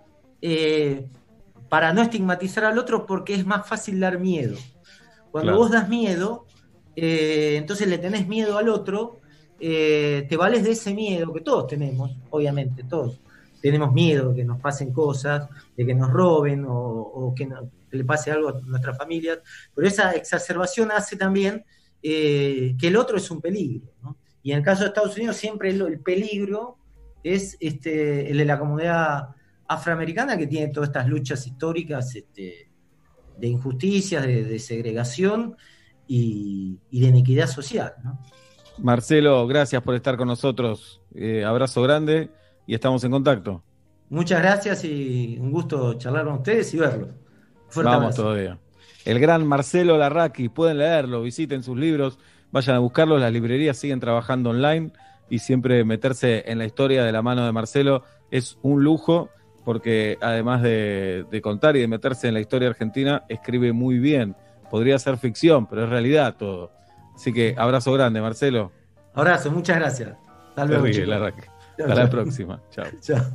[1.67, 4.55] para no estigmatizar al otro porque es más fácil dar miedo.
[5.31, 5.57] Cuando Claro.
[5.57, 6.45] vos das miedo,
[6.95, 9.19] eh, entonces le tenés miedo al otro,
[9.59, 13.19] eh, te vales de ese miedo que todos tenemos, obviamente, todos.
[13.61, 17.69] Tenemos miedo de que nos pasen cosas, de que nos roben o, o que, no-
[17.89, 19.39] que le pase algo a nuestras familias,
[19.73, 21.65] pero esa exacerbación hace también
[22.03, 23.91] eh, que el otro es un peligro.
[24.03, 24.17] ¿no?
[24.43, 26.77] Y en el caso de Estados Unidos siempre el, el peligro
[27.23, 29.29] es este, el de la comunidad
[29.67, 32.69] afroamericana que tiene todas estas luchas históricas este,
[33.39, 35.55] de injusticias, de, de segregación
[36.07, 37.93] y, y de inequidad social.
[38.03, 38.19] ¿no?
[38.79, 41.01] Marcelo, gracias por estar con nosotros.
[41.15, 42.29] Eh, abrazo grande
[42.65, 43.63] y estamos en contacto.
[44.09, 47.09] Muchas gracias y un gusto charlar con ustedes y verlos.
[47.69, 48.23] Fuerte Vamos abrazo.
[48.23, 48.59] todavía.
[49.03, 52.19] El gran Marcelo Larraqui, pueden leerlo, visiten sus libros,
[52.51, 54.91] vayan a buscarlos, las librerías siguen trabajando online.
[55.29, 59.29] y siempre meterse en la historia de la mano de Marcelo es un lujo
[59.67, 64.33] porque además de, de contar y de meterse en la historia argentina, escribe muy bien.
[64.71, 66.71] Podría ser ficción, pero es realidad todo.
[67.13, 68.71] Así que abrazo grande, Marcelo.
[69.13, 70.15] Abrazo, muchas gracias.
[70.47, 71.17] Hasta luego, Terrible.
[71.17, 72.61] Chao, Hasta la próxima.
[72.71, 72.85] Chao.
[73.01, 73.25] Chao.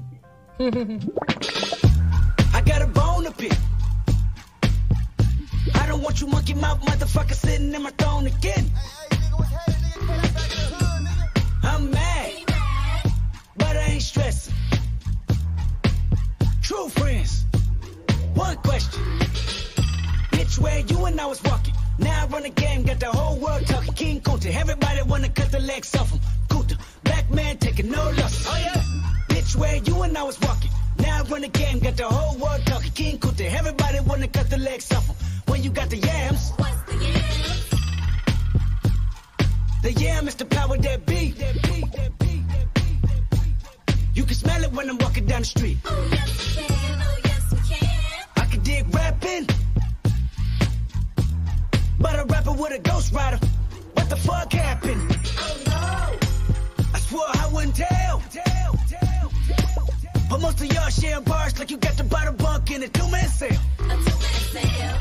[2.55, 3.52] I got a bone to pick.
[5.75, 8.70] I don't want you monkey mouth motherfucker sitting in my throne again.
[11.62, 12.33] I'm mad,
[13.59, 14.55] but I ain't stressing.
[16.63, 17.45] True friends,
[18.35, 19.03] one question.
[20.31, 21.75] Bitch, where you and I was walking.
[21.99, 23.93] Now I run the game, got the whole world talking.
[23.95, 26.21] King Kunta, everybody wanna cut the legs off him.
[26.49, 28.47] Kunta, black man taking no loss.
[28.49, 28.81] Oh yeah.
[29.29, 30.71] Bitch, where you and I was walking.
[31.01, 32.93] Now I run the game, got the whole world talking.
[32.93, 35.17] King Kunta, everybody wanna cut the legs off him.
[35.47, 36.53] When you got the yams.
[36.59, 37.63] What's the yams?
[39.83, 40.77] The yam is the power.
[40.79, 41.72] That be, that be,
[44.53, 45.79] smell it when I'm walking down the street.
[45.85, 48.25] Oh yes we can, oh yes we can.
[48.37, 49.47] I can dig rapping.
[51.99, 53.39] But a rapper with a ghost rider.
[53.95, 55.01] What the fuck happened?
[55.39, 56.93] Oh no.
[56.95, 58.23] I swore I wouldn't tell.
[58.31, 60.21] tell, tell, tell, tell.
[60.29, 63.29] But most of y'all share bars like you got the bottom bunk in a two-man
[63.29, 63.61] sale.
[63.79, 64.99] A two-man sale.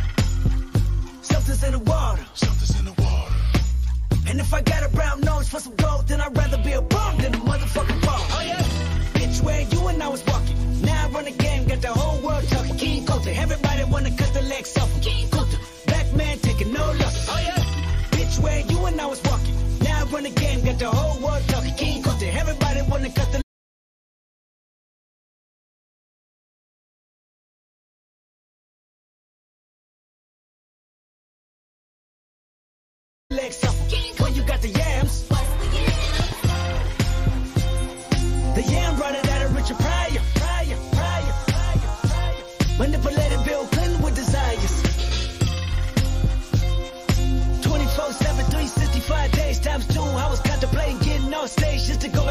[1.22, 2.26] Something's in the water.
[2.36, 3.34] Something's in the water.
[4.28, 6.82] And if I got a brown nose for some gold, then I'd rather be a
[6.82, 8.22] bum than a motherfucking bum.
[8.36, 8.71] Oh yeah.
[9.44, 10.58] Where you and I was walking.
[10.82, 12.78] Now I run the game, got the whole world talking.
[12.78, 14.92] King Coulter, everybody wanna cut the legs off.
[14.94, 15.02] him.
[15.02, 17.28] King Coulter, black man taking no loss.
[17.30, 17.64] Oh yeah.
[18.12, 19.56] Bitch, where you and I was walking.
[19.80, 21.74] Now I run the game, got the whole world talking.
[21.76, 23.51] King Coulter, everybody wanna cut the
[51.52, 52.31] stations to go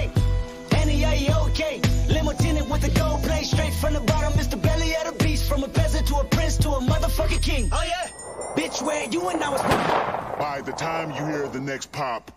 [1.11, 1.81] Annie, okay?
[2.07, 4.33] Limo with the gold plate straight from the bottom.
[4.39, 5.49] It's the belly of the beast.
[5.49, 7.69] From a peasant to a prince to a motherfucking king.
[7.71, 8.07] Oh yeah?
[8.55, 9.61] Bitch, where you and I was
[10.39, 12.31] By the time you hear the next pop,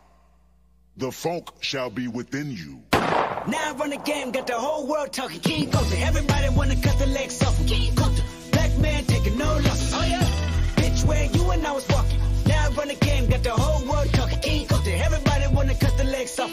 [0.96, 2.82] the funk shall be within you.
[2.92, 5.40] Now I run the game, got the whole world talking.
[5.40, 7.58] King Coulter, everybody wanna cut the legs off.
[7.58, 7.66] him.
[7.66, 8.22] King Coulter,
[8.52, 9.92] black man taking no losses.
[9.94, 10.22] Oh yeah?
[10.76, 12.20] Bitch, where you and I was walking.
[12.46, 14.40] Now I run the game, got the whole world talking.
[14.40, 16.52] King Coulter, everybody wanna cut the legs off.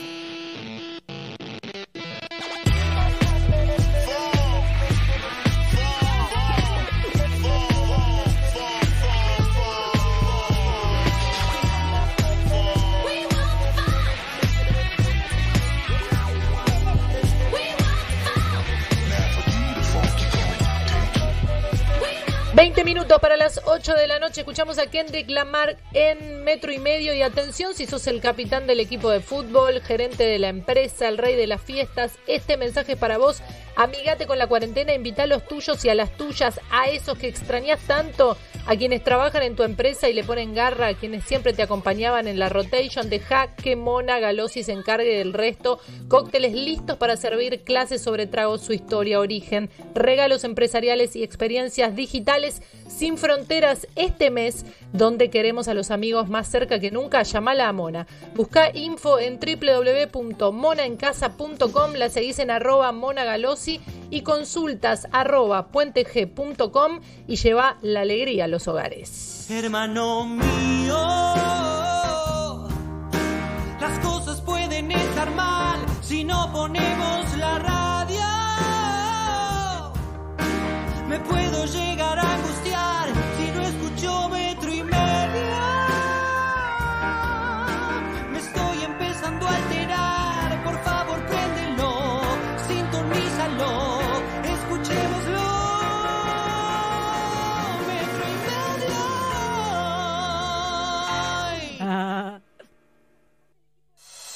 [22.61, 22.72] Him.
[22.72, 24.41] Veinte minutos para las 8 de la noche.
[24.41, 27.11] Escuchamos a Kendrick Lamar en metro y medio.
[27.14, 31.17] Y atención, si sos el capitán del equipo de fútbol, gerente de la empresa, el
[31.17, 33.41] rey de las fiestas, este mensaje es para vos.
[33.82, 37.27] Amigate con la cuarentena, invita a los tuyos y a las tuyas, a esos que
[37.27, 38.38] extrañas tanto,
[38.68, 42.27] a quienes trabajan en tu empresa y le ponen garra, a quienes siempre te acompañaban
[42.27, 43.10] en la rotation.
[43.10, 45.80] Deja que Mona Galosi se encargue del resto.
[46.10, 52.61] Cócteles listos para servir, clases sobre tragos, su historia, origen, regalos empresariales y experiencias digitales
[52.88, 57.24] sin fronteras este mes, donde queremos a los amigos más cerca que nunca.
[57.24, 58.06] Llamala a Mona.
[58.35, 63.70] Busca info en www.monaencasa.com, la seguís en arroba monagalosi
[64.09, 69.48] y consultas arroba puenteg.com y lleva la alegría a los hogares.
[69.50, 70.98] Hermano mío,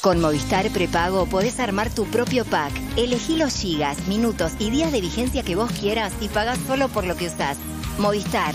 [0.05, 2.71] Con Movistar Prepago podés armar tu propio pack.
[2.95, 7.07] Elegí los gigas, minutos y días de vigencia que vos quieras y pagás solo por
[7.07, 7.57] lo que usás.
[7.97, 8.53] Movistar.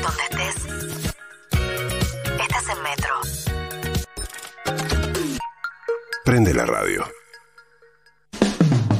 [0.00, 0.54] Donde estés.
[2.40, 3.14] Estás en Metro.
[6.24, 7.04] Prende la radio.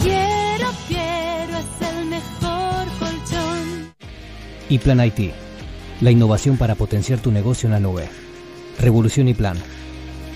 [0.02, 3.94] Quiero, quiero, es el mejor colchón.
[4.68, 5.32] Y Plan IT,
[6.04, 8.06] la innovación para potenciar tu negocio en la nube.
[8.78, 9.56] Revolución y Plan.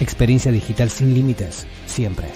[0.01, 2.29] Experiencia digital sin límites, siempre.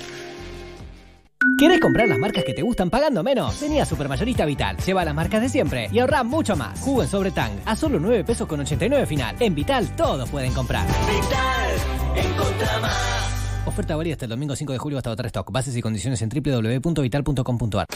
[1.56, 3.58] ¿Quieres comprar las marcas que te gustan pagando menos?
[3.58, 6.78] Vení a Supermayorista Vital, lleva las marcas de siempre y ahorra mucho más.
[6.80, 9.34] Jugo en sobre Tang a solo 9 pesos con 89 final.
[9.40, 10.86] En Vital todos pueden comprar.
[10.86, 13.62] Vital, encontra más.
[13.64, 15.50] Oferta válida hasta el domingo 5 de julio hasta otra stock.
[15.50, 17.86] Bases y condiciones en www.vital.com.ar.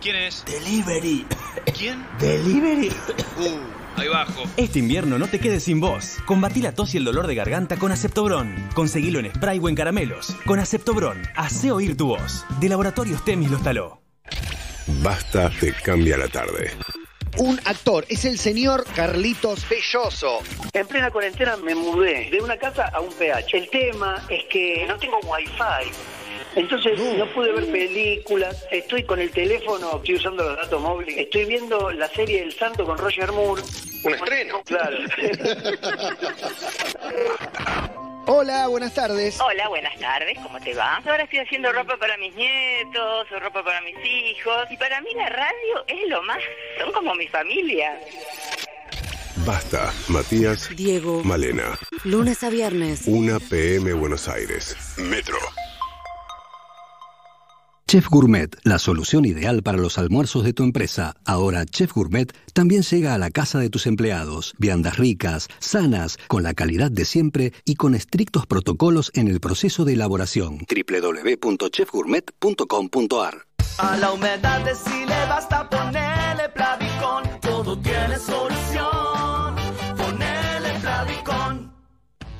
[0.00, 0.44] ¿Quién es?
[0.44, 1.26] Delivery.
[1.76, 2.06] ¿Quién?
[2.20, 2.92] Delivery.
[3.98, 4.44] Ahí bajo.
[4.56, 6.18] Este invierno no te quedes sin voz.
[6.24, 8.54] Combatí la tos y el dolor de garganta con Aceptobron.
[8.74, 10.36] Conseguilo en spray o en caramelos.
[10.46, 12.44] Con Aceptobron, hace oír tu voz.
[12.60, 14.00] De Laboratorios Temis los taló.
[15.02, 16.70] Basta te cambia la tarde.
[17.38, 20.38] Un actor, es el señor Carlitos Belloso.
[20.72, 23.56] En plena cuarentena me mudé de una casa a un PH.
[23.56, 25.92] El tema es que no tengo wifi.
[26.54, 31.44] Entonces no pude ver películas, estoy con el teléfono, estoy usando los datos móviles, estoy
[31.44, 33.62] viendo la serie El Santo con Roger Moore.
[34.04, 34.62] Un estreno.
[34.64, 34.98] Claro.
[38.30, 39.40] Hola, buenas tardes.
[39.40, 40.96] Hola, buenas tardes, ¿cómo te va?
[40.96, 45.08] Ahora estoy haciendo ropa para mis nietos, o ropa para mis hijos, y para mí
[45.14, 46.36] la radio es lo más,
[46.78, 47.98] son como mi familia.
[49.46, 51.24] Basta, Matías, Diego.
[51.24, 51.78] Malena.
[52.04, 53.04] Lunes a viernes.
[53.06, 54.76] 1 PM Buenos Aires.
[54.98, 55.38] Metro.
[57.90, 61.14] Chef Gourmet, la solución ideal para los almuerzos de tu empresa.
[61.24, 64.52] Ahora Chef Gourmet también llega a la casa de tus empleados.
[64.58, 69.86] Viandas ricas, sanas, con la calidad de siempre y con estrictos protocolos en el proceso
[69.86, 70.58] de elaboración.
[70.68, 73.46] www.chefgourmet.com.ar
[73.78, 77.40] A la humedad de si le basta ponerle Plavicón.
[77.40, 78.57] Todo tiene solución.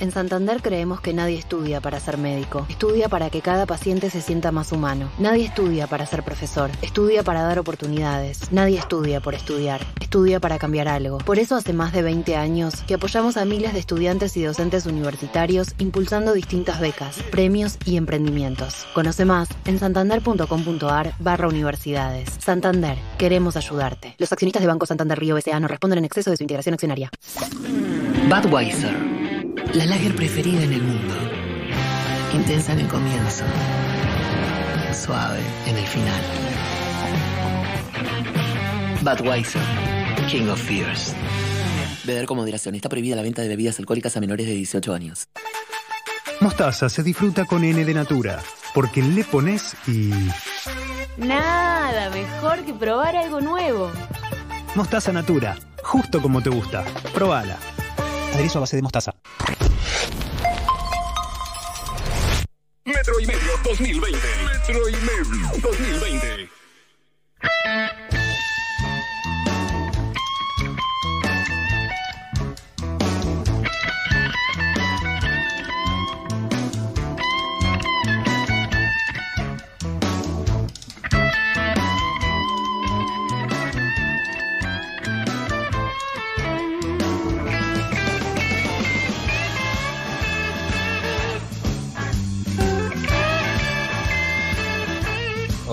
[0.00, 2.66] En Santander creemos que nadie estudia para ser médico.
[2.68, 5.10] Estudia para que cada paciente se sienta más humano.
[5.18, 6.70] Nadie estudia para ser profesor.
[6.82, 8.52] Estudia para dar oportunidades.
[8.52, 9.80] Nadie estudia por estudiar.
[10.00, 11.18] Estudia para cambiar algo.
[11.18, 14.86] Por eso hace más de 20 años que apoyamos a miles de estudiantes y docentes
[14.86, 18.86] universitarios impulsando distintas becas, premios y emprendimientos.
[18.94, 22.30] Conoce más en santander.com.ar barra universidades.
[22.38, 24.14] Santander, queremos ayudarte.
[24.18, 25.58] Los accionistas de Banco Santander Río S.A.
[25.58, 27.10] no responden en exceso de su integración accionaria.
[28.28, 28.94] Budweiser,
[29.74, 31.14] la lager preferida en el mundo.
[32.32, 33.44] Intensa en el comienzo,
[34.92, 36.22] suave en el final.
[39.02, 39.62] Budweiser,
[40.28, 41.14] King of Fears.
[42.04, 42.74] Beber con moderación.
[42.74, 45.28] Está prohibida la venta de bebidas alcohólicas a menores de 18 años.
[46.40, 48.40] Mostaza se disfruta con N de Natura,
[48.74, 50.10] porque le pones y...
[51.16, 53.90] Nada mejor que probar algo nuevo.
[54.74, 56.84] Mostaza Natura, justo como te gusta.
[57.12, 57.58] Probala.
[58.34, 59.14] Aderezo a base de mostaza.
[62.84, 64.18] Metro y medio 2020.
[64.68, 66.48] Metro y medio 2020.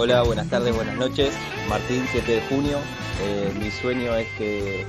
[0.06, 1.34] Hola, buenas tardes, buenas noches.
[1.68, 2.78] Martín, 7 de junio.
[3.24, 4.86] Eh, mi sueño es que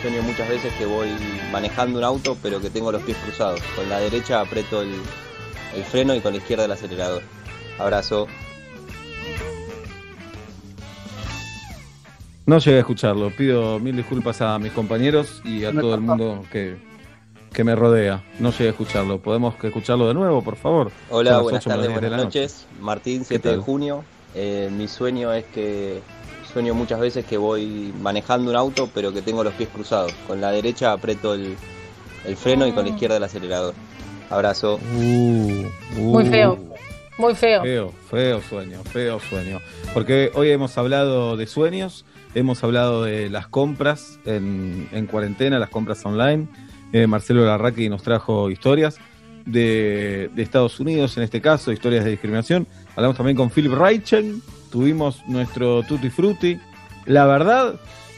[0.00, 1.08] sueño muchas veces que voy
[1.50, 3.60] manejando un auto, pero que tengo los pies cruzados.
[3.74, 4.92] Con la derecha aprieto el,
[5.74, 7.22] el freno y con la izquierda el acelerador.
[7.80, 8.28] Abrazo.
[12.46, 13.34] No llegué a escucharlo.
[13.36, 16.76] Pido mil disculpas a mis compañeros y a todo el mundo que,
[17.52, 18.22] que me rodea.
[18.38, 19.18] No llegué a escucharlo.
[19.18, 20.92] ¿Podemos escucharlo de nuevo, por favor?
[21.08, 22.68] Hola, buenas tardes, buenas noches.
[22.80, 24.04] Martín, 7 de junio.
[24.34, 26.00] Eh, mi sueño es que
[26.52, 30.12] sueño muchas veces que voy manejando un auto, pero que tengo los pies cruzados.
[30.26, 31.56] Con la derecha aprieto el,
[32.24, 33.74] el freno y con la izquierda el acelerador.
[34.30, 34.78] Abrazo.
[34.94, 36.58] Muy feo.
[37.18, 37.62] Muy feo.
[37.62, 39.60] Feo, feo sueño, feo sueño.
[39.92, 45.68] Porque hoy hemos hablado de sueños, hemos hablado de las compras en, en cuarentena, las
[45.68, 46.48] compras online.
[46.92, 48.98] Eh, Marcelo Larraqui nos trajo historias
[49.44, 52.66] de, de Estados Unidos, en este caso, historias de discriminación.
[52.96, 56.58] Hablamos también con Philip Reichen, tuvimos nuestro Tutti Frutti.
[57.06, 57.74] La verdad,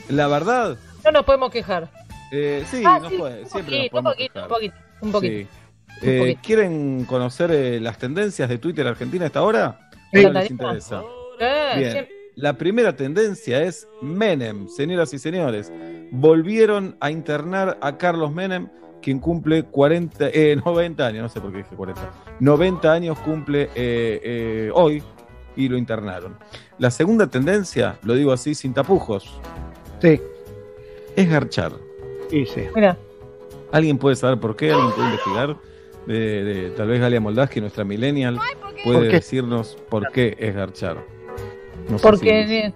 [0.09, 1.91] la verdad, No nos podemos quejar.
[2.33, 4.75] eh, sí, Ah, no sí, puede, un siempre nos poquito, un podemos poquito, un poquito.
[5.02, 5.34] Un poquito.
[6.01, 6.07] Sí.
[6.07, 6.41] Eh, poquito.
[6.42, 9.91] ¿Quieren conocer eh, las tendencias de Twitter Argentina hasta ahora?
[10.15, 11.02] ¿O no les interesa?
[11.76, 12.09] Bien.
[12.34, 15.70] La primera tendencia es Menem, señoras y señores.
[16.10, 18.68] Volvieron a internar a Carlos Menem,
[19.03, 22.01] quien cumple 40, eh, 90 años, no sé por qué dije 40.
[22.41, 25.03] 90 años cumple eh, eh, hoy
[25.57, 26.37] y lo internaron.
[26.79, 29.39] La segunda tendencia, lo digo así sin tapujos,
[30.01, 30.21] Sí.
[31.17, 31.73] es garchar.
[32.31, 32.63] Sí, sí.
[32.75, 32.97] Mira,
[33.71, 34.71] ¿Alguien puede saber por qué?
[34.73, 35.57] ¿Alguien puede investigar?
[36.07, 38.39] De, de- tal vez Galia Moldaski, nuestra millennial,
[38.85, 40.99] puede decirnos por qué es garchar.
[41.89, 42.47] No sé porque.
[42.73, 42.75] si-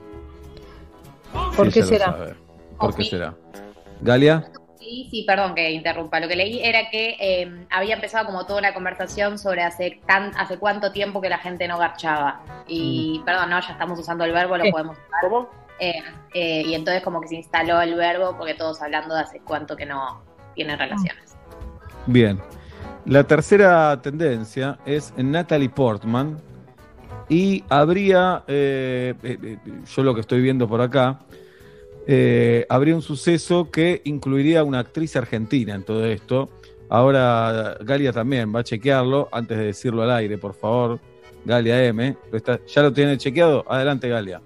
[1.56, 2.34] ¿Por qué será?
[2.78, 3.34] ¿Por qué será?
[4.00, 4.50] Galia,
[4.86, 6.20] Sí, sí, perdón que interrumpa.
[6.20, 10.30] Lo que leí era que eh, había empezado como toda una conversación sobre hace tan,
[10.36, 12.40] hace cuánto tiempo que la gente no garchaba.
[12.68, 15.20] Y perdón, no, ya estamos usando el verbo, lo podemos usar.
[15.22, 15.66] ¿Cómo?
[16.32, 19.84] y entonces como que se instaló el verbo porque todos hablando de hace cuánto que
[19.84, 20.22] no
[20.54, 21.36] tienen relaciones.
[22.06, 22.40] bien.
[23.04, 26.40] La tercera tendencia es Natalie Portman.
[27.28, 31.20] Y habría, eh, eh, eh, yo lo que estoy viendo por acá,
[32.06, 36.48] eh, habría un suceso que incluiría a una actriz argentina en todo esto.
[36.88, 41.00] Ahora Galia también va a chequearlo antes de decirlo al aire, por favor.
[41.44, 42.16] Galia M.
[42.30, 43.64] ¿Lo está- ¿Ya lo tiene chequeado?
[43.68, 44.40] Adelante, Galia.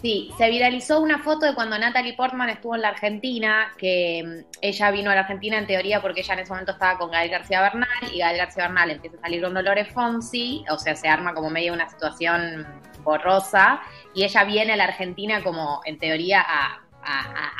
[0.00, 4.44] Sí, se viralizó una foto de cuando Natalie Portman estuvo en la Argentina, que mm,
[4.60, 7.30] ella vino a la Argentina en teoría porque ella en ese momento estaba con Gael
[7.30, 11.08] García Bernal y Gael García Bernal empieza a salir con Dolores Fonsi, o sea, se
[11.08, 12.64] arma como medio una situación
[13.02, 13.80] borrosa
[14.14, 16.80] y ella viene a la Argentina como en teoría a,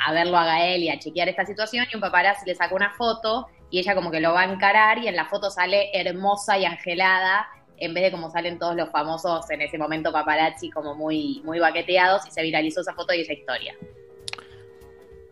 [0.07, 2.91] a- verlo a Gael y a chequear esta situación y un paparazzi le sacó una
[2.91, 6.57] foto y ella como que lo va a encarar y en la foto sale hermosa
[6.57, 7.47] y angelada
[7.77, 11.59] en vez de como salen todos los famosos en ese momento paparazzi como muy, muy
[11.59, 13.75] baqueteados y se viralizó esa foto y esa historia.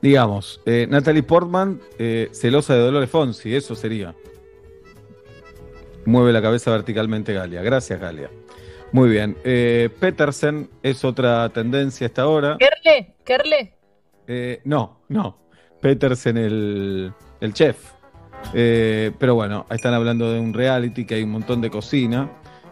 [0.01, 4.13] Digamos, eh, Natalie Portman, eh, celosa de Dolores Fonsi, eso sería.
[6.05, 7.61] Mueve la cabeza verticalmente Galia.
[7.63, 8.29] Gracias, Galia.
[8.93, 9.35] Muy bien.
[9.43, 12.57] Eh, Petersen es otra tendencia hasta ahora.
[12.59, 13.73] Kerle, Kerle.
[14.27, 15.37] Eh, no, no.
[15.81, 17.93] Petersen, el, el chef.
[18.53, 22.29] Eh, pero bueno, están hablando de un reality que hay un montón de cocina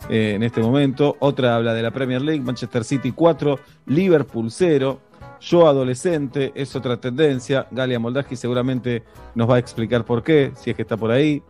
[0.10, 1.16] eh, en este momento.
[1.20, 5.00] Otra habla de la Premier League, Manchester City 4, Liverpool 0.
[5.42, 7.68] Yo adolescente es otra tendencia.
[7.72, 9.04] Galia Moldaski seguramente
[9.36, 11.42] nos va a explicar por qué, si es que está por ahí.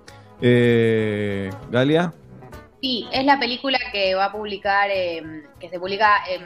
[0.41, 2.13] Eh, Galia.
[2.81, 6.39] Sí, es la película que va a publicar, eh, que se publica eh,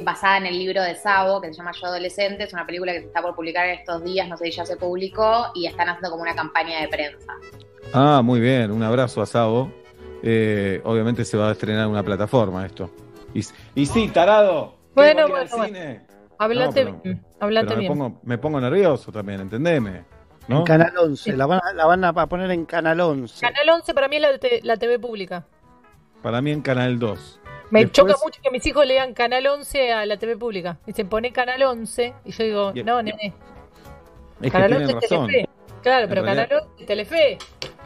[0.00, 2.44] basada en el libro de Sabo, que se llama Yo Adolescente.
[2.44, 4.64] Es una película que se está por publicar en estos días, no sé si ya
[4.64, 7.32] se publicó, y están haciendo como una campaña de prensa.
[7.92, 9.70] Ah, muy bien, un abrazo a Sabo.
[10.22, 12.90] Eh, obviamente se va a estrenar en una plataforma esto.
[13.34, 14.76] Y, y sí, tarado.
[14.94, 16.06] Bueno, ¿Queremos ir al bueno, cine?
[16.38, 17.18] Hablate No, pero-.
[17.40, 17.92] Hablate Pero me bien.
[17.98, 20.04] pongo, me pongo nervioso también, entendeme.
[20.48, 20.58] ¿no?
[20.58, 21.36] En Canal 11.
[21.36, 23.40] La van, a, la van a poner en Canal 11.
[23.40, 24.30] Canal 11 para mí es la,
[24.62, 25.44] la TV pública.
[26.22, 27.40] Para mí en Canal 2.
[27.72, 30.76] Me Después- choca mucho que mis hijos lean Canal 11 a la TV pública.
[30.86, 32.12] Dicen, pone Canal 11.
[32.24, 33.18] Y yo digo, no, nene.
[33.26, 33.32] Es
[34.42, 35.26] que Canal tienen 11 es razón.
[35.28, 35.48] Telefe.
[35.82, 37.38] Claro, En pero realidad- Canal 11 es Telefe.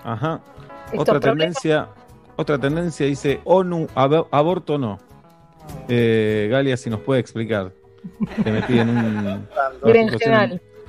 [0.05, 0.41] Ajá.
[0.87, 1.89] Estos Otra problemas- tendencia,
[2.37, 4.99] otra tendencia dice ONU, ab- aborto no.
[5.89, 7.73] Eh, Galia, si nos puede explicar.
[8.43, 9.49] Te metí en un.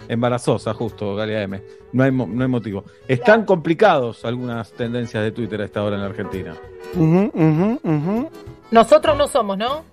[0.09, 1.61] Embarazosa, justo, Galia M.
[1.91, 2.83] No hay, no hay motivo.
[3.07, 6.55] Están complicados algunas tendencias de Twitter a esta hora en la Argentina.
[6.95, 8.29] Ujú, ujú, ujú.
[8.71, 9.85] Nosotros no somos, ¿no?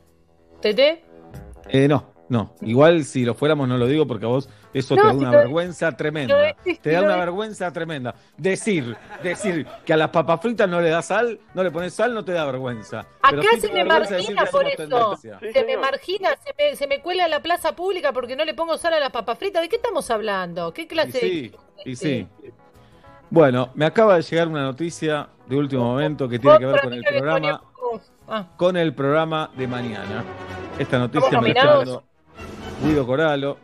[0.61, 1.05] ¿Tete?
[1.69, 2.55] Eh, no, no.
[2.63, 5.19] Igual si lo fuéramos no lo digo porque a vos eso No, te da si
[5.19, 6.37] una vergüenza tremenda.
[6.37, 8.15] decís, Te da una vergüenza tremenda.
[8.37, 12.13] Decir, decir que a las papas fritas no le das sal, no le pones sal,
[12.13, 13.07] no te da vergüenza.
[13.23, 14.77] Acá se me margina por eso.
[14.77, 15.39] tendencia.
[15.53, 18.55] Se me margina, se me, se me cuela en la plaza pública porque no le
[18.55, 19.63] pongo sal a las papas fritas.
[19.63, 20.73] ¿De qué estamos hablando?
[20.73, 21.53] ¿Qué Y clase sí,
[21.85, 22.27] y sí.
[23.31, 26.93] Bueno, me acaba de llegar una noticia de último momento que tiene que ver con
[26.93, 27.63] el programa.
[28.29, 30.25] Ah, con el programa de mañana.
[30.79, 32.05] Esta noticia ¿Estamos me está dando
[32.83, 33.59] Guido Coralo,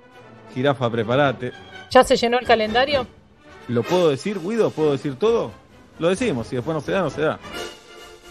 [0.54, 1.52] Jirafa, prepárate.
[1.90, 3.06] ¿Ya se llenó el calendario?
[3.68, 4.70] ¿Lo puedo decir, Guido?
[4.70, 5.50] ¿Puedo decir todo?
[5.98, 7.38] Lo decimos, si después no se da, no se da.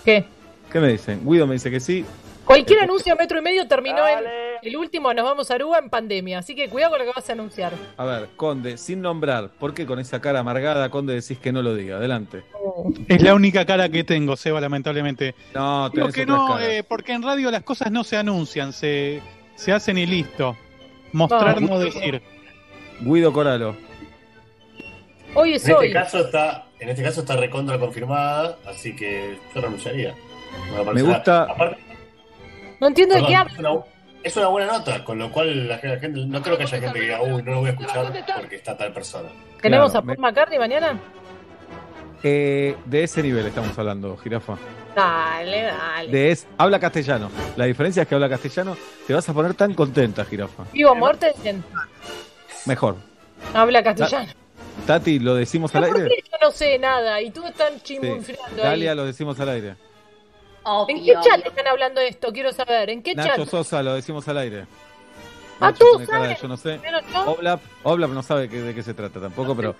[0.05, 0.25] ¿Qué?
[0.71, 1.21] ¿Qué me dicen?
[1.25, 2.05] Guido me dice que sí.
[2.45, 4.23] Cualquier anuncio metro y medio terminó en
[4.61, 6.39] el último, nos vamos a Aruba en pandemia.
[6.39, 7.73] Así que cuidado con lo que vas a anunciar.
[7.97, 11.61] A ver, Conde, sin nombrar, ¿por qué con esa cara amargada, Conde, decís que no
[11.61, 11.97] lo diga?
[11.97, 12.43] Adelante.
[13.07, 15.35] Es la única cara que tengo, Seba, lamentablemente.
[15.53, 16.67] No, Digo tenés que otras no, caras.
[16.69, 19.21] eh, porque en radio las cosas no se anuncian, se,
[19.55, 20.55] se hacen y listo.
[21.11, 21.67] Mostrar, No.
[21.69, 22.21] no decir.
[23.01, 23.75] Guido Coralo.
[25.35, 25.93] Hoy En es este hoy.
[25.93, 30.15] caso está, en este caso está recontra confirmada, así que yo renunciaría.
[30.75, 31.43] Me parece gusta.
[31.43, 31.77] Aparte,
[32.79, 33.85] No entiendo de perdón, qué hablas.
[34.23, 37.05] Es, una, buena nota, con lo cual la gente, no creo que haya gente que
[37.05, 39.29] diga, uy, no lo voy a escuchar porque está tal persona.
[39.61, 40.99] ¿Tenemos Claro, a Paul McCartney mañana?
[42.21, 44.57] Eh, de ese nivel estamos hablando, jirafa.
[44.95, 46.11] Dale, dale.
[46.11, 47.29] De es, habla castellano.
[47.55, 48.75] La diferencia es que habla castellano.
[49.07, 50.65] Te vas a poner tan contenta, jirafa.
[50.73, 51.63] Vivo Mortensen
[52.65, 52.97] Mejor.
[53.53, 54.31] habla castellano.
[54.85, 56.23] Tati, ¿lo decimos al ¿Por aire?
[56.29, 57.79] yo no sé nada y tú estás Sí.
[57.99, 58.69] chimunfriando ahí?
[58.69, 59.75] Dalia, lo decimos al aire.
[60.87, 62.31] ¿En qué chat están hablando de esto?
[62.31, 62.89] Quiero saber.
[62.89, 63.49] ¿En qué Nacho chat?
[63.49, 64.65] Sosa, lo decimos al aire.
[65.59, 66.41] Ah, Nacho tú pone cara de sabes.
[66.41, 66.79] Yo no sé.
[67.13, 67.31] Yo.
[67.31, 69.75] Oblap, Oblap no sabe de qué se trata tampoco, pero.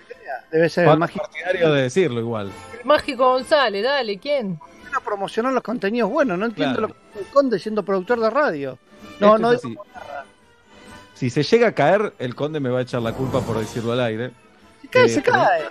[0.50, 1.24] Debe ser el mágico.
[1.24, 2.50] partidario de decirlo igual.
[2.84, 4.58] Mágico González, dale, ¿quién?
[4.82, 6.36] Quiero promocionar los contenidos buenos.
[6.38, 6.88] No entiendo Claro.
[6.88, 8.78] lo que hace el Conde siendo productor de radio.
[9.20, 9.76] No, Esto no es así.
[11.14, 13.92] Si se llega a caer, el conde me va a echar la culpa por decirlo
[13.92, 14.30] al aire.
[14.80, 15.62] Se cae, Eh, se pero- cae.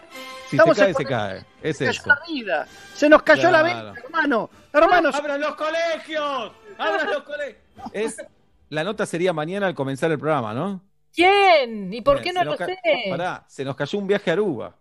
[0.50, 1.45] Si Estamos se cae, se cae.
[1.61, 2.03] Es Se eso.
[2.03, 2.68] cayó la vida.
[2.95, 4.50] Se nos cayó la venta, hermano.
[4.74, 5.16] Hermanos.
[5.16, 6.52] ¡Abran los colegios!
[6.78, 7.58] ¡Abran los colegios!
[7.94, 8.18] Es,
[8.69, 10.84] la nota sería mañana al comenzar el programa, ¿no?
[11.14, 11.94] ¿Quién?
[11.94, 12.78] ¿Y por Bien, qué no lo sé?
[13.10, 14.76] Pará, se nos cayó un viaje a Aruba.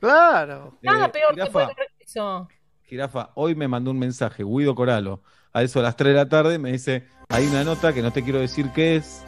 [0.00, 0.76] Claro.
[0.82, 2.48] Nada Eh, peor que jirafa, fue eso.
[2.84, 5.22] Jirafa, hoy me mandó un mensaje, Guido Coralo,
[5.52, 8.12] a eso a las 3 de la tarde, me dice, hay una nota que no
[8.12, 9.24] te quiero decir qué es,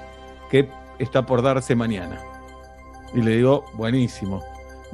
[0.50, 2.20] que está por darse mañana.
[3.14, 4.42] Y le digo, buenísimo.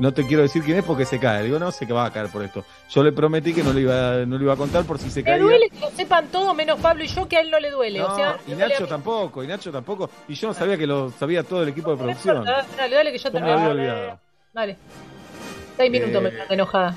[0.01, 1.41] No te quiero decir quién es porque se cae.
[1.41, 2.65] Le digo, no, se que va a caer por esto.
[2.89, 5.21] Yo le prometí que no le iba, no le iba a contar por si se
[5.21, 5.43] Me caía.
[5.43, 7.99] duele que lo sepan todos menos Pablo y yo, que a él no le duele.
[7.99, 10.09] No, o sea, y Nacho tampoco, y Nacho tampoco.
[10.27, 12.45] Y yo no sabía que lo sabía todo el equipo de producción.
[12.45, 14.19] Dale, dale, dale, que yo te me había olvidado.
[14.55, 14.77] Dale.
[15.77, 16.95] Seis minutos Eh, me enojada.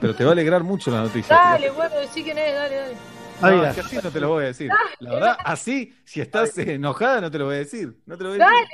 [0.00, 1.34] Pero te va a alegrar mucho la noticia.
[1.34, 2.94] Dale, bueno, decí quién es, dale, dale.
[3.40, 3.68] No, Ahí va.
[3.70, 4.70] es que así no te lo voy a decir.
[5.00, 7.96] La verdad, así, si estás enojada, no te lo voy a decir.
[8.06, 8.68] No te lo voy a decir.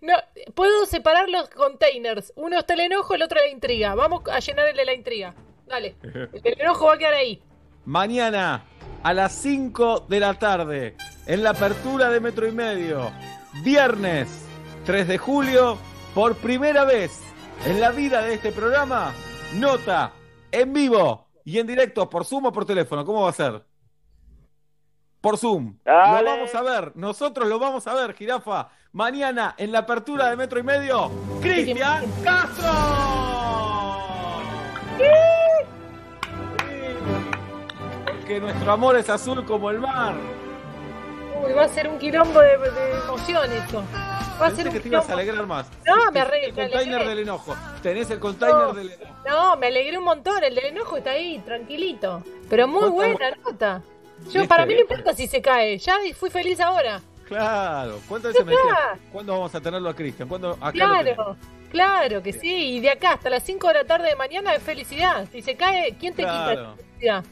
[0.00, 0.24] Dale.
[0.46, 2.32] No, puedo separar los containers.
[2.36, 3.94] Uno está el enojo, el otro la intriga.
[3.94, 5.34] Vamos a llenar el de la intriga.
[5.66, 5.96] Dale.
[6.02, 7.42] El enojo va a quedar ahí.
[7.86, 8.64] Mañana
[9.02, 13.10] a las 5 de la tarde, en la apertura de Metro y Medio,
[13.64, 14.28] viernes
[14.84, 15.78] 3 de julio,
[16.14, 17.20] por primera vez
[17.64, 19.14] en la vida de este programa,
[19.54, 20.12] nota
[20.50, 23.04] en vivo y en directo por Zoom o por teléfono.
[23.04, 23.62] ¿Cómo va a ser?
[25.22, 25.76] Por Zoom.
[25.84, 26.22] Dale.
[26.24, 28.68] Lo vamos a ver, nosotros lo vamos a ver, jirafa.
[28.92, 31.10] Mañana en la apertura de Metro y Medio,
[31.40, 32.68] Cristian Castro.
[38.06, 40.14] Porque nuestro amor es azul como el mar.
[41.44, 43.82] Uy, va a ser un quilombo de, de emoción esto.
[44.40, 45.20] Va a ser un que te ibas a quilombo.
[45.22, 45.66] alegrar más.
[45.86, 47.08] No, me arreglé, El container alegré.
[47.08, 47.56] del enojo.
[47.82, 48.72] Tenés el container No.
[48.74, 49.12] del enojo.
[49.28, 50.42] No, me alegré un montón.
[50.44, 52.22] El del enojo está ahí, tranquilito.
[52.48, 53.82] Pero muy ¿Cuánto- buena nota.
[54.30, 55.78] Yo, para mí no importa si se cae.
[55.78, 57.00] Ya fui feliz ahora.
[57.26, 58.00] Claro.
[58.08, 58.54] ¿Cuántas veces me.
[59.10, 60.28] ¿Cuándo vamos a tenerlo a Cristian?
[60.28, 60.52] ¿Cuándo?
[60.60, 60.72] Acá.
[60.72, 61.36] Claro,
[61.70, 62.74] claro que sí.
[62.76, 65.26] Y de acá hasta las 5 de la tarde de mañana es felicidad.
[65.32, 67.24] Si se cae, ¿quién te quita felicidad?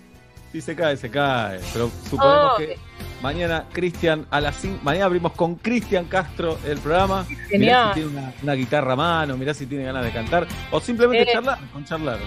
[0.53, 1.61] Si se cae, se cae.
[1.73, 2.77] Pero suponemos Oh, que
[3.23, 4.81] mañana Cristian a las 5.
[4.83, 7.25] Mañana abrimos con Cristian Castro el programa.
[7.29, 7.89] Mirá Genial.
[7.95, 10.47] si tiene una, una guitarra a mano, mirá si tiene ganas de cantar.
[10.71, 11.33] O simplemente Eh.
[11.35, 12.19] charlar, con charlar.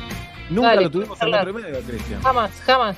[0.49, 2.21] Nunca Dale, lo tuvimos en otro medio, Cristian.
[2.21, 2.95] Jamás, jamás.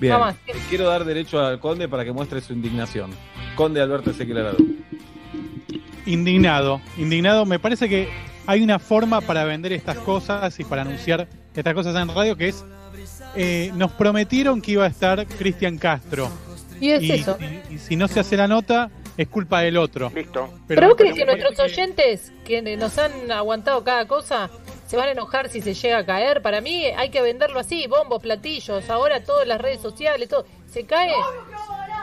[0.00, 3.10] Bien, le quiero dar derecho al conde para que muestre su indignación.
[3.56, 4.58] Conde Alberto Ezequiel Arado.
[6.06, 7.44] Indignado, indignado.
[7.44, 8.08] Me parece que
[8.46, 12.48] hay una forma para vender estas cosas y para anunciar estas cosas en radio que
[12.48, 12.64] es,
[13.36, 16.30] eh, nos prometieron que iba a estar Cristian Castro.
[16.80, 17.36] Y es y, eso.
[17.70, 20.10] y- y si no se hace la nota, es culpa del otro.
[20.14, 20.54] Listo.
[20.68, 24.48] Pero, vos crees pero que nuestros oyentes que nos han aguantado cada cosa
[24.88, 26.42] se van a enojar si se llega a caer.
[26.42, 30.44] Para mí hay que venderlo así, bombos, platillos, ahora todas las redes sociales, todo.
[30.72, 31.12] Se cae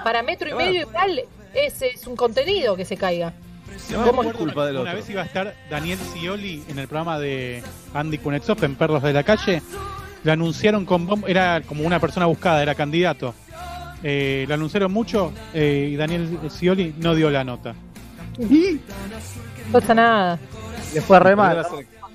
[0.04, 1.24] para metro y medio igual
[1.54, 3.34] es, es un contenido que se caiga.
[4.06, 4.96] ¿Cómo es culpa del Una otro?
[5.02, 7.62] vez iba a estar Daniel Scioli en el programa de
[7.94, 9.62] Andy Kunetsov en Perros de la Calle.
[10.24, 13.34] Lo anunciaron con bom- era como una persona buscada, era candidato.
[14.04, 17.74] Eh, lo anunciaron mucho eh, y Daniel Scioli no dio la nota.
[18.38, 20.40] No pasa nada.
[20.94, 21.66] Le fue re mal.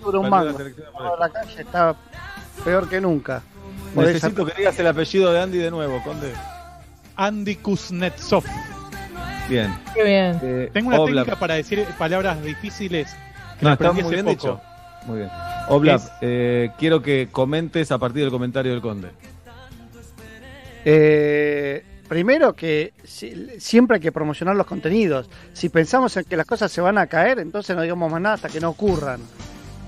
[0.03, 0.59] Sobre un mango.
[1.19, 1.95] la calle está
[2.65, 3.43] peor que nunca.
[3.95, 6.33] Por esa- Necesito que digas el apellido de Andy de nuevo, Conde.
[7.17, 8.45] Andy Kuznetsov.
[9.49, 9.77] Bien.
[9.95, 10.39] Qué bien.
[10.43, 13.13] Eh, Tengo una Oblap- técnica para decir palabras difíciles
[13.59, 14.31] que No, está muy bien poco.
[14.31, 14.61] dicho.
[15.07, 15.31] Muy bien.
[15.69, 19.11] Oblap, Es- eh, quiero que comentes a partir del comentario del Conde.
[20.85, 25.29] Eh, primero que si- siempre hay que promocionar los contenidos.
[25.53, 28.35] Si pensamos en que las cosas se van a caer, entonces no digamos más nada
[28.37, 29.21] hasta que no ocurran.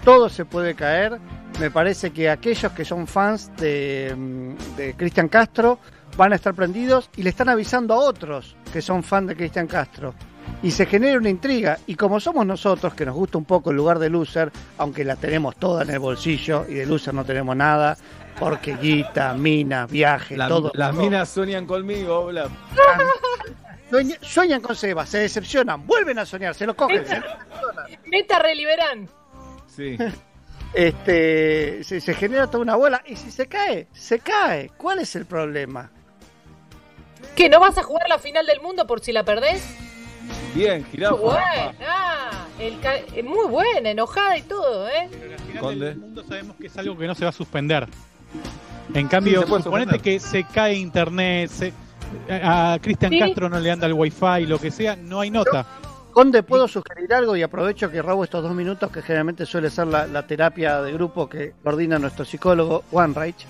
[0.05, 1.19] Todo se puede caer.
[1.61, 5.79] Me parece que aquellos que son fans de, mm, de Cristian Castro
[6.17, 9.67] van a estar prendidos y le están avisando a otros que son fans de Cristian
[9.67, 10.15] Castro.
[10.63, 11.79] Y se genera una intriga.
[11.87, 15.15] Y como somos nosotros, que nos gusta un poco el lugar de loser, aunque la
[15.17, 17.97] tenemos toda en el bolsillo y de loser no tenemos nada,
[18.39, 20.73] porque guita, mina, viaje, La- todo.
[20.75, 21.03] las todo.
[21.03, 22.29] minas sueñan conmigo.
[23.91, 27.07] Sueña- sueñan con Seba, se decepcionan, vuelven a soñar, se lo cogen.
[27.07, 27.23] se-
[28.07, 29.09] Meta reliberan.
[29.75, 29.97] Sí.
[30.75, 34.71] Este, se, se genera toda una bola y si se cae, se cae.
[34.79, 35.91] ¿Cuál es el problema?
[37.37, 39.63] ¿Que no vas a jugar la final del mundo por si la perdés?
[40.55, 41.15] Bien, jirafa.
[41.17, 41.73] Buena,
[42.59, 42.79] el
[43.15, 45.11] eh, muy buena, enojada y todo, ¿eh?
[45.61, 45.91] Conde.
[45.91, 47.87] El mundo sabemos que es algo que no se va a suspender.
[48.95, 49.63] En cambio, Sí, suponete
[49.97, 50.01] suspender.
[50.01, 51.73] que se cae internet, se-
[52.31, 53.19] a Cristian Sí.
[53.19, 55.67] Castro no le anda el wifi, lo que sea, no hay nota.
[56.13, 57.37] Conde, ¿puedo sugerir algo?
[57.37, 60.93] Y aprovecho que robo estos dos minutos, que generalmente suele ser la, la terapia de
[60.93, 63.47] grupo que coordina nuestro psicólogo, Juan Reich.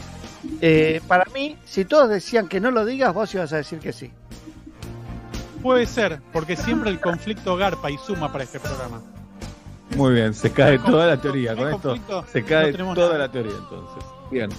[0.60, 3.92] Eh, para mí, si todos decían que no lo digas, vos ibas a decir que
[3.92, 4.10] sí.
[5.62, 9.00] Puede ser, porque siempre el conflicto garpa y suma para este programa.
[9.97, 11.55] Muy bien, se cae toda la teoría.
[11.55, 13.18] Con esto se cae no toda nada.
[13.26, 14.05] la teoría entonces.
[14.33, 14.51] Bien.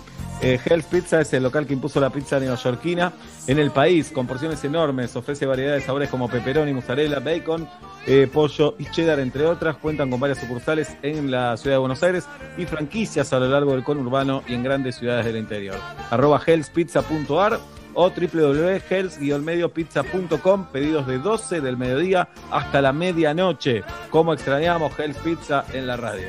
[0.42, 3.14] Eh, Hell's Pizza es el local que impuso la pizza neoyorquina
[3.48, 5.16] en el país, con porciones enormes.
[5.16, 7.68] Ofrece variedad de sabores como pepperoni, mozzarella, bacon,
[8.06, 9.77] eh, pollo y cheddar, entre otras.
[9.77, 12.26] Cuentan con varias sucursales en la ciudad de Buenos Aires
[12.58, 15.77] y franquicias a lo largo del conurbano y en grandes ciudades del interior.
[16.11, 17.60] Arroba hellspizza.ar
[17.95, 20.66] o www.hells-mediopizza.com.
[20.72, 23.84] Pedidos de 12 del mediodía hasta la medianoche.
[24.10, 26.27] Como extrañamos Hell's Pizza en la radio.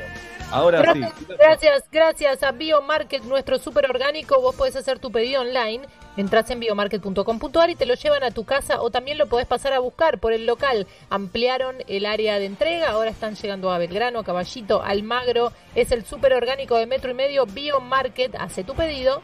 [0.55, 0.99] Ahora sí.
[0.99, 4.39] Gracias, gracias, gracias a Biomarket, nuestro súper orgánico.
[4.39, 5.81] Vos podés hacer tu pedido online.
[6.15, 9.73] Entrás en biomarket.com.ar y te lo llevan a tu casa o también lo podés pasar
[9.73, 10.87] a buscar por el local.
[11.09, 15.51] Ampliaron el área de entrega, ahora están llegando a Belgrano, Caballito, Almagro.
[15.75, 18.35] Es el súper orgánico de metro y medio Biomarket.
[18.35, 19.21] Hace tu pedido.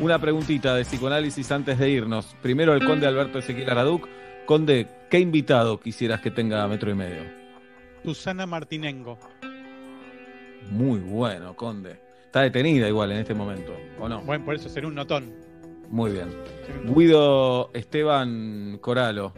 [0.00, 2.34] Una preguntita de psicoanálisis antes de irnos.
[2.42, 4.08] Primero el conde Alberto Ezequiel Araduc.
[4.44, 7.22] Conde, ¿qué invitado quisieras que tenga metro y medio?
[8.02, 9.18] Susana Martinengo.
[10.70, 11.96] Muy bueno, conde.
[12.26, 14.22] Está detenida igual en este momento, ¿o no?
[14.22, 15.32] Bueno, por eso será un notón.
[15.90, 16.28] Muy bien.
[16.84, 19.32] Guido Esteban Coralo.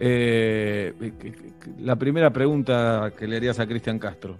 [0.00, 0.92] eh,
[1.78, 4.36] la primera pregunta que le harías a Cristian Castro.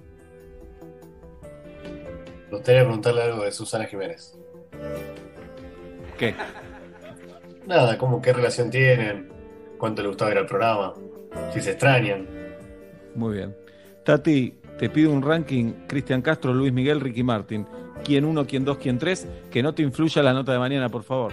[2.51, 4.37] Me gustaría preguntarle algo de Susana Jiménez.
[6.19, 6.35] ¿Qué?
[7.67, 9.29] Nada, ¿cómo, qué relación tienen?
[9.79, 10.95] ¿Cuánto le gustaba ir al programa?
[11.53, 12.27] Si se extrañan.
[13.15, 13.55] Muy bien.
[14.05, 17.67] Tati, te pido un ranking Cristian Castro, Luis Miguel, Ricky Martin.
[18.05, 19.27] ¿Quién uno, quién dos, quién tres?
[19.51, 21.33] Que no te influya la nota de mañana, por favor.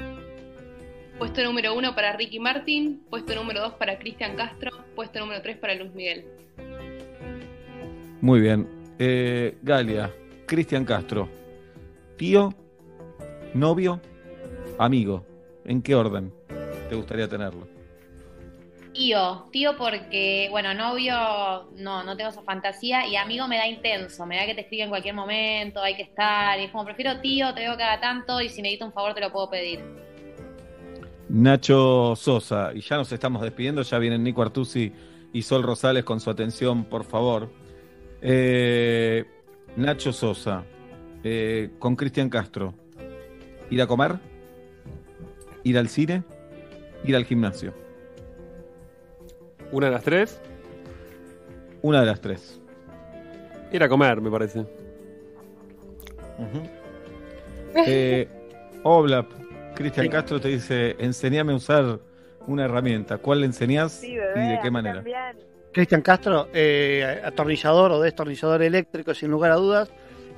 [1.19, 5.57] Puesto número uno para Ricky Martin, puesto número dos para Cristian Castro, puesto número tres
[5.57, 6.25] para Luis Miguel.
[8.19, 8.67] Muy bien.
[8.98, 10.11] Eh, Galia,
[10.45, 11.30] Cristian Castro.
[12.17, 12.53] Tío,
[13.53, 14.01] novio,
[14.77, 15.25] amigo.
[15.65, 16.33] ¿En qué orden
[16.90, 17.74] te gustaría tenerlo?
[18.95, 21.14] Tío, tío porque, bueno, novio,
[21.75, 24.83] no, no tengo esa fantasía y amigo me da intenso, me da que te escribe
[24.83, 28.40] en cualquier momento, hay que estar, y es como prefiero tío, te veo cada tanto
[28.40, 29.82] y si necesito un favor te lo puedo pedir.
[31.27, 34.93] Nacho Sosa, y ya nos estamos despidiendo, ya vienen Nico Artusi
[35.33, 37.51] y Sol Rosales con su atención, por favor.
[38.22, 39.25] Eh,
[39.75, 40.64] Nacho Sosa,
[41.22, 42.74] eh, con Cristian Castro,
[43.69, 44.19] ¿ir a comer?
[45.64, 46.24] ¿Ir al cine?
[47.03, 47.84] ¿Ir al gimnasio?
[49.75, 50.39] ¿Una de las tres?
[51.81, 52.61] Una de las tres.
[53.73, 54.65] Ir a comer, me parece.
[57.75, 58.25] Eh,
[58.83, 59.27] Oblap,
[59.75, 61.99] Cristian Castro te dice, enseñame a usar
[62.47, 63.17] una herramienta.
[63.17, 65.03] ¿Cuál le enseñás y de qué manera?
[65.73, 69.89] Cristian Castro, eh, atornillador o destornillador eléctrico, sin lugar a dudas,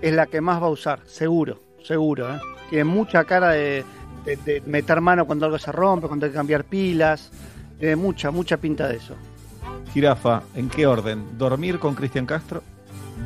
[0.01, 2.33] es la que más va a usar, seguro, seguro.
[2.33, 2.39] ¿eh?
[2.71, 3.85] Tiene mucha cara de,
[4.25, 7.29] de- de meter mano cuando algo se rompe, cuando hay que cambiar pilas.
[7.79, 9.15] Tiene mucha, mucha pinta de eso.
[9.93, 11.37] Jirafa, ¿en qué orden?
[11.37, 12.61] ¿Dormir con Cristian Castro?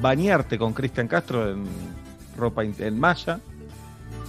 [0.02, 1.66] ¿Bañarte con Cristian Castro en
[2.38, 3.40] ropa en malla?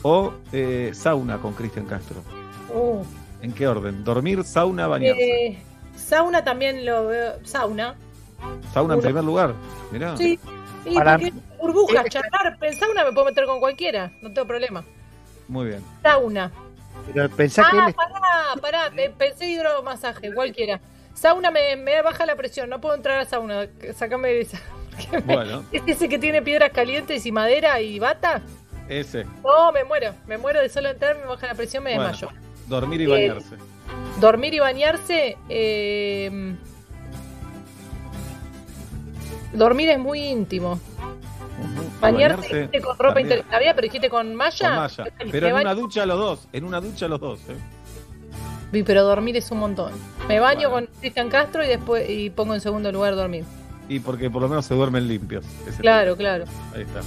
[0.03, 2.17] ¿O eh, sauna con Cristian Castro?
[2.75, 3.03] Uh,
[3.41, 4.03] ¿En qué orden?
[4.05, 5.47] ¿Dormir, sauna, bañarse?
[5.47, 5.63] eh,
[5.97, 7.35] sauna también lo veo.
[7.45, 7.95] Sauna.
[8.73, 9.55] Sauna en primer lugar.
[9.93, 10.17] Mirá.
[10.17, 10.39] Sí.
[10.85, 14.85] Y Para- porque burbujas, charlar, en sauna me puedo meter con cualquiera, no tengo problema.
[15.47, 15.81] Muy bien.
[16.03, 16.51] Sauna.
[17.13, 20.81] Pero pensá que Ah, él pará, pará, pe- pensé hidromasaje, cualquiera.
[21.15, 24.61] Sauna me, me baja la presión, no puedo entrar a sauna, sacame de esa.
[25.25, 28.43] Bueno, ¿Es ese que tiene piedras calientes y madera y bata?
[28.89, 29.25] ese.
[29.43, 32.37] No, me muero, me muero de solo entrar, me baja la presión, me Bueno, desmayo.
[32.69, 33.57] dormir y Eh, bañarse.
[34.21, 36.55] Dormir y bañarse, eh,
[39.53, 40.79] dormir es muy íntimo.
[42.37, 43.47] Dijiste con ropa interior.
[43.51, 44.69] ¿Había, pero dijiste con malla?
[44.69, 45.05] Con malla.
[45.25, 46.49] Me Pero en una ducha los dos.
[46.53, 47.41] En una ducha los dos.
[47.49, 48.83] ¿eh?
[48.85, 49.93] Pero dormir es un montón.
[50.29, 53.45] Me baño con Cristian Castro y después y pongo en segundo lugar dormir.
[53.89, 55.45] Y porque por lo menos se duermen limpios.
[55.79, 56.45] Claro, claro.
[56.75, 57.01] Ahí está.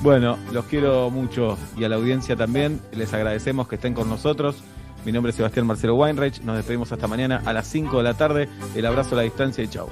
[0.00, 2.80] Bueno, los quiero mucho y a la audiencia también.
[2.92, 4.56] Les agradecemos que estén con nosotros.
[5.04, 6.40] Mi nombre es Sebastián Marcelo Weinreich.
[6.40, 8.48] Nos despedimos hasta mañana a las 5 de la tarde.
[8.74, 9.88] El abrazo a la distancia y chao.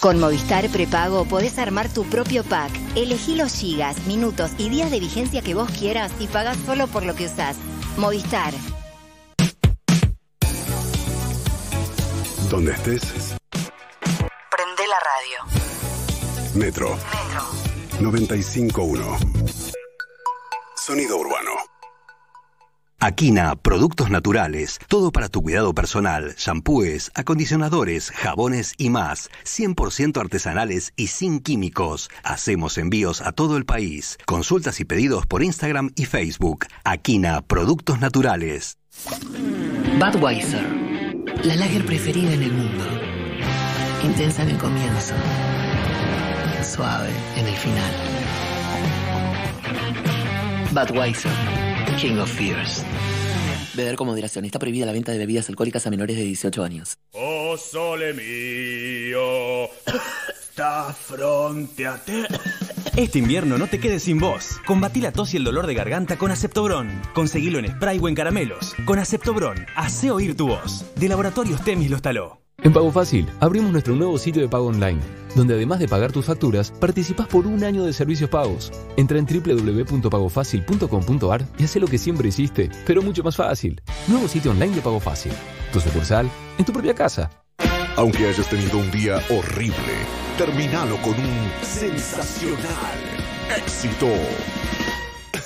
[0.00, 2.70] Con Movistar Prepago podés armar tu propio pack.
[2.94, 7.04] Elegí los gigas, minutos y días de vigencia que vos quieras y pagás solo por
[7.04, 7.56] lo que usás.
[7.96, 8.54] Movistar.
[12.48, 13.02] Donde estés,
[14.50, 15.38] Prende la radio.
[16.54, 16.90] Metro.
[16.90, 17.42] Metro.
[18.00, 19.18] 95.1.
[20.76, 21.50] Sonido urbano.
[23.00, 30.92] Aquina, productos naturales, todo para tu cuidado personal, shampoos, acondicionadores, jabones y más, 100% artesanales
[30.96, 32.10] y sin químicos.
[32.24, 34.18] Hacemos envíos a todo el país.
[34.26, 36.66] Consultas y pedidos por Instagram y Facebook.
[36.82, 38.78] Aquina, productos naturales.
[40.00, 40.66] Budweiser,
[41.44, 42.84] la lager preferida en el mundo.
[44.02, 45.14] Intensa en el comienzo,
[46.64, 47.92] suave en el final.
[50.72, 52.82] Budweiser, King of Fears.
[53.74, 54.44] Beber con moderación.
[54.44, 56.98] Está prohibida la venta de bebidas alcohólicas a menores de 18 años.
[57.12, 58.14] Oh sole
[60.40, 62.26] sta fronte a te.
[62.96, 64.60] Este invierno no te quedes sin voz.
[64.66, 67.00] Combatí la tos y el dolor de garganta con Aceptobron.
[67.14, 68.74] Conseguilo en spray o en caramelos.
[68.84, 70.84] Con Aceptobron, hace oír tu voz.
[70.96, 72.47] De Laboratorios Temis los taló.
[72.64, 74.98] En Pago Fácil abrimos nuestro nuevo sitio de pago online,
[75.36, 78.72] donde además de pagar tus facturas, participas por un año de servicios pagos.
[78.96, 83.80] Entra en www.pagofacil.com.ar y haz lo que siempre hiciste, pero mucho más fácil.
[84.08, 85.30] Nuevo sitio online de Pago Fácil.
[85.72, 86.28] Tu sucursal
[86.58, 87.30] en tu propia casa.
[87.94, 89.76] Aunque hayas tenido un día horrible,
[90.36, 92.98] terminalo con un sensacional
[93.56, 94.08] éxito.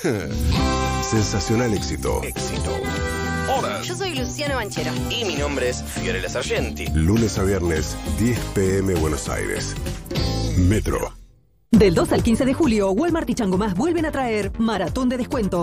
[1.02, 2.22] sensacional éxito.
[2.22, 2.80] Éxito.
[3.48, 3.82] Hola.
[3.82, 4.92] Yo soy Luciano Banchero.
[5.10, 6.86] Y mi nombre es Fiorella Sargenti.
[6.94, 9.74] Lunes a viernes, 10 pm Buenos Aires.
[10.56, 11.12] Metro.
[11.70, 15.16] Del 2 al 15 de julio, Walmart y Chango Más vuelven a traer Maratón de
[15.16, 15.60] Descuento.